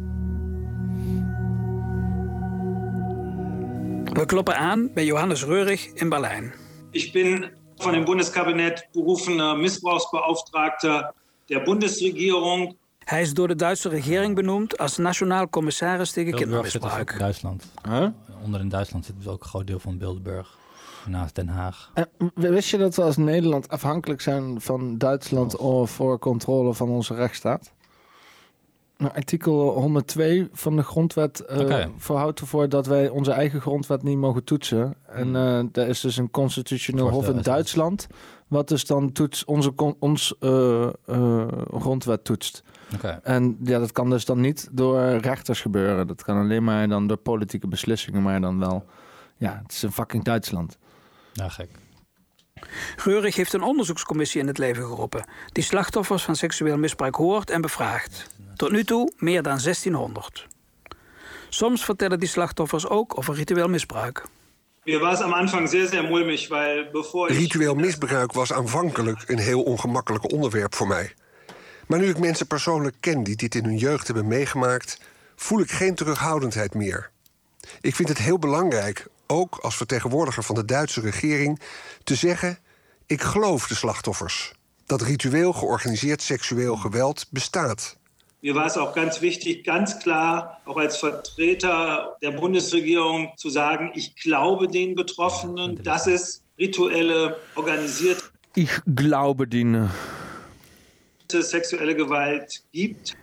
We 4.17 4.27
kloppen 4.27 4.57
aan 4.57 4.91
bij 4.95 5.05
Johannes 5.05 5.45
Reurig 5.45 5.87
in 5.87 6.09
Berlijn. 6.09 6.55
Ich 6.91 7.13
bin 7.13 7.51
von 7.77 7.93
dem 7.93 8.05
Bundeskabinett 8.05 8.89
berufener 8.93 9.57
Missbrauchsbeauftragter 9.57 11.15
der 11.45 11.63
Bundesregierung. 11.63 12.77
Hij 12.99 13.21
is 13.21 13.35
door 13.35 13.49
de 13.49 13.55
Duitse 13.55 13.89
regering 13.89 14.35
benoemd 14.35 14.79
als 14.79 14.97
nationaal 14.97 15.49
commissaris 15.49 16.11
tegen 16.13 16.31
dus 16.31 16.41
ook 16.41 16.47
in 16.47 16.53
kindermisbruik. 16.53 17.19
Duitsland. 17.19 17.67
Onder 18.45 18.61
in 18.61 18.69
Duitsland 18.69 19.05
zit 19.05 19.17
dus 19.17 19.27
ook 19.27 19.43
een 19.43 19.49
groot 19.49 19.67
deel 19.67 19.79
van 19.79 19.99
Bilderburg. 19.99 20.57
Naast 21.07 21.35
Den 21.35 21.49
Haag. 21.49 21.91
En 21.95 22.09
wist 22.35 22.71
je 22.71 22.79
dat 22.79 22.95
we 22.95 23.03
als 23.03 23.17
Nederland 23.17 23.69
afhankelijk 23.69 24.21
zijn 24.21 24.61
van 24.61 24.99
Duitsland 24.99 25.57
of 25.57 25.91
voor 25.91 26.19
controle 26.19 26.75
van 26.75 26.89
onze 26.89 27.15
rechtsstaat? 27.15 27.73
Nou, 28.99 29.15
artikel 29.15 29.69
102 29.69 30.49
van 30.53 30.77
de 30.77 30.83
grondwet 30.83 31.41
eh 31.41 31.87
verhoudt 31.97 32.41
ervoor 32.41 32.69
dat 32.69 32.87
wij 32.87 33.09
onze 33.09 33.31
eigen 33.31 33.61
grondwet 33.61 34.03
niet 34.03 34.19
mogen 34.19 34.45
toetsen. 34.45 34.95
En 35.07 35.37
eh 35.37 35.59
er 35.83 35.89
is 35.89 36.01
dus 36.01 36.17
een 36.17 36.31
constitutioneel 36.31 37.09
hof 37.09 37.29
in 37.29 37.43
Duitsland, 37.43 38.07
wat 38.47 38.69
dus 38.69 38.87
dan 38.87 39.13
toets, 39.13 39.45
onze 39.45 39.73
ons 39.99 40.35
eh, 40.41 40.89
eh, 41.07 41.47
grondwet 41.79 42.25
toetst. 42.25 42.63
Oké. 42.95 43.21
En 43.23 43.59
ja, 43.65 43.79
dat 43.79 43.93
kan 43.93 44.11
dus 44.11 44.25
dan 44.25 44.41
niet 44.41 44.69
door 44.73 45.01
rechters 45.01 45.61
gebeuren. 45.61 46.07
Dat 46.07 46.23
kan 46.23 46.39
alleen 46.39 46.65
maar 46.65 46.89
dan 46.89 47.07
door 47.07 47.17
politieke 47.17 47.69
beslissingen, 47.69 48.23
maar 48.23 48.41
dan 48.41 48.59
wel. 48.59 48.85
Ja, 49.37 49.61
het 49.63 49.73
is 49.73 49.83
een 49.83 49.93
fucking 49.93 50.25
Duitsland. 50.25 50.79
Ja, 51.33 51.49
gek. 51.49 51.69
Reurig 52.97 53.37
heeft 53.37 53.53
een 53.53 53.63
onderzoekscommissie 53.63 54.41
in 54.41 54.47
het 54.47 54.59
leven 54.59 54.87
geroepen... 54.87 55.25
die 55.53 55.65
slachtoffers 55.65 56.23
van 56.23 56.37
seksueel 56.37 56.79
misbruik 56.79 57.15
hoort 57.15 57.51
en 57.51 57.61
bevraagt. 57.61 58.27
Tot 58.57 58.71
nu 58.71 58.85
toe 58.85 59.13
meer 59.17 59.43
dan 59.43 59.59
1600. 59.59 60.47
Soms 61.49 61.85
vertellen 61.85 62.21
die 62.21 62.29
slachtoffers 62.29 62.89
ook 62.89 63.19
over 63.19 63.35
ritueel 63.35 63.69
misbruik. 63.69 64.25
Mir 64.85 64.99
war 65.01 65.13
es 65.13 65.21
am 65.21 65.33
Anfang 65.33 65.69
sehr, 65.69 65.89
sehr 65.89 66.05
mulmig, 66.05 66.49
weil 66.49 66.91
bevor 66.93 67.31
ich... 67.31 67.37
Ritueel 67.37 67.75
misbruik 67.75 68.33
was 68.33 68.53
aanvankelijk 68.53 69.25
een 69.27 69.39
heel 69.39 69.63
ongemakkelijk 69.63 70.33
onderwerp 70.33 70.75
voor 70.75 70.87
mij. 70.87 71.15
Maar 71.87 71.99
nu 71.99 72.09
ik 72.09 72.19
mensen 72.19 72.47
persoonlijk 72.47 72.97
ken 73.01 73.23
die 73.23 73.37
dit 73.37 73.55
in 73.55 73.65
hun 73.65 73.77
jeugd 73.77 74.07
hebben 74.07 74.27
meegemaakt, 74.27 75.01
voel 75.37 75.61
ik 75.61 75.71
geen 75.71 75.95
terughoudendheid 75.95 76.75
meer. 76.75 77.11
Ik 77.81 77.95
vind 77.95 78.09
het 78.09 78.19
heel 78.19 78.39
belangrijk, 78.39 79.07
ook 79.27 79.57
als 79.57 79.77
vertegenwoordiger 79.77 80.43
van 80.43 80.55
de 80.55 80.65
Duitse 80.65 81.01
regering, 81.01 81.61
te 82.05 82.15
zeggen: 82.15 82.59
ik 83.07 83.23
geloof 83.23 83.67
de 83.67 83.75
slachtoffers. 83.75 84.53
Dat 84.87 85.03
ritueel 85.03 85.53
georganiseerd 85.53 86.23
seksueel 86.23 86.77
geweld 86.77 87.27
bestaat. 87.31 87.97
Mir 88.47 88.55
war 88.55 88.67
es 88.67 88.77
auch 88.77 88.95
ganz 88.95 89.23
wichtig, 89.23 89.65
ganz 89.65 89.99
klar, 89.99 90.61
auch 90.67 90.77
als 90.77 90.99
Vertreter 90.99 92.17
der 92.23 92.31
Bundesregierung 92.31 93.33
zu 93.37 93.51
sagen, 93.51 93.91
ich 93.95 94.15
glaube 94.15 94.69
den 94.69 94.95
Betroffenen, 94.95 95.83
dass 95.83 96.07
es 96.07 96.45
rituelle, 96.57 97.41
organisierte 97.57 98.23
Ich 98.55 98.71
glaube 98.95 99.49
dienen. 99.49 99.91
sexuelle 101.29 101.97
Gewalt 101.97 102.63
gibt. 102.71 103.17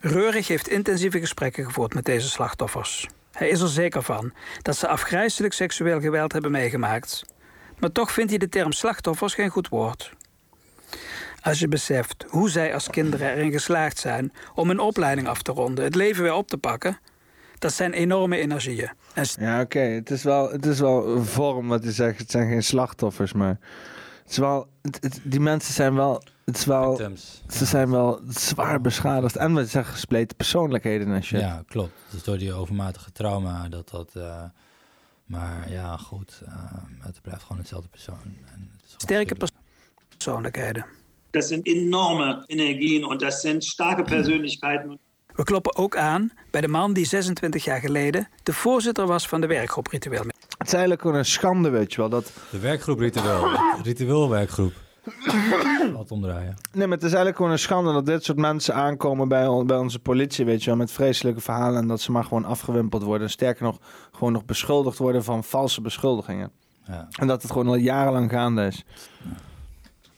Reurig 0.00 0.48
heeft 0.48 0.68
intensieve 0.68 1.20
gesprekken 1.20 1.64
gevoerd 1.64 1.94
met 1.94 2.04
deze 2.04 2.28
slachtoffers. 2.28 3.06
Hij 3.32 3.48
is 3.48 3.60
er 3.60 3.68
zeker 3.68 4.02
van 4.02 4.32
dat 4.62 4.76
ze 4.76 4.88
afgrijzelijk 4.88 5.54
seksueel 5.54 6.00
geweld 6.00 6.32
hebben 6.32 6.50
meegemaakt. 6.50 7.24
Maar 7.78 7.92
toch 7.92 8.12
vindt 8.12 8.30
hij 8.30 8.38
de 8.38 8.48
term 8.48 8.72
slachtoffers 8.72 9.34
geen 9.34 9.50
goed 9.50 9.68
woord. 9.68 10.12
Als 11.46 11.58
je 11.58 11.68
beseft 11.68 12.24
hoe 12.28 12.50
zij 12.50 12.74
als 12.74 12.88
kinderen 12.88 13.30
erin 13.32 13.52
geslaagd 13.52 13.98
zijn 13.98 14.32
om 14.54 14.70
een 14.70 14.78
opleiding 14.80 15.28
af 15.28 15.42
te 15.42 15.52
ronden, 15.52 15.84
het 15.84 15.94
leven 15.94 16.22
weer 16.22 16.34
op 16.34 16.48
te 16.48 16.58
pakken, 16.58 16.98
dat 17.58 17.72
zijn 17.72 17.92
enorme 17.92 18.36
energieën. 18.36 18.90
En 19.14 19.26
Ja, 19.38 19.60
oké. 19.60 19.78
Het, 19.78 20.10
is 20.10 20.22
wel, 20.22 20.50
het 20.50 20.66
is 20.66 20.80
wel 20.80 21.08
een 21.16 21.24
vorm 21.24 21.68
wat 21.68 21.84
je 21.84 21.92
zegt. 21.92 22.18
Het 22.18 22.30
zijn 22.30 22.48
geen 22.48 22.62
slachtoffers, 22.62 23.32
maar... 23.32 23.58
Het 24.22 24.30
is 24.30 24.38
wel, 24.38 24.68
het- 24.82 24.98
het- 25.00 25.20
die 25.22 25.40
mensen 25.40 25.74
zijn 25.74 25.94
wel... 25.94 26.22
Het 26.44 26.56
is 26.56 26.64
wel 26.64 26.96
ze 27.48 27.64
zijn 27.64 27.90
wel 27.90 28.20
zwaar 28.28 28.80
beschadigd. 28.80 29.36
En 29.36 29.54
we 29.54 29.66
zeggen 29.66 29.92
gespleten 29.92 30.36
persoonlijkheden 30.36 31.12
en 31.12 31.22
shit. 31.24 31.40
Ja, 31.40 31.62
klopt. 31.68 31.92
Dus 32.10 32.22
door 32.22 32.38
die 32.38 32.52
overmatige 32.52 33.12
trauma 33.12 33.68
dat 33.68 33.88
dat... 33.88 34.10
eh, 34.14 34.42
maar 35.24 35.70
ja, 35.70 35.96
goed. 35.96 36.42
eh, 36.46 36.52
het 37.00 37.22
blijft 37.22 37.42
gewoon 37.42 37.58
hetzelfde 37.58 37.88
persoon. 37.88 38.18
En 38.54 38.70
het 38.82 38.94
sterke 39.02 39.34
pers- 39.34 39.50
persoonlijkheden. 40.08 40.86
Das 41.36 41.48
sind 41.48 41.66
enorme 41.66 42.42
Energien 42.46 43.04
und 43.04 43.20
das 43.22 43.40
sind 43.40 43.64
starke 43.64 44.02
Persönlichkeiten. 44.02 44.98
We 45.34 45.44
kloppen 45.44 45.76
ook 45.76 45.96
aan 45.96 46.30
bij 46.50 46.60
de 46.60 46.68
man 46.68 46.92
die 46.92 47.04
26 47.04 47.64
jaar 47.64 47.80
geleden 47.80 48.28
de 48.42 48.52
voorzitter 48.52 49.06
was 49.06 49.28
van 49.28 49.40
de 49.40 49.46
werkgroep 49.46 49.86
Ritueel 49.86 50.24
Het 50.58 50.66
is 50.66 50.72
eigenlijk 50.72 51.00
gewoon 51.02 51.16
een 51.16 51.24
schande, 51.24 51.70
weet 51.70 51.92
je 51.92 52.00
wel. 52.00 52.08
Dat... 52.08 52.32
De 52.50 52.58
werkgroep 52.58 52.98
Ritueel. 52.98 53.48
Ritueel-werkgroep. 53.82 54.72
Wat 55.92 56.10
omdraaien. 56.10 56.56
Nee, 56.72 56.86
maar 56.86 56.96
het 56.96 57.06
is 57.06 57.12
eigenlijk 57.12 57.36
gewoon 57.36 57.52
een 57.52 57.58
schande 57.58 57.92
dat 57.92 58.06
dit 58.06 58.24
soort 58.24 58.38
mensen 58.38 58.74
aankomen 58.74 59.28
bij, 59.28 59.46
on- 59.46 59.66
bij 59.66 59.76
onze 59.78 59.98
politie, 59.98 60.44
weet 60.44 60.60
je 60.60 60.66
wel, 60.66 60.76
met 60.78 60.90
vreselijke 60.92 61.40
verhalen 61.40 61.80
en 61.80 61.88
dat 61.88 62.00
ze 62.00 62.12
maar 62.12 62.24
gewoon 62.24 62.44
afgewimpeld 62.44 63.02
worden. 63.02 63.30
Sterker 63.30 63.62
nog, 63.64 63.78
gewoon 64.12 64.32
nog 64.32 64.44
beschuldigd 64.44 64.98
worden 64.98 65.24
van 65.24 65.44
valse 65.44 65.80
beschuldigingen. 65.80 66.50
Ja. 66.86 67.08
En 67.10 67.26
dat 67.26 67.42
het 67.42 67.50
gewoon 67.52 67.66
al 67.68 67.74
jarenlang 67.76 68.30
gaande 68.30 68.66
is. 68.66 68.84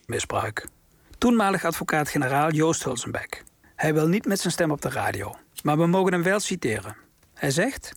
misbruik. 0.07 0.69
Toenmalig 1.19 1.65
advocaat-generaal 1.65 2.53
Joost 2.53 2.85
Hulsenbeck. 2.85 3.45
Hij 3.77 3.95
wil 3.95 4.09
niet 4.09 4.27
met 4.27 4.41
zijn 4.41 4.53
stem 4.53 4.71
op 4.71 4.83
de 4.83 4.89
radio, 4.89 5.35
maar 5.63 5.79
we 5.79 5.87
mogen 5.87 6.13
hem 6.13 6.23
wel 6.23 6.41
citeren. 6.41 6.97
Hij 7.35 7.51
zegt: 7.51 7.93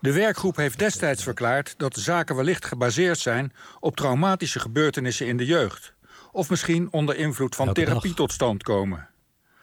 De 0.00 0.12
werkgroep 0.12 0.56
heeft 0.56 0.78
destijds 0.78 1.22
verklaard 1.22 1.74
dat 1.76 1.94
de 1.94 2.00
zaken 2.00 2.36
wellicht 2.36 2.64
gebaseerd 2.64 3.18
zijn 3.18 3.52
op 3.80 3.96
traumatische 3.96 4.60
gebeurtenissen 4.60 5.26
in 5.26 5.36
de 5.36 5.44
jeugd. 5.44 5.94
Of 6.32 6.50
misschien 6.50 6.88
onder 6.90 7.16
invloed 7.16 7.54
van 7.54 7.72
therapie 7.72 8.14
tot 8.14 8.32
stand 8.32 8.62
komen. 8.62 9.08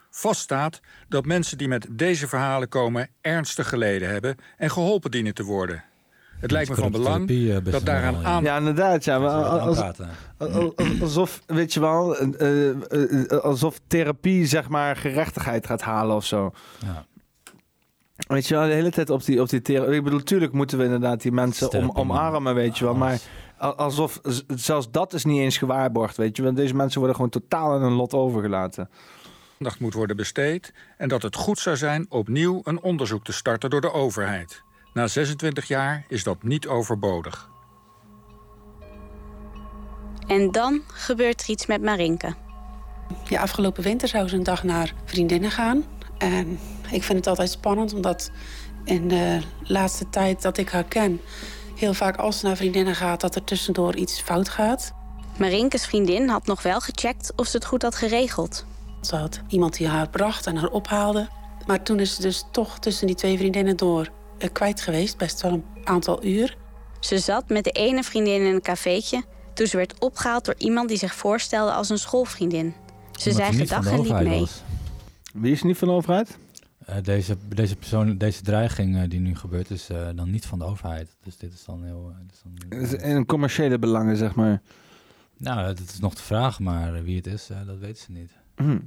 Vaststaat 0.10 0.80
dat 1.08 1.26
mensen 1.26 1.58
die 1.58 1.68
met 1.68 1.88
deze 1.90 2.28
verhalen 2.28 2.70
komen 2.70 3.10
ernstig 3.22 3.70
geleden 3.70 4.10
hebben 4.10 4.38
en 4.58 4.72
geholpen 4.72 5.12
dienen 5.12 5.34
te 5.34 5.44
worden. 5.44 5.84
Het 6.42 6.52
lijkt 6.52 6.70
me 6.70 6.76
van 6.76 6.92
belang 6.92 7.30
eh, 7.30 7.58
dat 7.64 7.86
daaraan 7.86 8.22
ja. 8.22 8.24
aan. 8.24 8.44
Ja, 8.44 8.58
inderdaad. 8.58 9.04
Ja, 9.04 9.20
maar 9.20 9.32
als- 9.44 9.82
alsof, 11.02 11.42
weet 11.46 11.74
je 11.74 11.80
wel, 11.80 12.18
eh, 12.18 12.70
eh, 12.70 13.32
eh, 13.32 13.40
alsof 13.40 13.80
therapie 13.88 14.46
zeg 14.46 14.70
maar 14.70 14.96
gerechtigheid 14.96 15.66
gaat 15.66 15.82
halen 15.82 16.16
of 16.16 16.26
zo. 16.26 16.52
Ja. 16.86 17.06
Weet 18.28 18.48
je 18.48 18.54
wel, 18.54 18.68
de 18.68 18.74
hele 18.74 18.92
tijd 18.92 19.10
op 19.10 19.26
die, 19.26 19.42
op 19.42 19.50
die 19.50 19.62
therapie. 19.62 19.96
Ik 19.96 20.04
bedoel, 20.04 20.20
natuurlijk 20.20 20.54
moeten 20.54 20.78
we 20.78 20.84
inderdaad 20.84 21.22
die 21.22 21.32
mensen 21.32 21.72
om, 21.72 21.92
omarmen, 21.94 22.56
weet 22.56 22.78
je 22.78 22.86
wel. 22.86 22.96
Maar 22.96 23.20
alsof 23.58 24.22
zelfs 24.48 24.92
dat 24.92 25.14
is 25.14 25.26
niet 25.26 25.40
eens 25.40 25.58
gewaarborgd, 25.58 26.18
weet 26.18 26.38
je 26.38 26.44
wel. 26.44 26.54
Deze 26.54 26.76
mensen 26.76 26.98
worden 26.98 27.16
gewoon 27.16 27.32
totaal 27.32 27.74
aan 27.74 27.82
hun 27.82 27.92
lot 27.92 28.14
overgelaten. 28.14 28.90
aandacht 29.60 29.80
moet 29.80 29.94
worden 29.94 30.16
besteed 30.16 30.74
en 30.98 31.10
dat 31.10 31.22
het 31.22 31.36
goed 31.36 31.60
zou 31.60 31.78
zijn 31.78 32.06
opnieuw 32.10 32.62
een 32.64 32.82
onderzoek 32.82 33.24
te 33.24 33.34
starten 33.34 33.70
door 33.70 33.82
de 33.82 33.94
overheid. 33.94 34.64
Na 34.94 35.08
26 35.08 35.68
jaar 35.68 36.06
is 36.08 36.24
dat 36.24 36.44
niet 36.44 36.68
overbodig. 36.68 37.50
En 40.28 40.52
dan 40.52 40.82
gebeurt 40.88 41.42
er 41.42 41.50
iets 41.50 41.66
met 41.66 41.82
Marinke. 41.82 42.34
Ja, 43.28 43.42
afgelopen 43.42 43.84
winter 43.84 44.08
zou 44.08 44.28
ze 44.28 44.36
een 44.36 44.44
dag 44.44 44.64
naar 44.64 44.94
vriendinnen 45.06 45.52
gaan. 45.52 45.84
En 46.18 46.60
ik 46.92 47.04
vind 47.04 47.18
het 47.18 47.28
altijd 47.28 47.50
spannend, 47.50 47.94
omdat 47.94 48.32
in 48.84 49.08
de 49.08 49.40
laatste 49.64 50.10
tijd 50.10 50.42
dat 50.42 50.58
ik 50.58 50.70
haar 50.70 50.84
ken... 50.84 51.22
heel 51.76 51.94
vaak 51.94 52.18
als 52.18 52.40
ze 52.40 52.46
naar 52.46 52.56
vriendinnen 52.56 52.96
gaat, 52.96 53.22
dat 53.22 53.36
er 53.36 53.44
tussendoor 53.44 53.96
iets 53.96 54.22
fout 54.22 54.50
gaat. 54.50 54.94
Marinkes 55.38 55.86
vriendin 55.86 56.30
had 56.30 56.46
nog 56.46 56.62
wel 56.62 56.80
gecheckt 56.80 57.34
of 57.36 57.48
ze 57.48 57.58
het 57.58 57.66
goed 57.66 57.82
had 57.82 57.96
geregeld. 57.96 58.66
Ze 59.02 59.16
had 59.16 59.42
iemand 59.48 59.78
die 59.78 59.88
haar 59.88 60.10
bracht 60.10 60.48
en 60.48 60.56
haar 60.56 60.70
ophaalde. 60.70 61.30
Maar 61.68 61.84
toen 61.84 62.00
is 62.00 62.16
ze 62.16 62.22
dus 62.22 62.46
toch 62.52 62.80
tussen 62.80 63.08
die 63.08 63.16
twee 63.16 63.38
vriendinnen 63.38 63.78
door 63.78 64.12
kwijt 64.50 64.82
geweest, 64.82 65.18
best 65.18 65.42
wel 65.42 65.52
een 65.52 65.64
aantal 65.84 66.26
uur. 66.26 66.58
Ze 67.00 67.20
zat 67.20 67.50
met 67.50 67.64
de 67.64 67.72
ene 67.72 68.04
vriendin 68.04 68.42
in 68.42 68.54
een 68.54 68.62
cafeetje 68.62 69.24
toen 69.54 69.68
ze 69.68 69.78
werd 69.78 70.00
opgehaald 70.00 70.46
door 70.46 70.56
iemand 70.58 70.90
die 70.90 70.98
zich 70.98 71.14
voorstelde 71.16 71.72
als 71.72 71.90
een 71.90 71.98
schoolvriendin. 71.98 72.74
Ze 73.20 73.30
Omdat 73.30 73.46
zei 73.46 73.58
gedag 73.58 73.84
de 73.84 73.90
en 73.90 74.02
liep 74.02 74.28
mee. 74.28 74.40
was. 74.40 74.62
Wie 75.34 75.52
is 75.52 75.64
niet 75.64 75.78
van 75.78 75.88
de 75.88 75.94
overheid? 75.94 76.38
Eh, 76.86 76.96
deze, 77.04 77.38
deze 77.56 77.76
persoon, 77.76 78.18
deze 78.18 78.42
dreiging 78.42 78.98
eh, 78.98 79.10
die 79.10 79.20
nu 79.20 79.36
gebeurt, 79.36 79.70
is 79.70 79.90
eh, 79.90 80.08
dan 80.16 80.32
niet 80.32 80.46
van 80.46 80.60
de 80.60 80.66
overheid. 80.66 81.16
Dus 81.24 81.38
dit 81.38 81.54
is 81.54 81.64
dan 81.66 81.84
heel. 81.84 82.14
eh, 82.14 82.18
dit 82.28 82.34
is 82.34 82.42
dan, 82.70 82.80
is 83.02 83.10
In 83.14 83.26
commerciële 83.26 83.80
belangen, 83.80 84.18
zeg 84.18 84.36
maar. 84.36 84.62
nou, 85.38 85.68
dat 85.68 85.80
is 85.90 86.00
nog 86.00 86.14
de 86.16 86.22
vraag, 86.22 86.60
maar 86.60 86.96
eh, 86.96 87.02
wie 87.02 87.16
het 87.16 87.28
is, 87.28 87.50
eh, 87.50 87.58
dat 87.66 87.78
weten 87.80 88.04
ze 88.04 88.12
niet. 88.12 88.32
Hm. 88.56 88.78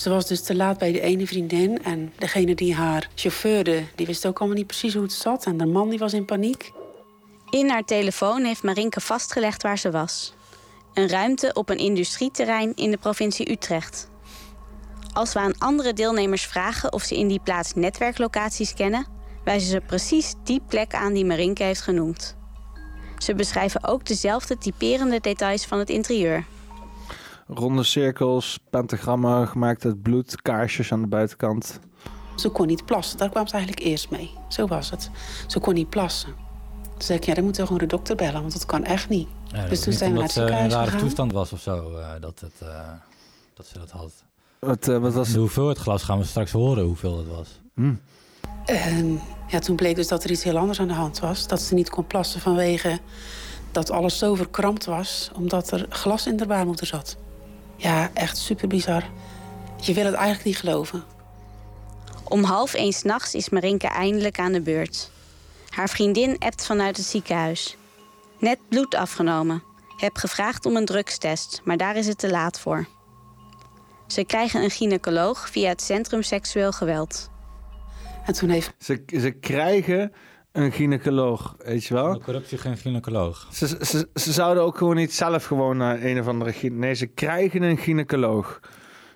Ze 0.00 0.10
was 0.10 0.26
dus 0.26 0.42
te 0.42 0.56
laat 0.56 0.78
bij 0.78 0.92
de 0.92 1.00
ene 1.00 1.26
vriendin. 1.26 1.82
En 1.82 2.12
degene 2.18 2.54
die 2.54 2.74
haar 2.74 3.08
chauffeurde, 3.14 3.84
die 3.94 4.06
wist 4.06 4.26
ook 4.26 4.38
allemaal 4.38 4.56
niet 4.56 4.66
precies 4.66 4.94
hoe 4.94 5.02
het 5.02 5.12
zat. 5.12 5.44
En 5.44 5.56
de 5.56 5.66
man 5.66 5.88
die 5.88 5.98
was 5.98 6.12
in 6.12 6.24
paniek. 6.24 6.72
In 7.50 7.68
haar 7.68 7.84
telefoon 7.84 8.44
heeft 8.44 8.62
Marinke 8.62 9.00
vastgelegd 9.00 9.62
waar 9.62 9.78
ze 9.78 9.90
was. 9.90 10.34
Een 10.94 11.08
ruimte 11.08 11.50
op 11.52 11.68
een 11.68 11.78
industrieterrein 11.78 12.74
in 12.74 12.90
de 12.90 12.96
provincie 12.96 13.50
Utrecht. 13.50 14.08
Als 15.12 15.32
we 15.32 15.38
aan 15.38 15.58
andere 15.58 15.92
deelnemers 15.92 16.46
vragen 16.46 16.92
of 16.92 17.02
ze 17.02 17.16
in 17.16 17.28
die 17.28 17.40
plaats 17.40 17.74
netwerklocaties 17.74 18.74
kennen, 18.74 19.06
wijzen 19.44 19.70
ze 19.70 19.80
precies 19.86 20.34
die 20.44 20.60
plek 20.68 20.94
aan 20.94 21.12
die 21.12 21.24
Marinke 21.24 21.62
heeft 21.62 21.82
genoemd. 21.82 22.36
Ze 23.18 23.34
beschrijven 23.34 23.84
ook 23.84 24.06
dezelfde 24.06 24.58
typerende 24.58 25.20
details 25.20 25.64
van 25.64 25.78
het 25.78 25.90
interieur. 25.90 26.44
Ronde 27.54 27.82
cirkels, 27.82 28.58
pentagrammen 28.70 29.48
gemaakt 29.48 29.84
uit 29.84 30.02
bloed, 30.02 30.42
kaarsjes 30.42 30.92
aan 30.92 31.00
de 31.00 31.06
buitenkant. 31.06 31.80
Ze 32.36 32.48
kon 32.48 32.66
niet 32.66 32.84
plassen. 32.84 33.18
Daar 33.18 33.30
kwam 33.30 33.46
ze 33.46 33.54
eigenlijk 33.54 33.86
eerst 33.86 34.10
mee. 34.10 34.30
Zo 34.48 34.66
was 34.66 34.90
het. 34.90 35.10
Ze 35.46 35.58
kon 35.58 35.74
niet 35.74 35.88
plassen. 35.88 36.34
Toen 36.82 37.02
zei 37.02 37.18
ik, 37.18 37.24
ja, 37.24 37.34
dan 37.34 37.44
moeten 37.44 37.60
we 37.62 37.68
gewoon 37.68 37.82
de 37.88 37.94
dokter 37.94 38.16
bellen, 38.16 38.40
want 38.40 38.52
dat 38.52 38.66
kan 38.66 38.84
echt 38.84 39.08
niet. 39.08 39.28
Ja, 39.46 39.60
dat 39.60 39.68
dus 39.68 39.80
toen 39.80 39.90
niet 39.90 39.98
zijn 39.98 40.12
we 40.12 40.18
naar 40.18 40.26
het 40.26 40.32
ze 40.32 40.40
in 40.40 40.46
een 40.46 40.52
ziekenhuis 40.52 40.84
gegaan. 40.84 41.00
toestand 41.00 41.32
was 41.32 41.52
of 41.52 41.60
zo, 41.60 41.96
eh, 41.96 42.08
dat, 42.20 42.40
het, 42.40 42.68
eh, 42.68 42.68
dat 43.54 43.66
ze 43.66 43.78
dat 43.78 43.90
had. 43.90 44.12
Wat, 44.58 44.88
eh, 44.88 44.98
wat 44.98 45.12
was 45.12 45.32
De 45.32 45.38
hoeveelheid 45.38 45.78
glas 45.78 46.02
gaan 46.02 46.18
we 46.18 46.24
straks 46.24 46.52
horen 46.52 46.84
hoeveel 46.84 47.18
het 47.18 47.28
was. 47.28 47.60
En 48.64 49.20
ja, 49.46 49.58
toen 49.58 49.76
bleek 49.76 49.96
dus 49.96 50.08
dat 50.08 50.24
er 50.24 50.30
iets 50.30 50.44
heel 50.44 50.56
anders 50.56 50.80
aan 50.80 50.88
de 50.88 50.94
hand 50.94 51.18
was. 51.18 51.46
Dat 51.46 51.60
ze 51.60 51.74
niet 51.74 51.90
kon 51.90 52.06
plassen 52.06 52.40
vanwege 52.40 52.98
dat 53.70 53.90
alles 53.90 54.18
zo 54.18 54.34
verkrampt 54.34 54.84
was... 54.84 55.30
omdat 55.34 55.70
er 55.70 55.86
glas 55.88 56.26
in 56.26 56.36
de 56.36 56.46
baarmoeder 56.46 56.86
zat. 56.86 57.16
Ja, 57.80 58.10
echt 58.14 58.38
super 58.38 58.68
bizar. 58.68 59.04
Je 59.80 59.94
wil 59.94 60.04
het 60.04 60.14
eigenlijk 60.14 60.44
niet 60.44 60.58
geloven. 60.58 61.04
Om 62.24 62.42
half 62.42 62.74
één 62.74 62.92
s'nachts 62.92 63.34
is 63.34 63.48
Marinke 63.48 63.86
eindelijk 63.86 64.38
aan 64.38 64.52
de 64.52 64.60
beurt. 64.60 65.10
Haar 65.68 65.88
vriendin 65.88 66.38
appt 66.38 66.66
vanuit 66.66 66.96
het 66.96 67.06
ziekenhuis. 67.06 67.76
Net 68.38 68.58
bloed 68.68 68.94
afgenomen. 68.94 69.62
Heb 69.96 70.16
gevraagd 70.16 70.66
om 70.66 70.76
een 70.76 70.84
drugstest, 70.84 71.60
maar 71.64 71.76
daar 71.76 71.96
is 71.96 72.06
het 72.06 72.18
te 72.18 72.30
laat 72.30 72.60
voor. 72.60 72.86
Ze 74.06 74.24
krijgen 74.24 74.62
een 74.62 74.70
gynaecoloog 74.70 75.48
via 75.50 75.68
het 75.68 75.82
Centrum 75.82 76.22
Seksueel 76.22 76.72
Geweld. 76.72 77.30
En 78.24 78.34
toen 78.34 78.48
heeft... 78.48 78.72
Ze, 78.78 79.02
ze 79.06 79.30
krijgen 79.30 80.12
een 80.52 80.72
gynaecoloog, 80.72 81.54
weet 81.58 81.84
je 81.84 81.94
wel? 81.94 82.18
Corruptie 82.20 82.58
geen 82.58 82.76
gynaecoloog. 82.76 83.46
Ze, 83.52 83.66
ze, 83.66 84.08
ze 84.14 84.32
zouden 84.32 84.62
ook 84.62 84.78
gewoon 84.78 84.96
niet 84.96 85.14
zelf 85.14 85.44
gewoon 85.44 85.76
naar 85.76 86.02
een 86.02 86.20
of 86.20 86.26
andere 86.26 86.52
gyne... 86.52 86.76
Nee, 86.76 86.94
ze 86.94 87.06
krijgen 87.06 87.62
een 87.62 87.76
gynaecoloog. 87.78 88.60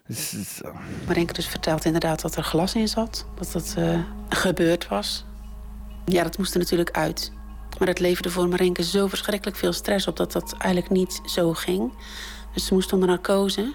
Dus, 0.06 0.30
het- 0.30 0.60
Marinke 1.06 1.32
dus 1.32 1.46
vertelt 1.48 1.84
inderdaad 1.84 2.22
dat 2.22 2.36
er 2.36 2.42
glas 2.42 2.74
in 2.74 2.88
zat. 2.88 3.26
Dat 3.34 3.52
dat 3.52 3.74
eh, 3.78 3.98
gebeurd 4.28 4.88
was. 4.88 5.24
Ja, 6.04 6.22
dat 6.22 6.38
moest 6.38 6.52
er 6.54 6.58
natuurlijk 6.60 6.90
uit. 6.96 7.32
Maar 7.78 7.88
het 7.88 8.00
leverde 8.00 8.30
voor 8.30 8.48
Marinke 8.48 8.82
zo 8.82 9.06
verschrikkelijk 9.06 9.56
veel 9.58 9.72
stress 9.72 10.06
op... 10.06 10.16
dat 10.16 10.32
dat 10.32 10.54
eigenlijk 10.58 10.92
niet 10.92 11.20
zo 11.26 11.52
ging. 11.52 11.92
Dus 12.54 12.66
ze 12.66 12.74
moest 12.74 12.92
onder 12.92 13.08
narcose. 13.08 13.72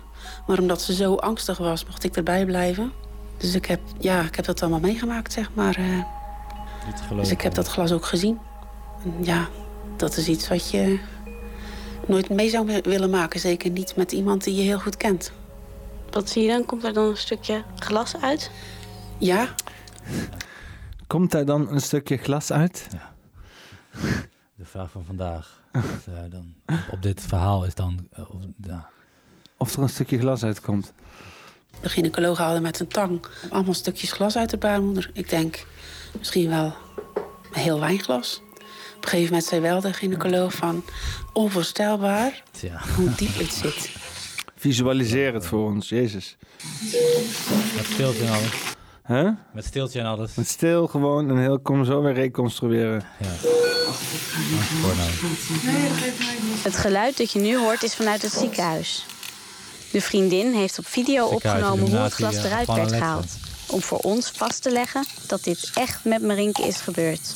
Maar 0.48 0.60
omdat 0.60 0.82
ze 0.82 0.94
zo 0.94 1.16
angstig 1.16 1.58
was, 1.58 1.86
mocht 1.86 2.04
ik 2.04 2.16
erbij 2.16 2.46
blijven. 2.46 2.92
Dus 3.38 3.56
ik 3.56 3.66
heb, 3.66 3.80
ja, 4.00 4.22
ik 4.22 4.36
heb 4.36 4.46
dat 4.46 4.62
allemaal 4.62 4.80
meegemaakt, 4.80 5.34
zeg 5.34 5.50
maar. 5.54 5.76
eh. 5.76 6.04
Niet 6.90 6.98
te 6.98 7.04
geloven. 7.04 7.24
dus 7.24 7.32
ik 7.32 7.42
heb 7.42 7.54
dat 7.54 7.68
glas 7.68 7.92
ook 7.92 8.06
gezien. 8.06 8.40
En 9.04 9.24
ja, 9.24 9.48
dat 9.98 10.18
is 10.18 10.28
iets 10.28 10.48
wat 10.48 10.70
je 10.70 11.00
nooit 12.08 12.30
mee 12.30 12.50
zou 12.50 12.66
wi- 12.66 12.82
willen 12.82 13.10
maken. 13.10 13.40
Zeker 13.40 13.70
niet 13.70 13.96
met 13.96 14.12
iemand 14.12 14.44
die 14.44 14.56
je 14.56 14.62
heel 14.62 14.80
goed 14.80 14.98
kent. 14.98 15.32
Wat 16.10 16.30
zie 16.30 16.44
je 16.44 16.50
dan? 16.50 16.66
Komt 16.66 16.84
er 16.84 16.94
dan 16.94 17.06
een 17.10 17.18
stukje 17.18 17.64
glas 17.76 18.16
uit? 18.22 18.52
Ja, 19.18 19.48
Komt 21.08 21.32
daar 21.32 21.46
dan 21.46 21.70
een 21.72 21.82
stukje 21.82 22.18
glas 22.18 22.52
uit? 22.52 22.88
De 24.56 24.66
vraag 24.66 24.92
van 24.92 25.06
vandaag. 25.06 25.62
Dat, 25.72 25.84
eh, 26.08 26.14
dan, 26.30 26.54
op 26.92 27.02
dit 27.02 27.22
verhaal 27.22 27.66
is 27.66 27.76
dan... 27.76 28.08
eh, 28.12 28.30
of- 28.36 28.44
ja. 28.62 28.90
Of 29.58 29.76
er 29.76 29.82
een 29.82 29.90
stukje 29.90 30.20
glas 30.20 30.44
uitkomt? 30.44 30.94
De 31.82 31.90
gynaecoloog 31.90 32.38
haalde 32.38 32.60
met 32.60 32.80
een 32.80 32.88
tang 32.88 33.26
allemaal 33.50 33.74
stukjes 33.74 34.12
glas 34.12 34.38
uit 34.38 34.50
de 34.50 34.58
baarmoeder. 34.58 35.10
Ik 35.14 35.30
denk 35.30 35.66
misschien 36.18 36.50
wel 36.50 36.74
een 37.52 37.62
heel 37.62 37.80
wijnglas. 37.80 38.42
Op 38.96 39.06
een 39.06 39.10
gegeven 39.10 39.32
moment 39.32 39.50
zei 39.50 39.62
wel 39.62 39.82
de 39.82 39.94
gynaecoloog 39.94 40.54
van... 40.54 40.84
onvoorstelbaar 41.34 42.44
Tja. 42.52 42.82
hoe 42.96 43.16
diep 43.16 43.38
het 43.38 43.54
zit. 43.54 43.90
Visualiseer 44.56 45.34
het 45.34 45.46
voor 45.46 45.66
ons, 45.66 45.90
Jezus. 45.90 46.38
Met 47.76 47.86
stiltje 47.86 48.26
en 48.26 48.32
alles. 48.32 48.76
Huh? 49.08 49.30
Met 49.54 49.66
stiltje 49.66 50.00
en 50.00 50.06
alles. 50.06 50.36
Met 50.36 50.48
stil 50.48 50.88
gewoon 50.88 51.30
en 51.30 51.38
heel 51.38 51.60
kom 51.60 51.86
zo 51.86 52.02
weer 52.02 52.14
reconstrueren. 52.14 53.04
Ja. 53.20 53.32
Porno. 54.82 55.04
Het 56.64 56.78
geluid 56.78 57.18
dat 57.18 57.32
je 57.32 57.40
nu 57.40 57.58
hoort 57.58 57.84
is 57.84 57.96
vanuit 57.96 58.22
het 58.22 58.32
ziekenhuis. 58.32 59.06
De 59.92 60.02
vriendin 60.02 60.54
heeft 60.54 60.80
op 60.80 60.88
video 60.88 61.26
opgenomen 61.26 61.90
hoe 61.90 62.00
het 62.00 62.14
glas 62.14 62.36
eruit 62.36 62.68
werd 62.68 62.92
gehaald. 62.92 63.38
Om 63.68 63.82
voor 63.82 63.98
ons 63.98 64.32
vast 64.36 64.62
te 64.62 64.72
leggen 64.72 65.06
dat 65.28 65.44
dit 65.44 65.72
echt 65.74 66.06
met 66.06 66.22
Marinke 66.22 66.68
is 66.68 66.78
gebeurd. 66.82 67.36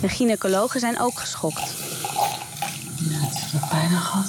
De 0.00 0.08
gynaecologen 0.08 0.80
zijn 0.80 1.00
ook 1.00 1.18
geschokt. 1.18 1.74
Bijna 3.70 3.98
gehad. 3.98 4.26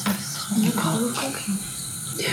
Ja, 2.18 2.32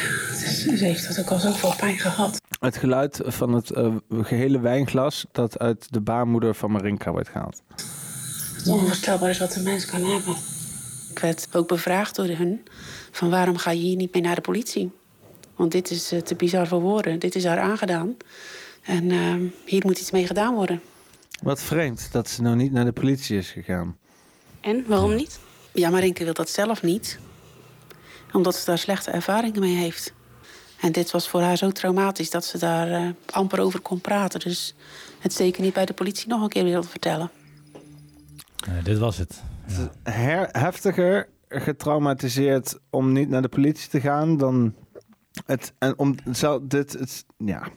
ze 0.76 0.84
heeft 0.84 1.08
dat 1.08 1.18
ook 1.18 1.30
al 1.30 1.38
zoveel 1.38 1.74
pijn 1.76 1.98
gehad. 1.98 2.40
Het 2.60 2.76
geluid 2.76 3.20
van 3.24 3.52
het 3.52 3.70
eh, 3.70 3.94
gehele 4.10 4.60
wijnglas 4.60 5.24
dat 5.32 5.58
uit 5.58 5.86
de 5.90 6.00
baarmoeder 6.00 6.54
van 6.54 6.70
Marinka 6.70 7.10
wordt 7.10 7.28
gehaald. 7.28 7.62
Het 8.56 8.68
onvoorstelbaar 8.68 9.30
is 9.30 9.38
wat 9.38 9.56
een 9.56 9.62
mens 9.62 9.84
kan 9.84 10.04
hebben. 10.04 10.36
Ik 11.10 11.18
werd 11.18 11.48
ook 11.52 11.68
bevraagd 11.68 12.16
door 12.16 12.26
hun 12.26 12.62
van 13.12 13.30
waarom 13.30 13.56
ga 13.56 13.70
je 13.70 13.80
hier 13.80 13.96
niet 13.96 14.12
mee 14.12 14.22
naar 14.22 14.34
de 14.34 14.40
politie? 14.40 14.90
Want 15.56 15.72
dit 15.72 15.90
is 15.90 16.12
eh, 16.12 16.20
te 16.20 16.34
bizar 16.34 16.66
voor 16.66 16.80
woorden. 16.80 17.18
Dit 17.18 17.34
is 17.34 17.44
haar 17.44 17.60
aangedaan. 17.60 18.16
En 18.82 19.10
eh, 19.10 19.34
hier 19.64 19.82
moet 19.84 20.00
iets 20.00 20.10
mee 20.10 20.26
gedaan 20.26 20.54
worden. 20.54 20.80
Wat 21.42 21.62
vreemd 21.62 22.12
dat 22.12 22.28
ze 22.28 22.42
nou 22.42 22.56
niet 22.56 22.72
naar 22.72 22.84
de 22.84 22.92
politie 22.92 23.38
is 23.38 23.50
gegaan. 23.50 23.96
En 24.60 24.84
waarom 24.86 25.14
niet? 25.14 25.38
Ja, 25.72 25.90
Marinke 25.90 26.24
wil 26.24 26.34
dat 26.34 26.50
zelf 26.50 26.82
niet. 26.82 27.18
Omdat 28.32 28.54
ze 28.54 28.64
daar 28.64 28.78
slechte 28.78 29.10
ervaringen 29.10 29.60
mee 29.60 29.76
heeft. 29.76 30.12
En 30.80 30.92
dit 30.92 31.10
was 31.10 31.28
voor 31.28 31.40
haar 31.40 31.56
zo 31.56 31.70
traumatisch 31.70 32.30
dat 32.30 32.44
ze 32.44 32.58
daar 32.58 32.90
eh, 32.90 33.08
amper 33.30 33.60
over 33.60 33.80
kon 33.80 34.00
praten. 34.00 34.40
Dus 34.40 34.74
het 35.18 35.32
zeker 35.32 35.62
niet 35.62 35.72
bij 35.72 35.84
de 35.84 35.92
politie 35.92 36.28
nog 36.28 36.42
een 36.42 36.48
keer 36.48 36.64
wilde 36.64 36.88
vertellen. 36.88 37.30
Eh, 38.66 38.84
dit 38.84 38.98
was 38.98 39.18
het. 39.18 39.42
Her, 40.02 40.48
heftiger 40.52 41.28
getraumatiseerd 41.60 42.78
om 42.90 43.12
niet 43.12 43.28
naar 43.28 43.42
de 43.42 43.48
politie 43.48 43.88
te 43.90 44.00
gaan 44.00 44.36
dan 44.36 44.74
het 45.46 45.72
en 45.78 45.98
om 45.98 46.14
zou 46.30 46.60
dit 46.66 46.92
het 46.92 47.24
ja 47.36 47.68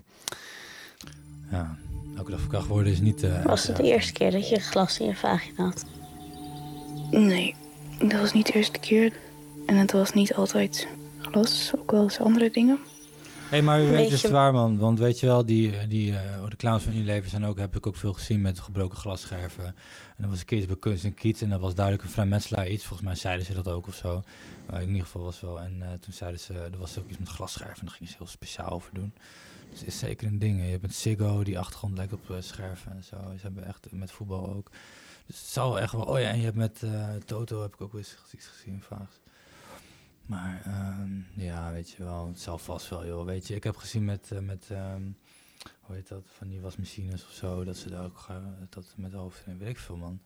Ja. 1.51 1.77
Elke 2.17 2.31
dag 2.31 2.39
verkracht 2.39 2.67
worden 2.67 2.91
is 2.91 2.99
niet... 2.99 3.23
eh, 3.23 3.45
Was 3.45 3.67
het 3.67 3.75
de 3.75 3.83
eerste 3.83 4.13
keer 4.13 4.31
dat 4.31 4.49
je 4.49 4.59
glas 4.59 4.99
in 4.99 5.05
je 5.05 5.15
vagina 5.15 5.63
had? 5.63 5.85
Nee, 7.11 7.55
dat 7.99 8.19
was 8.19 8.33
niet 8.33 8.45
de 8.47 8.53
eerste 8.53 8.79
keer. 8.79 9.13
En 9.65 9.75
het 9.75 9.91
was 9.91 10.13
niet 10.13 10.33
altijd 10.35 10.87
glas, 11.19 11.71
ook 11.77 11.91
wel 11.91 12.03
eens 12.03 12.19
andere 12.19 12.51
dingen. 12.51 12.79
Hé, 13.49 13.61
maar 13.61 13.79
u 13.79 13.83
weet 13.83 13.91
Weet 13.95 14.09
het 14.11 14.21
je- 14.21 14.31
waar, 14.31 14.53
man. 14.53 14.77
Want 14.77 14.99
weet 14.99 15.19
je 15.19 15.25
wel, 15.25 15.45
die, 15.45 15.87
die 15.87 16.11
eh, 16.11 16.19
reclames 16.49 16.83
van 16.83 16.93
Unilever 16.93 17.29
zijn 17.29 17.45
ook, 17.45 17.57
heb 17.59 17.75
ik 17.75 17.87
ook 17.87 17.95
veel 17.95 18.13
gezien 18.13 18.41
met 18.41 18.59
gebroken 18.59 18.97
glasscherven. 18.97 19.75
En 20.15 20.21
dan 20.21 20.29
was 20.29 20.39
een 20.39 20.45
keertje 20.45 20.67
bij 20.67 20.77
Kunst 20.77 21.03
en 21.03 21.13
Kiet 21.13 21.41
en 21.41 21.49
dat 21.49 21.59
was 21.59 21.75
duidelijk 21.75 22.05
een 22.05 22.11
vrijmetselaar 22.11 22.67
iets. 22.69 22.85
Volgens 22.85 23.07
mij 23.07 23.17
zeiden 23.17 23.45
ze 23.45 23.53
dat 23.53 23.67
ook 23.67 23.87
of 23.87 23.95
zo. 23.95 24.23
Maar 24.69 24.81
in 24.81 24.87
ieder 24.87 25.03
geval 25.03 25.23
was 25.23 25.41
wel. 25.41 25.61
En 25.61 25.81
eh, 25.81 25.93
toen 25.99 26.13
zeiden 26.13 26.39
ze, 26.39 26.53
er 26.53 26.77
was 26.77 26.99
ook 26.99 27.09
iets 27.09 27.17
met 27.17 27.29
glasscherven 27.29 27.79
en 27.79 27.85
daar 27.85 27.95
gingen 27.95 28.11
ze 28.11 28.17
heel 28.17 28.27
speciaal 28.27 28.69
over 28.69 28.93
doen. 28.93 29.13
Dus 29.69 29.79
het 29.79 29.87
is 29.87 29.99
zeker 29.99 30.27
een 30.27 30.39
ding. 30.39 30.61
Je 30.61 30.69
hebt 30.69 30.81
met 30.81 30.93
Siggo, 30.93 31.43
die 31.43 31.59
achtergrond 31.59 31.97
lijkt 31.97 32.13
op 32.13 32.29
eh, 32.29 32.35
scherven 32.39 32.91
en 32.91 33.03
zo. 33.03 33.15
Ze 33.15 33.41
hebben 33.41 33.65
echt 33.65 33.91
met 33.91 34.11
voetbal 34.11 34.53
ook. 34.53 34.71
Dus 35.25 35.39
het 35.39 35.47
zou 35.47 35.79
echt 35.79 35.91
wel... 35.91 36.01
Oh 36.05 36.19
ja, 36.19 36.29
en 36.29 36.37
je 36.37 36.43
hebt 36.43 36.55
met 36.55 36.83
eh, 36.83 37.15
Toto 37.25 37.61
heb 37.61 37.73
ik 37.73 37.81
ook 37.81 37.93
eens 37.93 38.15
iets 38.33 38.47
gezien, 38.47 38.81
vaak. 38.81 39.09
Maar 40.25 40.61
ehm, 40.65 41.41
ja, 41.41 41.71
weet 41.71 41.89
je 41.89 42.03
wel, 42.03 42.27
het 42.27 42.39
zal 42.39 42.57
vast 42.57 42.89
wel, 42.89 43.05
joh. 43.05 43.25
Weet 43.25 43.47
je, 43.47 43.55
ik 43.55 43.63
heb 43.63 43.75
gezien 43.75 44.05
met, 44.05 44.29
uh, 44.33 44.39
met 44.39 44.67
ehm, 44.71 45.01
hoe 45.85 45.95
heet 45.95 46.07
dat, 46.07 46.23
van 46.37 46.47
die 46.47 46.61
wasmachines 46.61 47.25
of 47.25 47.31
zo, 47.31 47.63
dat 47.63 47.77
ze 47.77 47.89
daar 47.89 48.03
ook, 48.03 48.27
dat 48.69 48.93
met 48.95 49.13
hoofd 49.13 49.43
weet 49.59 49.69
ik 49.69 49.77
veel, 49.77 49.97
man. 49.97 50.19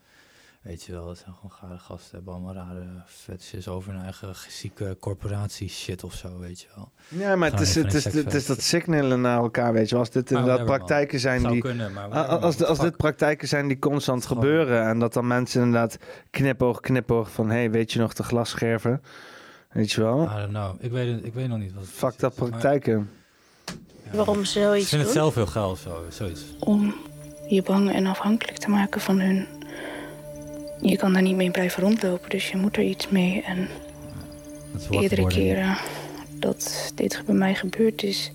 Weet 0.62 0.84
je 0.84 0.92
wel, 0.92 1.06
dat 1.06 1.18
zijn 1.18 1.36
gewoon 1.36 1.52
gare 1.52 1.78
gasten, 1.78 2.16
hebben 2.16 2.34
allemaal 2.34 2.54
rare 2.54 2.86
fetishes 3.06 3.68
over 3.68 3.92
hun 3.94 4.02
eigen 4.02 4.36
zieke 4.48 4.98
corporatie 5.00 5.70
shit 5.70 6.04
of 6.04 6.14
zo, 6.14 6.40
weet 6.40 6.60
je 6.60 6.68
wel. 6.76 6.92
Ja, 7.08 7.36
maar 7.36 7.52
het 7.52 7.60
is, 7.60 7.76
het, 7.76 7.94
is, 7.94 8.04
het 8.04 8.34
is 8.34 8.46
dat 8.46 8.62
signalen 8.62 9.22
naar 9.22 9.38
elkaar, 9.38 9.74
weet 9.74 9.86
je 9.86 9.90
wel. 9.90 10.00
Als 10.00 10.10
dit 10.10 10.32
inderdaad 10.32 10.66
praktijken 10.66 11.20
zijn 11.20 11.48
die... 11.48 11.64
Als, 12.14 12.64
als 12.64 12.80
dit 12.80 12.98
praktijken 12.98 13.48
zijn 13.48 13.68
die 13.68 13.80
constant 13.80 14.26
gebeuren 14.26 14.88
en 14.88 15.00
dat 15.00 15.14
dan 15.14 15.28
mensen 15.28 15.62
inderdaad 15.62 15.98
knipoog, 16.30 16.80
knipoog 16.80 17.32
van, 17.32 17.50
hey, 17.50 17.72
weet 17.72 17.92
je 17.92 18.00
nog 18.00 18.14
de 18.14 18.24
glasscherven? 18.24 19.02
Weet 19.70 19.92
je 19.92 20.02
wel? 20.02 20.24
I 20.24 20.28
don't 20.28 20.50
know. 20.50 20.76
Ik 20.84 20.92
weet, 20.92 21.26
ik 21.26 21.34
weet 21.34 21.48
nog 21.48 21.58
niet 21.58 21.74
wat 21.74 21.84
het 21.84 21.92
Fuck 21.92 22.20
dat 22.20 22.36
praktijken. 22.36 23.10
Ja. 24.12 24.18
Waarom 24.18 24.46
zoiets 24.46 24.84
Ik 24.84 24.90
vind 24.90 25.04
het 25.04 25.12
zelf 25.12 25.36
heel 25.36 25.46
geil, 25.46 25.76
zo, 25.76 26.04
zoiets. 26.10 26.42
Om 26.60 26.96
je 27.48 27.64
bang 27.64 27.94
en 27.94 28.06
afhankelijk 28.06 28.58
te 28.58 28.70
maken 28.70 29.02
van 29.02 29.20
hun. 29.20 29.48
Je 30.82 30.98
kan 30.98 31.14
daar 31.14 31.22
niet 31.22 31.36
mee 31.36 31.52
blijven 31.52 31.84
rondlopen, 31.84 32.30
dus 32.30 32.50
je 32.50 32.58
moet 32.58 32.78
er 32.78 32.84
iets 32.84 33.10
mee. 33.10 33.44
En 33.44 33.68
eerdere 34.90 35.28
keren 35.28 35.78
dat 36.34 36.92
dit 36.96 37.22
bij 37.26 37.36
mij 37.36 37.56
gebeurd 37.56 38.04
is, 38.04 38.32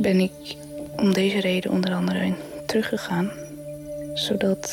ben 0.00 0.20
ik 0.20 0.56
om 0.96 1.12
deze 1.12 1.40
reden 1.40 1.70
onder 1.70 1.94
andere 1.94 2.34
teruggegaan. 2.66 3.30
Zodat 4.14 4.72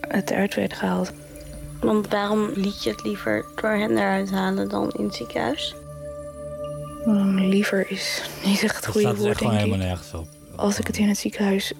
het 0.00 0.30
eruit 0.30 0.54
werd 0.54 0.72
gehaald. 0.72 1.12
Want 1.80 2.08
waarom 2.08 2.50
liet 2.54 2.82
je 2.82 2.90
het 2.90 3.04
liever 3.04 3.44
door 3.60 3.70
hen 3.70 3.90
eruit 3.90 4.30
halen 4.30 4.68
dan 4.68 4.90
in 4.90 5.04
het 5.04 5.14
ziekenhuis? 5.14 5.74
Liever 7.36 7.90
is 7.90 8.22
niet 8.44 8.62
echt 8.62 8.76
het 8.76 8.86
goede 8.86 9.06
woord, 9.06 9.20
denk 9.20 9.36
gewoon 9.38 9.54
helemaal 9.54 9.78
nergens 9.78 10.14
op. 10.14 10.28
Als 10.56 10.78
ik 10.78 10.86
het 10.86 10.96
in 10.96 11.08
het 11.08 11.18
ziekenhuis, 11.18 11.72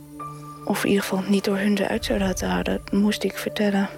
of 0.65 0.83
in 0.83 0.89
ieder 0.89 1.05
geval 1.05 1.25
niet 1.29 1.45
door 1.45 1.59
hun 1.59 1.79
eruit 1.79 2.05
zou 2.05 2.19
laten 2.19 2.49
halen... 2.49 2.81
moest 2.93 3.25
ik 3.25 3.39
vertellen 3.39 3.89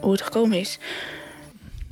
hoe 0.00 0.12
het 0.12 0.22
gekomen 0.22 0.58
is. 0.58 0.78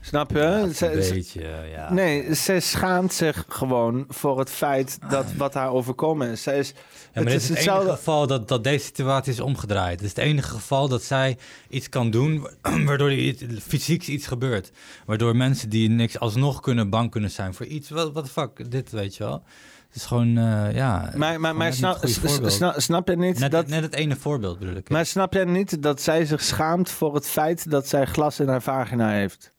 Snap 0.06 0.30
je? 0.30 0.38
Ja, 0.38 0.68
ze, 0.72 0.92
een 0.92 1.14
beetje, 1.14 1.42
ja. 1.70 1.92
Nee, 1.92 2.34
ze 2.34 2.60
schaamt 2.60 3.12
zich 3.12 3.44
gewoon 3.48 4.04
voor 4.08 4.38
het 4.38 4.50
feit 4.50 4.98
dat 5.08 5.32
wat 5.36 5.54
haar 5.54 5.70
overkomen 5.70 6.30
is. 6.30 6.42
Zij 6.42 6.58
is 6.58 6.68
ja, 6.68 7.22
maar 7.22 7.32
het 7.32 7.42
is 7.42 7.48
het 7.48 7.56
hetzelfde... 7.56 7.84
enige 7.84 7.96
geval 7.96 8.26
dat, 8.26 8.48
dat 8.48 8.64
deze 8.64 8.84
situatie 8.84 9.32
is 9.32 9.40
omgedraaid. 9.40 10.00
Het 10.00 10.02
is 10.02 10.08
het 10.16 10.18
enige 10.18 10.48
geval 10.48 10.88
dat 10.88 11.02
zij 11.02 11.38
iets 11.68 11.88
kan 11.88 12.10
doen 12.10 12.46
waardoor 12.86 13.10
er 13.10 13.34
fysiek 13.66 14.06
iets 14.06 14.26
gebeurt. 14.26 14.70
Waardoor 15.06 15.36
mensen 15.36 15.68
die 15.68 15.88
niks 15.88 16.18
alsnog 16.18 16.60
kunnen 16.60 16.90
bang 16.90 17.10
kunnen 17.10 17.30
zijn 17.30 17.54
voor 17.54 17.66
iets. 17.66 17.90
Wat 17.90 18.14
de 18.14 18.26
fuck, 18.26 18.70
dit 18.70 18.90
weet 18.90 19.16
je 19.16 19.24
wel. 19.24 19.42
Het 19.86 20.02
is 20.02 20.04
gewoon, 20.04 20.38
uh, 20.38 20.74
ja... 20.74 21.12
Maar, 21.14 21.40
maar, 21.40 21.56
maar 21.56 21.72
snap, 21.72 21.98
snap, 22.44 22.74
snap 22.76 23.08
je 23.08 23.16
niet 23.16 23.38
net, 23.38 23.50
dat... 23.50 23.66
Net 23.66 23.82
het 23.82 23.94
ene 23.94 24.16
voorbeeld 24.16 24.58
bedoel 24.58 24.76
ik. 24.76 24.88
Maar 24.88 25.06
snap 25.06 25.32
jij 25.32 25.44
niet 25.44 25.82
dat 25.82 26.00
zij 26.00 26.24
zich 26.24 26.42
schaamt 26.42 26.90
voor 26.90 27.14
het 27.14 27.26
feit 27.26 27.70
dat 27.70 27.88
zij 27.88 28.06
glas 28.06 28.40
in 28.40 28.48
haar 28.48 28.62
vagina 28.62 29.10
heeft? 29.10 29.52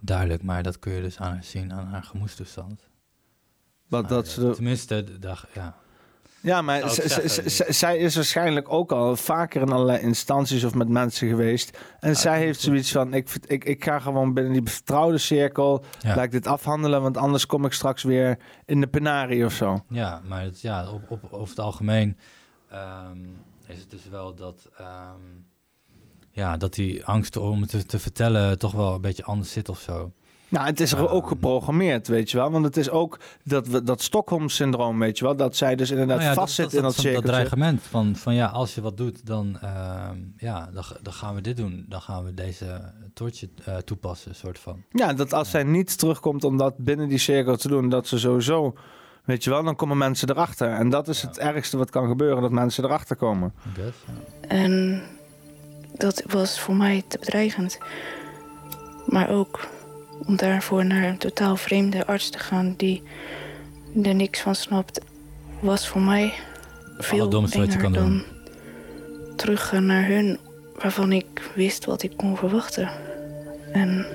Duidelijk, 0.00 0.42
maar 0.42 0.62
dat 0.62 0.78
kun 0.78 0.92
je 0.92 1.02
dus 1.02 1.18
aan 1.18 1.32
haar 1.32 1.44
zien, 1.44 1.72
aan 1.72 1.86
haar 1.86 2.02
gemoedstoestand. 2.02 2.88
Wat 3.88 4.08
dat 4.08 4.28
ze... 4.28 4.50
Tenminste, 4.50 5.18
dag, 5.18 5.46
ja. 5.54 5.76
Ja, 6.40 6.62
maar 6.62 6.82
zij 7.68 7.98
is 7.98 8.14
waarschijnlijk 8.14 8.72
ook 8.72 8.92
al 8.92 9.16
vaker 9.16 9.60
in 9.60 9.72
allerlei 9.72 10.00
instanties 10.00 10.64
of 10.64 10.74
met 10.74 10.88
mensen 10.88 11.28
geweest. 11.28 11.78
En 12.00 12.16
zij 12.16 12.38
heeft 12.38 12.60
zoiets 12.60 12.92
van: 12.92 13.14
ik, 13.14 13.30
ik, 13.46 13.64
ik 13.64 13.84
ga 13.84 13.98
gewoon 13.98 14.34
binnen 14.34 14.52
die 14.52 14.62
vertrouwde 14.62 15.18
cirkel. 15.18 15.84
Ja. 16.00 16.14
Laat 16.14 16.24
ik 16.24 16.30
dit 16.30 16.46
afhandelen, 16.46 17.02
want 17.02 17.16
anders 17.16 17.46
kom 17.46 17.64
ik 17.64 17.72
straks 17.72 18.02
weer 18.02 18.38
in 18.64 18.80
de 18.80 18.86
penarie 18.86 19.44
of 19.44 19.52
zo. 19.52 19.84
Ja, 19.88 20.20
maar 20.24 20.42
het, 20.42 20.60
ja, 20.60 20.90
op, 20.90 21.10
op, 21.10 21.24
over 21.30 21.48
het 21.48 21.58
algemeen 21.58 22.18
um, 22.72 23.36
is 23.66 23.78
het 23.78 23.90
dus 23.90 24.08
wel 24.08 24.34
dat. 24.34 24.70
Um, 24.80 25.46
ja, 26.38 26.56
dat 26.56 26.74
die 26.74 27.04
angst 27.04 27.36
om 27.36 27.60
het 27.60 27.70
te, 27.70 27.86
te 27.86 27.98
vertellen 27.98 28.58
toch 28.58 28.72
wel 28.72 28.94
een 28.94 29.00
beetje 29.00 29.24
anders 29.24 29.52
zit 29.52 29.68
of 29.68 29.80
zo. 29.80 30.12
Nou, 30.48 30.66
het 30.66 30.80
is 30.80 30.92
er 30.92 31.08
ook 31.08 31.28
geprogrammeerd, 31.28 32.08
weet 32.08 32.30
je 32.30 32.36
wel. 32.36 32.50
Want 32.50 32.64
het 32.64 32.76
is 32.76 32.90
ook 32.90 33.18
dat, 33.44 33.80
dat 33.84 34.02
Stockholm-syndroom, 34.02 34.98
weet 34.98 35.18
je 35.18 35.24
wel. 35.24 35.36
Dat 35.36 35.56
zij 35.56 35.76
dus 35.76 35.90
inderdaad 35.90 36.16
nou 36.16 36.28
ja, 36.28 36.34
vastzit 36.34 36.72
in 36.72 36.82
dat, 36.82 36.82
dat 36.82 36.94
cirkeltje. 36.94 37.20
Dat 37.20 37.30
dreigement 37.30 37.82
van, 37.82 38.16
van 38.16 38.34
ja, 38.34 38.46
als 38.46 38.74
je 38.74 38.80
wat 38.80 38.96
doet, 38.96 39.26
dan, 39.26 39.58
uh, 39.64 40.08
ja, 40.36 40.70
dan, 40.72 40.84
dan 41.02 41.12
gaan 41.12 41.34
we 41.34 41.40
dit 41.40 41.56
doen. 41.56 41.84
Dan 41.88 42.00
gaan 42.00 42.24
we 42.24 42.34
deze 42.34 42.92
toortje 43.14 43.48
uh, 43.68 43.76
toepassen, 43.76 44.34
soort 44.34 44.58
van. 44.58 44.84
Ja, 44.90 45.12
dat 45.12 45.32
als 45.32 45.50
ja. 45.50 45.52
zij 45.52 45.62
niet 45.62 45.98
terugkomt 45.98 46.44
om 46.44 46.56
dat 46.56 46.76
binnen 46.76 47.08
die 47.08 47.18
cirkel 47.18 47.56
te 47.56 47.68
doen, 47.68 47.88
dat 47.88 48.06
ze 48.06 48.18
sowieso... 48.18 48.74
Weet 49.24 49.44
je 49.44 49.50
wel, 49.50 49.62
dan 49.62 49.76
komen 49.76 49.98
mensen 49.98 50.30
erachter. 50.30 50.70
En 50.70 50.88
dat 50.88 51.08
is 51.08 51.20
ja. 51.20 51.28
het 51.28 51.38
ergste 51.38 51.76
wat 51.76 51.90
kan 51.90 52.08
gebeuren, 52.08 52.42
dat 52.42 52.50
mensen 52.50 52.84
erachter 52.84 53.16
komen. 53.16 53.52
Guess, 53.74 53.98
en 54.40 55.02
dat 55.98 56.22
was 56.26 56.60
voor 56.60 56.76
mij 56.76 57.02
te 57.08 57.18
bedreigend. 57.18 57.78
Maar 59.06 59.30
ook 59.30 59.68
om 60.26 60.36
daarvoor 60.36 60.84
naar 60.84 61.04
een 61.04 61.18
totaal 61.18 61.56
vreemde 61.56 62.06
arts 62.06 62.30
te 62.30 62.38
gaan 62.38 62.74
die 62.76 63.02
er 64.02 64.14
niks 64.14 64.40
van 64.40 64.54
snapt, 64.54 65.00
was 65.60 65.88
voor 65.88 66.00
mij 66.00 66.32
veel 66.98 67.46
enger 67.50 67.92
dan 67.92 68.22
teruggaan 69.36 69.86
naar 69.86 70.06
hun 70.06 70.38
waarvan 70.82 71.12
ik 71.12 71.50
wist 71.54 71.84
wat 71.84 72.02
ik 72.02 72.12
kon 72.16 72.36
verwachten. 72.36 72.90
En 73.72 74.06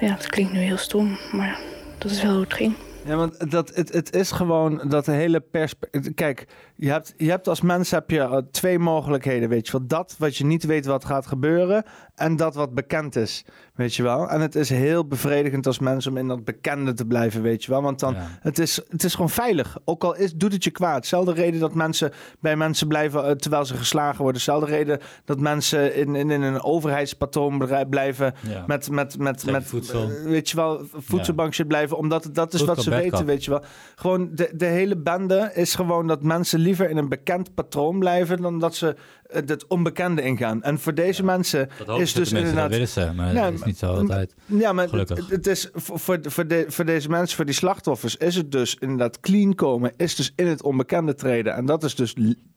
ja, 0.00 0.12
het 0.12 0.26
klinkt 0.26 0.52
nu 0.52 0.58
heel 0.58 0.76
stom, 0.76 1.18
maar 1.32 1.60
dat 1.98 2.10
is 2.10 2.22
wel 2.22 2.32
hoe 2.32 2.42
het 2.42 2.54
ging. 2.54 2.74
Ja, 3.04 3.16
want 3.16 3.50
dat, 3.50 3.74
het, 3.74 3.92
het 3.92 4.14
is 4.14 4.30
gewoon 4.30 4.80
dat 4.88 5.04
de 5.04 5.12
hele 5.12 5.40
perspectief. 5.40 6.14
Kijk, 6.14 6.46
je 6.74 6.90
hebt, 6.90 7.14
je 7.16 7.30
hebt 7.30 7.48
als 7.48 7.60
mens 7.60 7.90
heb 7.90 8.10
je 8.10 8.44
twee 8.50 8.78
mogelijkheden, 8.78 9.48
weet 9.48 9.66
je 9.66 9.72
wel. 9.72 9.86
Dat 9.86 10.14
wat 10.18 10.36
je 10.36 10.44
niet 10.44 10.64
weet 10.64 10.86
wat 10.86 11.04
gaat 11.04 11.26
gebeuren 11.26 11.84
en 12.14 12.36
dat 12.36 12.54
wat 12.54 12.74
bekend 12.74 13.16
is, 13.16 13.44
weet 13.74 13.94
je 13.94 14.02
wel. 14.02 14.28
En 14.28 14.40
het 14.40 14.54
is 14.54 14.68
heel 14.68 15.06
bevredigend 15.06 15.66
als 15.66 15.78
mens 15.78 16.06
om 16.06 16.16
in 16.16 16.28
dat 16.28 16.44
bekende 16.44 16.92
te 16.92 17.06
blijven, 17.06 17.42
weet 17.42 17.64
je 17.64 17.70
wel. 17.70 17.82
Want 17.82 18.00
dan, 18.00 18.14
ja. 18.14 18.38
het, 18.40 18.58
is, 18.58 18.80
het 18.88 19.04
is 19.04 19.14
gewoon 19.14 19.30
veilig. 19.30 19.78
Ook 19.84 20.04
al 20.04 20.16
is, 20.16 20.34
doet 20.34 20.52
het 20.52 20.64
je 20.64 20.70
kwaad. 20.70 21.06
Zelfde 21.06 21.32
reden 21.32 21.60
dat 21.60 21.74
mensen 21.74 22.12
bij 22.40 22.56
mensen 22.56 22.88
blijven 22.88 23.24
uh, 23.24 23.30
terwijl 23.30 23.64
ze 23.64 23.76
geslagen 23.76 24.22
worden. 24.22 24.42
Zelfde 24.42 24.66
reden 24.66 25.00
dat 25.24 25.38
mensen 25.38 25.94
in, 25.94 26.14
in, 26.14 26.30
in 26.30 26.42
een 26.42 26.62
overheidspatroon 26.62 27.86
blijven 27.90 28.34
ja. 28.48 28.64
met, 28.66 28.90
met, 28.90 29.18
met, 29.18 29.46
met 29.46 29.64
voedsel. 29.64 30.10
Uh, 30.10 30.24
weet 30.24 30.50
je 30.50 30.56
wel, 30.56 30.86
voedselbankje 30.92 31.62
ja. 31.62 31.68
blijven. 31.68 31.96
Omdat 31.96 32.28
dat 32.32 32.52
is 32.52 32.58
Goed 32.58 32.68
wat 32.68 32.82
ze 32.82 32.90
weten, 32.90 33.10
kan. 33.10 33.24
weet 33.24 33.44
je 33.44 33.50
wel. 33.50 33.62
Gewoon 33.94 34.28
de, 34.32 34.50
de 34.54 34.66
hele 34.66 34.96
bende 34.96 35.50
is 35.54 35.74
gewoon 35.74 36.06
dat 36.06 36.22
mensen 36.22 36.58
liever 36.58 36.90
in 36.90 36.96
een 36.96 37.08
bekend 37.08 37.54
patroon 37.54 37.98
blijven 37.98 38.42
dan 38.42 38.58
dat 38.58 38.74
ze 38.74 38.96
het 39.32 39.66
onbekende 39.66 40.22
ingaan. 40.22 40.62
En 40.62 40.78
voor 40.78 40.94
deze 40.94 41.24
mensen 41.24 41.68
is 41.98 42.11
dus 42.12 42.32
inderdaad. 42.32 42.62
Dat 42.62 42.70
willen 42.70 42.88
ze, 42.88 43.12
maar 43.16 43.34
ja, 43.34 43.50
dat 43.50 43.58
is 43.58 43.64
niet 43.64 43.78
zo 43.78 43.94
altijd. 43.94 44.34
Ja, 44.46 44.72
maar 44.72 44.90
het, 44.90 45.28
het, 45.28 45.46
is 45.46 45.68
voor, 45.72 45.98
voor, 45.98 46.18
voor, 46.22 46.46
de, 46.46 46.64
voor 46.68 46.84
deze 46.84 47.08
mensen, 47.08 47.36
voor 47.36 47.44
die 47.44 47.54
slachtoffers, 47.54 48.16
is 48.16 48.34
het 48.34 48.52
dus 48.52 48.76
inderdaad 48.78 49.20
clean 49.20 49.54
komen, 49.54 49.92
is 49.96 50.14
dus 50.14 50.32
in 50.36 50.46
het 50.46 50.62
onbekende 50.62 51.14
treden. 51.14 51.54
En 51.54 51.66
dat 51.66 51.84
is 51.84 51.94
dus 51.94 52.14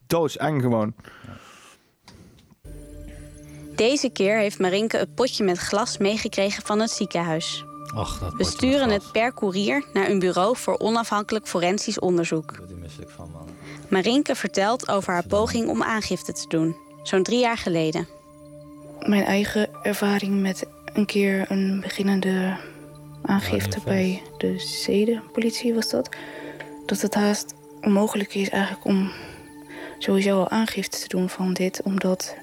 doodseng 0.07 0.61
gewoon. 0.61 0.94
Deze 3.76 4.10
keer 4.10 4.38
heeft 4.38 4.60
Marinke 4.60 4.99
een 4.99 5.14
potje 5.14 5.44
met 5.44 5.57
glas 5.57 5.98
meegekregen 5.98 6.64
van 6.65 6.80
het 6.80 6.91
ziekenhuis. 6.91 7.65
Och, 7.95 8.19
dat 8.19 8.34
We 8.34 8.44
sturen 8.44 8.90
het 8.90 9.11
per 9.11 9.34
koerier 9.34 9.86
naar 9.94 10.10
een 10.10 10.19
bureau 10.19 10.57
voor 10.57 10.77
onafhankelijk 10.77 11.48
forensisch 11.48 11.99
onderzoek. 11.99 12.52
Ik 12.99 13.10
van, 13.10 13.30
man. 13.32 13.48
Marinke 13.90 14.36
vertelt 14.36 14.90
over 14.90 15.14
haar 15.14 15.27
poging 15.27 15.69
om 15.69 15.84
aangifte 15.84 16.34
te 16.34 16.48
doen, 16.48 16.76
zo'n 17.03 17.23
drie 17.23 17.40
jaar 17.40 17.57
geleden. 17.57 18.07
Mijn 19.06 19.23
eigen 19.23 19.68
ervaring 19.84 20.41
met 20.41 20.65
een 20.94 21.06
keer 21.06 21.45
een 21.52 21.80
beginnende 21.82 22.57
aangifte 23.22 23.80
bij 23.86 24.22
de 24.38 24.60
zedenpolitie 24.60 25.73
was 25.73 25.90
dat. 25.90 26.15
Dat 26.86 27.02
het 27.02 27.15
haast 27.15 27.56
onmogelijk 27.82 28.36
is 28.36 28.49
eigenlijk 28.49 28.86
om 28.86 29.11
sowieso 29.98 30.40
al 30.40 30.49
aangifte 30.49 30.99
te 30.99 31.07
doen 31.07 31.30
van 31.30 31.53
dit. 31.53 31.82
Omdat 31.84 32.36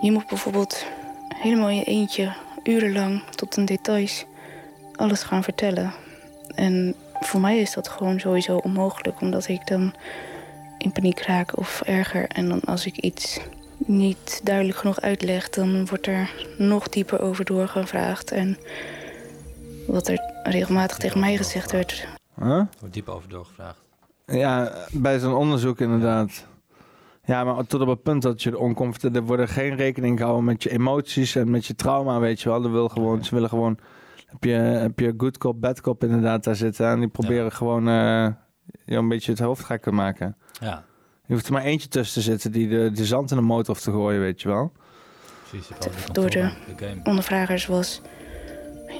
je 0.00 0.12
moet 0.12 0.26
bijvoorbeeld 0.26 0.86
helemaal 1.36 1.68
in 1.68 1.76
je 1.76 1.84
eentje 1.84 2.32
urenlang 2.62 3.22
tot 3.24 3.56
in 3.56 3.64
details 3.64 4.24
alles 4.94 5.22
gaan 5.22 5.42
vertellen. 5.42 5.92
En 6.54 6.94
voor 7.20 7.40
mij 7.40 7.58
is 7.58 7.72
dat 7.72 7.88
gewoon 7.88 8.20
sowieso 8.20 8.56
onmogelijk, 8.56 9.20
omdat 9.20 9.48
ik 9.48 9.66
dan 9.66 9.94
in 10.78 10.92
paniek 10.92 11.20
raak 11.20 11.58
of 11.58 11.80
erger. 11.80 12.28
En 12.28 12.48
dan 12.48 12.60
als 12.60 12.86
ik 12.86 12.96
iets 12.96 13.40
niet 13.86 14.40
duidelijk 14.44 14.78
genoeg 14.78 15.00
uitleg, 15.00 15.48
dan 15.48 15.86
wordt 15.86 16.06
er 16.06 16.30
nog 16.58 16.88
dieper 16.88 17.20
over 17.20 17.44
doorgevraagd. 17.44 18.30
En 18.30 18.58
wat 19.86 20.08
er 20.08 20.20
regelmatig 20.42 20.96
tegen 20.96 21.20
mij 21.20 21.36
gezegd 21.36 21.72
werd. 21.72 22.06
Huh? 22.34 22.62
Wordt 22.80 22.94
diep 22.94 23.08
over 23.08 23.28
doorgevraagd. 23.28 23.82
Ja, 24.26 24.72
bij 24.92 25.18
zo'n 25.18 25.34
onderzoek 25.34 25.80
inderdaad. 25.80 26.46
Ja, 27.24 27.44
maar 27.44 27.66
tot 27.66 27.80
op 27.80 27.88
het 27.88 28.02
punt 28.02 28.22
dat 28.22 28.42
je 28.42 28.58
oncomfortabel... 28.58 29.20
Er 29.20 29.26
worden 29.26 29.48
geen 29.48 29.76
rekening 29.76 30.18
gehouden 30.18 30.44
met 30.44 30.62
je 30.62 30.70
emoties 30.70 31.34
en 31.34 31.50
met 31.50 31.66
je 31.66 31.74
trauma, 31.74 32.18
weet 32.20 32.40
je 32.40 32.48
wel. 32.48 32.64
Er 32.64 32.72
wil 32.72 32.88
gewoon, 32.88 33.24
ze 33.24 33.34
willen 33.34 33.48
gewoon... 33.48 33.78
Heb 34.26 34.44
je, 34.44 34.50
heb 34.50 34.98
je 34.98 35.14
good 35.16 35.38
cop, 35.38 35.60
bad 35.60 35.80
cop 35.80 36.04
inderdaad 36.04 36.44
daar 36.44 36.56
zitten. 36.56 36.86
En 36.86 36.98
die 36.98 37.08
proberen 37.08 37.52
gewoon 37.52 37.88
uh, 37.88 38.26
je 38.84 38.96
een 38.96 39.08
beetje 39.08 39.30
het 39.30 39.40
hoofd 39.40 39.64
gek 39.64 39.82
te 39.82 39.90
maken. 39.90 40.36
Ja. 40.60 40.84
Je 41.26 41.32
hoeft 41.32 41.46
er 41.46 41.52
maar 41.52 41.62
eentje 41.62 41.88
tussen 41.88 42.22
te 42.22 42.30
zitten 42.30 42.52
die 42.52 42.68
de, 42.68 42.90
de 42.92 43.04
zand 43.04 43.30
in 43.30 43.36
de 43.36 43.42
motor 43.42 43.66
hoeft 43.66 43.82
te 43.82 43.90
gooien, 43.90 44.20
weet 44.20 44.42
je 44.42 44.48
wel. 44.48 44.72
Precies, 45.48 45.68
Door 46.12 46.30
de 46.30 46.50
ondervragers 47.04 47.66
was... 47.66 48.00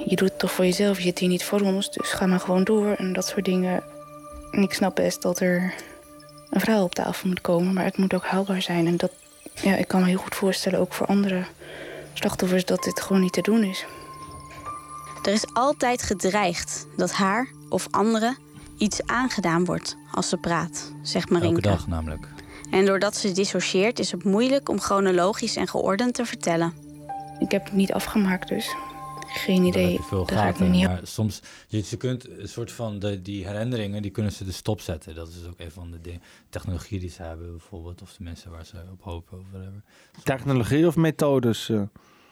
Je 0.07 0.17
doet 0.17 0.29
het 0.29 0.39
toch 0.39 0.53
voor 0.53 0.65
jezelf, 0.65 0.97
je 0.97 1.03
zit 1.03 1.19
hier 1.19 1.29
niet 1.29 1.45
voor 1.45 1.61
ons. 1.61 1.91
Dus 1.91 2.11
ga 2.11 2.27
maar 2.27 2.41
gewoon 2.41 2.65
door 2.65 2.93
en 2.93 3.13
dat 3.13 3.27
soort 3.27 3.45
dingen. 3.45 3.83
En 4.51 4.63
ik 4.63 4.73
snap 4.73 4.95
best 4.95 5.23
dat 5.23 5.41
er 5.41 5.75
een 6.51 6.61
vrouw 6.61 6.83
op 6.83 6.95
tafel 6.95 7.29
moet 7.29 7.41
komen, 7.41 7.75
maar 7.75 7.85
het 7.85 7.97
moet 7.97 8.15
ook 8.15 8.25
haalbaar 8.25 8.63
zijn. 8.63 8.87
En 8.87 8.97
dat, 8.97 9.11
ja, 9.63 9.77
ik 9.77 9.89
kan 9.89 10.01
me 10.01 10.07
heel 10.07 10.19
goed 10.19 10.35
voorstellen, 10.35 10.79
ook 10.79 10.93
voor 10.93 11.07
andere 11.07 11.45
slachtoffers, 12.13 12.65
dat 12.65 12.83
dit 12.83 13.01
gewoon 13.01 13.23
niet 13.23 13.33
te 13.33 13.41
doen 13.41 13.63
is. 13.63 13.85
Er 15.23 15.33
is 15.33 15.47
altijd 15.53 16.03
gedreigd 16.03 16.87
dat 16.97 17.13
haar 17.13 17.49
of 17.69 17.89
anderen 17.91 18.37
iets 18.79 19.07
aangedaan 19.07 19.65
wordt 19.65 19.97
als 20.13 20.29
ze 20.29 20.37
praat, 20.37 20.93
zegt 21.03 21.31
Marinka. 21.31 21.55
Elke 21.55 21.77
dag 21.77 21.87
namelijk. 21.87 22.29
En 22.71 22.87
doordat 22.87 23.17
ze 23.17 23.33
dissocieert 23.33 23.99
is 23.99 24.11
het 24.11 24.25
moeilijk 24.25 24.69
om 24.69 24.81
chronologisch 24.81 25.57
en 25.57 25.69
geordend 25.69 26.15
te 26.15 26.25
vertellen. 26.25 26.73
Ik 27.39 27.51
heb 27.51 27.65
het 27.65 27.73
niet 27.73 27.93
afgemaakt 27.93 28.49
dus. 28.49 28.75
Geen 29.27 29.65
idee. 29.65 30.01
Veel 30.01 30.25
gaten, 30.25 30.71
niet 30.71 30.87
maar 30.87 31.01
soms, 31.03 31.41
je, 31.69 31.83
je 31.89 31.97
kunt 31.97 32.29
een 32.29 32.49
soort 32.49 32.73
van 32.73 32.99
de, 32.99 33.23
die 33.23 33.47
herinneringen, 33.47 34.03
die 34.03 34.11
kunnen 34.11 34.33
ze 34.33 34.45
dus 34.45 34.57
stopzetten. 34.57 35.15
Dat 35.15 35.29
is 35.29 35.47
ook 35.49 35.61
een 35.61 35.71
van 35.71 35.91
de 35.91 36.01
dingen, 36.01 36.23
technologie 36.49 37.01
die 37.01 37.11
ze 37.11 37.23
hebben 37.23 37.51
bijvoorbeeld, 37.51 38.03
of 38.03 38.13
de 38.17 38.23
mensen 38.23 38.51
waar 38.51 38.67
ze 38.67 38.77
op 38.93 39.03
hopen 39.03 39.39
of 39.39 39.45
whatever. 39.51 39.83
Technologie 40.23 40.87
of 40.87 40.97
methodes? 40.97 41.69
Uh. 41.69 41.83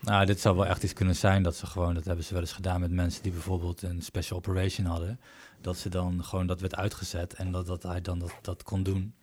Nou, 0.01 0.27
dit 0.27 0.41
zou 0.41 0.57
wel 0.57 0.67
echt 0.67 0.83
iets 0.83 0.93
kunnen 0.93 1.17
zijn 1.17 1.43
dat 1.43 1.57
ze 1.57 1.67
gewoon, 1.67 1.95
dat 1.95 2.05
hebben 2.05 2.25
ze 2.25 2.33
wel 2.33 2.43
eens 2.43 2.53
gedaan 2.53 2.81
met 2.81 2.91
mensen 2.91 3.23
die 3.23 3.33
bijvoorbeeld 3.33 3.83
een 3.83 4.03
special 4.03 4.39
operation 4.39 4.87
hadden. 4.87 5.21
Dat 5.63 5.77
ze 5.77 5.89
dan 5.89 6.25
gewoon, 6.25 6.47
dat 6.47 6.61
werd 6.61 6.77
uitgezet 6.77 7.35
en 7.35 7.53
dat, 7.53 7.67
dat 7.67 7.83
hij 7.83 8.01
dan 8.01 8.19
dat, 8.19 8.33
dat 8.43 8.63
kon 8.63 8.83
doen. 8.83 9.15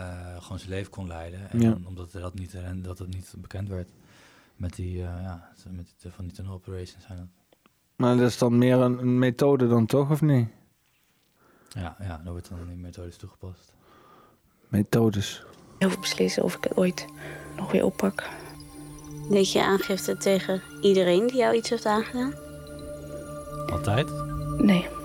Uh, 0.00 0.36
gewoon 0.38 0.58
zijn 0.58 0.70
leven 0.70 0.90
kon 0.90 1.06
leiden. 1.06 1.50
En 1.50 1.60
ja. 1.60 1.70
dan, 1.70 1.86
omdat 1.86 2.12
dat 2.12 2.34
niet, 2.34 2.56
dat 2.74 2.98
het 2.98 3.08
niet 3.08 3.34
bekend 3.38 3.68
werd 3.68 3.88
met 4.56 4.74
die, 4.74 4.96
uh, 4.96 5.02
ja, 5.02 5.52
met 5.70 5.94
die, 6.00 6.10
van 6.10 6.24
die 6.24 6.34
tunnel 6.34 6.54
operations 6.54 7.04
zijn 7.06 7.18
dat. 7.18 7.26
Maar 7.96 8.16
dat 8.16 8.28
is 8.28 8.38
dan 8.38 8.58
meer 8.58 8.76
een, 8.76 8.98
een, 8.98 9.18
methode 9.18 9.68
dan 9.68 9.86
toch, 9.86 10.10
of 10.10 10.20
niet? 10.20 10.48
Ja, 11.68 11.96
ja, 11.98 12.20
dan 12.24 12.32
wordt 12.32 12.48
dan 12.48 12.66
die 12.68 12.76
methodes 12.76 13.16
toegepast. 13.16 13.72
Methodes. 14.68 15.44
Heel 15.78 15.90
veel 15.90 16.00
beslissen 16.00 16.42
of 16.42 16.54
ik 16.56 16.64
het 16.64 16.76
ooit 16.76 17.06
nog 17.56 17.72
weer 17.72 17.84
oppak. 17.84 18.28
Deed 19.30 19.52
je 19.52 19.62
aangifte 19.62 20.16
tegen 20.16 20.62
iedereen 20.80 21.26
die 21.26 21.36
jou 21.36 21.54
iets 21.54 21.70
heeft 21.70 21.86
aangedaan? 21.86 22.34
Altijd? 23.66 24.10
Nee. 24.58 24.64
Nee. 24.66 25.01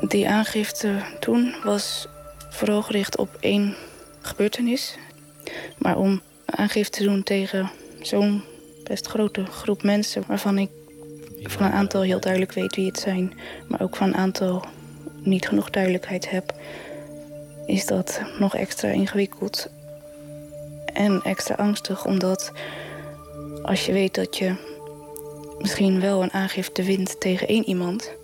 Die 0.00 0.28
aangifte 0.28 1.02
toen 1.20 1.54
was 1.64 2.08
vooral 2.50 2.82
gericht 2.82 3.16
op 3.16 3.36
één 3.40 3.74
gebeurtenis. 4.20 4.96
Maar 5.78 5.96
om 5.96 6.20
aangifte 6.44 6.98
te 6.98 7.04
doen 7.04 7.22
tegen 7.22 7.70
zo'n 8.00 8.42
best 8.84 9.06
grote 9.06 9.44
groep 9.44 9.82
mensen... 9.82 10.24
waarvan 10.26 10.58
ik 10.58 10.70
van 11.42 11.66
een 11.66 11.72
aantal 11.72 12.02
heel 12.02 12.20
duidelijk 12.20 12.52
weet 12.52 12.76
wie 12.76 12.86
het 12.86 12.98
zijn... 12.98 13.32
maar 13.68 13.82
ook 13.82 13.96
van 13.96 14.08
een 14.08 14.16
aantal 14.16 14.64
niet 15.22 15.48
genoeg 15.48 15.70
duidelijkheid 15.70 16.30
heb... 16.30 16.54
is 17.66 17.86
dat 17.86 18.22
nog 18.38 18.56
extra 18.56 18.88
ingewikkeld 18.88 19.70
en 20.92 21.20
extra 21.22 21.54
angstig. 21.54 22.04
Omdat 22.04 22.52
als 23.62 23.86
je 23.86 23.92
weet 23.92 24.14
dat 24.14 24.36
je 24.36 24.54
misschien 25.58 26.00
wel 26.00 26.22
een 26.22 26.32
aangifte 26.32 26.82
wint 26.82 27.20
tegen 27.20 27.48
één 27.48 27.68
iemand... 27.68 28.16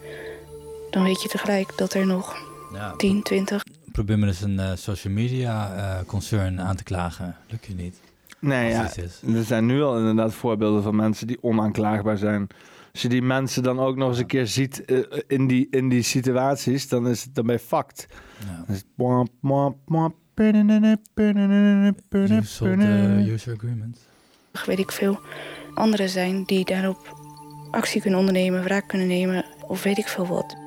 dan 0.94 1.02
weet 1.02 1.22
je 1.22 1.28
tegelijk 1.28 1.72
dat 1.76 1.94
er 1.94 2.06
nog 2.06 2.36
ja. 2.72 2.94
10, 2.96 3.22
20... 3.22 3.62
Probeer 3.92 4.18
me 4.18 4.26
dus 4.26 4.40
een 4.40 4.54
uh, 4.54 4.70
social 4.74 5.12
media 5.12 5.76
uh, 5.76 6.06
concern 6.06 6.60
aan 6.60 6.76
te 6.76 6.82
klagen. 6.82 7.36
Lukt 7.50 7.66
je 7.66 7.74
niet. 7.74 8.00
Nee, 8.38 8.70
ja, 8.70 8.90
er 9.34 9.44
zijn 9.44 9.66
nu 9.66 9.82
al 9.82 9.98
inderdaad 9.98 10.34
voorbeelden 10.34 10.82
van 10.82 10.96
mensen 10.96 11.26
die 11.26 11.42
onaanklaagbaar 11.42 12.18
zijn. 12.18 12.46
Als 12.92 13.02
je 13.02 13.08
die 13.08 13.22
mensen 13.22 13.62
dan 13.62 13.78
ook 13.80 13.96
nog 13.96 14.08
eens 14.08 14.18
een 14.18 14.26
keer 14.26 14.46
ziet 14.46 14.82
uh, 14.86 15.04
in, 15.26 15.46
die, 15.46 15.66
in 15.70 15.88
die 15.88 16.02
situaties, 16.02 16.88
dan 16.88 17.08
is 17.08 17.24
het 17.24 17.34
dan 17.34 17.46
bij 17.46 17.58
fact. 17.58 18.06
Ja. 18.66 18.74
Mwap, 18.94 19.28
mwap, 19.40 19.76
mwap. 19.86 20.14
user 23.32 23.54
agreement. 23.54 23.98
Weet 24.66 24.78
ik 24.78 24.92
veel. 24.92 25.20
Anderen 25.74 26.08
zijn 26.08 26.44
die 26.44 26.64
daarop 26.64 27.16
actie 27.70 28.00
kunnen 28.00 28.18
ondernemen, 28.18 28.62
wraak 28.62 28.88
kunnen 28.88 29.06
nemen 29.06 29.44
of 29.66 29.82
weet 29.82 29.98
ik 29.98 30.08
veel 30.08 30.26
wat. 30.26 30.63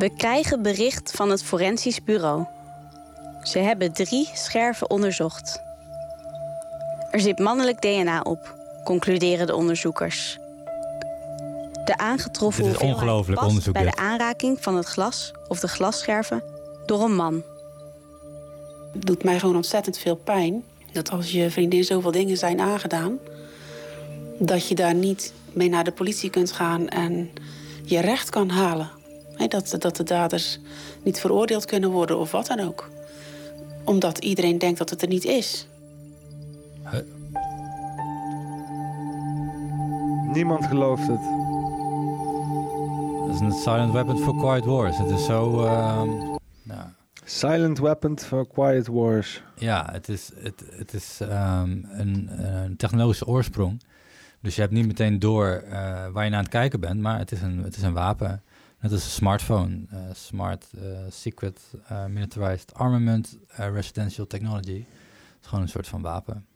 We 0.00 0.10
krijgen 0.16 0.62
bericht 0.62 1.10
van 1.10 1.30
het 1.30 1.42
Forensisch 1.42 2.04
Bureau. 2.04 2.46
Ze 3.42 3.58
hebben 3.58 3.92
drie 3.92 4.28
scherven 4.34 4.90
onderzocht. 4.90 5.60
Er 7.10 7.20
zit 7.20 7.38
mannelijk 7.38 7.80
DNA 7.80 8.20
op, 8.20 8.54
concluderen 8.84 9.46
de 9.46 9.54
onderzoekers. 9.54 10.38
De 11.84 11.94
aangetroffen 11.96 12.64
dit 12.64 12.72
is 12.72 12.78
ongelooflijk 12.78 13.38
past 13.38 13.48
onderzoek 13.48 13.74
bij 13.74 13.82
dit. 13.82 13.96
de 13.96 14.00
aanraking 14.02 14.58
van 14.60 14.76
het 14.76 14.86
glas 14.86 15.32
of 15.48 15.60
de 15.60 15.68
glasscherven 15.68 16.42
door 16.86 17.02
een 17.02 17.16
man. 17.16 17.42
Het 18.92 19.06
doet 19.06 19.24
mij 19.24 19.38
gewoon 19.38 19.56
ontzettend 19.56 19.98
veel 19.98 20.16
pijn 20.16 20.64
dat 20.92 21.10
als 21.10 21.32
je 21.32 21.50
vriendin 21.50 21.84
zoveel 21.84 22.12
dingen 22.12 22.36
zijn 22.36 22.60
aangedaan, 22.60 23.18
dat 24.38 24.68
je 24.68 24.74
daar 24.74 24.94
niet 24.94 25.32
mee 25.52 25.68
naar 25.68 25.84
de 25.84 25.92
politie 25.92 26.30
kunt 26.30 26.52
gaan 26.52 26.88
en 26.88 27.30
je 27.84 28.00
recht 28.00 28.30
kan 28.30 28.48
halen. 28.48 28.98
He, 29.40 29.46
dat, 29.46 29.76
dat 29.78 29.96
de 29.96 30.02
daders 30.02 30.58
niet 31.02 31.20
veroordeeld 31.20 31.64
kunnen 31.64 31.90
worden 31.90 32.18
of 32.18 32.30
wat 32.30 32.46
dan 32.46 32.60
ook. 32.60 32.90
Omdat 33.84 34.18
iedereen 34.18 34.58
denkt 34.58 34.78
dat 34.78 34.90
het 34.90 35.02
er 35.02 35.08
niet 35.08 35.24
is. 35.24 35.66
Huh? 36.90 37.00
Niemand 40.32 40.66
gelooft 40.66 41.06
het. 41.06 41.20
Dat 43.26 43.34
is 43.34 43.40
een 43.40 43.52
silent 43.52 43.92
weapon 43.92 44.18
for 44.18 44.36
quiet 44.36 44.64
wars. 44.64 44.98
Het 44.98 45.10
is 45.10 45.24
zo... 45.24 45.64
Uh, 45.64 46.02
nou. 46.62 46.88
Silent 47.24 47.78
weapon 47.78 48.18
for 48.18 48.46
quiet 48.46 48.86
wars. 48.86 49.42
Ja, 49.56 49.88
het 49.92 50.08
is, 50.08 50.30
het, 50.36 50.64
het 50.70 50.92
is 50.92 51.18
um, 51.22 51.28
een, 51.90 52.28
een, 52.30 52.76
technologische 52.76 53.26
oorsprong. 53.26 53.82
Dus 54.40 54.54
je 54.54 54.60
hebt 54.60 54.72
niet 54.72 54.86
meteen 54.86 55.18
door 55.18 55.62
uh, 55.64 55.72
waar 56.12 56.24
je 56.24 56.30
naar 56.30 56.38
aan 56.38 56.44
het 56.44 56.48
kijken 56.48 56.80
bent, 56.80 57.00
maar 57.00 57.18
het 57.18 57.32
is 57.32 57.42
een, 57.42 57.62
het 57.62 57.76
is 57.76 57.82
een 57.82 57.92
wapen. 57.92 58.42
Net 58.80 58.92
als 58.92 59.04
een 59.04 59.10
smartphone. 59.10 59.86
Uh, 59.92 59.98
smart, 60.12 60.66
uh, 60.74 60.98
secret, 61.10 61.60
militarized 62.08 62.74
armament, 62.74 63.38
residential 63.48 64.26
technology. 64.26 64.78
Het 64.78 65.40
is 65.40 65.46
gewoon 65.46 65.64
een 65.64 65.68
soort 65.68 65.88
van 65.88 66.02
wapen. 66.02 66.46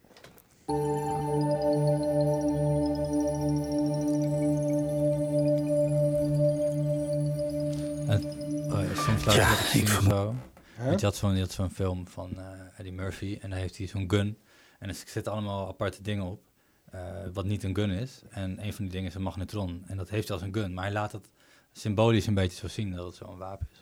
Het, 8.06 8.24
oh 8.72 8.82
ja, 8.82 8.94
soms 8.94 9.24
laat 9.24 9.34
Ja, 9.34 9.50
ik 9.50 9.58
zien 9.58 9.84
of 9.84 10.02
zo. 10.02 10.34
Huh? 10.76 10.98
Je 10.98 11.04
had 11.04 11.16
zo'n 11.16 11.46
zo'n 11.48 11.70
film 11.70 12.08
van 12.08 12.30
uh, 12.36 12.42
Eddie 12.76 12.92
Murphy 12.92 13.38
en 13.40 13.50
daar 13.50 13.58
heeft 13.58 13.76
hij 13.76 13.86
zo'n 13.86 14.10
gun. 14.10 14.38
En 14.78 14.88
er 14.88 14.94
zitten 15.06 15.32
allemaal 15.32 15.68
aparte 15.68 16.02
dingen 16.02 16.24
op, 16.24 16.42
uh, 16.94 17.00
wat 17.32 17.44
niet 17.44 17.62
een 17.62 17.74
gun 17.74 17.90
is. 17.90 18.22
En 18.30 18.64
een 18.64 18.72
van 18.72 18.84
die 18.84 18.92
dingen 18.92 19.08
is 19.08 19.14
een 19.14 19.22
magnetron. 19.22 19.84
En 19.86 19.96
dat 19.96 20.08
heeft 20.08 20.28
hij 20.28 20.36
als 20.36 20.46
een 20.46 20.54
gun, 20.54 20.74
maar 20.74 20.84
hij 20.84 20.92
laat 20.92 21.12
het 21.12 21.30
symbolisch 21.78 22.26
een 22.26 22.34
beetje 22.34 22.58
zo 22.58 22.68
zien 22.68 22.90
dat 22.90 23.06
het 23.06 23.14
zo'n 23.14 23.38
wapen 23.38 23.66
is. 23.72 23.78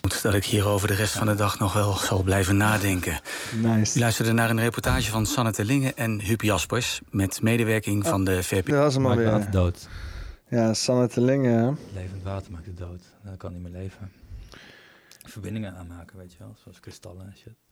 Moet 0.00 0.22
dat 0.22 0.34
ik 0.34 0.44
hierover 0.44 0.88
de 0.88 0.94
rest 0.94 1.12
van 1.16 1.26
de 1.26 1.34
dag 1.34 1.58
nog 1.58 1.72
wel 1.72 1.92
zal 1.96 2.22
blijven 2.22 2.56
nadenken. 2.56 3.20
Nice. 3.62 3.96
U 3.96 4.00
luisterde 4.00 4.32
naar 4.32 4.50
een 4.50 4.60
reportage 4.60 5.10
van 5.10 5.26
Sanne 5.26 5.52
Terlinge 5.52 5.94
en 5.94 6.20
Huub 6.20 6.42
Jaspers... 6.42 7.00
met 7.10 7.42
medewerking 7.42 8.06
van 8.06 8.24
de 8.24 8.42
VP. 8.42 8.66
Dat 8.66 8.78
was 8.78 8.94
hem 8.94 9.02
Maakt 9.02 9.16
alweer. 9.16 9.32
water 9.32 9.50
dood. 9.50 9.88
Ja, 10.48 10.74
Sanne 10.74 11.08
Terlinge. 11.08 11.74
Levend 11.94 12.22
water 12.22 12.52
maakt 12.52 12.66
het 12.66 12.76
dood. 12.78 13.02
Dan 13.24 13.36
kan 13.36 13.52
niet 13.52 13.62
meer 13.62 13.72
leven. 13.72 14.12
Verbindingen 15.26 15.74
aanmaken, 15.76 16.18
weet 16.18 16.32
je 16.32 16.38
wel. 16.38 16.56
Zoals 16.62 16.80
kristallen 16.80 17.26
en 17.26 17.36
shit. 17.36 17.69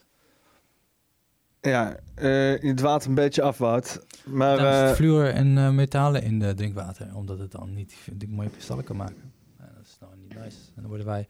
Ja, 1.61 1.97
uh, 2.19 2.63
je 2.63 2.75
dwaalt 2.75 3.05
een 3.05 3.15
beetje 3.15 3.43
af, 3.43 3.59
Wout. 3.59 4.07
Maar 4.25 4.57
Daarom 4.57 4.81
uh, 4.81 4.87
zit 4.87 4.97
fluor 4.97 5.27
en 5.27 5.57
uh, 5.57 5.71
metalen 5.71 6.23
in 6.23 6.39
de 6.39 6.55
drinkwater. 6.55 7.15
Omdat 7.15 7.39
het 7.39 7.53
dan 7.53 7.75
niet 7.75 7.95
die, 8.13 8.29
mooie 8.29 8.51
kristallen 8.51 8.85
kan 8.85 8.97
maken. 8.97 9.33
Dat 9.57 9.85
is 9.85 9.97
nou 10.01 10.13
niet 10.17 10.35
nice. 10.35 10.57
En 10.75 10.81
dan 10.81 10.87
worden 10.87 11.07
wij 11.07 11.27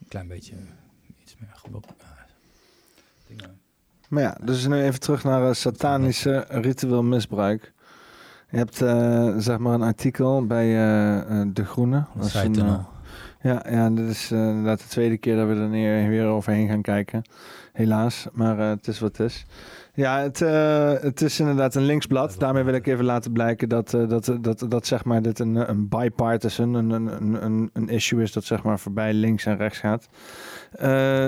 een 0.00 0.08
klein 0.08 0.28
beetje 0.28 0.54
iets 1.22 1.36
meer 1.38 1.50
geblokt. 1.54 1.92
Maar 4.08 4.22
ja, 4.22 4.38
dus 4.42 4.66
nu 4.66 4.82
even 4.82 5.00
terug 5.00 5.24
naar 5.24 5.54
satanische 5.54 6.44
ritueel 6.48 7.02
misbruik. 7.02 7.72
Je 8.50 8.56
hebt 8.56 8.76
zeg 9.44 9.58
maar 9.58 9.74
een 9.74 9.82
artikel 9.82 10.46
bij 10.46 10.66
De 11.52 11.64
Groene. 11.64 12.04
Dat 12.14 12.26
is 12.26 12.34
een, 12.34 12.86
Ja, 13.46 13.62
ja 13.70 13.90
dat 13.90 14.08
is 14.08 14.32
uh, 14.32 14.38
inderdaad 14.38 14.78
de 14.78 14.88
tweede 14.88 15.16
keer 15.16 15.36
dat 15.36 15.46
we 15.48 15.54
er 15.54 16.08
weer 16.08 16.26
overheen 16.26 16.68
gaan 16.68 16.82
kijken. 16.82 17.22
Helaas, 17.72 18.26
maar 18.32 18.58
uh, 18.58 18.68
het 18.68 18.88
is 18.88 18.98
wat 18.98 19.16
het 19.16 19.26
is. 19.26 19.46
Ja, 19.94 20.20
het, 20.20 20.40
uh, 20.40 20.92
het 21.00 21.22
is 21.22 21.40
inderdaad 21.40 21.74
een 21.74 21.84
linksblad. 21.84 22.34
Daarmee 22.38 22.62
wil 22.62 22.74
ik 22.74 22.86
even 22.86 23.04
laten 23.04 23.32
blijken 23.32 23.68
dat, 23.68 23.90
dat, 23.90 24.36
dat, 24.40 24.66
dat, 24.68 24.86
zeg 24.86 25.04
maar 25.04 25.22
dit 25.22 25.38
een, 25.38 25.70
een 25.70 25.88
bipartisan, 25.88 26.74
een, 26.74 26.90
een, 26.90 27.44
een, 27.44 27.70
een 27.72 27.88
issue 27.88 28.22
is 28.22 28.32
dat 28.32 28.44
zeg 28.44 28.62
maar 28.62 28.78
voorbij 28.78 29.12
links 29.12 29.46
en 29.46 29.56
rechts 29.56 29.78
gaat. 29.78 30.08
Uh, 30.80 30.86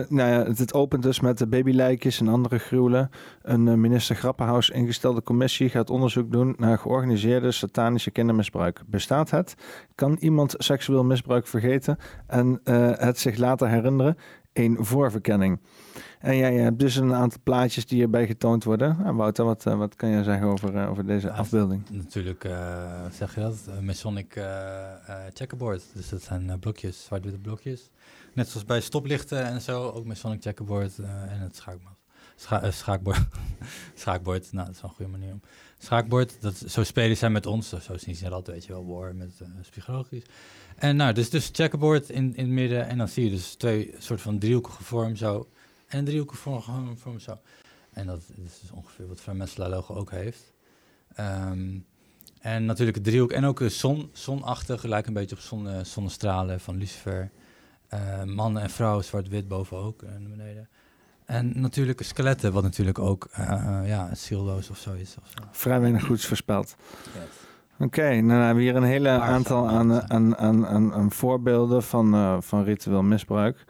nou 0.08 0.30
ja, 0.30 0.44
het, 0.44 0.58
het, 0.58 0.74
opent 0.74 1.02
dus 1.02 1.20
met 1.20 1.38
de 1.38 1.46
babylijkjes 1.46 2.20
en 2.20 2.28
andere 2.28 2.58
gruwelen. 2.58 3.10
Een 3.42 3.80
minister 3.80 4.16
Grappenhaus 4.16 4.70
ingestelde 4.70 5.22
commissie 5.22 5.68
gaat 5.68 5.90
onderzoek 5.90 6.32
doen 6.32 6.54
naar 6.58 6.78
georganiseerde 6.78 7.52
satanische 7.52 8.10
kindermisbruik. 8.10 8.82
Bestaat 8.86 9.30
het? 9.30 9.54
Kan 9.94 10.16
iemand 10.20 10.54
seksueel 10.58 11.04
misbruik 11.04 11.46
vergeten 11.46 11.98
en 12.26 12.60
het 12.98 13.18
zich 13.18 13.36
later 13.36 13.68
herinneren? 13.68 14.16
Een 14.52 14.76
voorverkenning. 14.80 15.60
En 16.18 16.34
ja, 16.34 16.46
je 16.46 16.58
hebt 16.58 16.78
dus 16.78 16.96
een 16.96 17.14
aantal 17.14 17.40
plaatjes 17.42 17.86
die 17.86 18.02
erbij 18.02 18.26
getoond 18.26 18.64
worden. 18.64 18.96
Nou, 19.02 19.16
Wouter, 19.16 19.44
wat, 19.44 19.62
wat 19.62 19.94
kan 19.94 20.08
je 20.08 20.22
zeggen 20.22 20.46
over, 20.46 20.88
over 20.88 21.06
deze 21.06 21.30
afbeelding? 21.30 21.82
Natuurlijk, 21.90 22.48
zeg 23.12 23.34
je 23.34 23.40
dat, 23.40 23.70
Masonic 23.80 24.42
checkerboard. 25.34 25.82
Dus 25.94 26.08
dat 26.08 26.22
zijn 26.22 26.58
blokjes, 26.60 27.04
zwart-witte 27.04 27.38
blokjes. 27.38 27.90
Net 28.34 28.48
zoals 28.48 28.66
bij 28.66 28.80
stoplichten 28.80 29.44
en 29.44 29.60
zo, 29.60 29.88
ook 29.88 30.04
Masonic 30.04 30.42
checkerboard 30.42 30.98
en 30.98 31.38
het 31.40 31.56
schaakbord. 31.56 31.96
Scha 32.36 32.70
schaakbord. 33.94 34.52
nou, 34.52 34.66
dat 34.66 34.74
is 34.74 34.80
wel 34.80 34.90
een 34.90 34.96
goede 34.96 35.10
manier 35.10 35.32
om. 35.32 35.40
Schaakbord, 35.78 36.40
dat, 36.40 36.56
zo 36.56 36.84
spelen 36.84 37.16
zij 37.16 37.30
met 37.30 37.46
ons. 37.46 37.68
Zo 37.68 37.96
zien 37.96 38.14
ze 38.14 38.28
dat, 38.28 38.46
weet 38.46 38.64
je 38.64 38.72
wel, 38.72 38.86
war 38.86 39.14
met 39.14 39.40
psychologisch. 39.70 40.24
En 40.76 40.96
nou, 40.96 41.12
dus, 41.12 41.30
dus 41.30 41.50
checkerboard 41.52 42.10
in, 42.10 42.36
in 42.36 42.44
het 42.44 42.52
midden. 42.52 42.86
En 42.86 42.98
dan 42.98 43.08
zie 43.08 43.24
je 43.24 43.30
dus 43.30 43.54
twee 43.54 43.94
soort 43.98 44.20
van 44.20 44.38
driehoekige 44.38 44.84
vorm 44.84 45.16
zo 45.16 45.48
en 45.86 46.04
driehoeken 46.04 46.36
voor, 46.36 46.64
voor 46.96 47.20
zo. 47.20 47.38
En 47.92 48.06
dat 48.06 48.22
is 48.44 48.70
ongeveer 48.72 49.08
wat 49.08 49.20
Vermessela 49.20 49.68
logo 49.68 49.94
ook 49.94 50.10
heeft. 50.10 50.52
Um, 51.20 51.86
en 52.40 52.64
natuurlijk 52.64 52.96
het 52.96 53.06
driehoek 53.06 53.32
en 53.32 53.44
ook 53.44 53.60
een 53.60 53.70
zon, 53.70 54.10
zonachtig, 54.12 54.82
lijkt 54.82 55.06
een 55.06 55.14
beetje 55.14 55.36
op 55.36 55.42
zon, 55.42 55.66
uh, 55.66 55.84
zonnestralen 55.84 56.60
van 56.60 56.76
Lucifer. 56.76 57.30
Uh, 57.94 58.34
man 58.34 58.58
en 58.58 58.70
vrouw, 58.70 59.00
zwart-wit 59.00 59.48
boven 59.48 59.76
ook 59.76 60.02
en 60.02 60.22
eh, 60.22 60.36
beneden. 60.36 60.68
En 61.24 61.60
natuurlijk 61.60 62.02
skeletten, 62.02 62.52
wat 62.52 62.62
natuurlijk 62.62 62.98
ook 62.98 63.28
uh, 63.38 63.80
ja, 63.84 64.14
zielloos 64.14 64.70
of 64.70 64.78
zo 64.78 64.92
is. 64.92 65.16
Of 65.22 65.28
zo. 65.28 65.48
Vrij 65.50 65.80
weinig 65.80 66.04
goeds 66.04 66.26
voorspeld. 66.26 66.76
Yes. 67.14 67.24
Oké, 67.74 67.84
okay, 67.84 68.20
nou 68.20 68.38
hebben 68.38 68.56
we 68.56 68.70
hier 68.70 68.76
een 68.76 68.82
hele 68.82 69.08
aantal 69.08 69.68
aan, 69.68 70.10
aan, 70.10 70.36
aan, 70.36 70.66
aan, 70.66 70.92
aan 70.92 71.10
voorbeelden 71.10 71.82
van, 71.82 72.14
uh, 72.14 72.36
van 72.40 72.64
ritueel 72.64 73.02
misbruik. 73.02 73.64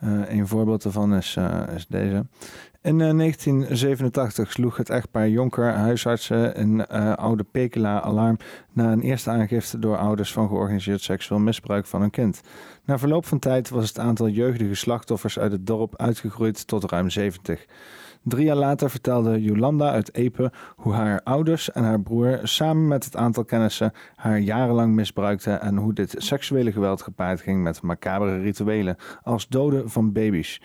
Een 0.00 0.48
voorbeeld 0.48 0.82
daarvan 0.82 1.14
is, 1.14 1.38
is 1.74 1.86
deze. 1.86 2.26
In 2.82 2.98
1987 2.98 4.52
sloeg 4.52 4.76
het 4.76 4.90
echtpaar 4.90 5.28
Jonker 5.28 5.72
huisartsen 5.72 6.54
in 6.54 6.86
Oude 7.16 7.44
Pekela 7.44 8.00
alarm 8.00 8.36
na 8.72 8.92
een 8.92 9.00
eerste 9.00 9.30
aangifte 9.30 9.78
door 9.78 9.96
ouders 9.96 10.32
van 10.32 10.48
georganiseerd 10.48 11.02
seksueel 11.02 11.40
misbruik 11.40 11.86
van 11.86 12.00
hun 12.00 12.10
kind. 12.10 12.40
Na 12.84 12.98
verloop 12.98 13.26
van 13.26 13.38
tijd 13.38 13.68
was 13.68 13.88
het 13.88 13.98
aantal 13.98 14.28
jeugdige 14.28 14.74
slachtoffers 14.74 15.38
uit 15.38 15.52
het 15.52 15.66
dorp 15.66 15.96
uitgegroeid 15.96 16.66
tot 16.66 16.90
ruim 16.90 17.10
70. 17.10 17.66
Drie 18.22 18.44
jaar 18.44 18.56
later 18.56 18.90
vertelde 18.90 19.42
Jolanda 19.42 19.90
uit 19.90 20.14
Epe 20.14 20.52
hoe 20.76 20.92
haar 20.92 21.20
ouders 21.24 21.72
en 21.72 21.84
haar 21.84 22.00
broer 22.00 22.40
samen 22.42 22.88
met 22.88 23.04
het 23.04 23.16
aantal 23.16 23.44
kennissen 23.44 23.92
haar 24.16 24.38
jarenlang 24.38 24.94
misbruikten 24.94 25.60
en 25.60 25.76
hoe 25.76 25.92
dit 25.92 26.14
seksuele 26.18 26.72
geweld 26.72 27.02
gepaard 27.02 27.40
ging 27.40 27.62
met 27.62 27.82
macabere 27.82 28.38
rituelen 28.38 28.96
als 29.22 29.48
doden 29.48 29.90
van 29.90 30.12
baby's. 30.12 30.60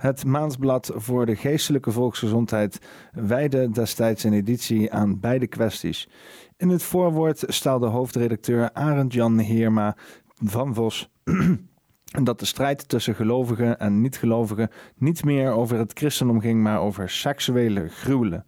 Het 0.00 0.24
Maandblad 0.24 0.92
voor 0.94 1.26
de 1.26 1.36
geestelijke 1.36 1.90
volksgezondheid 1.90 2.78
wijde 3.12 3.70
destijds 3.70 4.24
een 4.24 4.32
editie 4.32 4.92
aan 4.92 5.20
beide 5.20 5.46
kwesties. 5.46 6.08
In 6.56 6.68
het 6.68 6.82
voorwoord 6.82 7.44
stelde 7.46 7.86
hoofdredacteur 7.86 8.70
Arend 8.72 9.12
Jan 9.12 9.38
Heerma 9.38 9.96
van 10.44 10.74
Vos 10.74 11.10
dat 12.24 12.38
de 12.38 12.44
strijd 12.44 12.88
tussen 12.88 13.14
gelovigen 13.14 13.78
en 13.78 14.00
niet-gelovigen 14.00 14.70
niet 14.96 15.24
meer 15.24 15.50
over 15.50 15.78
het 15.78 15.92
christendom 15.94 16.40
ging, 16.40 16.62
maar 16.62 16.80
over 16.80 17.10
seksuele 17.10 17.88
gruwelen. 17.88 18.44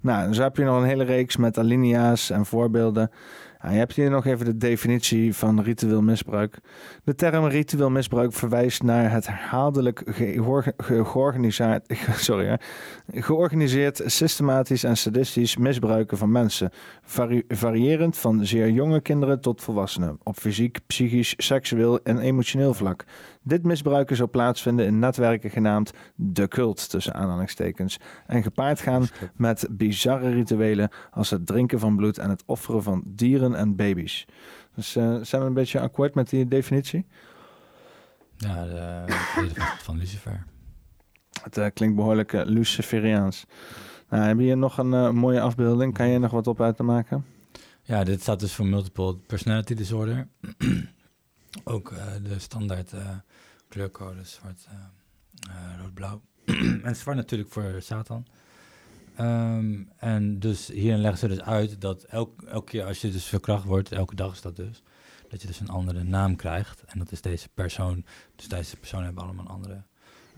Nou, 0.00 0.34
zo 0.34 0.42
heb 0.42 0.56
je 0.56 0.64
nog 0.64 0.76
een 0.76 0.88
hele 0.88 1.04
reeks 1.04 1.36
met 1.36 1.58
alinea's 1.58 2.30
en 2.30 2.46
voorbeelden. 2.46 3.10
Je 3.70 3.76
hebt 3.78 3.92
hier 3.92 4.10
nog 4.10 4.26
even 4.26 4.44
de 4.44 4.56
definitie 4.56 5.34
van 5.34 5.60
ritueel 5.60 6.02
misbruik. 6.02 6.58
De 7.04 7.14
term 7.14 7.46
ritueel 7.46 7.90
misbruik 7.90 8.32
verwijst 8.32 8.82
naar 8.82 9.10
het 9.10 9.26
herhaaldelijk 9.26 10.02
georganiseerd, 10.76 11.86
sorry, 12.16 12.60
georganiseerd, 13.14 14.02
systematisch 14.04 14.84
en 14.84 14.96
sadistisch 14.96 15.56
misbruiken 15.56 16.18
van 16.18 16.32
mensen, 16.32 16.70
vari 17.02 17.44
variërend 17.48 18.18
van 18.18 18.46
zeer 18.46 18.70
jonge 18.70 19.00
kinderen 19.00 19.40
tot 19.40 19.62
volwassenen, 19.62 20.18
op 20.22 20.36
fysiek, 20.36 20.78
psychisch, 20.86 21.34
seksueel 21.36 22.02
en 22.02 22.18
emotioneel 22.18 22.74
vlak. 22.74 23.04
Dit 23.44 23.62
misbruiken 23.62 24.16
zou 24.16 24.28
plaatsvinden 24.28 24.86
in 24.86 24.98
netwerken 24.98 25.50
genaamd 25.50 25.92
de 26.14 26.48
cult, 26.48 26.90
tussen 26.90 27.14
aanhalingstekens, 27.14 27.98
en 28.26 28.42
gepaard 28.42 28.80
gaan 28.80 29.06
met 29.34 29.68
bizarre 29.70 30.30
rituelen 30.30 30.90
als 31.10 31.30
het 31.30 31.46
drinken 31.46 31.78
van 31.78 31.96
bloed 31.96 32.18
en 32.18 32.30
het 32.30 32.42
offeren 32.46 32.82
van 32.82 33.02
dieren 33.06 33.54
en 33.54 33.76
baby's. 33.76 34.26
Dus 34.74 34.96
uh, 34.96 35.16
zijn 35.22 35.42
we 35.42 35.48
een 35.48 35.54
beetje 35.54 35.80
akkoord 35.80 36.14
met 36.14 36.30
die 36.30 36.48
definitie? 36.48 37.06
Ja, 38.36 38.64
de, 38.64 39.04
de 39.54 39.60
van 39.78 39.98
Lucifer. 39.98 40.44
Het 41.42 41.58
uh, 41.58 41.66
klinkt 41.74 41.96
behoorlijk 41.96 42.32
uh, 42.32 42.42
Luciferiaans. 42.44 43.44
Nou, 44.08 44.24
heb 44.24 44.36
je 44.36 44.42
hier 44.42 44.56
nog 44.56 44.78
een 44.78 45.14
mooie 45.14 45.40
afbeelding? 45.40 45.94
Kan 45.94 46.08
je 46.08 46.18
nog 46.18 46.30
wat 46.30 46.46
op 46.46 46.60
uit 46.60 46.76
te 46.76 46.82
maken? 46.82 47.24
Ja, 47.82 48.04
dit 48.04 48.20
staat 48.20 48.40
dus 48.40 48.54
voor 48.54 48.66
multiple 48.66 49.16
personality 49.16 49.74
disorder. 49.74 50.28
Ook 51.64 51.92
de 52.22 52.38
standaard 52.38 52.92
kleurcode 53.72 54.24
zwart, 54.24 54.68
rood-blauw. 55.80 56.20
en 56.88 56.96
zwart 56.96 57.16
natuurlijk 57.16 57.50
voor 57.50 57.74
Satan. 57.78 58.26
Um, 59.20 59.90
en 59.96 60.38
dus 60.38 60.68
hierin 60.68 61.00
leggen 61.00 61.18
ze 61.18 61.28
dus 61.28 61.40
uit 61.40 61.80
dat 61.80 62.02
elk, 62.02 62.42
elke 62.42 62.70
keer 62.70 62.84
als 62.84 63.00
je 63.00 63.10
dus 63.10 63.24
verkracht 63.24 63.64
wordt, 63.64 63.92
elke 63.92 64.14
dag 64.14 64.32
is 64.32 64.40
dat 64.40 64.56
dus, 64.56 64.82
dat 65.28 65.40
je 65.40 65.46
dus 65.46 65.60
een 65.60 65.68
andere 65.68 66.02
naam 66.02 66.36
krijgt. 66.36 66.84
En 66.84 66.98
dat 66.98 67.12
is 67.12 67.20
deze 67.20 67.48
persoon. 67.54 68.04
Dus 68.36 68.48
deze 68.48 68.76
personen 68.76 69.04
hebben 69.04 69.22
allemaal 69.22 69.44
een 69.44 69.50
andere 69.50 69.82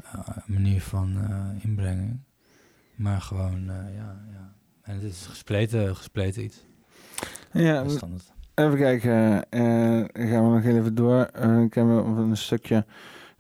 uh, 0.05 0.29
manier 0.47 0.81
van 0.81 1.17
uh, 1.17 1.65
inbrenging. 1.65 2.21
Maar 2.95 3.21
gewoon, 3.21 3.61
uh, 3.61 3.95
ja, 3.97 4.25
ja. 4.33 4.55
En 4.83 4.95
het 4.95 5.03
is 5.03 5.27
gespleten, 5.27 5.97
gespleten 5.97 6.45
iets. 6.45 6.65
Ja, 7.53 7.83
even 8.55 8.79
kijken. 8.79 9.47
gaan 10.13 10.51
we 10.51 10.55
nog 10.55 10.65
even 10.65 10.95
door. 10.95 11.31
ik 11.65 11.75
heb 11.75 11.87
een 11.87 12.37
stukje 12.37 12.85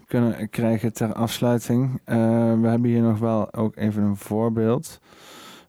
kunnen 0.07 0.51
krijgen 0.51 0.93
ter 0.93 1.13
afsluiting. 1.13 2.01
we 2.05 2.67
hebben 2.69 2.85
hier 2.85 3.03
nog 3.03 3.19
wel 3.19 3.53
ook 3.53 3.77
even 3.77 4.03
een 4.03 4.17
voorbeeld. 4.17 5.01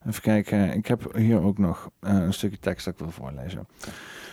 Even 0.07 0.21
kijken, 0.21 0.73
ik 0.73 0.87
heb 0.87 1.15
hier 1.15 1.41
ook 1.41 1.57
nog 1.57 1.89
uh, 2.01 2.13
een 2.13 2.33
stukje 2.33 2.59
tekst 2.59 2.85
dat 2.85 2.93
ik 2.93 2.99
wil 2.99 3.11
voorlezen. 3.11 3.67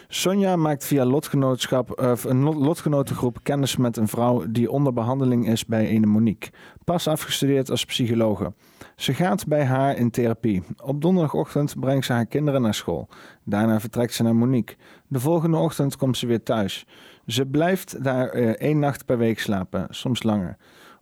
Sonja 0.09 0.57
maakt 0.57 0.85
via 0.85 1.05
lotgenootschap, 1.05 2.01
uh, 2.01 2.13
een 2.25 2.43
lotgenotengroep 2.43 3.39
kennis 3.43 3.77
met 3.77 3.97
een 3.97 4.09
vrouw 4.09 4.45
die 4.51 4.71
onder 4.71 4.93
behandeling 4.93 5.49
is 5.49 5.67
bij 5.67 5.95
een 5.95 6.09
Monique. 6.09 6.51
Pas 6.85 7.09
afgestudeerd 7.09 7.71
als 7.71 7.85
psychologe. 7.85 8.53
Ze 8.97 9.15
gaat 9.15 9.47
bij 9.47 9.65
haar 9.65 9.97
in 9.97 10.11
therapie. 10.11 10.63
Op 10.83 11.01
donderdagochtend 11.01 11.81
brengt 11.81 12.07
ze 12.07 12.13
haar 12.13 12.27
kinderen 12.27 12.63
naar 12.63 12.75
school. 12.75 13.09
Daarna 13.45 13.81
vertrekt 13.81 14.15
ze 14.15 14.23
naar 14.23 14.37
Monique. 14.37 14.77
De 15.09 15.21
volgende 15.21 15.57
ochtend 15.57 15.97
komt 15.97 16.17
ze 16.17 16.27
weer 16.27 16.43
thuis. 16.43 16.87
Ze 17.27 17.47
blijft 17.47 18.05
daar 18.05 18.37
uh, 18.37 18.49
één 18.49 18.79
nacht 18.79 19.05
per 19.05 19.19
week 19.19 19.39
slapen, 19.39 19.87
soms 19.91 20.23
langer. 20.23 20.57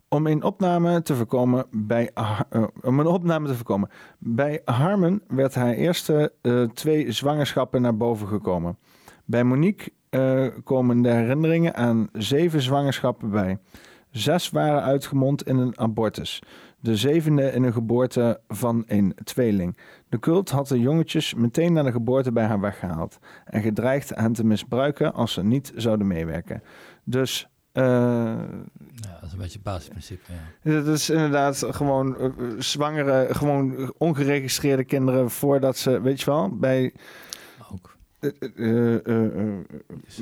Om 0.08 0.26
een 0.26 0.42
opname 0.42 1.02
te 1.02 1.14
voorkomen 1.14 1.66
bij, 1.70 2.10
uh, 2.18 2.40
om 2.82 3.00
een 3.00 3.06
opname 3.06 3.48
te 3.48 3.54
voorkomen. 3.54 3.90
Bij 4.18 4.62
Harmon 4.64 5.22
werd 5.28 5.54
haar 5.54 5.72
eerste 5.72 6.32
uh, 6.42 6.68
twee 6.68 7.12
zwangerschappen 7.12 7.82
naar 7.82 7.96
boven 7.96 8.28
gekomen. 8.28 8.78
Bij 9.24 9.44
Monique 9.44 9.92
komen 10.64 11.02
de 11.02 11.10
herinneringen 11.10 11.74
aan 11.74 12.08
zeven 12.12 12.62
zwangerschappen 12.62 13.30
bij. 13.30 13.58
Zes 14.10 14.50
waren 14.50 14.82
uitgemond 14.82 15.46
in 15.46 15.56
een 15.56 15.78
abortus. 15.78 16.42
De 16.82 16.96
zevende 16.96 17.42
in 17.52 17.62
een 17.62 17.72
geboorte 17.72 18.40
van 18.48 18.84
een 18.86 19.14
tweeling. 19.24 19.76
De 20.08 20.18
cult 20.18 20.50
had 20.50 20.68
de 20.68 20.80
jongetjes 20.80 21.34
meteen 21.34 21.72
na 21.72 21.82
de 21.82 21.90
geboorte 21.92 22.32
bij 22.32 22.44
haar 22.44 22.60
weggehaald 22.60 23.18
en 23.44 23.62
gedreigd 23.62 24.08
hen 24.14 24.32
te 24.32 24.44
misbruiken 24.44 25.12
als 25.14 25.32
ze 25.32 25.44
niet 25.44 25.72
zouden 25.76 26.06
meewerken. 26.06 26.62
Dus 27.04 27.48
uh, 27.72 27.84
ja, 27.84 28.36
dat 29.12 29.22
is 29.22 29.32
een 29.32 29.38
beetje 29.38 29.52
het 29.52 29.62
basisprincipe. 29.62 30.32
Ja. 30.62 30.72
Dat 30.82 30.86
is 30.86 31.10
inderdaad 31.10 31.66
gewoon 31.70 32.16
uh, 32.20 32.28
zwangere, 32.58 33.26
gewoon 33.30 33.94
ongeregistreerde 33.98 34.84
kinderen 34.84 35.30
voordat 35.30 35.76
ze, 35.76 36.00
weet 36.00 36.20
je 36.20 36.26
wel, 36.30 36.56
bij. 36.56 36.92
Ook. 37.72 37.96
eh, 38.20 38.30
eh, 38.56 39.06
eh, 39.06 39.40
eh, 39.40 39.58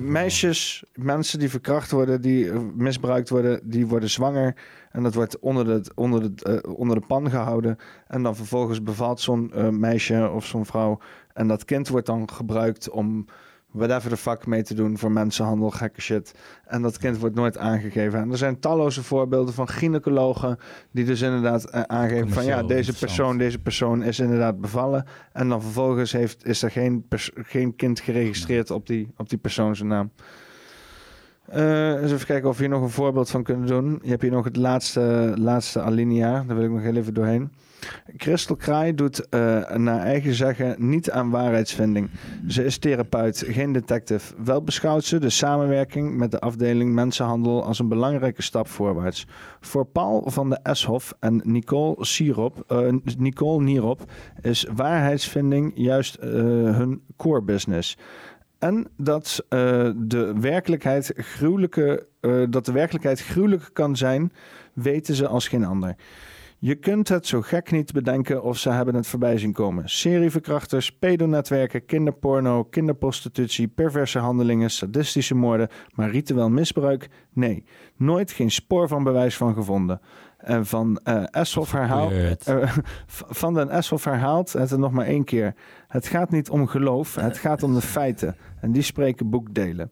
meisjes, 0.01 0.85
mensen 0.95 1.39
die 1.39 1.51
verkracht 1.51 1.91
worden, 1.91 2.21
die 2.21 2.51
eh, 2.51 2.59
misbruikt 2.75 3.29
worden, 3.29 3.61
die 3.63 3.87
worden 3.87 4.11
zwanger. 4.11 4.55
En 4.91 5.03
dat 5.03 5.15
wordt 5.15 5.39
onder 5.39 5.65
de, 5.65 5.91
onder 5.95 6.37
de, 6.37 6.61
eh, 6.61 6.75
onder 6.77 7.01
de 7.01 7.07
pan 7.07 7.31
gehouden. 7.31 7.77
En 8.07 8.23
dan 8.23 8.37
vervolgens 8.37 8.83
bevalt 8.83 9.21
zo'n 9.21 9.53
eh, 9.53 9.69
meisje 9.69 10.31
of 10.31 10.47
zo'n 10.47 10.67
vrouw. 10.67 10.99
En 11.33 11.49
dat 11.49 11.65
kind 11.65 11.89
wordt 11.89 12.07
dan 12.07 12.31
gebruikt 12.31 12.91
om 12.91 13.27
whatever 13.71 14.11
the 14.11 14.17
fuck 14.17 14.47
mee 14.47 14.63
te 14.63 14.75
doen 14.75 14.99
voor 14.99 15.13
mensenhandel, 15.13 15.71
gekke 15.71 16.01
shit. 16.01 16.35
En 16.65 16.83
dat 16.83 16.99
kind 16.99 17.19
wordt 17.19 17.35
nooit 17.35 17.59
aangegeven. 17.59 18.21
En 18.21 18.31
er 18.31 18.37
zijn 18.37 18.61
talloze 18.61 19.03
voorbeelden 19.03 19.55
van 19.55 19.69
gynaecologen 19.69 20.59
die 20.91 21.05
dus 21.05 21.21
inderdaad 21.21 21.65
eh, 21.65 21.83
aangeven 21.83 22.29
van 22.29 22.45
ja, 22.45 22.63
deze 22.63 22.99
persoon, 22.99 23.39
deze 23.39 23.59
persoon 23.59 24.03
is 24.03 24.19
inderdaad 24.19 24.61
bevallen. 24.61 25.05
En 25.33 25.49
dan 25.49 25.63
vervolgens 25.63 26.13
heeft, 26.13 26.47
is 26.47 26.63
er 26.63 26.71
geen, 26.71 27.07
geen 27.35 27.77
kind 27.77 28.01
geregistreerd 28.01 28.71
op 28.71 28.87
die, 28.87 29.13
op 29.17 29.29
die 29.29 29.39
persoon 29.39 29.77
zijn 29.77 29.89
naam. 29.89 30.11
Eh, 31.49 32.03
eens 32.03 32.13
even 32.13 32.27
kijken 32.27 32.49
of 32.49 32.57
we 32.57 32.63
hier 32.63 32.73
nog 32.73 32.83
een 32.83 32.91
voorbeeld 32.91 33.31
van 33.31 33.43
kunnen 33.43 33.67
doen. 33.67 33.99
Je 34.03 34.09
hebt 34.09 34.23
hier 34.23 34.31
nog 34.31 34.45
het 34.45 34.57
laatste, 34.57 35.33
laatste 35.37 35.81
alinea. 35.81 36.45
Daar 36.47 36.57
wil 36.57 36.65
ik 36.65 36.71
nog 36.71 36.83
heel 36.83 36.97
even 36.97 37.15
doorheen. 37.15 37.53
Christel 38.17 38.57
Kraai 38.57 38.95
doet 38.95 39.29
eh, 39.29 39.71
naar 39.71 40.01
eigen 40.01 40.35
zeggen 40.35 40.75
niet 40.79 41.11
aan 41.11 41.31
waarheidsvinding. 41.31 42.11
Ze 42.49 42.65
is 42.65 42.79
therapeut, 42.79 43.45
geen 43.47 43.73
detective. 43.73 44.35
Wel 44.45 44.63
beschouwt 44.63 45.05
ze 45.05 45.19
de 45.19 45.31
samenwerking 45.31 46.17
met 46.17 46.31
de 46.31 46.41
afdeling 46.41 46.93
mensenhandel 46.93 47.65
als 47.65 47.79
een 47.79 47.89
belangrijke 47.89 48.43
stap 48.43 48.69
voorwaarts. 48.69 49.27
Voor 49.61 49.85
Paul 49.85 50.23
van 50.31 50.51
de 50.51 50.59
Eshoff 50.63 51.15
en 51.21 51.41
Nicole, 51.45 52.05
Sierop, 52.05 52.65
eh, 52.67 52.93
Nicole 53.19 53.63
Nierop 53.63 54.01
is 54.41 54.67
waarheidsvinding 54.75 55.73
juist 55.75 56.17
hun 56.21 57.03
core 57.17 57.43
business. 57.43 57.97
En 58.59 58.87
dat, 58.97 59.45
eh, 59.49 59.91
de 59.97 60.33
werkelijkheid 60.41 61.13
gruwelijke, 61.17 62.07
eh, 62.21 62.43
dat 62.51 62.65
de 62.65 62.73
werkelijkheid 62.73 63.21
gruwelijk 63.21 63.71
kan 63.73 63.97
zijn, 63.97 64.33
weten 64.73 65.15
ze 65.15 65.29
als 65.29 65.49
geen 65.49 65.65
ander. 65.65 65.97
Je 66.61 66.75
kunt 66.75 67.09
het 67.09 67.27
zo 67.27 67.41
gek 67.41 67.71
niet 67.71 67.93
bedenken 67.93 68.43
of 68.43 68.59
ze 68.59 68.71
hebben 68.71 68.95
het 68.95 69.07
voorbij 69.07 69.39
zien 69.39 69.53
komen. 69.53 69.89
Serieverkrachters, 69.89 70.93
pedonetwerken, 70.93 71.85
kinderporno, 71.85 72.65
kinderprostitutie, 72.65 73.69
perverse 73.69 74.19
handelingen, 74.19 74.71
sadistische 74.71 75.35
moorden, 75.35 75.69
maar 75.95 76.11
ritueel 76.11 76.51
misbruik? 76.51 77.09
Nee, 77.33 77.65
nooit 77.97 78.31
geen 78.31 78.51
spoor 78.51 78.89
van 78.89 79.05
bewijs 79.05 79.37
van 79.37 79.55
gevonden. 79.55 80.01
En 80.49 80.67
van 80.67 81.01
eh 81.05 81.23
Eshoff 81.31 81.73
herhaalt, 81.73 82.13
eh, 82.47 82.77
van 83.29 83.55
den 83.55 83.71
Eshoff 83.71 84.05
herhaalt 84.05 84.53
het 84.53 84.77
nog 84.79 84.93
maar 84.93 85.07
één 85.07 85.25
keer. 85.25 85.55
Het 85.89 86.07
gaat 86.07 86.31
niet 86.31 86.51
om 86.51 86.67
geloof, 86.67 87.15
het 87.15 87.39
gaat 87.39 87.63
om 87.63 87.75
de 87.75 87.81
feiten. 87.81 88.37
En 88.61 88.73
die 88.73 88.83
spreken 88.83 89.31
boekdelen. 89.31 89.91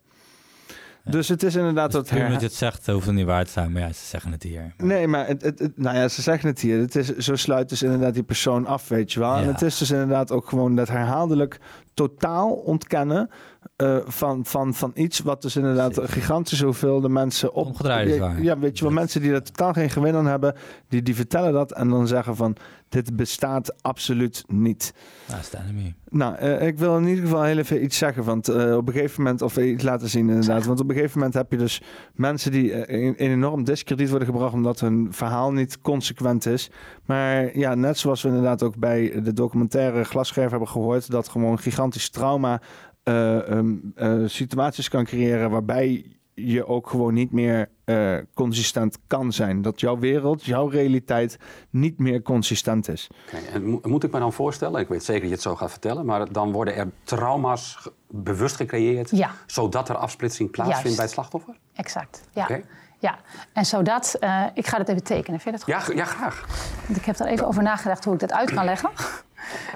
Dus 1.04 1.28
het 1.28 1.42
is 1.42 1.54
inderdaad 1.54 1.92
dat 1.92 2.10
herha- 2.10 2.24
omdat 2.26 2.40
je 2.40 2.46
het 2.46 2.56
zegt, 2.56 2.86
hoeft 2.86 3.06
het 3.06 3.14
niet 3.14 3.26
waar 3.26 3.44
te 3.44 3.50
zijn. 3.50 3.72
Maar 3.72 3.82
ja, 3.82 3.88
ze 3.92 4.04
zeggen 4.04 4.32
het 4.32 4.42
hier. 4.42 4.74
Nee, 4.76 5.06
maar 5.06 5.26
het, 5.26 5.42
het, 5.42 5.58
het- 5.58 5.78
nou 5.78 5.96
ja, 5.96 6.08
ze 6.08 6.22
zeggen 6.22 6.48
het 6.48 6.60
hier. 6.60 6.78
Het 6.78 6.96
is, 6.96 7.16
zo 7.16 7.36
sluit 7.36 7.68
dus 7.68 7.82
inderdaad 7.82 8.14
die 8.14 8.22
persoon 8.22 8.66
af, 8.66 8.88
weet 8.88 9.12
je 9.12 9.20
wel. 9.20 9.36
En 9.36 9.46
het 9.46 9.62
is 9.62 9.78
dus 9.78 9.90
inderdaad 9.90 10.30
ook 10.32 10.48
gewoon 10.48 10.76
dat 10.76 10.88
herhaaldelijk 10.88 11.60
totaal 11.94 12.50
ontkennen 12.52 13.30
eh, 13.76 13.96
van, 14.06 14.44
van, 14.44 14.74
van 14.74 14.90
iets 14.94 15.18
wat 15.18 15.42
dus 15.42 15.56
inderdaad 15.56 16.00
gigantisch 16.02 16.58
zoveel 16.58 17.00
de 17.00 17.08
mensen 17.08 17.52
op... 17.52 17.66
Omgedraaid 17.66 18.08
is 18.08 18.14
ja, 18.14 18.20
waar. 18.20 18.42
ja, 18.42 18.58
weet 18.58 18.78
je 18.78 18.84
wel, 18.84 18.92
mensen 18.92 19.20
die 19.20 19.32
er 19.32 19.42
totaal 19.42 19.72
geen 19.72 19.90
gewin 19.90 20.14
aan 20.14 20.26
hebben, 20.26 20.54
die, 20.88 21.02
die 21.02 21.14
vertellen 21.14 21.52
dat 21.52 21.72
en 21.72 21.88
dan 21.88 22.06
zeggen 22.06 22.36
van, 22.36 22.56
dit 22.88 23.16
bestaat 23.16 23.82
absoluut 23.82 24.44
niet. 24.46 24.94
Nou, 25.28 25.40
is 25.40 25.50
de 25.50 25.58
enemy. 25.58 25.94
Nou, 26.10 26.36
ik 26.44 26.78
wil 26.78 26.96
in 26.96 27.06
ieder 27.06 27.24
geval 27.24 27.42
heel 27.42 27.58
even 27.58 27.84
iets 27.84 27.98
zeggen. 27.98 28.24
Want 28.24 28.48
eh, 28.48 28.76
op 28.76 28.86
een 28.86 28.92
gegeven 28.92 29.22
moment, 29.22 29.42
of 29.42 29.56
iets 29.56 29.82
laten 29.82 30.08
zien 30.08 30.28
inderdaad. 30.28 30.66
Want 30.66 30.80
op 30.80 30.88
een 30.88 30.94
gegeven 30.94 31.18
moment 31.18 31.34
heb 31.34 31.50
je 31.50 31.56
dus 31.56 31.82
mensen 32.14 32.50
die 32.50 32.72
eh, 32.72 33.02
in, 33.02 33.16
in 33.16 33.30
enorm 33.30 33.64
discrediet 33.64 34.08
worden 34.08 34.28
gebracht. 34.28 34.54
omdat 34.54 34.80
hun 34.80 35.08
verhaal 35.10 35.52
niet 35.52 35.80
consequent 35.80 36.46
is. 36.46 36.70
Maar 37.04 37.58
ja, 37.58 37.74
net 37.74 37.98
zoals 37.98 38.22
we 38.22 38.28
inderdaad 38.28 38.62
ook 38.62 38.76
bij 38.76 39.20
de 39.22 39.32
documentaire 39.32 40.04
Glasscherf 40.04 40.50
hebben 40.50 40.68
gehoord. 40.68 41.10
dat 41.10 41.28
gewoon 41.28 41.58
gigantisch 41.58 42.08
trauma 42.08 42.60
eh, 43.06 43.50
ehm, 43.50 43.74
eh, 43.94 44.18
situaties 44.26 44.88
kan 44.88 45.04
creëren. 45.04 45.50
waarbij 45.50 46.10
je 46.34 46.66
ook 46.66 46.88
gewoon 46.90 47.14
niet 47.14 47.32
meer 47.32 47.68
eh, 47.84 48.16
consistent 48.34 48.98
kan 49.06 49.32
zijn. 49.32 49.62
Dat 49.62 49.80
jouw 49.80 49.98
wereld, 49.98 50.44
jouw 50.44 50.68
realiteit 50.68 51.38
niet 51.70 51.98
meer 51.98 52.22
consistent 52.22 52.88
is. 52.88 53.08
Oké, 53.26 53.36
en 53.52 53.64
mo- 53.64 53.80
moet 53.82 54.04
ik 54.04 54.12
me 54.12 54.18
dan 54.18 54.32
voorstellen, 54.32 54.80
ik 54.80 54.88
weet 54.88 55.04
zeker 55.04 55.20
dat 55.20 55.28
je 55.28 55.34
het 55.34 55.44
zo 55.44 55.56
gaat 55.56 55.70
vertellen, 55.70 56.04
maar 56.06 56.32
dan 56.32 56.52
worden 56.52 56.74
er 56.76 56.90
trauma's 57.02 57.76
ge- 57.80 57.92
bewust 58.10 58.56
gecreëerd, 58.56 59.10
Ja. 59.10 59.30
zodat 59.46 59.88
er 59.88 59.96
afsplitsing 59.96 60.50
plaatsvindt 60.50 60.82
Juist. 60.82 60.96
bij 60.96 61.04
het 61.04 61.14
slachtoffer? 61.14 61.54
Exact, 61.74 62.20
ja. 62.32 62.42
Oké. 62.42 62.62
ja. 62.98 63.18
En 63.52 63.66
zodat, 63.66 64.16
eh, 64.20 64.44
ik 64.54 64.66
ga 64.66 64.78
het 64.78 64.88
even 64.88 65.04
tekenen, 65.04 65.40
vind 65.40 65.60
je 65.60 65.64
dat 65.66 65.76
goed? 65.84 65.94
Ja, 65.96 66.02
ja, 66.02 66.04
graag. 66.04 66.46
Want 66.86 66.98
ik 66.98 67.04
heb 67.04 67.18
er 67.18 67.26
even 67.26 67.46
over 67.46 67.62
nagedacht 67.62 68.04
hoe 68.04 68.14
ik 68.14 68.20
dat 68.20 68.32
uit 68.32 68.54
kan 68.54 68.64
leggen. 68.64 68.90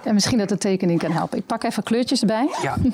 En 0.04 0.14
misschien 0.14 0.38
dat 0.38 0.48
de 0.48 0.58
tekening 0.58 0.98
kan 0.98 1.10
helpen. 1.10 1.38
Ik 1.38 1.46
pak 1.46 1.62
even 1.64 1.82
kleurtjes 1.82 2.20
erbij. 2.20 2.48
Ja. 2.62 2.76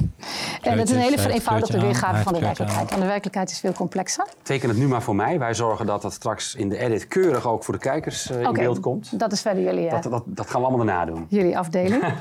En 0.62 0.78
het 0.78 0.88
is 0.88 0.94
een 0.94 1.00
hele 1.00 1.14
hij 1.14 1.24
vereenvoudigde 1.24 1.80
weergave 1.80 2.22
van 2.22 2.32
de 2.32 2.40
werkelijkheid. 2.40 2.88
Want 2.88 3.00
de 3.00 3.06
werkelijkheid 3.06 3.50
is 3.50 3.60
veel 3.60 3.72
complexer. 3.72 4.26
Teken 4.42 4.68
het 4.68 4.78
nu 4.78 4.88
maar 4.88 5.02
voor 5.02 5.16
mij. 5.16 5.38
Wij 5.38 5.54
zorgen 5.54 5.86
dat 5.86 6.02
dat 6.02 6.12
straks 6.12 6.54
in 6.54 6.68
de 6.68 6.78
edit 6.78 7.08
keurig 7.08 7.46
ook 7.46 7.64
voor 7.64 7.74
de 7.74 7.80
kijkers 7.80 8.30
eh, 8.30 8.40
in 8.40 8.52
beeld 8.52 8.80
komt. 8.80 9.18
Dat 9.18 9.32
is 9.32 9.40
verder 9.40 9.62
jullie, 9.62 9.86
eh, 9.86 10.02
Dat, 10.02 10.12
dat, 10.12 10.22
dat 10.26 10.50
gaan 10.50 10.60
we 10.60 10.66
allemaal 10.66 10.86
daarna 10.86 11.04
doen. 11.04 11.26
jullie 11.28 11.58
afdeling. 11.58 12.04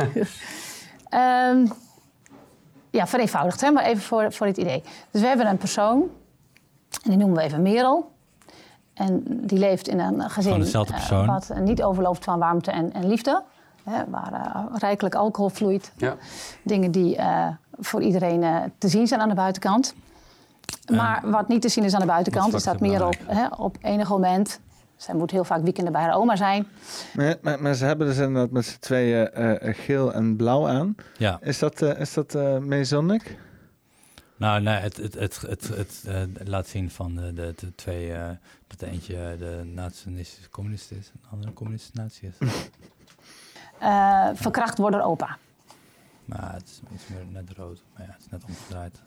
Ehm, 1.10 1.66
ja, 2.90 3.08
vereenvoudigd, 3.08 3.62
hè? 3.62 3.72
maar 3.72 3.84
even 3.84 4.04
voor, 4.04 4.34
voor 4.34 4.48
het 4.48 4.58
idee. 4.58 4.84
Dus 5.12 5.22
we 5.22 5.28
hebben 5.28 5.48
een 5.48 5.58
persoon, 5.58 6.02
en 7.04 7.10
die 7.10 7.18
noemen 7.18 7.38
we 7.38 7.44
even 7.44 7.62
Merel. 7.62 8.14
En 8.96 9.24
die 9.28 9.60
leeft 9.60 9.88
in 9.88 10.00
een 10.00 10.22
gezin 10.22 10.44
Gewoon 10.44 10.60
dezelfde 10.60 10.94
eh, 10.94 11.00
persoon. 11.00 11.26
wat 11.26 11.50
eh, 11.50 11.60
niet 11.60 11.84
overloopt 11.84 12.24
van 12.24 12.40
warmte 12.40 12.72
en, 12.72 12.94
en 12.94 13.08
liefde. 13.08 13.44
Hè, 13.86 14.04
waar 14.10 14.34
eh, 14.34 14.66
rijkelijk 14.78 15.16
alcohol 15.16 15.50
vloeit. 15.50 15.92
Ja. 15.98 16.16
Dingen 16.64 16.92
die 16.92 17.16
eh, 17.16 17.48
voor 17.80 18.02
iedereen 18.02 18.44
eh, 18.44 18.62
te 18.78 18.88
zien 18.88 19.08
zijn 19.08 19.20
aan 19.20 19.30
de 19.30 19.36
buitenkant. 19.36 19.96
Maar 20.94 21.22
wat 21.30 21.48
niet 21.48 21.62
te 21.62 21.70
zien 21.70 21.84
is 21.84 21.94
aan 21.94 22.00
de 22.00 22.06
buitenkant, 22.06 22.54
is 22.54 22.64
dat 22.64 22.78
te 22.78 22.84
Merel 22.84 23.14
hè, 23.26 23.48
op 23.48 23.78
enig 23.82 24.10
moment... 24.10 24.60
Zij 24.96 25.16
moet 25.16 25.32
heel 25.32 25.44
vaak 25.44 25.62
weekenden 25.62 25.94
bij 25.94 26.02
haar 26.02 26.16
oma 26.16 26.36
zijn. 26.36 26.68
Maar, 27.14 27.36
maar, 27.42 27.62
maar 27.62 27.74
ze 27.74 27.86
hebben 27.86 28.08
dus 28.08 28.18
inderdaad 28.18 28.52
met 28.52 28.66
z'n 28.66 28.80
tweeën 28.80 29.32
eh, 29.32 29.68
eh, 29.70 29.76
geel 29.78 30.14
en 30.14 30.36
blauw 30.36 30.68
aan. 30.68 30.96
Ja. 31.18 31.40
Is 31.42 31.60
dat, 31.60 31.82
eh 31.82 32.00
is 32.00 32.14
dat 32.14 32.36
eh? 32.36 32.58
Nou, 34.38 34.62
nee, 34.62 34.76
het, 34.76 34.98
het, 34.98 35.14
het, 35.14 35.42
het, 35.42 35.68
het, 35.68 36.04
eh, 36.08 36.22
laat 36.44 36.68
zien 36.68 36.90
van 36.92 37.16
de, 37.16 37.34
de, 37.34 37.54
de 37.56 37.76
twee... 37.76 38.14
eh, 38.14 38.30
dat 38.68 38.80
de 38.80 38.86
eentje 38.86 39.36
de 39.40 39.62
nationalistische 39.74 40.50
communist 40.50 40.92
is 40.92 41.12
en 41.14 41.20
de 41.22 41.28
andere 41.32 41.54
communistische 41.54 42.02
natie 42.02 42.28
is. 42.28 42.36
Eh, 43.78 44.28
verkracht 44.34 44.78
worden 44.78 45.00
door 45.00 45.10
opa. 45.10 45.38
maar 46.26 46.54
het 46.54 46.64
is 46.70 46.82
iets 46.94 47.08
meer 47.08 47.26
net 47.30 47.50
rood. 47.58 47.84
Maar 47.98 48.06
ja, 48.06 48.12
het 48.14 48.22
is 48.22 48.30
net 48.30 48.44
omgedraaid. 48.48 49.02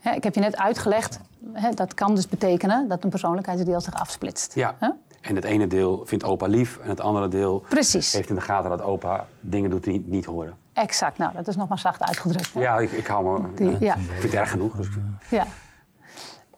Hè, 0.00 0.10
ik 0.12 0.24
heb 0.24 0.34
je 0.34 0.40
net 0.40 0.56
uitgelegd, 0.56 1.20
hè, 1.52 1.70
dat 1.70 1.94
kan 1.94 2.14
dus 2.14 2.28
betekenen 2.28 2.88
dat 2.88 3.04
een 3.04 3.10
persoonlijkheidsdeel 3.10 3.80
zich 3.80 3.94
afsplitst. 3.94 4.54
Ja. 4.54 4.76
En 5.20 5.34
het 5.34 5.44
ene 5.44 5.66
deel 5.66 6.02
vindt 6.06 6.24
opa 6.24 6.46
lief 6.46 6.78
en 6.78 6.88
het 6.88 7.00
andere 7.00 7.28
deel 7.28 7.64
Precies. 7.68 8.12
heeft 8.12 8.28
in 8.28 8.34
de 8.34 8.40
gaten 8.40 8.70
dat 8.70 8.82
opa 8.82 9.26
dingen 9.40 9.70
doet 9.70 9.84
die 9.84 10.04
niet, 10.06 10.24
horen. 10.24 10.56
Exact, 10.72 11.18
nou 11.18 11.32
dat 11.34 11.48
is 11.48 11.56
nog 11.56 11.68
maar 11.68 11.78
zacht 11.78 12.02
uitgedrukt. 12.02 12.54
hè? 12.54 12.60
Ja, 12.60 12.78
ik, 12.78 12.90
ik 12.92 13.06
hou 13.06 13.40
me... 13.40 13.54
Die- 13.54 13.76
ja. 13.80 13.94
Ik 13.94 14.00
vind 14.10 14.22
het 14.22 14.34
erg 14.34 14.50
genoeg. 14.50 14.76
Dus. 14.76 14.88
Ja. 15.30 15.46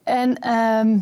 En 0.03 0.39
ehm, 0.39 0.99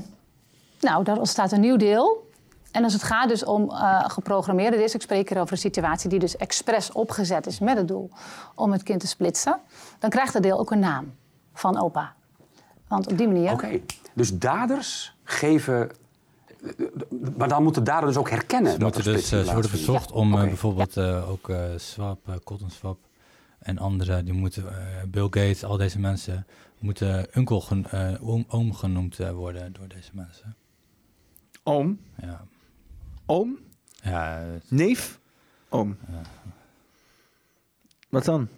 nou, 0.81 1.05
daar 1.05 1.17
ontstaat 1.19 1.53
een 1.53 1.61
nieuw 1.61 1.77
deel. 1.77 2.31
En 2.73 2.85
als 2.85 2.93
het 2.93 3.03
gaat 3.03 3.29
dus 3.29 3.45
om 3.45 3.71
eh 3.71 4.05
geprogrammeerde 4.07 4.77
dis, 4.77 4.95
ik 4.95 5.03
spreek 5.03 5.29
hier 5.29 5.41
over 5.41 5.53
een 5.53 5.59
situatie 5.59 6.11
die 6.11 6.19
dus 6.19 6.37
expres 6.37 6.93
opgezet 6.93 7.47
is 7.47 7.59
met 7.59 7.77
het 7.77 7.89
doel 7.89 8.11
om 8.55 8.73
het 8.73 8.83
kind 8.83 9.01
te 9.01 9.07
splitsen, 9.07 9.61
dan 9.99 10.11
krijgt 10.11 10.33
dat 10.33 10.43
deel 10.43 10.59
ook 10.59 10.71
een 10.71 10.79
naam 10.79 11.15
van 11.55 11.81
opa. 11.83 12.15
Want 12.89 13.07
op 13.07 13.19
die 13.19 13.27
manier. 13.27 13.53
Oké, 13.53 13.81
dus 14.15 14.39
daders 14.39 15.17
geven... 15.25 15.91
Maar 17.37 17.49
dan 17.49 17.63
moeten 17.63 17.85
daders 17.85 18.13
dus 18.13 18.17
ook 18.17 18.31
herkennen 18.31 18.73
Ze, 18.73 18.79
dat 18.79 18.89
er 18.89 18.95
moeten 18.95 19.13
dus, 19.13 19.33
eh, 19.33 19.41
ze 19.41 19.53
worden 19.53 19.71
verzocht 19.71 20.13
om 20.13 20.35
eh, 20.35 20.41
bijvoorbeeld 20.43 20.97
eh, 20.97 21.31
ook 21.31 21.49
eh, 21.49 21.59
Swap, 21.77 22.41
Cotton 22.45 22.71
Swap 22.71 22.99
en 23.63 23.79
andere, 23.79 24.23
die 24.23 24.33
moeten, 24.33 24.69
eh, 24.69 25.03
Bill 25.09 25.25
Gates, 25.25 25.65
al 25.65 25.77
deze 25.77 25.99
mensen, 25.99 26.47
moeten 26.79 27.27
uncle, 27.39 27.83
eh, 27.91 28.29
oom, 28.29 28.45
oom 28.49 28.75
genoemd 28.75 29.19
eh, 29.21 29.31
worden 29.31 29.73
door 29.73 29.89
deze 29.89 30.11
mensen. 30.13 30.57
Oom? 31.63 32.01
Ja. 32.21 32.45
Oom? 33.27 33.59
Ja. 34.03 34.43
Neef? 34.69 35.21
Oom. 35.69 35.97
Wat 38.09 38.25
dan? 38.25 38.49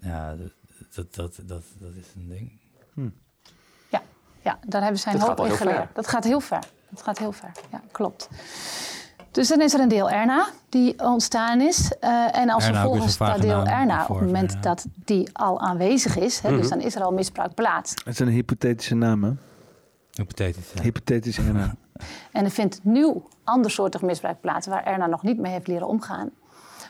Ja, 0.00 0.36
dat, 0.36 1.14
dat, 1.14 1.14
dat, 1.46 1.62
dat, 1.78 1.94
is 1.94 2.14
een 2.16 2.28
ding. 2.28 2.58
Ja, 4.42 4.58
daar 4.66 4.80
hebben 4.80 4.98
ze 5.00 5.02
zijn 5.08 5.18
Dat 5.18 5.28
hoop 5.28 5.46
in 5.46 5.52
geleerd. 5.56 5.94
Dat 5.94 6.06
gaat 6.06 6.24
heel 6.24 6.40
ver. 6.40 6.64
Dat 6.88 7.02
gaat 7.02 7.18
heel 7.18 7.32
ver, 7.32 7.50
ja, 7.70 7.80
klopt. 7.92 8.28
Dus 9.30 9.48
dan 9.48 9.60
is 9.60 9.74
er 9.74 9.80
een 9.80 9.88
deel 9.88 10.10
Erna 10.10 10.48
die 10.68 10.98
ontstaan 10.98 11.60
is. 11.60 11.92
Uh, 12.00 12.36
en 12.36 12.50
als 12.50 12.64
Erna 12.64 12.82
ook 12.82 12.88
vervolgens 12.90 13.18
weer 13.18 13.28
zo'n 13.28 13.36
dat 13.36 13.46
deel 13.46 13.66
Erna, 13.66 14.02
op 14.02 14.08
het 14.18 14.26
moment 14.26 14.62
dat 14.62 14.86
die 15.04 15.28
al 15.32 15.60
aanwezig 15.60 16.16
is, 16.16 16.40
hè, 16.40 16.50
dus 16.50 16.60
Mhm. 16.60 16.68
dan 16.68 16.80
is 16.80 16.94
er 16.94 17.02
al 17.02 17.12
misbruik 17.12 17.54
plaats. 17.54 17.90
Het 17.90 18.06
is 18.06 18.18
een 18.18 18.28
hypothetische 18.28 18.94
naam, 18.94 19.24
hè? 19.24 19.32
Hypothetisch. 20.10 20.72
Hypothetisch 20.82 21.38
Erna. 21.38 21.74
En 22.32 22.44
er 22.44 22.50
vindt 22.50 22.80
nieuw 22.82 23.28
andersoortig 23.44 24.02
misbruik 24.02 24.40
plaats 24.40 24.66
waar 24.66 24.84
Erna 24.84 25.06
nog 25.06 25.22
niet 25.22 25.38
mee 25.38 25.52
heeft 25.52 25.66
leren 25.66 25.86
omgaan. 25.86 26.30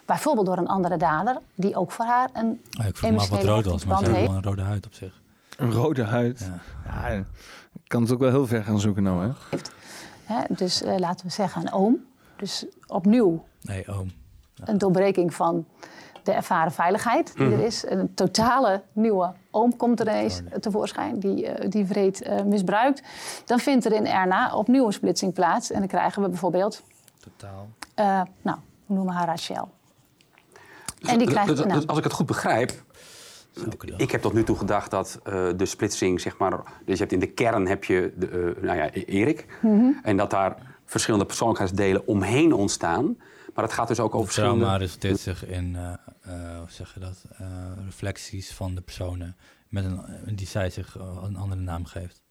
Bijvoorbeeld 0.07 0.47
door 0.47 0.59
een 0.59 0.69
andere 0.69 0.97
dader, 0.97 1.37
die 1.55 1.77
ook 1.77 1.93
voor 1.93 2.05
haar 2.05 2.29
een 2.33 2.61
Ah, 2.79 2.87
ik 2.87 2.97
vroeg 2.97 3.11
me 3.11 3.19
af 3.19 3.29
wat 3.29 3.45
rood 3.45 3.65
was, 3.65 3.85
maar 3.85 3.95
band 3.95 4.07
ze 4.07 4.13
heeft 4.13 4.27
wel 4.27 4.37
een 4.37 4.43
rode 4.43 4.63
huid 4.63 4.87
op 4.87 4.95
zich. 4.95 5.23
Een 5.57 5.73
rode 5.73 6.05
huid. 6.05 6.51
Ja. 6.85 7.09
ik 7.09 7.25
kan 7.87 8.03
het 8.03 8.13
ook 8.13 8.19
wel 8.19 8.31
heel 8.31 8.47
ver 8.47 8.65
gaan 8.65 8.81
zoeken 8.81 9.03
nou, 9.03 9.23
hè? 9.23 9.59
Hè, 10.25 10.43
dus 10.49 10.83
eh, 10.83 10.99
laten 10.99 11.27
we 11.27 11.33
zeggen 11.33 11.63
een 11.63 11.73
oom. 11.73 11.97
Dus 12.37 12.67
opnieuw 12.87 13.45
Nee, 13.63 13.89
oom. 13.89 14.11
een 14.65 14.79
doorbreking 14.79 15.35
van 15.35 15.67
de 16.31 16.37
ervaren 16.37 16.73
veiligheid 16.73 17.37
die 17.37 17.47
Mhm. 17.47 17.59
er 17.61 17.65
is. 17.67 17.85
Een 17.89 18.15
totale 18.15 18.83
nieuwe 18.93 19.33
oom 19.51 19.77
komt 19.77 20.01
er 20.01 20.09
ineens 20.09 20.41
tevoorschijn, 20.61 21.19
die, 21.21 21.47
eh, 21.47 21.71
die 21.71 21.87
vreed 21.87 22.23
eh, 22.23 22.43
misbruikt. 22.43 23.03
Dan 23.45 23.59
vindt 23.59 23.85
er 23.85 23.93
in 23.93 24.07
Erna 24.07 24.55
opnieuw 24.55 24.87
een 24.87 24.93
splitsing 24.93 25.33
plaats. 25.35 25.71
En 25.71 25.79
dan 25.79 25.89
krijgen 25.89 26.23
we 26.23 26.29
bijvoorbeeld, 26.29 26.83
Totaal. 27.19 27.69
eh, 27.95 28.21
nou, 28.43 28.59
we 28.87 28.95
noemen 28.95 29.15
haar 29.15 29.27
Rachel. 29.27 29.69
En 31.09 31.19
die 31.19 31.27
krijgt 31.27 31.49
Dus- 31.49 31.57
dus 31.57 31.67
naam. 31.67 31.83
als 31.87 31.99
ik 31.99 32.05
het 32.05 32.13
goed 32.13 32.27
begrijp. 32.27 32.73
Ik 33.97 34.11
heb 34.11 34.21
tot 34.23 34.33
nu 34.33 34.45
toe 34.45 34.57
gedacht 34.57 34.91
dat 34.91 35.21
eh, 35.25 35.33
de 35.57 35.67
splitsing, 35.67 36.21
zeg 36.21 36.39
maar. 36.39 36.51
Dus 36.85 36.95
je 36.95 36.97
hebt 36.97 37.13
in 37.13 37.19
de 37.21 37.27
kern 37.27 37.67
heb 37.67 37.85
je 37.85 38.13
de, 38.17 38.57
nou 38.61 38.77
ja, 38.77 38.91
Erik. 38.91 39.47
Mhm. 39.63 39.91
En 40.03 40.17
dat 40.17 40.31
daar 40.31 40.57
verschillende 40.85 41.27
persoonlijkheidsdelen 41.27 42.07
omheen 42.07 42.53
ontstaan. 42.53 43.17
Maar 43.55 43.65
het 43.65 43.73
gaat 43.73 43.89
dus 43.89 44.01
ook 44.01 44.15
over 44.15 44.27
verschillende. 44.27 44.59
Trauma 44.59 44.79
resulteert 44.79 45.21
zich 45.21 45.47
in, 45.47 45.77
eh, 45.77 45.93
eh, 46.21 46.59
hoe 46.59 46.71
zeg 46.71 46.95
je 46.95 47.01
dat, 47.01 47.25
Eh, 47.31 47.47
reflecties 47.85 48.53
van 48.53 48.75
de 48.75 48.81
personen 48.81 49.37
met 49.69 49.85
een, 49.85 50.37
die 50.37 50.47
zij 50.47 50.71
zich 50.71 50.95
een 50.95 51.37
andere 51.37 51.61
naam 51.61 51.85
geeft. 51.85 52.23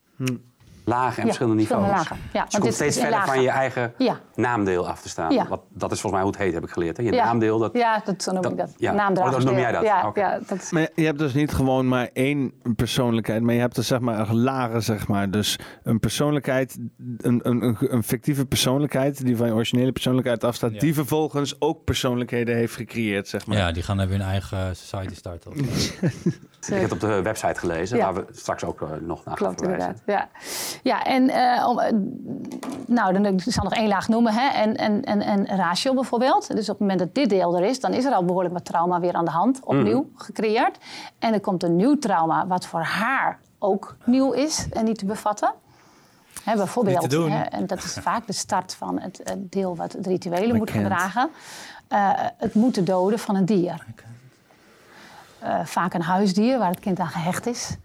Lagen 0.89 1.15
en 1.15 1.19
Ja, 1.21 1.23
verschillende 1.25 1.57
niveaus. 1.61 1.85
verschillende 1.85 2.09
lagen. 2.09 2.29
Ja, 2.33 2.43
dus 2.43 2.51
je 2.51 2.57
komt 2.59 2.63
dit 2.63 2.73
steeds 2.73 2.99
verder 2.99 3.25
van 3.25 3.41
je 3.41 3.49
eigen 3.49 3.93
Ja. 3.97 4.19
naamdeel 4.35 4.87
af 4.87 5.01
te 5.01 5.09
staan. 5.09 5.33
Ja. 5.33 5.47
Wat, 5.47 5.61
dat 5.69 5.91
is 5.91 6.01
volgens 6.01 6.11
mij 6.11 6.21
hoe 6.21 6.31
het 6.31 6.39
heet, 6.41 6.53
heb 6.53 6.63
ik 6.63 6.69
geleerd. 6.69 6.97
Hè? 6.97 7.03
Je 7.03 7.11
ja. 7.11 7.25
naamdeel, 7.25 7.59
dat, 7.59 7.73
Ja, 7.73 8.01
dat, 8.05 8.23
zo 8.23 8.31
noem 8.31 8.45
ik 8.51 8.57
dat. 8.57 8.73
ja. 8.77 9.09
Oh, 9.09 9.31
dat 9.31 9.43
noem 9.43 9.57
jij 9.57 9.71
dat? 9.71 9.83
Ja, 9.83 10.07
Oké. 10.07 10.19
ja, 10.19 10.39
dat 10.47 10.57
is... 10.61 10.71
Maar 10.71 10.87
je 10.95 11.05
hebt 11.05 11.19
dus 11.19 11.33
niet 11.33 11.51
gewoon 11.53 11.87
maar 11.87 12.09
één 12.13 12.53
persoonlijkheid, 12.75 13.41
maar 13.41 13.53
je 13.53 13.59
hebt 13.59 13.77
er 13.77 13.83
zeg 13.83 13.99
maar 13.99 14.33
lagen, 14.33 14.83
zeg 14.83 15.07
maar. 15.07 15.31
Dus 15.31 15.59
een 15.83 15.99
persoonlijkheid, 15.99 16.77
een, 17.17 17.39
een, 17.43 17.63
een, 17.63 17.77
een 17.79 18.03
fictieve 18.03 18.45
persoonlijkheid 18.45 19.25
die 19.25 19.37
van 19.37 19.47
je 19.47 19.53
originele 19.53 19.91
persoonlijkheid 19.91 20.43
afstaat, 20.43 20.73
Ja. 20.73 20.79
die 20.79 20.93
vervolgens 20.93 21.61
ook 21.61 21.83
persoonlijkheden 21.83 22.55
heeft 22.55 22.75
gecreëerd, 22.75 23.27
zeg 23.27 23.45
maar. 23.47 23.57
Ja, 23.57 23.71
die 23.71 23.83
gaan 23.83 23.97
hebben 23.99 24.17
hun 24.17 24.27
eigen 24.27 24.75
society 24.75 25.15
starten. 25.15 25.51
Ik 26.59 26.75
heb 26.75 26.81
het 26.83 26.91
op 26.91 26.99
de 26.99 27.21
website 27.21 27.59
gelezen, 27.59 27.97
Ja. 27.97 28.13
waar 28.13 28.25
we 28.25 28.33
straks 28.33 28.63
ook 28.63 28.81
eh, 28.81 28.87
nog 29.01 29.25
naar 29.25 29.37
gaan 29.37 29.47
Klopt, 29.47 29.59
verwijzen. 29.59 29.95
inderdaad. 30.05 30.29
Ja, 30.33 30.39
ja 30.83 31.03
en 31.03 31.29
eh, 31.29 31.55
eh, 31.57 31.93
nou, 32.87 33.13
dan 33.13 33.25
ik 33.25 33.41
zal 33.45 33.63
nog 33.63 33.73
één 33.73 33.87
laag 33.87 34.07
noemen. 34.07 34.33
Hè? 34.33 34.47
En, 34.47 34.75
en, 34.75 35.03
en, 35.03 35.21
en 35.21 35.45
ratio 35.45 35.93
bijvoorbeeld. 35.93 36.47
Dus 36.47 36.69
op 36.69 36.69
het 36.69 36.79
moment 36.79 36.99
dat 36.99 37.15
dit 37.15 37.29
deel 37.29 37.57
er 37.57 37.63
is, 37.63 37.79
dan 37.79 37.93
is 37.93 38.05
er 38.05 38.13
al 38.13 38.25
behoorlijk 38.25 38.53
wat 38.53 38.65
trauma 38.65 38.99
weer 38.99 39.13
aan 39.13 39.25
de 39.25 39.31
hand, 39.31 39.59
opnieuw 39.63 40.01
Mhm. 40.13 40.23
gecreëerd. 40.23 40.77
En 41.19 41.33
er 41.33 41.39
komt 41.39 41.63
een 41.63 41.75
nieuw 41.75 41.97
trauma, 41.99 42.47
wat 42.47 42.65
voor 42.65 42.81
haar 42.81 43.39
ook 43.59 43.95
nieuw 44.05 44.31
is 44.31 44.67
en 44.71 44.85
niet 44.85 44.97
te 44.97 45.05
bevatten. 45.05 45.51
Hè, 46.43 46.55
bijvoorbeeld, 46.55 47.11
hè, 47.11 47.41
en 47.41 47.67
dat 47.67 47.83
is 47.83 47.93
vaak 48.09 48.27
de 48.27 48.33
start 48.33 48.75
van 48.75 48.99
het, 48.99 49.21
het 49.23 49.51
deel 49.51 49.75
wat 49.75 49.91
het 49.91 50.07
rituelen 50.07 50.55
moet 50.55 50.71
gedragen. 50.71 51.29
Eh, 51.87 52.09
het 52.37 52.53
moeten 52.53 52.85
doden 52.85 53.19
van 53.19 53.35
een 53.35 53.45
dier. 53.45 53.85
Vaak 55.63 55.93
een 55.93 56.01
huisdier 56.01 56.57
waar 56.57 56.69
het 56.69 56.79
kind 56.79 56.99
aan 56.99 57.07
gehecht 57.07 57.45
is. 57.47 57.75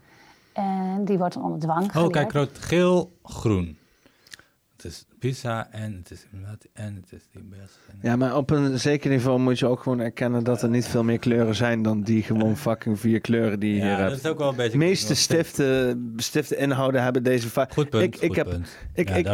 En 0.55 1.01
die 1.05 1.17
wordt 1.17 1.33
dan 1.33 1.43
onder 1.43 1.59
dwang 1.59 1.85
Oh, 1.85 1.91
geleerd. 1.91 2.11
kijk, 2.11 2.31
rood, 2.31 2.49
geel, 2.59 3.17
groen. 3.23 3.77
Het 4.75 4.85
is 4.85 5.05
pizza 5.19 5.67
en 5.71 5.93
het 5.93 6.11
is 6.11 6.25
en 6.73 6.95
het 6.95 7.11
is 7.11 7.21
die 7.31 7.43
best. 7.43 7.79
Ja, 8.01 8.15
maar 8.15 8.37
op 8.37 8.49
een 8.49 8.79
zeker 8.79 9.09
niveau 9.09 9.39
moet 9.39 9.59
je 9.59 9.67
ook 9.67 9.79
gewoon 9.83 9.99
erkennen 9.99 10.43
dat 10.43 10.61
er 10.61 10.69
niet 10.69 10.87
veel 10.87 11.03
meer 11.03 11.19
kleuren 11.19 11.55
zijn 11.55 11.81
dan 11.81 12.01
die 12.01 12.23
gewoon 12.23 12.57
fucking 12.57 12.99
vier 12.99 13.19
kleuren 13.21 13.59
die 13.59 13.73
je 13.73 13.79
Ja, 13.79 13.85
hier 13.85 13.97
dat 13.97 14.09
hebt. 14.11 14.23
is 14.23 14.29
ook 14.29 14.37
wel 14.37 14.49
een 14.49 14.55
beetje- 14.55 14.71
De 14.71 14.77
meeste 14.77 15.15
stiften, 15.15 16.13
stiften 16.17 16.57
inhouden 16.57 17.03
hebben 17.03 17.23
deze 17.23 17.49
va- 17.49 17.67
Goed 17.73 17.89
punt, 17.89 18.03
Ik, 18.03 18.15
ik 18.15 18.27
goed 18.27 18.35
heb, 18.35 18.49
punt. 18.49 18.77
ik, 18.93 19.09
Ja, 19.09 19.15
ik, 19.15 19.25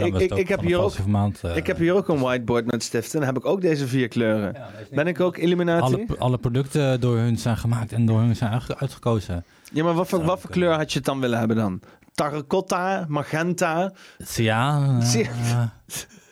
heb 0.47 0.59
hier 0.61 0.79
ook, 0.79 1.05
maand, 1.07 1.43
eh, 1.43 1.55
ik 1.55 1.67
heb 1.67 1.77
hier 1.77 1.93
ook 1.93 2.07
een 2.07 2.19
whiteboard 2.19 2.71
met 2.71 2.83
stiften. 2.83 3.19
Dan 3.19 3.27
heb 3.27 3.37
ik 3.37 3.45
ook 3.45 3.61
deze 3.61 3.87
vier 3.87 4.07
kleuren. 4.07 4.55
ben 4.91 5.07
ik 5.07 5.19
ook 5.19 5.37
Illuminati? 5.37 5.83
Alle, 5.93 6.05
alle 6.17 6.37
producten 6.37 6.99
door 7.01 7.17
hun 7.17 7.37
zijn 7.37 7.57
gemaakt 7.57 7.91
en 7.91 8.05
door 8.05 8.19
hun 8.19 8.35
zijn 8.35 8.51
uitge- 8.51 8.77
uitgekozen. 8.77 9.43
Ja, 9.73 9.83
maar 9.83 9.93
wat 9.93 10.07
voor, 10.07 10.23
wat 10.23 10.41
voor 10.41 10.49
kleur 10.49 10.73
had 10.73 10.91
je 10.91 10.97
het 10.97 11.07
dan 11.07 11.19
willen 11.19 11.39
hebben 11.39 11.57
dan? 11.57 11.81
Terracotta, 12.13 13.05
magenta? 13.07 13.93
Cyaan. 14.17 15.01
eh, 15.01 15.63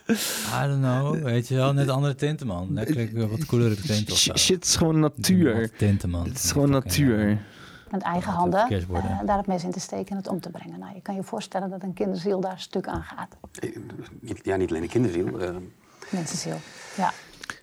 I 0.64 0.68
don't 0.68 0.82
know, 0.82 1.24
weet 1.24 1.48
je 1.48 1.56
wel, 1.56 1.74
net 1.74 1.90
andere 1.90 2.16
tinten, 2.16 2.48
man. 2.48 2.74
Net 2.74 2.92
kijk, 2.92 3.14
eh, 3.14 3.26
wat 3.26 3.46
coolere 3.46 3.76
tinten 3.76 4.14
of 4.14 4.20
zo. 4.20 4.36
Shit, 4.36 4.56
het 4.56 4.66
is 4.66 4.76
gewoon 4.76 5.00
natuur. 5.00 5.72
Tinten, 5.78 6.10
man. 6.10 6.28
Het 6.28 6.44
is 6.44 6.52
gewoon 6.52 6.70
natuur. 6.70 7.42
met 7.92 8.02
eigen 8.02 8.32
handen 8.32 8.70
eh, 8.70 9.20
daar 9.26 9.38
het 9.38 9.48
mes 9.48 9.64
in 9.64 9.72
te 9.72 9.80
steken 9.80 10.12
en 10.12 10.18
het 10.18 10.28
om 10.28 10.40
te 10.40 10.50
brengen. 10.50 10.80
Nou, 10.80 10.94
je 10.96 11.02
kan 11.02 11.16
je 11.16 11.24
voorstellen 11.24 11.70
dat 11.70 11.84
een 11.84 11.94
kinderziel 11.94 12.40
daar 12.40 12.60
stuk 12.60 12.88
aan 12.88 13.04
gaat. 13.04 13.36
Niet, 14.20 14.40
ja, 14.44 14.56
niet 14.56 14.70
alleen 14.70 14.82
de 14.82 14.88
kinderziel. 14.88 15.40
Mensenziel. 16.10 16.58
Ja. 16.98 17.12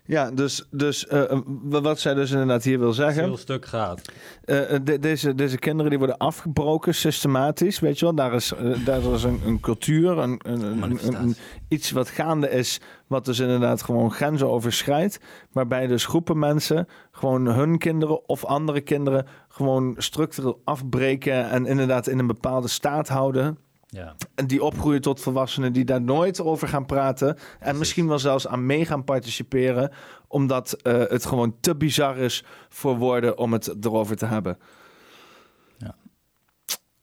Ja, 0.05 0.31
dus, 0.31 0.67
dus 0.71 1.07
eh, 1.07 1.31
eh, 1.31 1.39
wat 1.63 1.99
zij 1.99 2.13
dus 2.13 2.31
inderdaad 2.31 2.63
hier 2.63 2.79
wil 2.79 2.93
zeggen. 2.93 3.23
Heel 3.23 3.37
stuk 3.37 3.65
gaat. 3.65 4.01
Eh, 4.43 4.59
de- 4.83 4.99
deze, 4.99 5.35
deze 5.35 5.57
kinderen 5.57 5.89
die 5.89 5.97
worden 5.99 6.17
afgebroken 6.17 6.95
systematisch, 6.95 7.79
weet 7.79 7.99
je 7.99 8.05
wel. 8.05 8.15
Daar 8.15 8.33
is, 8.33 8.53
daar 8.85 9.01
is 9.13 9.23
een, 9.23 9.41
een 9.45 9.59
cultuur, 9.59 10.17
een, 10.17 10.39
een, 10.43 10.61
een- 10.61 10.81
een- 11.07 11.21
een- 11.21 11.35
iets 11.67 11.91
wat 11.91 12.09
gaande 12.09 12.49
is, 12.49 12.79
wat 13.07 13.25
dus 13.25 13.39
inderdaad 13.39 13.81
gewoon 13.83 14.11
grenzen 14.11 14.49
overschrijdt. 14.49 15.19
Waarbij 15.51 15.87
dus 15.87 16.05
groepen 16.05 16.39
mensen 16.39 16.87
gewoon 17.11 17.45
hun 17.45 17.77
kinderen 17.77 18.27
of 18.29 18.45
andere 18.45 18.81
kinderen 18.81 19.25
gewoon 19.49 19.93
structureel 19.97 20.61
afbreken 20.63 21.49
en 21.49 21.65
inderdaad 21.65 22.07
in 22.07 22.19
een 22.19 22.27
bepaalde 22.27 22.67
staat 22.67 23.07
houden. 23.07 23.57
Ja. 23.97 24.15
En 24.35 24.47
die 24.47 24.63
opgroeien 24.63 25.01
tot 25.01 25.21
volwassenen 25.21 25.73
die 25.73 25.85
daar 25.85 26.01
nooit 26.01 26.41
over 26.41 26.67
gaan 26.67 26.85
praten. 26.85 27.37
En 27.59 27.77
misschien 27.77 28.07
wel 28.07 28.19
zelfs 28.19 28.47
aan 28.47 28.65
mee 28.65 28.85
gaan 28.85 29.03
participeren. 29.03 29.91
Omdat 30.27 30.73
eh, 30.73 30.97
het 30.97 31.25
gewoon 31.25 31.55
te 31.59 31.75
bizar 31.75 32.17
is 32.17 32.43
voor 32.69 32.97
woorden 32.97 33.37
om 33.37 33.53
het 33.53 33.75
erover 33.85 34.15
te 34.15 34.25
hebben. 34.25 34.57
Ja. 35.77 35.95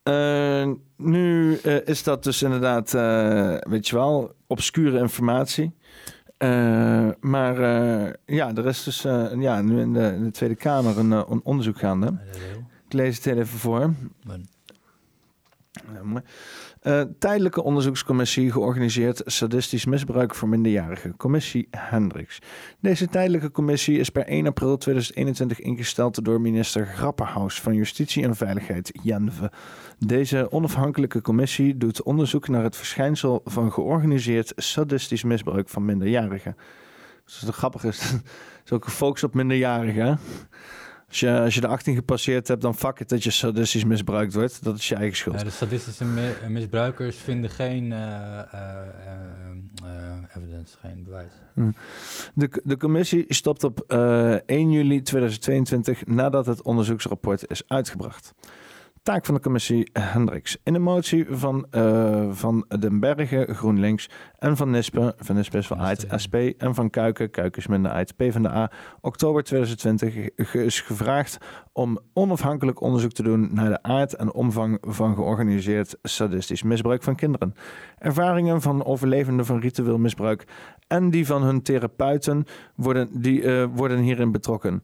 Eh, 0.02 0.72
nu 0.96 1.56
eh, 1.56 1.86
is 1.86 2.02
dat 2.02 2.24
dus 2.24 2.42
inderdaad, 2.42 2.90
weet 3.68 3.88
je 3.88 3.96
wel, 3.96 4.34
obscure 4.46 4.98
informatie. 4.98 5.74
Maar 7.20 7.56
ja, 8.26 8.54
er 8.54 8.66
is 8.66 8.82
dus 8.82 9.02
ja, 9.38 9.60
nu 9.60 9.80
in 9.80 9.92
de, 9.92 10.12
in 10.16 10.24
de 10.24 10.30
Tweede 10.30 10.54
Kamer 10.54 10.98
een, 10.98 11.10
een 11.10 11.40
onderzoek 11.44 11.78
gaande. 11.78 12.18
Ik 12.86 12.92
lees 12.92 13.16
het 13.16 13.24
heel 13.24 13.38
even 13.38 13.58
voor. 13.58 13.92
Ja, 15.92 16.02
mooi. 16.02 16.22
Eh, 16.84 17.00
tijdelijke 17.18 17.62
onderzoekscommissie 17.62 18.52
georganiseerd 18.52 19.22
sadistisch 19.24 19.84
misbruik 19.84 20.34
voor 20.34 20.48
minderjarigen. 20.48 21.16
Commissie 21.16 21.68
Hendricks. 21.70 22.38
Deze 22.80 23.08
tijdelijke 23.08 23.50
commissie 23.50 23.98
is 23.98 24.10
per 24.10 24.26
1 24.26 24.46
april 24.46 24.76
2021 24.76 25.60
ingesteld 25.60 26.24
door 26.24 26.40
minister 26.40 26.86
Grapperhaus 26.86 27.60
van 27.60 27.74
Justitie 27.74 28.24
en 28.24 28.36
Veiligheid, 28.36 28.90
Jenve. 29.02 29.52
Deze 29.98 30.52
onafhankelijke 30.52 31.20
commissie 31.20 31.76
doet 31.76 32.02
onderzoek 32.02 32.48
naar 32.48 32.62
het 32.62 32.76
verschijnsel 32.76 33.40
van 33.44 33.72
georganiseerd 33.72 34.52
sadistisch 34.56 35.22
misbruik 35.22 35.68
van 35.68 35.84
minderjarigen. 35.84 36.56
Dus 37.24 37.42
wat 37.42 37.54
grappig 37.54 37.84
is, 37.92 38.12
is 38.64 38.72
ook 38.72 38.84
gefocust 38.84 39.24
op 39.24 39.34
minderjarigen. 39.34 40.18
Als 41.14 41.22
je, 41.22 41.40
als 41.40 41.54
je 41.54 41.60
de 41.60 41.66
18 41.66 41.94
gepasseerd 41.94 42.48
hebt, 42.48 42.60
dan 42.62 42.74
fuck 42.74 42.98
het 42.98 43.08
dat 43.08 43.24
je 43.24 43.30
sadistisch 43.30 43.84
misbruikt 43.84 44.34
wordt. 44.34 44.64
Dat 44.64 44.76
is 44.78 44.88
je 44.88 44.94
eigen 44.94 45.16
schuld. 45.16 45.38
Ja, 45.38 45.44
de 45.44 45.50
statistische 45.50 46.04
mi- 46.04 46.20
eh, 46.42 46.48
misbruikers 46.48 47.16
vinden 47.16 47.50
geen 47.50 47.92
eh, 47.92 48.38
eh, 48.38 48.78
evidence, 50.36 50.76
geen 50.80 51.02
bewijs. 51.04 51.32
Hm. 51.54 51.70
De, 52.34 52.60
de 52.64 52.76
commissie 52.76 53.24
stopt 53.28 53.64
op 53.64 53.80
eh, 53.86 54.32
1 54.32 54.70
juli 54.70 55.02
2022 55.02 56.06
nadat 56.06 56.46
het 56.46 56.62
onderzoeksrapport 56.62 57.50
is 57.50 57.62
uitgebracht. 57.66 58.34
Taak 59.04 59.24
van 59.24 59.34
de 59.34 59.40
commissie 59.40 59.88
Hendricks. 59.92 60.56
In 60.62 60.72
de 60.72 60.78
motie 60.78 61.26
van 61.30 61.66
uh, 61.70 62.28
Van 62.30 62.64
den 62.78 63.00
Bergen, 63.00 63.54
GroenLinks, 63.54 64.10
en 64.38 64.56
van 64.56 64.70
Nispe, 64.70 65.14
van 65.18 65.34
Nispe 65.34 65.58
is 65.58 65.66
van 65.66 65.78
AIT, 65.78 66.06
SP, 66.22 66.34
en 66.34 66.74
van 66.74 66.90
Kuiken, 66.90 67.30
Kuiken 67.30 67.60
is 67.60 67.66
minder 67.66 67.90
AIT, 67.90 68.16
PvdA, 68.16 68.70
oktober 69.00 69.42
2020 69.42 70.28
is 70.52 70.80
gevraagd 70.80 71.38
om 71.72 71.98
onafhankelijk 72.12 72.80
onderzoek 72.80 73.12
te 73.12 73.22
doen 73.22 73.48
naar 73.52 73.68
de 73.68 73.82
aard 73.82 74.14
en 74.14 74.32
omvang 74.32 74.78
van 74.80 75.14
georganiseerd 75.14 75.96
sadistisch 76.02 76.62
misbruik 76.62 77.02
van 77.02 77.16
kinderen. 77.16 77.54
Ervaringen 77.98 78.60
van 78.60 78.84
overlevenden 78.84 79.46
van 79.46 79.60
ritueel 79.60 79.98
misbruik 79.98 80.44
en 80.86 81.10
die 81.10 81.26
van 81.26 81.42
hun 81.42 81.62
therapeuten 81.62 82.44
worden, 82.74 83.08
die, 83.12 83.42
uh, 83.42 83.64
worden 83.74 83.98
hierin 83.98 84.32
betrokken. 84.32 84.82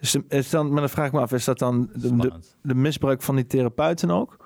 Dus 0.00 0.16
is 0.28 0.50
dan, 0.50 0.70
maar 0.70 0.80
dan 0.80 0.90
vraag 0.90 1.06
ik 1.06 1.12
me 1.12 1.20
af, 1.20 1.32
is 1.32 1.44
dat 1.44 1.58
dan 1.58 1.90
de, 1.94 2.32
de, 2.62 2.74
misbruik 2.74 3.22
van 3.22 3.36
die 3.36 3.46
therapeuten 3.46 4.10
ook? 4.10 4.36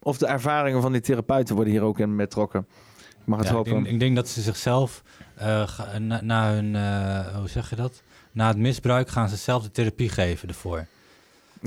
Of 0.00 0.18
de 0.18 0.26
ervaringen 0.26 0.82
van 0.82 0.92
die 0.92 1.00
therapeuten 1.00 1.54
worden 1.54 1.72
hier 1.72 1.82
ook 1.82 1.98
in 1.98 2.16
betrokken? 2.16 2.66
Ik 2.98 3.26
mag 3.26 3.38
het 3.38 3.48
hopen. 3.48 3.72
Ik 3.72 3.78
denk, 3.78 3.94
ik 3.94 4.00
denk, 4.00 4.16
dat 4.16 4.28
ze 4.28 4.40
zichzelf 4.40 5.02
uh, 5.38 5.96
na, 5.98 6.20
na, 6.22 6.52
hun, 6.52 6.74
uh, 6.74 7.36
hoe 7.36 7.48
zeg 7.48 7.70
je 7.70 7.76
dat? 7.76 8.02
Na 8.32 8.48
het 8.48 8.56
misbruik 8.56 9.08
gaan 9.08 9.28
ze 9.28 9.36
zelf 9.36 9.62
de 9.62 9.70
therapie 9.70 10.08
geven 10.08 10.48
ervoor. 10.48 10.86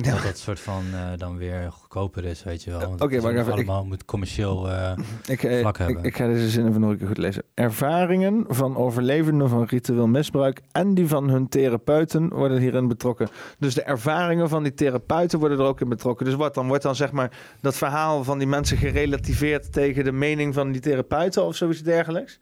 Ja. 0.05 0.13
Dat 0.13 0.23
dat 0.23 0.37
soort 0.37 0.59
van 0.59 0.83
uh, 0.93 0.99
dan 1.17 1.37
weer 1.37 1.71
goedkoper 1.71 2.25
is, 2.25 2.43
weet 2.43 2.63
je 2.63 2.71
wel. 2.71 2.89
Oké, 2.89 3.03
okay, 3.03 3.19
maar 3.19 3.35
even, 3.35 3.51
allemaal 3.51 3.81
ik, 3.81 3.87
moet 3.87 4.05
commercieel 4.05 4.69
uh, 4.69 4.91
ik, 5.27 5.43
uh, 5.43 5.59
vlak 5.59 5.77
hebben. 5.77 5.97
Ik, 5.97 6.05
ik, 6.05 6.15
ga 6.15 6.27
deze 6.27 6.49
zin 6.49 6.67
even 6.67 6.81
nog 6.81 6.89
een 6.89 6.97
keer 6.97 7.07
goed 7.07 7.17
lezen. 7.17 7.43
Ervaringen 7.53 8.45
van 8.47 8.77
overlevenden 8.77 9.49
van 9.49 9.63
ritueel 9.63 10.07
misbruik 10.07 10.61
en 10.71 10.93
die 10.93 11.07
van 11.07 11.29
hun 11.29 11.49
therapeuten 11.49 12.29
worden 12.29 12.59
hierin 12.59 12.87
betrokken. 12.87 13.29
Dus 13.57 13.73
de 13.73 13.83
ervaringen 13.83 14.49
van 14.49 14.63
die 14.63 14.73
therapeuten 14.73 15.39
worden 15.39 15.59
er 15.59 15.65
ook 15.65 15.81
in 15.81 15.89
betrokken. 15.89 16.25
Dus 16.25 16.35
wat 16.35 16.53
dan? 16.53 16.67
Wordt 16.67 16.83
dan 16.83 16.95
zeg 16.95 17.11
maar 17.11 17.31
dat 17.61 17.75
verhaal 17.75 18.23
van 18.23 18.37
die 18.37 18.47
mensen 18.47 18.77
gerelativeerd 18.77 19.73
tegen 19.73 20.03
de 20.03 20.11
mening 20.11 20.53
van 20.53 20.71
die 20.71 20.81
therapeuten 20.81 21.45
of 21.45 21.55
zoiets 21.55 21.81
dergelijks? 21.81 22.39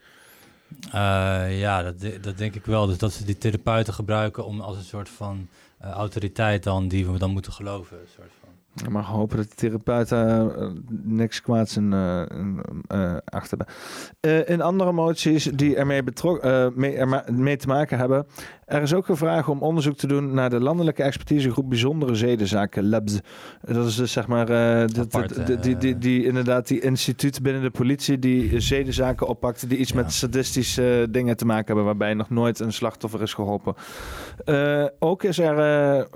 ja, 1.50 1.84
dat, 1.84 1.96
dat 2.22 2.38
denk 2.38 2.56
ik 2.56 2.66
wel. 2.66 2.86
Dus 2.86 2.98
dat 2.98 3.14
ze 3.14 3.26
die 3.26 3.38
therapeuten 3.38 3.94
gebruiken 3.94 4.46
om 4.46 4.62
als 4.62 4.78
een 4.78 4.84
soort 4.84 5.10
van 5.10 5.48
uh, 5.84 5.90
autoriteit 5.90 6.64
dan 6.64 6.88
die 6.88 7.08
we 7.08 7.18
dan 7.18 7.32
moeten 7.32 7.54
geloven. 7.54 7.98
Soort 8.16 8.32
van. 8.40 8.92
Mag 8.92 9.08
hopen 9.08 9.38
dat 9.38 9.50
de 9.50 9.56
therapeuten 9.56 10.52
uh, 10.60 10.70
niks 10.92 11.42
kwaads 11.42 11.78
in, 11.78 11.92
uh, 11.92 13.18
achter 13.26 13.68
in 14.46 14.62
andere 14.62 14.92
moties 14.92 15.44
die 15.44 15.76
ermee, 15.76 16.04
betrok, 16.04 16.44
mee, 16.76 16.98
ermee 16.98 17.58
te 17.58 17.68
maken 17.68 17.98
hebben, 17.98 18.26
er 18.68 18.82
is 18.82 18.94
ook 18.94 19.06
gevraagd 19.06 19.48
om 19.48 19.62
onderzoek 19.62 19.98
te 19.98 20.08
doen 20.08 20.34
naar 20.34 20.50
de 20.50 20.60
landelijke 20.60 21.04
expertisegroep 21.04 21.70
bijzondere 21.70 22.16
zedenzaken, 22.16 22.90
LABS. 22.90 23.20
Dat 23.62 23.86
is 23.86 23.96
dus 23.96 24.12
zeg 24.12 24.28
maar 24.28 24.46
die, 24.88 25.60
die, 25.60 25.78
die, 25.78 25.98
die, 25.98 26.26
inderdaad 26.26 26.68
die 26.68 26.80
instituut 26.80 27.42
binnen 27.42 27.62
de 27.62 27.70
politie 27.70 28.20
die 28.20 28.60
zedenzaken 28.60 29.28
oppakt 29.28 29.70
die 29.70 29.78
iets 29.78 29.94
met 29.94 30.14
sadistische 30.14 31.08
dingen 31.10 31.38
te 31.38 31.46
maken 31.46 31.66
hebben, 31.66 31.86
waarbij 31.86 32.14
nog 32.14 32.30
nooit 32.30 32.60
een 32.60 32.74
slachtoffer 32.74 33.22
is 33.22 33.34
geholpen. 33.34 33.76
ook 35.00 35.24
is 35.24 35.40
er, 35.40 35.56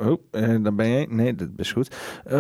oh, 0.02 0.18
daar 0.32 0.76
ben 0.76 0.88
je, 0.88 1.08
nee, 1.10 1.36
dat 1.36 1.50
is 1.56 1.72
goed. 1.72 1.96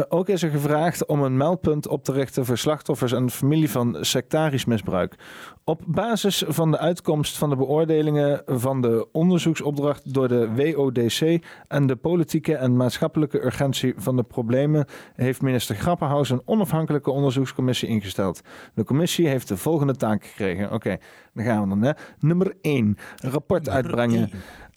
Ook 0.09 0.29
is 0.29 0.43
er 0.43 0.49
gevraagd 0.49 1.05
om 1.05 1.23
een 1.23 1.37
meldpunt 1.37 1.87
op 1.87 2.03
te 2.03 2.11
richten 2.11 2.45
voor 2.45 2.57
slachtoffers 2.57 3.11
en 3.11 3.29
familie 3.29 3.69
van 3.69 3.97
sectarisch 4.01 4.65
misbruik. 4.65 5.15
Op 5.63 5.81
basis 5.85 6.43
van 6.47 6.71
de 6.71 6.77
uitkomst 6.77 7.37
van 7.37 7.49
de 7.49 7.55
beoordelingen 7.55 8.41
van 8.45 8.81
de 8.81 9.07
onderzoeksopdracht 9.11 10.00
door 10.03 10.27
de 10.27 10.49
WODC 10.55 11.43
en 11.67 11.87
de 11.87 11.95
politieke 11.95 12.55
en 12.55 12.75
maatschappelijke 12.75 13.45
urgentie 13.45 13.93
van 13.97 14.15
de 14.15 14.23
problemen 14.23 14.85
heeft 15.15 15.41
minister 15.41 15.75
Grappenhaus 15.75 16.29
een 16.29 16.41
onafhankelijke 16.45 17.11
onderzoekscommissie 17.11 17.87
ingesteld. 17.87 18.41
De 18.73 18.83
commissie 18.83 19.27
heeft 19.27 19.47
de 19.47 19.57
volgende 19.57 19.95
taak 19.95 20.25
gekregen. 20.25 20.65
Oké, 20.65 20.73
okay, 20.75 20.99
dan 21.33 21.45
gaan 21.45 21.61
we 21.61 21.69
dan. 21.69 21.81
Hè. 21.81 21.91
Nummer 22.19 22.53
1. 22.61 22.97
Rapport 23.15 23.69
uitbrengen 23.69 24.29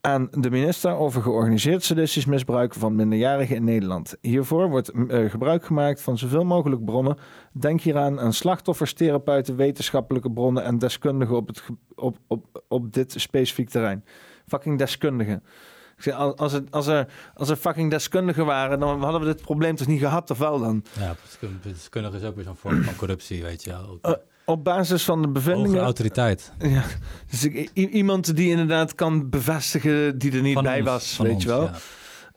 aan 0.05 0.29
de 0.31 0.51
minister 0.51 0.97
over 0.97 1.23
georganiseerd 1.23 1.83
sadistisch 1.83 2.25
misbruik 2.25 2.75
van 2.75 2.95
minderjarigen 2.95 3.57
in 3.57 3.65
Nederland. 3.65 4.17
Hiervoor 4.21 4.69
wordt 4.69 4.95
uh, 4.95 5.31
gebruik 5.31 5.65
gemaakt 5.65 6.01
van 6.01 6.19
zoveel 6.19 6.45
mogelijk 6.45 6.85
bronnen. 6.85 7.17
Denk 7.53 7.81
hieraan 7.81 8.21
aan 8.21 8.33
slachtoffers, 8.33 8.93
therapeuten, 8.93 9.57
wetenschappelijke 9.57 10.31
bronnen 10.31 10.65
en 10.65 10.79
deskundigen 10.79 11.37
op, 11.37 11.49
het, 11.49 11.63
op, 11.95 12.19
op, 12.27 12.63
op 12.69 12.93
dit 12.93 13.15
specifiek 13.17 13.69
terrein. 13.69 14.05
Fucking 14.49 14.79
deskundigen. 14.79 15.43
Als 16.37 16.53
er, 16.53 16.62
als, 16.71 16.87
er, 16.87 17.07
als 17.35 17.49
er 17.49 17.57
fucking 17.57 17.91
deskundigen 17.91 18.47
waren, 18.47 18.81
dan 18.81 19.03
hadden 19.03 19.21
we 19.21 19.27
dit 19.27 19.41
probleem 19.41 19.77
toch 19.77 19.87
niet 19.87 20.01
gehad, 20.01 20.31
of 20.31 20.39
wel 20.39 20.59
dan? 20.59 20.85
Ja, 20.99 21.16
deskundigen 21.62 22.21
is 22.21 22.27
ook 22.27 22.35
weer 22.35 22.45
zo'n 22.45 22.57
vorm 22.57 22.83
van 22.83 22.97
corruptie, 22.97 23.43
weet 23.43 23.65
je 23.65 23.71
wel. 23.71 23.99
Uh, 24.03 24.12
op 24.45 24.65
basis 24.65 25.05
van 25.05 25.23
de 25.23 25.29
bevindingen. 25.29 25.71
Hoge 25.71 25.85
autoriteit. 25.85 26.53
Ja, 26.59 26.85
dus 27.31 27.45
ik, 27.45 27.71
iemand 27.75 28.37
die 28.37 28.51
inderdaad 28.51 28.95
kan 28.95 29.31
bevestigen 29.31 30.19
die 30.19 30.33
er 30.33 30.43
niet 30.43 30.62
bij 30.62 30.85
was, 30.85 31.16
weet 31.16 31.43
je 31.43 31.49
wel. 31.49 31.71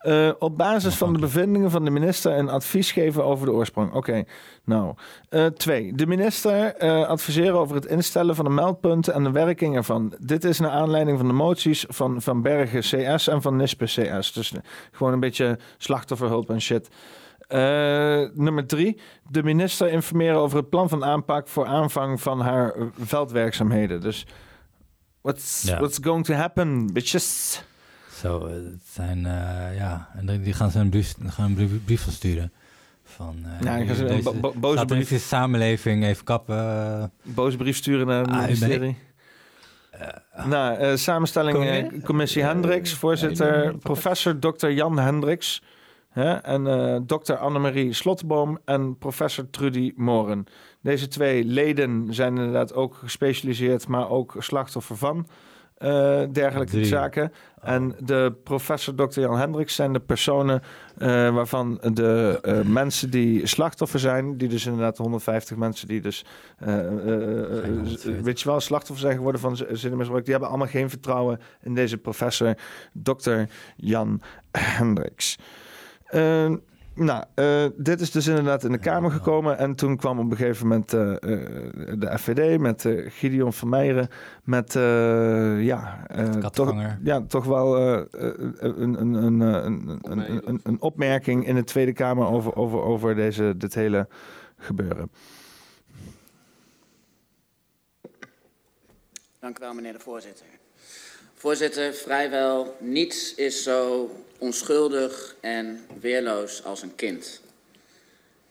Uh, 0.01 0.31
op 0.39 0.57
basis 0.57 0.95
van 0.95 1.13
de 1.13 1.19
bevindingen 1.19 1.71
van 1.71 1.85
de 1.85 1.89
minister 1.89 2.37
een 2.37 2.49
advies 2.49 2.91
geven 2.91 3.23
over 3.23 3.45
de 3.45 3.51
oorsprong. 3.51 3.93
Oké, 3.93 4.23
nou. 4.63 4.93
Uh, 5.29 5.45
twee, 5.45 5.93
de 5.93 6.07
minister 6.07 6.83
uh, 6.83 7.07
adviseren 7.07 7.59
over 7.59 7.75
het 7.75 7.85
instellen 7.85 8.35
van 8.35 8.45
de 8.45 8.51
meldpunten 8.51 9.13
en 9.13 9.23
de 9.23 9.31
werking 9.31 9.75
ervan. 9.75 10.13
Dit 10.19 10.43
is 10.43 10.59
naar 10.59 10.71
aanleiding 10.71 11.17
van 11.17 11.27
de 11.27 11.33
moties 11.33 11.85
van 11.87 12.21
Van 12.21 12.41
Bergen 12.41 12.79
CS 12.79 13.27
en 13.27 13.41
van 13.41 13.55
Nispe 13.55 13.85
CS. 13.85 14.33
Dus 14.33 14.53
gewoon 14.91 15.13
een 15.13 15.19
beetje 15.19 15.59
slachtofferhulp 15.77 16.49
en 16.49 16.61
shit. 16.61 16.89
Nummer 18.33 18.67
drie, 18.67 18.99
de 19.29 19.43
minister 19.43 19.89
informeren 19.89 20.39
over 20.39 20.57
het 20.57 20.69
plan 20.69 20.89
van 20.89 21.05
aanpak 21.05 21.47
voor 21.47 21.65
aanvang 21.65 22.21
van 22.21 22.39
haar 22.39 22.75
veldwerkzaamheden. 22.99 24.01
Dus 24.01 24.25
what's, 25.21 25.63
what's 25.63 25.99
going 26.01 26.25
to 26.25 26.33
happen, 26.33 26.93
bitches? 26.93 27.61
Zo, 28.21 28.47
uh, 28.47 28.53
het 28.53 28.87
zijn, 28.91 29.17
uh, 29.17 29.77
ja, 29.77 30.09
en 30.15 30.41
die 30.41 30.53
gaan 30.53 30.71
ze 30.71 30.79
een 30.79 30.89
brief, 30.89 31.15
gaan 31.25 31.55
een 31.57 31.81
brief, 31.85 32.01
van 32.01 32.13
sturen. 32.13 32.51
Van, 33.03 33.35
ja, 33.61 33.77
deze, 33.77 34.07
een 34.07 34.23
bo 34.23 34.33
bo 34.33 34.53
boze 34.55 34.85
brief. 34.85 35.09
de 35.09 35.19
samenleving 35.19 36.03
even 36.03 36.23
kappen. 36.23 37.11
Boze 37.23 37.57
brief 37.57 37.77
sturen 37.77 38.07
naar 38.07 38.19
het 38.19 38.29
ah, 38.29 38.41
ministerie. 38.41 38.97
nou, 40.45 40.97
samenstelling 40.97 42.03
commissie 42.03 42.43
Hendricks, 42.43 42.93
voorzitter, 42.93 43.77
professor 43.77 44.39
Dr. 44.39 44.67
Jan 44.67 44.99
Hendricks. 44.99 45.63
En 46.41 46.65
uh, 46.65 46.97
dokter 47.03 47.37
Annemarie 47.37 47.93
Slotboom 47.93 48.59
en 48.65 48.97
professor 48.97 49.49
Trudy 49.49 49.93
Moren. 49.95 50.45
Deze 50.81 51.07
twee 51.07 51.45
leden 51.45 52.13
zijn 52.13 52.37
inderdaad 52.37 52.73
ook 52.73 52.95
gespecialiseerd, 52.95 53.87
maar 53.87 54.09
ook 54.09 54.35
slachtoffer 54.37 54.97
van 54.97 55.27
uh, 55.79 56.21
dergelijke 56.31 56.85
zaken. 56.85 57.23
Oh. 57.23 57.69
En 57.69 57.95
de 57.99 58.33
professor 58.43 58.95
Dr. 58.95 59.19
Jan 59.19 59.37
Hendricks 59.37 59.75
zijn 59.75 59.93
de 59.93 59.99
personen 59.99 60.61
uh, 60.97 61.07
waarvan 61.33 61.79
de 61.93 62.39
uh, 62.43 62.61
mensen 62.61 63.09
die 63.09 63.47
slachtoffer 63.47 63.99
zijn, 63.99 64.37
die 64.37 64.47
dus 64.47 64.65
inderdaad 64.65 64.97
150 64.97 65.57
mensen 65.57 65.87
die 65.87 66.01
dus, 66.01 66.25
weet 68.21 68.41
je 68.41 68.49
wel, 68.49 68.59
slachtoffer 68.59 69.05
zijn 69.05 69.17
geworden 69.17 69.41
van 69.41 69.57
zinnenmisbruik, 69.71 70.23
die 70.23 70.31
hebben 70.31 70.49
allemaal 70.49 70.67
geen 70.67 70.89
vertrouwen 70.89 71.39
in 71.61 71.75
deze 71.75 71.97
professor 71.97 72.55
Dr. 72.93 73.39
Jan 73.75 74.21
Hendricks. 74.51 75.37
Uh, 76.97 77.05
nou, 77.05 77.23
uh, 77.35 77.71
dit 77.75 78.01
is 78.01 78.11
dus 78.11 78.27
inderdaad 78.27 78.63
in 78.63 78.71
de 78.71 78.77
Kamer 78.77 79.11
gekomen. 79.11 79.57
En 79.57 79.75
toen 79.75 79.97
kwam 79.97 80.19
op 80.19 80.31
een 80.31 80.37
gegeven 80.37 80.67
moment 80.67 80.93
uh, 80.93 81.01
de 81.99 82.17
FVD 82.19 82.59
met 82.59 82.85
Gideon 83.07 83.53
van 83.53 83.69
Meijeren. 83.69 84.07
Met, 84.43 84.73
ja, 85.63 86.05
toch, 86.51 86.75
ja, 87.03 87.21
toch 87.21 87.45
wel 87.45 87.77
een, 87.77 89.01
een, 89.01 89.13
een, 89.13 89.39
een, 90.01 90.59
een, 90.63 90.81
opmerking 90.81 91.47
in 91.47 91.55
de 91.55 91.63
Tweede 91.63 91.93
Kamer 91.93 92.27
over, 92.27 92.55
over, 92.55 92.81
over 92.81 93.15
deze, 93.15 93.53
dit 93.57 93.73
hele 93.73 94.07
gebeuren. 94.57 95.11
Dank 99.39 99.57
u 99.57 99.61
wel, 99.61 99.73
meneer 99.73 99.93
de 99.93 99.99
voorzitter. 99.99 100.56
Voorzitter, 101.39 101.93
vrijwel 101.93 102.77
niets 102.79 103.35
is 103.35 103.63
zo 103.63 104.11
onschuldig 104.37 105.35
en 105.39 105.85
weerloos 105.99 106.63
als 106.63 106.81
een 106.81 106.95
kind. 106.95 107.41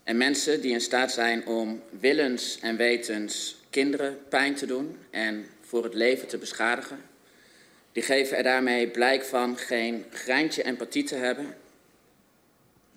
En 0.05 0.17
mensen 0.17 0.61
die 0.61 0.73
in 0.73 0.81
staat 0.81 1.13
zijn 1.13 1.47
om 1.47 1.83
willens 2.01 2.59
en 2.61 2.77
wetens 2.77 3.57
kinderen 3.71 4.19
pijn 4.29 4.55
te 4.55 4.67
doen 4.67 4.99
en 5.11 5.47
voor 5.61 5.85
het 5.85 5.95
leven 5.95 6.29
te 6.29 6.39
beschadigen, 6.39 7.01
die 7.93 8.03
geven 8.03 8.37
er 8.37 8.43
daarmee 8.43 8.89
blijk 8.89 9.25
van 9.25 9.59
geen 9.59 10.05
greintje 10.11 10.63
empathie 10.63 11.05
te 11.05 11.15
hebben, 11.15 11.57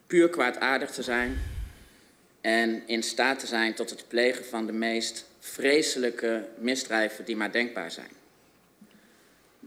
puur 0.07 0.29
kwaadaardig 0.29 0.91
te 0.91 1.03
zijn 1.03 1.41
en 2.41 2.83
in 2.85 3.03
staat 3.03 3.39
te 3.39 3.47
zijn 3.47 3.73
tot 3.73 3.89
het 3.89 4.07
plegen 4.07 4.45
van 4.45 4.65
de 4.65 4.73
meest 4.73 5.25
vreselijke 5.39 6.47
misdrijven 6.57 7.25
die 7.25 7.35
maar 7.35 7.51
denkbaar 7.51 7.91
zijn 7.91 8.18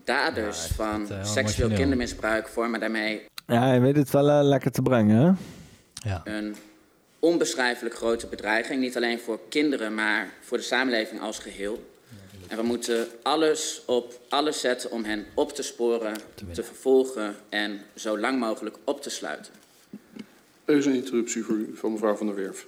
daders 0.04 0.66
van 0.66 1.08
uh, 1.10 1.24
seksueel 1.24 1.70
kindermisbruik 1.70 2.48
vormen 2.48 2.80
daarmee... 2.80 3.22
Ja, 3.46 3.66
hij 3.66 3.80
weet 3.80 3.96
het 3.96 4.10
wel 4.10 4.28
uh, 4.28 4.40
lekker 4.42 4.70
te 4.70 4.82
brengen, 4.82 5.16
hè? 5.16 5.32
Ja. 6.08 6.20
Een 6.24 6.56
onbeschrijfelijk 7.18 7.94
grote 7.94 8.26
bedreiging. 8.26 8.80
Niet 8.80 8.96
alleen 8.96 9.20
voor 9.20 9.40
kinderen, 9.48 9.94
maar 9.94 10.32
voor 10.40 10.56
de 10.56 10.62
samenleving 10.64 11.20
als 11.20 11.38
geheel. 11.38 11.90
En 12.48 12.56
we 12.56 12.62
moeten 12.62 13.06
alles 13.22 13.82
op 13.86 14.20
alles 14.28 14.60
zetten 14.60 14.90
om 14.90 15.04
hen 15.04 15.26
op 15.34 15.52
te 15.52 15.62
sporen, 15.62 16.14
te 16.52 16.62
vervolgen 16.62 17.34
en 17.48 17.80
zo 17.94 18.18
lang 18.18 18.38
mogelijk 18.38 18.76
op 18.84 19.02
te 19.02 19.10
sluiten. 19.10 19.52
Er 20.64 20.76
is 20.76 20.86
een 20.86 20.94
interruptie 20.94 21.44
voor 21.44 21.54
u 21.54 21.70
van 21.74 21.92
mevrouw 21.92 22.16
Van 22.16 22.26
der 22.26 22.36
Werf. 22.36 22.66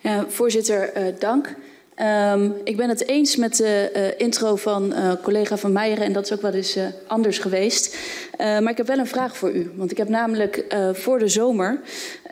Ja, 0.00 0.28
voorzitter, 0.28 0.96
uh, 0.96 1.18
dank. 1.18 1.54
Um, 2.00 2.54
ik 2.64 2.76
ben 2.76 2.88
het 2.88 3.08
eens 3.08 3.36
met 3.36 3.56
de 3.56 3.90
uh, 3.96 4.26
intro 4.26 4.56
van 4.56 4.92
uh, 4.92 5.12
collega 5.22 5.56
Van 5.56 5.72
Meijeren 5.72 6.04
en 6.04 6.12
dat 6.12 6.24
is 6.24 6.32
ook 6.32 6.42
wel 6.42 6.52
eens 6.52 6.76
uh, 6.76 6.84
anders 7.06 7.38
geweest. 7.38 7.96
maar 8.38 8.70
ik 8.70 8.76
heb 8.76 8.86
wel 8.86 8.98
een 8.98 9.06
vraag 9.06 9.36
voor 9.36 9.52
u. 9.52 9.72
Want 9.74 9.90
ik 9.90 9.96
heb 9.96 10.08
namelijk 10.08 10.64
voor 10.92 11.18
de 11.18 11.28
zomer 11.28 11.80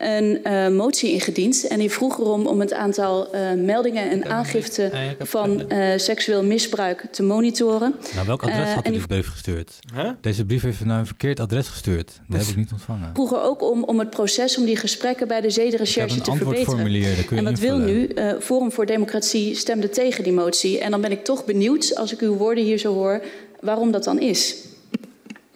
een 0.02 0.74
motie 0.76 1.12
ingediend. 1.12 1.66
En 1.66 1.78
die 1.78 1.90
vroeg 1.90 2.18
erom 2.18 2.46
om 2.46 2.60
het 2.60 2.72
aantal 2.72 3.28
meldingen 3.56 4.10
en 4.10 4.24
aangiften 4.24 4.90
van 5.18 5.62
seksueel 5.96 6.44
misbruik 6.44 7.06
te 7.10 7.22
monitoren. 7.22 7.94
Nou, 8.14 8.26
welk 8.26 8.42
adres 8.42 8.72
had 8.72 8.88
u 8.88 8.90
die 8.90 9.06
brief 9.06 9.28
gestuurd? 9.28 9.78
Huh? 9.94 10.10
Deze 10.20 10.44
brief 10.44 10.62
heeft 10.62 10.84
naar 10.84 10.98
een 10.98 11.06
verkeerd 11.06 11.40
adres 11.40 11.68
gestuurd. 11.68 12.20
Dat 12.28 12.40
heb 12.40 12.48
ik 12.48 12.56
niet 12.56 12.72
ontvangen. 12.72 13.10
Vroeg 13.12 13.32
er 13.32 13.42
ook 13.42 13.62
om, 13.62 13.84
om 13.84 13.98
het 13.98 14.10
proces, 14.10 14.58
om 14.58 14.64
die 14.64 14.76
gesprekken 14.76 15.28
bij 15.28 15.40
de 15.40 15.50
zedenrecherche 15.50 16.20
te 16.20 16.32
verbeteren. 16.32 17.30
En 17.30 17.44
wat 17.44 17.58
wil 17.58 17.78
nu 17.78 18.10
Forum 18.40 18.72
voor 18.72 18.86
Democratie 18.86 19.54
stemde 19.54 19.88
tegen 19.88 20.24
die 20.24 20.32
motie. 20.32 20.78
En 20.78 20.90
dan 20.90 21.00
ben 21.00 21.10
ik 21.10 21.24
toch 21.24 21.44
benieuwd, 21.44 21.96
als 21.96 22.12
ik 22.12 22.20
uw 22.20 22.34
woorden 22.34 22.64
hier 22.64 22.78
zo 22.78 22.94
hoor, 22.94 23.22
waarom 23.60 23.90
dat 23.90 24.04
dan 24.04 24.20
is. 24.20 24.56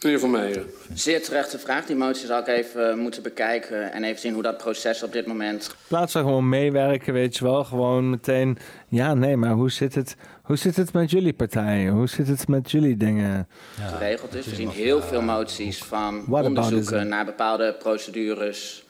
Meneer 0.01 0.19
Van 0.19 0.31
Meijer. 0.31 0.65
Zeer 0.93 1.23
terechte 1.23 1.59
vraag. 1.59 1.85
Die 1.85 1.95
motie 1.95 2.25
zal 2.27 2.39
ik 2.39 2.47
even 2.47 2.89
eh, 2.89 2.95
moeten 2.95 3.23
bekijken 3.23 3.91
en 3.91 4.03
even 4.03 4.19
zien 4.19 4.33
hoe 4.33 4.43
dat 4.43 4.57
proces 4.57 5.03
op 5.03 5.11
dit 5.11 5.25
moment. 5.25 5.75
Plaats 5.87 6.11
van 6.11 6.21
gewoon 6.21 6.49
meewerken, 6.49 7.13
weet 7.13 7.37
je 7.37 7.43
wel. 7.43 7.63
Gewoon 7.63 8.09
meteen. 8.09 8.57
Ja, 8.87 9.13
nee, 9.13 9.37
maar 9.37 9.51
hoe 9.51 9.71
zit 9.71 9.95
het, 9.95 10.15
hoe 10.41 10.55
zit 10.55 10.75
het 10.75 10.93
met 10.93 11.11
jullie 11.11 11.33
partijen? 11.33 11.93
Hoe 11.93 12.07
zit 12.07 12.27
het 12.27 12.47
met 12.47 12.71
jullie 12.71 12.97
dingen? 12.97 13.47
Ja, 13.79 13.87
geregeld 13.87 14.35
is. 14.35 14.45
We 14.45 14.55
zien 14.55 14.69
heel 14.69 15.01
veel 15.01 15.21
moties 15.21 15.77
van 15.83 16.25
onderzoeken 16.27 17.07
naar 17.07 17.25
bepaalde 17.25 17.73
procedures. 17.73 18.85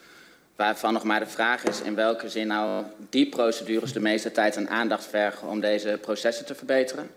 Waarvan 0.56 0.94
nog 0.94 1.04
maar 1.04 1.20
de 1.20 1.26
vraag 1.26 1.64
is 1.64 1.82
in 1.82 1.96
welke 1.96 2.30
zin 2.30 2.48
nou 2.48 2.84
die 3.10 3.30
procedures 3.30 3.94
de 3.94 4.00
meeste 4.00 4.32
tijd 4.32 4.56
en 4.56 4.70
aandacht 4.70 5.06
vergen 5.06 5.48
om 5.48 5.60
deze 5.60 5.98
processen 6.02 6.46
te 6.46 6.56
verbeteren. 6.56 7.10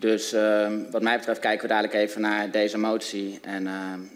Dus 0.00 0.34
uh, 0.34 0.68
wat 0.90 1.02
mij 1.02 1.16
betreft 1.16 1.40
kijken 1.40 1.62
we 1.62 1.68
dadelijk 1.68 1.94
even 1.94 2.20
naar 2.20 2.50
deze 2.50 2.78
motie 2.78 3.38
en 3.42 3.62
uh, 3.62 3.72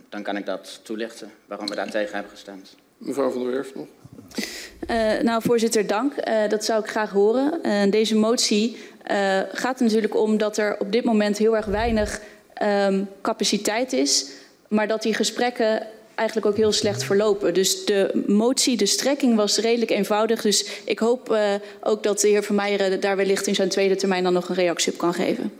dan 0.09 0.23
kan 0.23 0.37
ik 0.37 0.47
dat 0.47 0.81
toelichten 0.83 1.31
waarom 1.47 1.69
we 1.69 1.75
daar 1.75 1.91
tegen 1.91 2.15
hebben 2.15 2.31
gestemd. 2.31 2.77
Mevrouw 2.97 3.31
van 3.31 3.43
der 3.43 3.53
Werf 3.53 3.75
nog. 3.75 3.87
Uh, 4.91 5.21
nou, 5.23 5.43
voorzitter, 5.43 5.87
dank. 5.87 6.13
Uh, 6.29 6.49
dat 6.49 6.65
zou 6.65 6.83
ik 6.83 6.91
graag 6.91 7.11
horen. 7.11 7.59
Uh, 7.63 7.91
deze 7.91 8.17
motie 8.17 8.77
gaat 9.53 9.79
er 9.79 9.85
natuurlijk 9.85 10.17
om 10.17 10.39
dat 10.39 10.57
er 10.57 10.77
op 10.79 10.93
dit 10.93 11.05
moment 11.05 11.39
heel 11.39 11.57
erg 11.57 11.67
weinig 11.67 12.21
um, 12.63 13.09
capaciteit 13.23 13.93
is, 13.93 14.31
maar 14.69 14.89
dat 14.89 15.03
die 15.03 15.15
gesprekken 15.15 15.87
eigenlijk 16.15 16.49
ook 16.49 16.57
heel 16.57 16.73
slecht 16.73 17.05
verlopen. 17.05 17.55
Dus 17.55 17.85
de 17.85 18.25
motie, 18.27 18.77
de 18.77 18.87
strekking 18.87 19.37
was 19.37 19.59
redelijk 19.59 19.91
eenvoudig. 19.91 20.43
Dus 20.43 20.67
ik 20.85 20.99
hoop 20.99 21.31
uh, 21.31 21.55
ook 21.81 22.03
dat 22.03 22.21
de 22.21 22.29
heer 22.29 22.43
Van 22.43 22.57
Meijeren 22.57 23.01
daar 23.01 23.17
wellicht 23.17 23.47
in 23.47 23.55
zijn 23.55 23.69
tweede 23.69 23.97
termijn 23.97 24.23
dan 24.23 24.33
nog 24.33 24.49
een 24.49 24.55
reactie 24.55 24.93
op 24.93 24.99
kan 24.99 25.15
geven. 25.15 25.53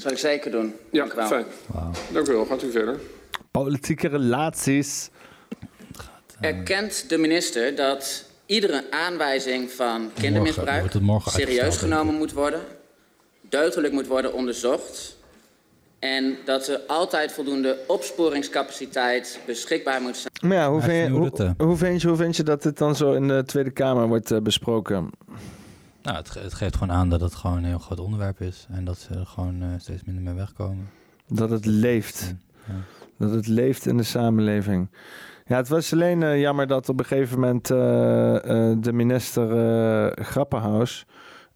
Dat 0.00 0.08
zal 0.08 0.18
ik 0.18 0.32
zeker 0.32 0.50
doen. 0.50 0.74
Ja, 0.90 1.06
Dank 1.06 1.28
fijn. 1.28 1.44
Wow. 1.66 1.94
Dank 2.12 2.28
u 2.28 2.32
wel. 2.32 2.44
Gaat 2.44 2.62
u 2.62 2.70
verder. 2.70 3.00
Politieke 3.50 4.08
relaties. 4.08 5.10
Erkent 6.40 7.08
de 7.08 7.18
minister 7.18 7.74
dat 7.74 8.24
iedere 8.46 8.84
aanwijzing 8.90 9.70
van 9.70 10.10
kindermisbruik 10.20 10.92
serieus 11.24 11.76
genomen 11.76 12.14
moet 12.14 12.32
worden, 12.32 12.60
deugdelijk 13.40 13.92
moet 13.92 14.06
worden 14.06 14.32
onderzocht 14.32 15.16
en 15.98 16.36
dat 16.44 16.68
er 16.68 16.80
altijd 16.86 17.32
voldoende 17.32 17.78
opsporingscapaciteit 17.86 19.40
beschikbaar 19.46 20.02
moet 20.02 20.16
zijn. 20.16 20.32
Maar 20.40 20.56
ja, 20.56 20.70
hoe, 20.70 20.80
vind 20.80 21.06
je, 21.06 21.12
hoe, 21.12 21.54
hoe, 21.58 21.76
vind 21.76 22.02
je, 22.02 22.08
hoe 22.08 22.16
vind 22.16 22.36
je 22.36 22.42
dat 22.42 22.62
dit 22.62 22.78
dan 22.78 22.96
zo 22.96 23.12
in 23.12 23.28
de 23.28 23.42
Tweede 23.46 23.70
Kamer 23.70 24.08
wordt 24.08 24.30
uh, 24.30 24.38
besproken? 24.38 25.10
Nou, 26.02 26.16
het, 26.16 26.34
het, 26.34 26.54
geeft 26.54 26.76
gewoon 26.76 26.96
aan 26.96 27.08
dat 27.08 27.20
het 27.20 27.34
gewoon 27.34 27.56
een 27.56 27.64
heel 27.64 27.78
groot 27.78 28.00
onderwerp 28.00 28.40
is. 28.40 28.66
En 28.70 28.84
dat 28.84 28.98
ze 28.98 29.14
er 29.14 29.26
gewoon 29.26 29.62
uh, 29.62 29.68
steeds 29.78 30.04
minder 30.04 30.24
mee 30.24 30.34
wegkomen. 30.34 30.88
Dat 31.26 31.50
het 31.50 31.66
leeft. 31.66 32.34
Ja. 32.66 32.74
Dat 33.18 33.30
het 33.30 33.46
leeft 33.46 33.86
in 33.86 33.96
de 33.96 34.02
samenleving. 34.02 34.90
Ja, 35.46 35.56
het 35.56 35.68
was 35.68 35.92
alleen 35.92 36.20
uh, 36.20 36.40
jammer 36.40 36.66
dat 36.66 36.88
op 36.88 36.98
een 36.98 37.04
gegeven 37.04 37.40
moment 37.40 37.66
de 38.84 38.92
minister 38.92 39.46
Grappenhaus 40.24 41.06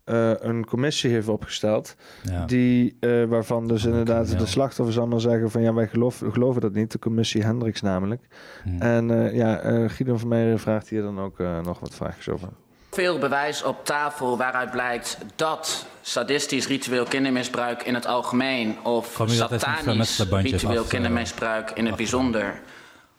uh, 0.04 0.30
een 0.38 0.64
commissie 0.64 1.10
heeft 1.10 1.28
opgesteld. 1.28 1.96
Ja. 2.22 2.46
Die, 2.46 2.96
waarvan 3.28 3.68
dus 3.68 3.84
inderdaad 3.84 4.38
de 4.38 4.46
slachtoffers 4.46 4.98
allemaal 4.98 5.20
zeggen 5.20 5.50
van 5.50 5.62
ja, 5.62 5.74
wij 5.74 5.88
geloven, 5.88 6.32
geloven 6.32 6.60
dat 6.60 6.72
niet. 6.72 6.92
De 6.92 6.98
commissie 6.98 7.42
Hendricks 7.42 7.80
namelijk. 7.80 8.26
Hmm. 8.62 8.80
En 8.80 9.34
ja, 9.34 9.56
Guido 9.88 10.16
van 10.16 10.28
Meijer 10.28 10.58
vraagt 10.58 10.88
hier 10.88 11.02
dan 11.02 11.20
ook 11.20 11.38
nog 11.38 11.80
wat 11.80 11.94
vragen 11.94 12.32
over. 12.32 12.48
Veel 12.94 13.18
bewijs 13.18 13.62
op 13.62 13.84
tafel 13.84 14.36
waaruit 14.36 14.70
blijkt 14.70 15.18
dat 15.36 15.86
sadistisch 16.02 16.66
ritueel 16.66 17.04
kindermisbruik 17.04 17.82
in 17.82 17.94
het 17.94 18.06
algemeen 18.06 18.78
of 18.82 19.20
satanisch 19.26 20.18
ritueel 20.30 20.84
kindermisbruik 20.84 21.70
in 21.70 21.86
het 21.86 21.96
bijzonder 21.96 22.60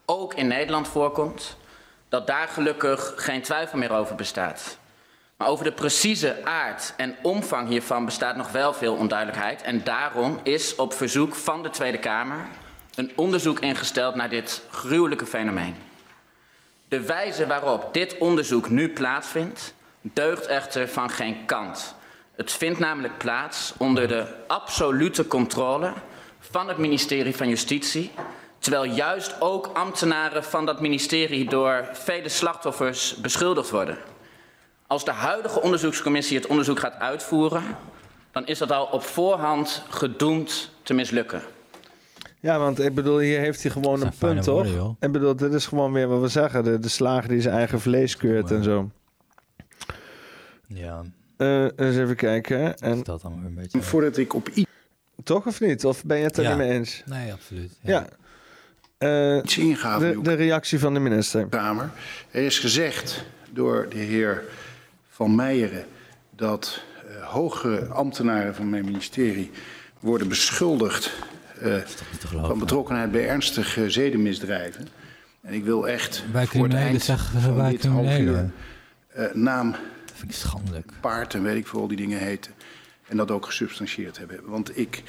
ook 0.06 0.34
in 0.34 0.48
Nederland 0.48 0.88
voorkomt, 0.88 1.58
dat 2.10 2.28
daar 2.28 2.48
gelukkig 2.48 3.14
geen 3.16 3.42
twijfel 3.42 3.78
meer 3.78 3.92
over 3.92 4.16
bestaat. 4.16 4.78
Maar 5.38 5.48
over 5.48 5.66
de 5.66 5.72
precieze 5.72 6.46
aard 6.46 6.94
en 6.98 7.16
omvang 7.22 7.68
hiervan 7.68 8.06
bestaat 8.06 8.36
nog 8.36 8.52
wel 8.52 8.74
veel 8.74 8.96
onduidelijkheid. 8.96 9.62
En 9.62 9.84
daarom 9.84 10.40
is 10.44 10.76
op 10.76 10.94
verzoek 10.94 11.36
van 11.36 11.64
de 11.64 11.70
Tweede 11.70 12.00
Kamer 12.00 12.48
een 12.96 13.12
onderzoek 13.16 13.60
ingesteld 13.60 14.16
naar 14.16 14.30
dit 14.30 14.62
gruwelijke 14.70 15.26
fenomeen. 15.26 15.76
De 16.96 17.02
wijze 17.02 17.48
waarop 17.48 17.94
dit 17.94 18.18
onderzoek 18.18 18.70
nu 18.70 18.90
plaatsvindt, 18.90 19.74
deugt 20.02 20.46
echter 20.46 20.88
van 20.90 21.10
geen 21.10 21.46
kant. 21.46 21.96
Het 22.36 22.52
vindt 22.52 22.80
namelijk 22.80 23.18
plaats 23.18 23.74
onder 23.78 24.08
de 24.08 24.26
absolute 24.48 25.28
controle 25.28 25.94
van 26.40 26.68
het 26.68 26.78
ministerie 26.78 27.36
van 27.36 27.50
Justitie, 27.50 28.12
terwijl 28.60 28.84
juist 28.84 29.42
ook 29.42 29.68
ambtenaren 29.74 30.44
van 30.44 30.66
dat 30.66 30.82
ministerie 30.82 31.50
door 31.50 31.90
vele 31.92 32.30
slachtoffers 32.30 33.16
beschuldigd 33.16 33.70
worden. 33.70 33.98
Als 34.88 35.06
de 35.06 35.12
huidige 35.12 35.62
onderzoekscommissie 35.62 36.38
het 36.38 36.48
onderzoek 36.48 36.80
gaat 36.80 37.00
uitvoeren, 37.00 37.78
dan 38.32 38.46
is 38.46 38.58
dat 38.58 38.72
al 38.72 38.86
op 38.86 39.04
voorhand 39.04 39.84
gedoemd 39.90 40.70
te 40.84 40.94
mislukken. 40.94 41.55
Ja, 42.46 42.60
want 42.60 42.80
ik 42.80 42.94
bedoel, 42.94 43.20
hier 43.20 43.40
heeft 43.40 43.62
hij 43.62 43.72
gewoon 43.72 44.02
een 44.02 44.12
punt, 44.20 44.44
toch? 44.44 44.96
Ik 45.00 45.12
bedoel, 45.12 45.36
dit 45.36 45.54
is 45.54 45.66
gewoon 45.66 45.92
weer 45.92 46.08
wat 46.08 46.22
we 46.22 46.28
zeggen. 46.28 46.64
De, 46.64 46.80
de 46.80 46.88
slager 46.88 47.30
die 47.30 47.42
zijn 47.42 47.56
eigen 47.56 47.80
vlees 47.80 48.18
keurt 48.18 48.52
en 48.52 48.64
zo. 48.64 48.92
Ja. 50.68 51.02
Uh, 51.38 51.64
eens 51.76 51.98
even 51.98 52.16
kijken. 52.16 52.78
En... 52.78 53.04
Dat 53.04 53.22
dan 53.22 53.46
een 53.46 53.54
beetje... 53.54 53.82
Voordat 53.82 54.18
ik 54.18 54.34
op. 54.34 54.50
Toch 55.24 55.46
of 55.46 55.60
niet? 55.60 55.86
Of 55.86 56.04
ben 56.04 56.18
je 56.18 56.24
het 56.24 56.38
er 56.38 56.44
ja. 56.44 56.50
niet 56.50 56.58
mee 56.58 56.72
eens? 56.72 57.04
Nee, 57.06 57.34
absoluut. 57.34 57.78
Ja. 57.82 58.08
ja. 59.00 59.38
Uh, 59.38 60.00
de, 60.00 60.20
de 60.22 60.34
reactie 60.34 60.80
van 60.80 60.94
de 60.94 61.00
minister. 61.00 61.46
Kamer. 61.48 61.90
Er 62.32 62.44
is 62.44 62.60
gezegd 62.60 63.26
door 63.50 63.86
de 63.90 63.98
heer 63.98 64.44
van 65.10 65.36
Meijeren 65.36 65.86
dat 66.30 66.82
uh, 67.10 67.24
hogere 67.24 67.86
ambtenaren 67.86 68.56
van 68.56 68.70
mijn 68.70 68.86
ministerie 68.86 69.52
worden 70.00 70.28
beschuldigd 70.28 71.14
van 72.32 72.60
betrokkenheid 72.60 73.12
bij 73.12 73.28
ernstige 73.28 73.90
zedenmisdrijven. 73.90 74.88
En 75.42 75.54
ik 75.54 75.64
wil 75.64 75.88
echt 75.88 76.24
bij 76.32 76.46
voor 76.46 76.64
het 76.64 76.74
eind 76.74 77.02
zeggen, 77.02 77.42
van 77.42 77.56
bij 77.56 77.72
dit 77.72 77.86
half 77.86 78.18
uur 78.18 78.52
uh, 79.18 79.26
naam, 79.34 79.72
dat 79.72 80.16
vind 80.16 80.32
ik 80.32 80.38
schandelijk. 80.38 80.92
paard 81.02 81.34
en 81.34 81.44
weet 81.44 81.58
ik 81.58 81.68
veel 81.68 81.88
die 81.88 81.98
dingen 81.98 82.20
heten. 82.20 82.52
En 83.08 83.18
dat 83.18 83.32
ook 83.32 83.46
gesubstantieerd 83.46 84.18
hebben. 84.18 84.40
Want 84.44 84.78
ik 84.78 85.04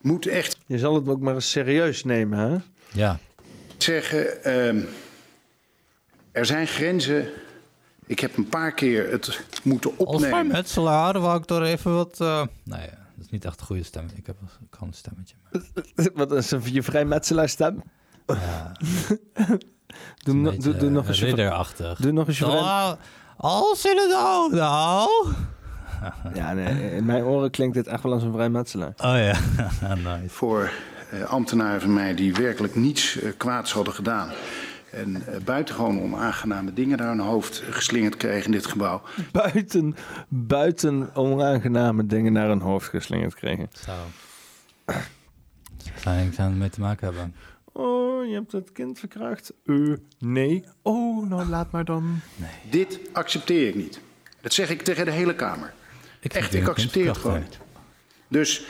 moet 0.00 0.26
echt... 0.26 0.56
Je 0.66 0.78
zal 0.78 0.94
het 0.94 1.08
ook 1.08 1.20
maar 1.20 1.34
eens 1.34 1.50
serieus 1.50 2.04
nemen, 2.04 2.38
hè? 2.38 2.56
Ja. 2.92 3.18
Zeggen, 3.76 4.26
uh, 4.46 4.84
er 6.32 6.46
zijn 6.46 6.66
grenzen 6.66 7.28
ik 8.08 8.20
heb 8.20 8.36
een 8.36 8.48
paar 8.48 8.72
keer 8.72 9.10
het 9.10 9.40
moeten 9.62 9.90
opnemen. 9.90 10.14
Als 10.14 10.24
vrijmetselaar 10.26 11.20
wou 11.20 11.38
ik 11.38 11.44
toch 11.44 11.62
even 11.62 11.94
wat... 11.94 12.18
Uh... 12.22 12.42
Nee, 12.62 12.88
dat 13.18 13.26
is 13.26 13.32
niet 13.32 13.44
echt 13.44 13.60
een 13.60 13.66
goede 13.66 13.82
stem. 13.82 14.06
Ik 14.14 14.26
heb 14.26 14.36
kan 14.70 14.88
een 14.88 14.94
stemmetje. 14.94 15.34
wat 16.14 16.32
is 16.32 16.50
een 16.50 16.62
je 16.64 16.82
vrijmetselaar 16.82 17.48
stem? 17.48 17.82
Ja. 18.26 18.72
doe, 20.24 20.34
no, 20.34 20.56
doe, 20.56 20.76
doe, 20.76 20.90
nog 20.90 21.08
eens 21.08 21.18
je... 21.18 21.24
Ridderachtig. 21.24 21.98
Doe 21.98 22.12
nog 22.12 22.28
eens 22.28 22.38
je... 22.38 22.46
Oh, 22.46 22.92
als 23.36 23.84
in 23.84 23.96
het 23.96 24.14
oog, 24.14 24.50
nou... 24.50 25.32
ja, 26.34 26.52
nee, 26.52 26.90
in 26.90 27.04
mijn 27.04 27.22
oren 27.22 27.50
klinkt 27.50 27.74
dit 27.74 27.86
echt 27.86 28.02
wel 28.02 28.12
als 28.12 28.22
een 28.22 28.32
vrijmetselaar. 28.32 28.92
Oh 28.96 29.16
ja, 29.16 29.34
nice. 29.94 30.28
Voor 30.28 30.72
uh, 31.12 31.22
ambtenaren 31.22 31.80
van 31.80 31.94
mij 31.94 32.14
die 32.14 32.34
werkelijk 32.34 32.74
niets 32.74 33.20
uh, 33.20 33.32
kwaads 33.36 33.72
hadden 33.72 33.94
gedaan 33.94 34.30
En 34.92 35.16
uh, 35.16 35.36
buitengewoon 35.44 36.00
onaangename 36.00 36.72
dingen 36.72 36.98
naar 36.98 37.08
hun 37.08 37.18
hoofd 37.18 37.62
geslingerd 37.70 38.16
kregen 38.16 38.44
in 38.44 38.52
dit 38.52 38.66
gebouw. 38.66 39.02
Buiten, 39.32 39.96
buiten 40.28 41.14
onaangename 41.14 42.06
dingen 42.06 42.32
naar 42.32 42.48
hun 42.48 42.60
hoofd 42.60 42.88
geslingerd 42.88 43.34
kregen. 43.34 43.68
Zo. 43.72 43.92
Zou 45.96 46.16
er 46.16 46.24
niks 46.24 46.38
aan 46.38 46.58
mee 46.58 46.70
te 46.70 46.80
maken 46.80 47.06
hebben. 47.06 47.34
Oh, 47.72 48.26
je 48.26 48.34
hebt 48.34 48.52
het 48.52 48.72
kind 48.72 48.98
verkracht. 48.98 49.52
Uh, 49.64 49.96
nee. 50.18 50.64
Oh, 50.82 51.28
nou 51.28 51.48
laat 51.48 51.70
maar 51.70 51.84
dan. 51.84 52.20
Nee. 52.36 52.50
Dit 52.70 53.00
accepteer 53.12 53.68
ik 53.68 53.74
niet. 53.74 54.00
Dat 54.40 54.52
zeg 54.52 54.70
ik 54.70 54.82
tegen 54.82 55.04
de 55.04 55.10
hele 55.10 55.34
Kamer. 55.34 55.72
Ik 56.20 56.34
Echt, 56.34 56.54
ik 56.54 56.68
accepteer 56.68 57.06
het 57.06 57.16
gewoon 57.16 57.40
niet. 57.40 57.58
Dus 58.28 58.66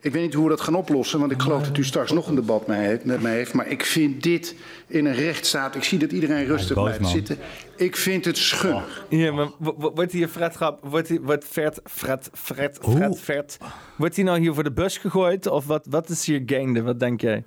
ik 0.00 0.12
weet 0.12 0.22
niet 0.22 0.34
hoe 0.34 0.44
we 0.44 0.50
dat 0.50 0.60
gaan 0.60 0.74
oplossen, 0.74 1.20
want 1.20 1.32
ik 1.32 1.42
geloof 1.42 1.62
dat 1.62 1.76
u 1.76 1.84
straks 1.84 2.12
nog 2.12 2.28
een 2.28 2.34
debat 2.34 2.66
met 2.66 3.22
mij 3.22 3.34
heeft. 3.34 3.52
Maar 3.52 3.66
ik 3.66 3.84
vind 3.84 4.22
dit 4.22 4.54
in 4.86 5.06
een 5.06 5.14
rechtsstaat. 5.14 5.74
Ik 5.74 5.84
zie 5.84 5.98
dat 5.98 6.12
iedereen 6.12 6.44
rustig 6.46 6.74
blijft 6.74 7.08
zitten. 7.08 7.38
Ik 7.76 7.96
vind 7.96 8.24
het 8.24 8.38
schunnig. 8.38 9.06
Ja, 9.08 9.32
maar 9.32 9.48
wordt 9.78 10.12
hier 10.12 10.28
Fred 10.28 10.54
grap, 10.54 10.78
wordt 10.82 11.08
hier, 11.08 11.22
wordt 11.22 11.44
Fred, 11.44 11.80
Fred, 11.84 12.30
Fred, 12.32 12.78
Fred, 12.82 13.18
Fred, 13.18 13.58
wordt 13.96 14.16
hij 14.16 14.24
nou 14.24 14.38
hier 14.38 14.54
voor 14.54 14.64
de 14.64 14.72
bus 14.72 14.98
gegooid? 14.98 15.46
Of 15.46 15.66
wat, 15.66 15.86
wat 15.90 16.08
is 16.08 16.26
hier 16.26 16.42
gaande? 16.46 16.82
Wat 16.82 17.00
denk 17.00 17.20
jij? 17.20 17.44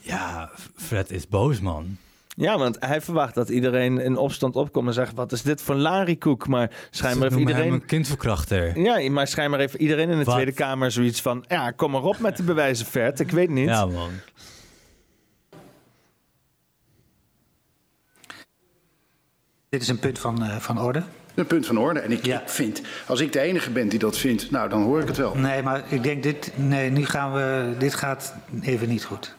Ja, 0.00 0.50
Fred 0.76 1.10
is 1.10 1.28
boos, 1.28 1.60
man. 1.60 1.96
Ja, 2.34 2.58
want 2.58 2.76
hij 2.80 3.00
verwacht 3.00 3.34
dat 3.34 3.48
iedereen 3.48 3.98
in 3.98 4.16
opstand 4.16 4.56
opkomt 4.56 4.86
en 4.86 4.94
zegt: 4.94 5.14
Wat 5.14 5.32
is 5.32 5.42
dit 5.42 5.62
voor 5.62 5.74
larikoek? 5.74 6.48
Maar 6.48 6.70
schijnbaar 6.90 7.28
heeft 7.28 7.40
iedereen. 7.40 7.72
een 7.72 7.86
kindverkrachter. 7.86 8.78
Ja, 8.78 9.10
maar 9.10 9.26
schijnbaar 9.26 9.60
heeft 9.60 9.74
iedereen 9.74 10.10
in 10.10 10.18
de 10.18 10.24
Tweede 10.24 10.52
Kamer 10.52 10.90
zoiets 10.90 11.20
van: 11.20 11.44
Ja, 11.48 11.70
kom 11.70 11.90
maar 11.90 12.02
op 12.02 12.18
met 12.18 12.36
de 12.36 12.42
bewijzen, 12.42 12.86
Vert. 12.86 13.20
Ik 13.20 13.30
weet 13.30 13.50
niet. 13.50 13.68
Ja, 13.68 13.86
man. 13.86 14.10
Dit 19.68 19.82
is 19.82 19.88
een 19.88 19.98
punt 19.98 20.18
van, 20.18 20.42
uh, 20.42 20.56
van 20.56 20.80
orde. 20.80 21.02
Een 21.34 21.46
punt 21.46 21.66
van 21.66 21.78
orde. 21.78 22.00
En 22.00 22.12
ik, 22.12 22.24
ja. 22.24 22.40
ik, 22.40 22.48
vind, 22.48 22.82
als 23.06 23.20
ik 23.20 23.32
de 23.32 23.40
enige 23.40 23.70
ben 23.70 23.88
die 23.88 23.98
dat 23.98 24.18
vindt, 24.18 24.50
nou 24.50 24.68
dan 24.68 24.82
hoor 24.82 25.00
ik 25.00 25.06
het 25.06 25.16
wel. 25.16 25.34
Nee, 25.34 25.62
maar 25.62 25.82
ik 25.88 26.02
denk 26.02 26.22
dit. 26.22 26.52
Nee, 26.54 26.90
nu 26.90 27.06
gaan 27.06 27.32
we. 27.32 27.74
Dit 27.78 27.94
gaat 27.94 28.34
even 28.62 28.88
niet 28.88 29.04
goed. 29.04 29.34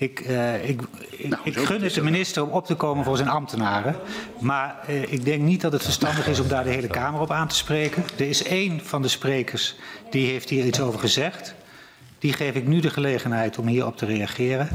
Ik, 0.00 0.20
uh, 0.28 0.68
ik, 0.68 0.80
nou, 1.22 1.42
ik 1.44 1.56
gun 1.56 1.82
het 1.82 1.94
de 1.94 2.02
minister 2.02 2.42
om 2.42 2.50
op 2.50 2.66
te 2.66 2.74
komen 2.74 3.04
voor 3.04 3.16
zijn 3.16 3.28
ambtenaren. 3.28 3.96
Maar 4.38 4.76
uh, 4.88 5.12
ik 5.12 5.24
denk 5.24 5.42
niet 5.42 5.60
dat 5.60 5.72
het 5.72 5.82
verstandig 5.82 6.28
is 6.28 6.40
om 6.40 6.48
daar 6.48 6.64
de 6.64 6.70
hele 6.70 6.86
Kamer 6.86 7.20
op 7.20 7.30
aan 7.30 7.48
te 7.48 7.54
spreken. 7.54 8.04
Er 8.16 8.28
is 8.28 8.42
één 8.42 8.80
van 8.84 9.02
de 9.02 9.08
sprekers 9.08 9.76
die 10.10 10.30
heeft 10.30 10.48
hier 10.48 10.64
iets 10.64 10.80
over 10.80 11.00
gezegd. 11.00 11.54
Die 12.18 12.32
geef 12.32 12.54
ik 12.54 12.66
nu 12.66 12.80
de 12.80 12.90
gelegenheid 12.90 13.58
om 13.58 13.66
hierop 13.66 13.96
te 13.96 14.06
reageren. 14.06 14.68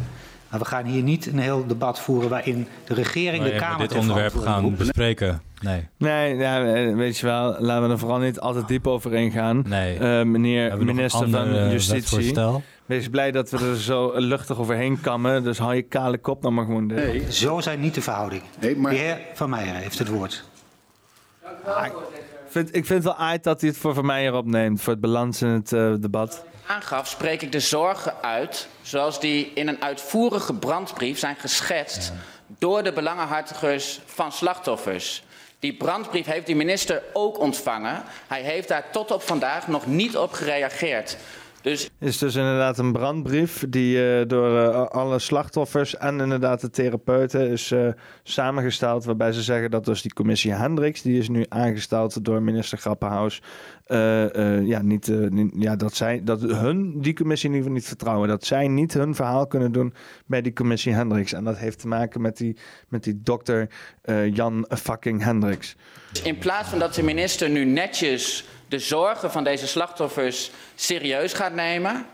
Maar 0.49 0.59
we 0.59 0.65
gaan 0.65 0.85
hier 0.85 1.03
niet 1.03 1.26
een 1.26 1.39
heel 1.39 1.65
debat 1.67 1.99
voeren 1.99 2.30
waarin 2.30 2.67
de 2.84 2.93
regering 2.93 3.43
de 3.43 3.55
Kamer 3.55 3.88
dit 3.88 3.97
onderwerp 3.97 4.35
gaan 4.35 4.76
bespreken. 4.76 5.41
Nee. 5.61 5.88
Nee, 5.97 6.35
ja, 6.35 6.73
eh, 6.73 6.95
weet 6.95 7.17
je 7.17 7.26
wel, 7.26 7.55
laten 7.59 7.88
we 7.88 7.93
er 7.93 7.99
vooral 7.99 8.19
niet 8.19 8.39
altijd 8.39 8.67
diep 8.67 8.88
over 8.88 9.13
ingaan. 9.13 9.63
Nee. 9.67 9.99
Uh, 9.99 10.23
meneer 10.23 10.77
minister 10.77 11.30
van 11.30 11.69
Justitie. 11.72 12.34
Wees 12.85 13.09
blij 13.09 13.31
dat 13.31 13.49
we 13.49 13.57
er 13.57 13.77
zo 13.77 14.11
luchtig 14.15 14.59
overheen 14.59 15.01
kammen. 15.01 15.43
Dus 15.43 15.57
hou 15.57 15.76
je 15.76 15.81
kale 15.81 16.17
kop 16.17 16.41
dan 16.41 16.53
maar 16.53 16.65
gewoon. 16.65 16.85
Nee, 16.85 17.31
zo 17.31 17.59
zijn 17.59 17.80
niet 17.80 17.93
de 17.93 18.01
verhoudingen. 18.01 18.45
Nee, 18.59 18.77
maar... 18.77 18.91
De 18.91 18.97
heer 18.97 19.19
Van 19.34 19.49
Meijer 19.49 19.76
heeft 19.76 19.99
het 19.99 20.07
woord. 20.07 20.43
Ah, 21.65 21.85
ik, 21.85 21.93
vind, 22.47 22.67
ik 22.67 22.85
vind 22.85 23.03
het 23.03 23.03
wel 23.03 23.15
aardig 23.15 23.41
dat 23.41 23.61
hij 23.61 23.69
het 23.69 23.80
voor 23.80 23.93
Van 23.93 24.05
Meijer 24.05 24.34
opneemt. 24.34 24.81
Voor 24.81 24.93
het 24.93 25.01
balans 25.01 25.41
in 25.41 25.47
het 25.47 25.72
uh, 25.72 25.93
debat. 25.99 26.45
Aangaf 26.67 27.07
spreek 27.07 27.41
ik 27.41 27.51
de 27.51 27.59
zorgen 27.59 28.13
uit. 28.21 28.67
Zoals 28.81 29.19
die 29.19 29.51
in 29.53 29.67
een 29.67 29.81
uitvoerige 29.81 30.53
brandbrief 30.53 31.19
zijn 31.19 31.35
geschetst. 31.35 32.13
Door 32.47 32.83
de 32.83 32.93
belangenhartigers 32.93 33.99
van 34.05 34.31
slachtoffers. 34.31 35.23
Die 35.59 35.73
brandbrief 35.77 36.25
heeft 36.25 36.47
de 36.47 36.55
minister 36.55 37.03
ook 37.13 37.39
ontvangen. 37.39 38.03
Hij 38.27 38.41
heeft 38.41 38.67
daar 38.67 38.91
tot 38.91 39.11
op 39.11 39.21
vandaag 39.21 39.67
nog 39.67 39.85
niet 39.85 40.17
op 40.17 40.33
gereageerd. 40.33 41.17
Dus... 41.65 41.89
is 41.99 42.17
dus 42.17 42.35
inderdaad 42.35 42.77
een 42.77 42.91
brandbrief 42.91 43.65
die 43.69 43.97
uh, 43.97 44.27
door 44.27 44.51
uh, 44.51 44.85
alle 44.85 45.19
slachtoffers 45.19 45.97
en 45.97 46.19
inderdaad 46.19 46.61
de 46.61 46.69
therapeuten 46.69 47.49
is 47.49 47.71
uh, 47.71 47.87
samengesteld. 48.23 49.05
Waarbij 49.05 49.31
ze 49.31 49.41
zeggen 49.41 49.71
dat 49.71 49.85
dus 49.85 50.01
die 50.01 50.13
commissie 50.13 50.53
Hendricks, 50.53 51.01
die 51.01 51.19
is 51.19 51.29
nu 51.29 51.45
aangesteld 51.49 52.25
door 52.25 52.41
minister 52.41 52.77
Grappenhaus. 52.77 53.41
Ja, 54.66 54.82
niet, 54.82 55.07
niet, 55.30 55.52
ja, 55.57 55.76
dat, 55.76 55.95
zij, 55.95 56.22
dat 56.24 56.41
hun 56.41 57.02
die 57.02 57.14
commissie 57.14 57.49
in 57.49 57.56
ieder 57.56 57.70
geval 57.70 57.72
niet 57.72 57.88
vertrouwen. 57.88 58.28
Dat 58.28 58.45
zij 58.45 58.68
niet 58.68 58.94
hun 58.94 59.16
verhaal 59.16 59.48
kunnen 59.48 59.72
doen 59.72 59.94
bij 60.26 60.41
die 60.41 60.53
commissie 60.53 60.94
Hendricks. 60.94 61.34
En 61.34 61.44
dat 61.44 61.57
heeft 61.57 61.80
te 61.80 61.88
maken 61.88 62.22
met 62.22 62.38
die, 62.38 62.57
met 62.88 63.03
die 63.03 63.22
dokter 63.24 63.70
Jan 64.32 64.66
fucking 64.70 65.24
Hendricks. 65.24 65.76
In 66.24 66.38
plaats 66.38 66.70
van 66.70 66.80
dat 66.80 66.94
de 66.94 67.03
minister 67.03 67.49
nu 67.49 67.66
netjes 67.66 68.45
de 68.68 68.80
zorgen 68.80 69.32
van 69.32 69.44
deze 69.44 69.68
slachtoffers 69.68 70.52
serieus 70.76 71.34
gaat 71.34 71.53
nemen, 71.53 72.06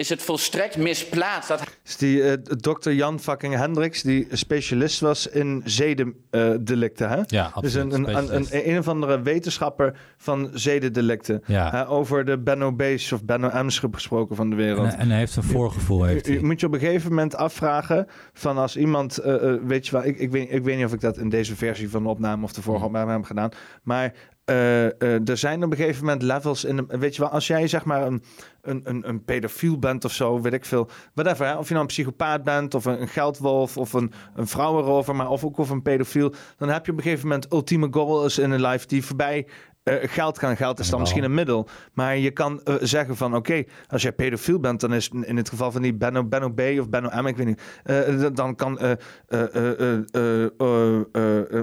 is 0.00 0.08
het 0.08 0.22
volstrekt 0.22 0.76
misplaatst. 0.76 1.48
Dat... 1.48 1.62
Is 1.84 1.96
die 1.96 2.16
uh, 2.16 2.32
dokter 2.42 2.92
Jan 2.92 3.20
fucking 3.20 3.56
Hendricks, 3.56 4.02
die 4.02 4.26
specialist 4.30 5.00
was 5.00 5.26
in 5.26 5.62
zedendelicten, 5.64 7.06
uh, 7.06 7.14
hè? 7.14 7.22
Ja, 7.26 7.50
absoluut. 7.54 7.62
Dus 7.62 7.74
een, 7.74 7.92
een, 7.92 8.16
een, 8.16 8.34
een, 8.34 8.70
een 8.70 8.78
of 8.78 8.88
andere 8.88 9.22
wetenschapper 9.22 9.98
van 10.16 10.50
zedendelicten. 10.54 11.42
Ja. 11.46 11.74
Uh, 11.74 11.90
over 11.90 12.24
de 12.24 12.38
Benno 12.38 12.72
B's 12.72 13.12
of 13.12 13.24
Benno 13.24 13.50
M's 13.64 13.78
gesproken 13.78 14.36
van 14.36 14.50
de 14.50 14.56
wereld. 14.56 14.92
En, 14.92 14.98
en 14.98 15.08
hij 15.08 15.18
heeft 15.18 15.36
een 15.36 15.42
voorgevoel. 15.42 16.04
Heeft 16.04 16.26
je, 16.26 16.32
je, 16.32 16.44
moet 16.44 16.60
je 16.60 16.66
op 16.66 16.72
een 16.72 16.80
gegeven 16.80 17.08
moment 17.08 17.36
afvragen 17.36 18.06
van 18.32 18.58
als 18.58 18.76
iemand, 18.76 19.18
eh, 19.18 19.54
weet 19.62 19.86
je 19.86 19.92
wel, 19.92 20.04
ik, 20.04 20.18
ik, 20.18 20.30
weet, 20.30 20.52
ik 20.52 20.64
weet 20.64 20.76
niet 20.76 20.86
of 20.86 20.92
ik 20.92 21.00
dat 21.00 21.18
in 21.18 21.28
deze 21.28 21.56
versie 21.56 21.90
van 21.90 22.02
de 22.02 22.08
opname 22.08 22.44
of 22.44 22.52
de 22.52 22.62
vorige 22.62 22.84
opname 22.84 23.12
heb 23.12 23.24
gedaan, 23.24 23.50
maar 23.82 24.12
uh, 24.50 24.84
uh, 24.84 25.28
er 25.28 25.36
zijn 25.36 25.64
op 25.64 25.70
een 25.70 25.76
gegeven 25.76 26.04
moment 26.04 26.22
levels 26.22 26.64
in. 26.64 26.76
De, 26.76 26.98
weet 26.98 27.16
je 27.16 27.22
wel, 27.22 27.30
als 27.30 27.46
jij 27.46 27.68
zeg 27.68 27.84
maar 27.84 28.06
een, 28.06 28.22
een, 28.62 28.80
een, 28.84 29.08
een 29.08 29.24
pedofiel 29.24 29.78
bent 29.78 30.04
of 30.04 30.12
zo, 30.12 30.40
weet 30.40 30.52
ik 30.52 30.64
veel. 30.64 30.88
Whatever, 31.14 31.58
of 31.58 31.66
je 31.66 31.70
nou 31.70 31.80
een 31.80 31.92
psychopaat 31.92 32.44
bent, 32.44 32.74
of 32.74 32.84
een, 32.84 33.00
een 33.00 33.08
geldwolf, 33.08 33.76
of 33.76 33.92
een, 33.92 34.12
een 34.34 34.46
vrouwenrover, 34.46 35.16
maar 35.16 35.30
of 35.30 35.44
ook 35.44 35.58
of 35.58 35.70
een 35.70 35.82
pedofiel. 35.82 36.32
Dan 36.56 36.68
heb 36.68 36.86
je 36.86 36.92
op 36.92 36.98
een 36.98 37.04
gegeven 37.04 37.28
moment 37.28 37.52
ultieme 37.52 37.88
goals 37.90 38.38
in 38.38 38.50
een 38.50 38.60
life 38.60 38.86
die 38.86 39.04
voorbij 39.04 39.46
uh, 39.84 39.94
geld 40.00 40.38
kan. 40.38 40.56
Geld 40.56 40.78
is 40.78 40.90
dan 40.90 41.00
misschien 41.00 41.24
een 41.24 41.34
middel. 41.34 41.68
Maar 41.92 42.16
je 42.16 42.30
kan 42.30 42.60
uh, 42.64 42.74
zeggen 42.80 43.16
van 43.16 43.34
oké, 43.36 43.50
okay, 43.50 43.68
als 43.88 44.02
jij 44.02 44.12
pedofiel 44.12 44.60
bent, 44.60 44.80
dan 44.80 44.94
is 44.94 45.10
in 45.22 45.36
het 45.36 45.48
geval 45.48 45.72
van 45.72 45.82
die 45.82 45.94
Benno, 45.94 46.24
Benno 46.24 46.50
B 46.50 46.60
of 46.60 46.88
Benno 46.88 47.22
M, 47.22 47.26
ik 47.26 47.36
weet 47.36 47.46
niet, 47.46 47.62
uh, 47.84 48.26
dan 48.32 48.54
kan 48.54 48.78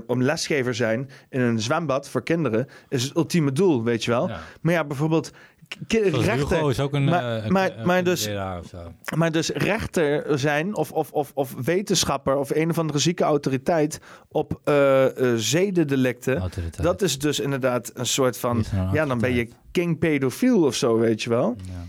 om 0.08 0.22
lesgever 0.22 0.76
zijn 0.76 1.10
in 1.30 1.42
een 1.42 1.60
zwembad 1.60 2.10
voor 2.10 2.24
kinderen 2.24 2.68
is 2.90 3.04
het 3.04 3.16
ultieme 3.16 3.52
doel, 3.52 3.84
weet 3.84 4.04
je 4.04 4.12
wel. 4.12 4.28
Ja. 4.28 4.40
Maar 4.62 4.74
ja, 4.74 4.84
bijvoorbeeld 4.86 5.32
rechter. 5.88 6.70
is 6.70 6.80
ook 6.80 6.94
een, 6.94 7.04
maar, 7.04 7.44
uh, 7.44 7.50
maar, 7.50 7.78
een, 7.78 7.86
maar, 7.86 7.98
een 7.98 8.04
dus, 8.04 8.30
maar 9.16 9.32
dus 9.32 9.50
rechter 9.50 10.40
zijn 10.40 10.76
of, 10.76 10.92
of, 10.92 11.12
of, 11.12 11.32
of 11.34 11.54
wetenschapper 11.64 12.38
of 12.38 12.50
een 12.50 12.70
of 12.70 12.78
andere 12.78 13.00
zieke 13.00 13.24
autoriteit 13.24 14.00
op 14.28 14.60
uh, 14.66 15.04
uh, 15.04 15.34
zedendelicten. 15.36 16.38
Autoriteit. 16.38 16.84
Dat 16.84 17.02
is 17.02 17.20
dus 17.20 17.40
inderdaad 17.40 17.92
een 17.94 18.06
soort 18.06 18.38
van. 18.38 18.58
Een 18.58 18.90
ja, 18.94 19.06
dan 19.06 19.20
ben 19.20 19.34
je 19.34 19.50
king 19.72 20.00
pedofiel 20.00 20.64
of 20.64 20.76
zo, 20.76 20.98
weet 20.98 21.24
je 21.24 21.30
wel. 21.30 21.56
Ja. 21.64 21.86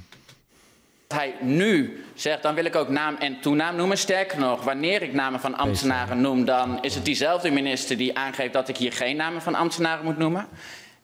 Hij 1.09 1.35
nu 1.41 2.03
zegt, 2.15 2.43
dan 2.43 2.55
wil 2.55 2.65
ik 2.65 2.77
ook 2.77 2.89
naam 2.89 3.17
en 3.17 3.41
toenaam 3.41 3.77
noemen. 3.77 3.99
Sterker 3.99 4.39
nog, 4.39 4.65
wanneer 4.65 5.03
ik 5.03 5.13
namen 5.13 5.41
van 5.41 5.57
ambtenaren 5.57 6.21
noem, 6.21 6.45
dan 6.45 6.83
is 6.83 6.95
het 6.95 7.05
diezelfde 7.05 7.51
minister 7.51 7.97
die 7.97 8.19
aangeeft 8.19 8.53
dat 8.53 8.69
ik 8.69 8.77
hier 8.77 8.93
geen 8.93 9.17
namen 9.17 9.43
van 9.43 9.55
ambtenaren 9.55 10.05
moet 10.05 10.19
noemen. 10.19 10.47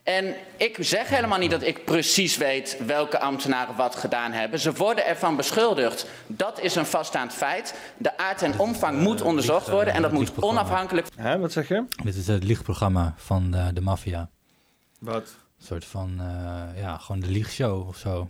En 0.04 0.34
ik 0.56 0.76
zeg 0.80 1.08
helemaal 1.08 1.38
niet 1.38 1.50
dat 1.50 1.62
ik 1.62 1.84
precies 1.84 2.36
weet 2.36 2.78
welke 2.86 3.18
ambtenaren 3.18 3.76
wat 3.76 3.96
gedaan 3.96 4.32
hebben. 4.32 4.60
Ze 4.60 4.72
worden 4.72 5.06
ervan 5.06 5.36
beschuldigd. 5.36 6.06
Dat 6.26 6.60
is 6.60 6.74
een 6.74 6.86
vaststaand 6.86 7.32
feit. 7.32 7.74
De 7.96 8.16
aard 8.16 8.42
en 8.42 8.58
omvang 8.58 9.00
moet 9.00 9.22
onderzocht 9.22 9.68
worden 9.68 9.94
en 9.94 10.02
dat 10.02 10.12
moet 10.12 10.42
onafhankelijk. 10.42 11.06
Hè, 11.16 11.38
wat 11.38 11.52
zeg 11.52 11.68
je? 11.68 11.84
Dit 12.02 12.14
is 12.14 12.26
het 12.26 12.44
liegprogramma 12.44 13.14
van 13.16 13.50
de, 13.50 13.70
de 13.72 13.80
maffia. 13.80 14.30
Wat? 14.98 15.36
Een 15.58 15.66
soort 15.66 15.84
van, 15.84 16.10
uh, 16.20 16.80
ja, 16.80 16.98
gewoon 16.98 17.20
de 17.20 17.30
liegshow 17.30 17.88
of 17.88 17.96
zo. 17.96 18.28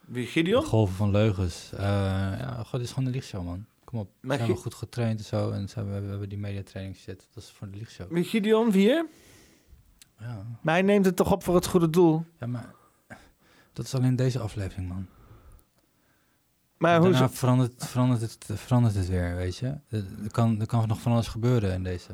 Wie, 0.00 0.26
Gideon? 0.26 0.60
De 0.60 0.66
golven 0.66 0.94
van 0.94 1.10
leugens. 1.10 1.70
Uh, 1.74 1.80
ja, 1.80 2.64
het 2.70 2.80
is 2.80 2.88
gewoon 2.88 3.04
de 3.04 3.10
liegshow, 3.10 3.44
man. 3.44 3.66
Kom 3.84 3.98
op, 3.98 4.08
we 4.20 4.34
zijn 4.36 4.48
we 4.48 4.56
goed 4.56 4.74
getraind 4.74 5.18
en 5.18 5.24
zo. 5.24 5.50
En 5.50 5.66
we, 5.74 6.00
we 6.00 6.08
hebben 6.08 6.28
die 6.28 6.38
mediatraining 6.38 6.96
gezet. 6.96 7.26
Dat 7.34 7.42
is 7.42 7.50
voor 7.56 7.70
de 7.70 7.76
liegshow. 7.76 8.12
Wie, 8.12 8.24
Gideon, 8.24 8.72
hier? 8.72 9.06
Ja. 10.18 10.46
Maar 10.60 10.74
hij 10.74 10.82
neemt 10.82 11.04
het 11.04 11.16
toch 11.16 11.32
op 11.32 11.44
voor 11.44 11.54
het 11.54 11.66
goede 11.66 11.90
doel? 11.90 12.24
Ja, 12.38 12.46
maar 12.46 12.74
dat 13.72 13.84
is 13.84 13.94
alleen 13.94 14.16
deze 14.16 14.38
aflevering, 14.38 14.88
man. 14.88 15.06
Maar 16.76 17.00
hoe 17.00 17.14
zo... 17.14 17.26
verandert, 17.30 17.86
verandert, 17.86 18.20
het, 18.20 18.46
verandert 18.60 18.94
het 18.94 19.08
weer, 19.08 19.36
weet 19.36 19.56
je? 19.56 19.74
Er, 19.88 20.04
kan, 20.30 20.60
er 20.60 20.66
kan 20.66 20.88
nog 20.88 21.00
van 21.00 21.12
alles 21.12 21.28
gebeuren 21.28 21.72
in 21.72 21.82
deze... 21.82 22.12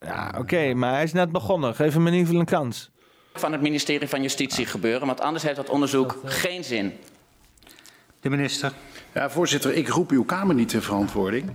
Ja, 0.00 0.28
oké, 0.28 0.38
okay, 0.38 0.72
maar 0.72 0.92
hij 0.92 1.02
is 1.02 1.12
net 1.12 1.32
begonnen. 1.32 1.74
Geef 1.74 1.92
hem 1.92 2.06
in 2.06 2.12
ieder 2.12 2.26
geval 2.26 2.40
een 2.40 2.46
kans. 2.46 2.90
Van 3.32 3.52
het 3.52 3.60
ministerie 3.60 4.08
van 4.08 4.22
Justitie 4.22 4.66
gebeuren, 4.66 5.06
want 5.06 5.20
anders 5.20 5.44
heeft 5.44 5.56
dat 5.56 5.68
onderzoek 5.68 6.20
geen 6.24 6.64
zin. 6.64 6.92
De 8.20 8.30
minister. 8.30 8.72
Ja, 9.14 9.30
voorzitter, 9.30 9.72
ik 9.74 9.88
roep 9.88 10.10
uw 10.10 10.24
Kamer 10.24 10.54
niet 10.54 10.68
ter 10.68 10.82
verantwoording. 10.82 11.50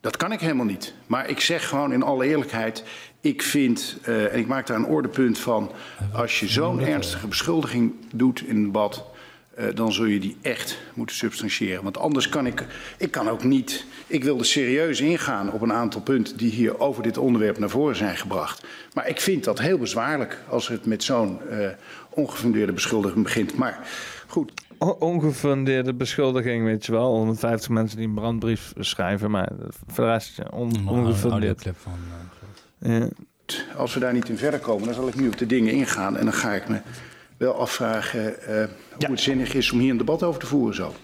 Dat 0.00 0.16
kan 0.16 0.32
ik 0.32 0.40
helemaal 0.40 0.66
niet. 0.66 0.94
Maar 1.06 1.28
ik 1.28 1.40
zeg 1.40 1.68
gewoon 1.68 1.92
in 1.92 2.02
alle 2.02 2.26
eerlijkheid, 2.26 2.84
ik 3.20 3.42
vind, 3.42 3.96
uh, 4.08 4.32
en 4.32 4.38
ik 4.38 4.46
maak 4.46 4.66
daar 4.66 4.76
een 4.76 4.86
ordepunt 4.86 5.38
van, 5.38 5.70
als 6.12 6.40
je 6.40 6.48
zo'n 6.48 6.80
ernstige 6.80 7.26
beschuldiging 7.26 7.92
doet 8.14 8.42
in 8.42 8.56
een 8.56 8.64
debat, 8.64 9.04
uh, 9.58 9.64
dan 9.74 9.92
zul 9.92 10.04
je 10.04 10.20
die 10.20 10.36
echt 10.42 10.78
moeten 10.94 11.16
substantiëren. 11.16 11.82
Want 11.82 11.98
anders 11.98 12.28
kan 12.28 12.46
ik, 12.46 12.66
ik 12.98 13.10
kan 13.10 13.28
ook 13.28 13.44
niet, 13.44 13.84
ik 14.06 14.24
wilde 14.24 14.44
serieus 14.44 15.00
ingaan 15.00 15.52
op 15.52 15.62
een 15.62 15.72
aantal 15.72 16.00
punten 16.00 16.36
die 16.36 16.50
hier 16.50 16.80
over 16.80 17.02
dit 17.02 17.18
onderwerp 17.18 17.58
naar 17.58 17.70
voren 17.70 17.96
zijn 17.96 18.16
gebracht. 18.16 18.66
Maar 18.94 19.08
ik 19.08 19.20
vind 19.20 19.44
dat 19.44 19.58
heel 19.58 19.78
bezwaarlijk 19.78 20.38
als 20.48 20.68
het 20.68 20.86
met 20.86 21.02
zo'n 21.02 21.38
uh, 21.50 21.68
ongefundeerde 22.10 22.72
beschuldiging 22.72 23.22
begint. 23.24 23.56
Maar 23.56 23.88
goed. 24.26 24.52
Ongefundeerde 24.98 25.94
beschuldiging, 25.94 26.64
weet 26.64 26.86
je 26.86 26.92
wel. 26.92 27.14
150 27.14 27.70
mensen 27.70 27.98
die 27.98 28.08
een 28.08 28.14
brandbrief 28.14 28.72
schrijven, 28.78 29.30
maar 29.30 29.52
voor 29.86 30.04
de 30.04 30.10
rest 30.10 30.38
on, 30.50 30.88
ongefundeerd. 30.88 31.62
Van, 31.62 31.92
uh. 31.92 32.39
Als 33.76 33.94
we 33.94 34.00
daar 34.00 34.12
niet 34.12 34.28
in 34.28 34.38
verder 34.38 34.60
komen, 34.60 34.84
dan 34.84 34.94
zal 34.94 35.08
ik 35.08 35.14
nu 35.14 35.28
op 35.28 35.38
de 35.38 35.46
dingen 35.46 35.72
ingaan. 35.72 36.16
En 36.16 36.24
dan 36.24 36.34
ga 36.34 36.52
ik 36.52 36.68
me 36.68 36.80
wel 37.36 37.54
afvragen 37.54 38.34
uh, 38.40 38.46
hoe 38.46 38.68
ja. 38.98 39.10
het 39.10 39.20
zinnig 39.20 39.54
is 39.54 39.70
om 39.70 39.78
hier 39.78 39.90
een 39.90 39.96
debat 39.96 40.22
over 40.22 40.40
te 40.40 40.46
voeren 40.46 40.74
zo. 40.74 40.94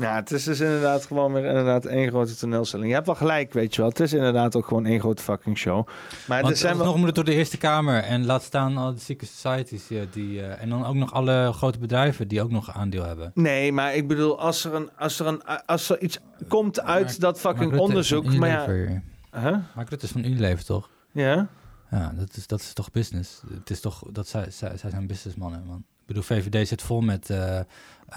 Ja, 0.00 0.14
het 0.14 0.30
is 0.30 0.44
dus 0.44 0.60
inderdaad 0.60 1.06
gewoon 1.06 1.32
weer 1.32 1.44
inderdaad 1.44 1.84
één 1.84 2.08
grote 2.08 2.36
toneelstelling. 2.36 2.88
Je 2.88 2.94
hebt 2.94 3.06
wel 3.06 3.14
gelijk, 3.14 3.52
weet 3.52 3.74
je 3.74 3.80
wel. 3.80 3.90
Het 3.90 4.00
is 4.00 4.12
inderdaad 4.12 4.56
ook 4.56 4.66
gewoon 4.66 4.86
één 4.86 5.00
grote 5.00 5.22
fucking 5.22 5.58
show. 5.58 5.86
Maar 6.26 6.40
Want 6.40 6.52
er 6.52 6.58
zijn 6.58 6.76
wel... 6.76 6.86
nog 6.86 6.96
moet 6.96 7.06
het 7.06 7.14
door 7.14 7.24
de 7.24 7.34
Eerste 7.34 7.58
Kamer 7.58 8.02
en 8.02 8.26
laat 8.26 8.42
staan 8.42 8.76
al 8.76 8.94
de 8.94 9.00
secret 9.00 9.28
societies 9.28 9.86
die, 9.86 10.08
die 10.10 10.38
uh, 10.38 10.62
en 10.62 10.68
dan 10.68 10.86
ook 10.86 10.94
nog 10.94 11.12
alle 11.12 11.52
grote 11.52 11.78
bedrijven 11.78 12.28
die 12.28 12.42
ook 12.42 12.50
nog 12.50 12.74
aandeel 12.74 13.04
hebben. 13.04 13.30
Nee, 13.34 13.72
maar 13.72 13.94
ik 13.94 14.08
bedoel 14.08 14.40
als 14.40 14.64
er 14.64 14.74
een 14.74 14.90
als 14.96 15.20
er 15.20 15.26
een 15.26 15.42
als 15.66 15.90
er 15.90 16.00
iets 16.00 16.18
komt 16.48 16.80
uit 16.80 17.06
maar, 17.06 17.16
dat 17.18 17.40
fucking 17.40 17.78
onderzoek, 17.78 18.34
maar 18.34 18.48
ja. 18.48 19.02
Huh? 19.32 19.58
Maar 19.74 19.86
Rutte 19.88 20.06
is 20.06 20.12
van 20.12 20.24
Unilever 20.24 20.64
toch? 20.64 20.90
Ja. 21.12 21.48
Ja, 21.90 22.12
dat 22.16 22.36
is, 22.36 22.46
dat 22.46 22.60
is 22.60 22.72
toch 22.72 22.90
business. 22.90 23.42
Het 23.54 23.70
is 23.70 23.80
toch 23.80 24.04
dat 24.12 24.28
zij, 24.28 24.50
zij, 24.50 24.76
zij 24.76 24.90
zijn 24.90 25.06
businessmannen, 25.06 25.64
man. 25.64 25.78
Ik 25.78 26.06
bedoel, 26.06 26.22
VVD 26.22 26.68
zit 26.68 26.82
vol 26.82 27.00
met, 27.00 27.30
uh, 27.30 27.60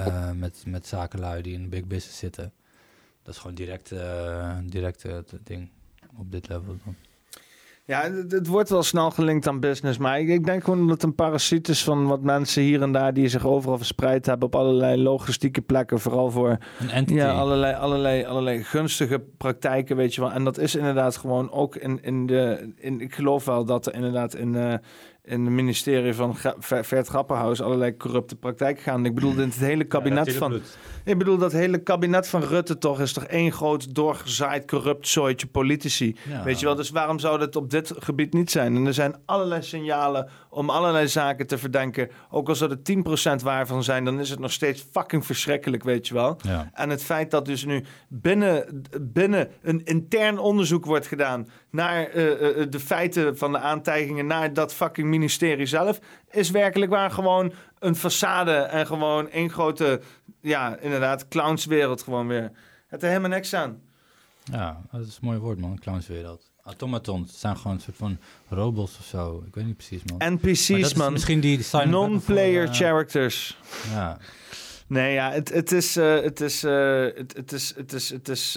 uh, 0.02 0.32
met, 0.32 0.64
met 0.68 0.88
zakenlui 0.88 1.42
die 1.42 1.54
in 1.54 1.70
big 1.70 1.86
business 1.86 2.18
zitten. 2.18 2.54
Dat 3.24 3.34
is 3.34 3.40
gewoon 3.40 3.56
direct, 3.56 3.92
uh, 3.92 4.58
direct 4.64 5.04
het 5.04 5.34
ding 5.44 5.70
op 6.18 6.32
dit 6.32 6.48
level. 6.48 6.78
Dan. 6.86 6.96
Ja, 7.86 8.02
het, 8.02 8.32
het, 8.32 8.48
wordt 8.48 8.70
wel 8.70 8.84
snel 8.84 9.12
gelinkt 9.12 9.48
aan 9.48 9.60
business. 9.60 9.98
Maar 9.98 10.20
ik, 10.20 10.28
ik, 10.28 10.46
denk 10.46 10.64
gewoon 10.64 10.80
dat 10.80 10.90
het 10.90 11.04
een 11.04 11.16
parasiet 11.16 11.68
is 11.68 11.84
van 11.84 12.08
wat 12.08 12.22
mensen 12.22 12.62
hier 12.64 12.82
en 12.82 12.92
daar 12.92 13.14
die 13.14 13.28
zich 13.28 13.46
overal 13.46 13.78
verspreid 13.78 14.26
hebben 14.26 14.48
op 14.48 14.56
allerlei 14.56 15.02
logistieke 15.02 15.62
plekken. 15.62 16.00
Vooral 16.00 16.32
voor 16.32 16.58
ja, 17.06 17.32
allerlei, 17.32 17.76
allerlei, 17.76 18.26
allerlei 18.26 18.64
gunstige 18.64 19.20
praktijken, 19.38 19.96
weet 19.96 20.16
je 20.16 20.22
wel. 20.22 20.32
En 20.32 20.44
dat 20.44 20.58
is 20.58 20.76
inderdaad 20.76 21.18
gewoon 21.18 21.52
ook 21.52 21.76
in, 21.76 22.04
in 22.04 22.26
de. 22.26 22.74
In, 22.76 23.02
ik 23.02 23.16
geloof 23.16 23.46
wel 23.46 23.66
dat 23.66 23.86
er 23.86 23.94
inderdaad 23.94 24.36
in. 24.36 24.54
Uh, 24.54 24.74
in 25.26 25.46
het 25.46 25.54
ministerie 25.54 26.14
van 26.14 26.36
Vert 26.60 27.08
Grapperhaus 27.08 27.62
allerlei 27.62 27.98
corrupte 27.98 28.36
praktijken 28.36 28.84
gaan. 28.84 29.06
Ik 29.06 29.16
bedoel, 29.16 29.36
het 29.36 29.56
hele 29.56 29.84
kabinet 29.84 30.26
ja, 30.26 30.38
van. 30.38 30.62
Ik 31.04 31.18
bedoel, 31.18 31.38
dat 31.38 31.52
hele 31.52 31.78
kabinet 31.78 32.28
van 32.28 32.44
Rutte 32.44 32.78
toch 32.78 33.02
is 33.02 33.14
toch 33.14 33.24
één 33.24 33.52
groot 33.52 33.96
doorgezaaid 33.96 34.66
corrupt 34.66 35.08
zooitje 35.08 35.48
politici. 35.48 36.16
Ja. 36.30 36.44
Weet 36.44 36.60
je 36.60 36.66
wel, 36.66 36.76
dus 36.76 36.90
waarom 36.90 37.20
zou 37.20 37.40
dat 37.40 37.56
op 37.56 37.70
dit 37.70 37.94
gebied 37.98 38.34
niet 38.34 38.52
zijn? 38.52 38.76
En 38.76 38.86
er 38.86 38.94
zijn 38.94 39.16
allerlei 39.26 39.62
signalen 39.62 40.30
om 40.54 40.70
allerlei 40.70 41.08
zaken 41.08 41.48
te 41.48 41.58
verdenken. 41.58 42.10
Ook 42.30 42.50
al 42.50 42.56
zou 42.56 42.72
er 42.72 43.40
10% 43.40 43.44
waarvan 43.44 43.84
zijn, 43.84 44.06
dan 44.06 44.20
is 44.20 44.30
het 44.30 44.40
nog 44.40 44.52
steeds 44.52 44.86
fucking 44.92 45.26
verschrikkelijk, 45.26 45.84
weet 45.84 46.08
je 46.08 46.14
wel. 46.14 46.38
Ja. 46.42 46.70
En 46.74 46.90
het 46.90 47.04
feit 47.04 47.32
dat 47.32 47.46
dus 47.46 47.66
nu 47.66 47.84
binnen, 48.08 48.84
binnen 49.02 49.50
een 49.62 49.86
intern 49.86 50.38
onderzoek 50.38 50.86
wordt 50.86 51.08
gedaan 51.08 51.48
naar 51.70 52.16
uh, 52.16 52.42
uh, 52.42 52.66
de 52.70 52.80
feiten 52.80 53.38
van 53.38 53.52
de 53.52 53.60
aantijgingen, 53.60 54.26
naar 54.26 54.54
dat 54.54 54.74
fucking 54.74 55.08
ministerie 55.08 55.66
zelf, 55.66 56.00
is 56.32 56.50
werkelijk 56.50 56.92
waar 56.92 57.12
gewoon 57.12 57.54
een 57.80 57.96
façade 57.96 58.70
en 58.70 58.88
gewoon 58.88 59.30
één 59.30 59.50
grote, 59.50 60.02
ja, 60.42 60.78
inderdaad, 60.78 61.28
clownswereld 61.28 62.02
gewoon 62.02 62.28
weer. 62.28 62.52
Het 62.88 63.02
er 63.04 63.08
helemaal 63.08 63.30
niks 63.30 63.54
aan. 63.54 63.82
Ja, 64.44 64.82
dat 64.92 65.02
is 65.02 65.18
een 65.22 65.28
mooi 65.28 65.38
woord, 65.38 65.60
man, 65.60 65.80
clownswereld. 65.80 66.53
Automatons, 66.64 67.32
het 67.32 67.40
zijn 67.40 67.58
gewoon 67.58 67.76
een 67.76 67.82
soort 67.82 67.98
van 67.98 68.18
robots 68.50 68.98
of 69.00 69.06
zo. 69.06 69.44
Ik 69.48 69.56
weet 69.56 69.66
niet 69.66 69.78
precies, 69.78 70.02
man. 70.04 70.34
NPC's, 70.34 70.94
man. 70.94 71.12
Misschien 71.12 71.40
die 71.40 71.60
Non-player 71.86 72.64
uh, 72.68 72.74
characters. 72.74 73.58
Ja. 73.90 74.18
Nee, 74.88 75.14
ja, 75.14 75.32
het, 75.32 75.50
het 75.50 75.72
is, 75.72 75.96
het 75.96 76.42
is, 76.42 76.62
het 76.62 77.52
is, 77.52 77.74
het 77.76 77.94
is, 77.94 78.10
het 78.10 78.30
is, 78.30 78.54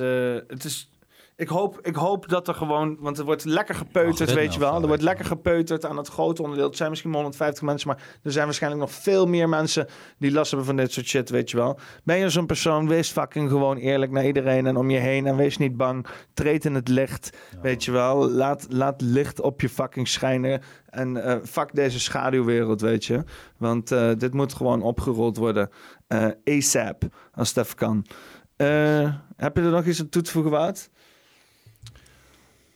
het 0.48 0.64
is 0.64 0.88
ik 1.36 1.48
hoop, 1.48 1.78
ik 1.82 1.94
hoop 1.94 2.28
dat 2.28 2.48
er 2.48 2.54
gewoon, 2.54 2.96
want 3.00 3.18
er 3.18 3.24
wordt 3.24 3.44
lekker 3.44 3.74
gepeuterd, 3.74 4.32
weet 4.32 4.54
je 4.54 4.60
wel. 4.60 4.80
Er 4.80 4.86
wordt 4.86 5.02
lekker 5.02 5.24
gepeuterd 5.24 5.84
aan 5.84 5.96
het 5.96 6.08
grote 6.08 6.42
onderdeel. 6.42 6.66
Het 6.66 6.76
zijn 6.76 6.88
misschien 6.88 7.10
maar 7.10 7.20
150 7.20 7.62
mensen, 7.62 7.88
maar 7.88 8.18
er 8.22 8.32
zijn 8.32 8.44
waarschijnlijk 8.44 8.82
nog 8.82 8.92
veel 8.92 9.26
meer 9.26 9.48
mensen 9.48 9.86
die 10.18 10.32
last 10.32 10.50
hebben 10.50 10.66
van 10.66 10.76
dit 10.76 10.92
soort 10.92 11.06
shit, 11.06 11.30
weet 11.30 11.50
je 11.50 11.56
wel. 11.56 11.78
Ben 12.04 12.18
je 12.18 12.30
zo'n 12.30 12.46
persoon, 12.46 12.88
wees 12.88 13.10
fucking 13.10 13.50
gewoon 13.50 13.76
eerlijk 13.76 14.12
naar 14.12 14.26
iedereen 14.26 14.66
en 14.66 14.76
om 14.76 14.90
je 14.90 14.98
heen 14.98 15.26
en 15.26 15.36
wees 15.36 15.56
niet 15.56 15.76
bang. 15.76 16.06
Treed 16.34 16.64
in 16.64 16.74
het 16.74 16.88
licht, 16.88 17.36
weet 17.62 17.84
je 17.84 17.90
wel. 17.90 18.30
Laat, 18.30 18.66
laat 18.68 19.00
licht 19.00 19.40
op 19.40 19.60
je 19.60 19.68
fucking 19.68 20.08
schijnen 20.08 20.62
en 20.86 21.16
uh, 21.16 21.36
fuck 21.44 21.74
deze 21.74 22.00
schaduwwereld, 22.00 22.80
weet 22.80 23.04
je. 23.04 23.24
Want 23.58 23.92
uh, 23.92 24.10
dit 24.18 24.34
moet 24.34 24.54
gewoon 24.54 24.82
opgerold 24.82 25.36
worden. 25.36 25.70
Uh, 26.08 26.26
ASAP, 26.44 27.04
als 27.32 27.48
het 27.48 27.64
even 27.64 27.76
kan. 27.76 28.06
heb 29.36 29.56
je 29.56 29.62
er 29.62 29.70
nog 29.70 29.84
iets 29.84 30.00
aan 30.00 30.08
toe 30.08 30.22
te 30.22 30.30
voegen, 30.30 30.50
Wout? 30.50 30.90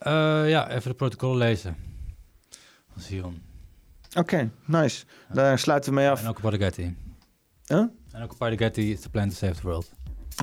Uh, 0.06 0.48
ja, 0.48 0.70
even 0.70 0.90
de 0.90 0.96
protocol 0.96 1.36
lezen. 1.36 1.76
Van 2.92 3.02
Sion. 3.02 3.42
Oké, 4.08 4.18
okay, 4.18 4.50
nice. 4.64 5.04
Daar 5.32 5.58
sluiten 5.58 5.90
we 5.90 5.96
mee 5.96 6.10
af. 6.10 6.22
En 6.22 6.28
ook 6.28 6.44
op 6.44 6.52
Getty. 6.52 6.94
Huh? 7.66 7.84
En 8.12 8.22
ook 8.22 8.32
op 8.32 8.52
Getty 8.56 8.80
is 8.80 9.00
the 9.00 9.10
plan 9.10 9.28
to 9.28 9.34
save 9.34 9.54
the 9.54 9.62
world. 9.62 9.92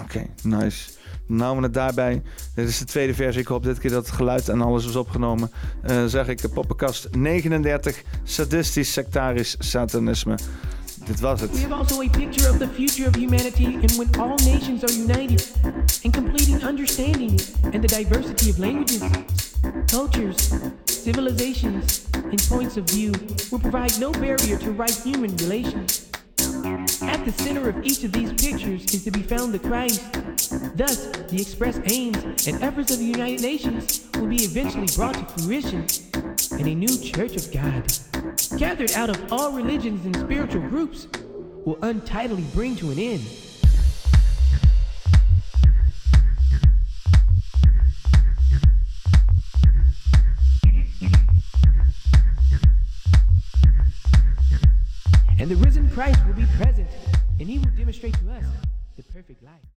Oké, 0.01 0.17
okay, 0.17 0.29
nice. 0.43 0.91
Nou 1.27 1.57
we 1.57 1.63
het 1.63 1.73
daarbij. 1.73 2.21
Dit 2.55 2.67
is 2.67 2.77
de 2.77 2.85
tweede 2.85 3.13
versie. 3.13 3.41
Ik 3.41 3.47
hoop 3.47 3.63
dit 3.63 3.79
keer 3.79 3.91
dat 3.91 4.05
het 4.05 4.15
geluid 4.15 4.49
en 4.49 4.61
alles 4.61 4.85
is 4.85 4.95
opgenomen. 4.95 5.51
Uh, 5.89 6.05
zeg 6.05 6.27
ik 6.27 6.41
Poppenkast 6.49 7.15
39. 7.15 8.03
Sadistisch, 8.23 8.93
sectarisch 8.93 9.55
satanisme. 9.59 10.37
Dit 11.07 11.19
was 11.19 11.41
het. 11.41 11.51
We 11.51 11.59
have 11.59 11.73
also 11.73 12.01
a 12.01 12.09
picture 12.09 12.49
of 12.49 12.57
the 12.57 12.67
future 12.67 13.07
of 13.07 13.15
humanity 13.15 13.65
and 13.65 13.91
when 13.95 14.09
all 14.19 14.35
nations 14.35 14.83
are 14.83 14.91
united 14.91 15.41
and 16.03 16.13
completing 16.13 16.61
understanding 16.63 17.39
and 17.73 17.81
the 17.81 17.87
diversity 17.87 18.49
of 18.49 18.59
languages, 18.59 19.01
cultures, 19.87 20.53
civilizations, 20.85 22.05
and 22.13 22.47
points 22.49 22.75
of 22.75 22.83
view 22.89 23.13
will 23.51 23.59
provide 23.59 23.97
no 23.99 24.11
barrier 24.11 24.57
to 24.57 24.71
right 24.71 24.95
human 25.03 25.33
relations. 25.37 26.07
At 26.57 27.23
the 27.23 27.31
center 27.37 27.69
of 27.69 27.85
each 27.85 28.03
of 28.03 28.11
these 28.11 28.31
pictures 28.33 28.93
is 28.93 29.03
to 29.03 29.11
be 29.11 29.21
found 29.21 29.53
the 29.53 29.59
Christ. 29.59 30.01
Thus, 30.75 31.05
the 31.29 31.39
express 31.39 31.79
aims 31.85 32.47
and 32.47 32.63
efforts 32.63 32.91
of 32.91 32.99
the 32.99 33.05
United 33.05 33.41
Nations 33.41 34.07
will 34.15 34.27
be 34.27 34.43
eventually 34.43 34.87
brought 34.95 35.13
to 35.13 35.25
fruition 35.41 35.85
in 36.59 36.67
a 36.67 36.73
new 36.73 36.97
church 36.97 37.35
of 37.35 37.51
God, 37.51 37.85
gathered 38.57 38.91
out 38.93 39.09
of 39.11 39.31
all 39.31 39.51
religions 39.51 40.03
and 40.05 40.15
spiritual 40.15 40.61
groups, 40.61 41.07
will 41.63 41.77
untidily 41.83 42.45
bring 42.53 42.75
to 42.77 42.89
an 42.89 42.97
end. 42.97 43.25
And 55.39 55.51
the 55.51 55.55
risen 55.57 55.86
Christ 55.97 56.27
will 56.27 56.35
be 56.35 56.45
present, 56.57 56.87
and 57.39 57.49
he 57.49 57.57
will 57.57 57.71
demonstrate 57.75 58.13
to 58.19 58.31
us 58.31 58.43
the 58.97 59.03
perfect 59.11 59.41
life. 59.41 59.67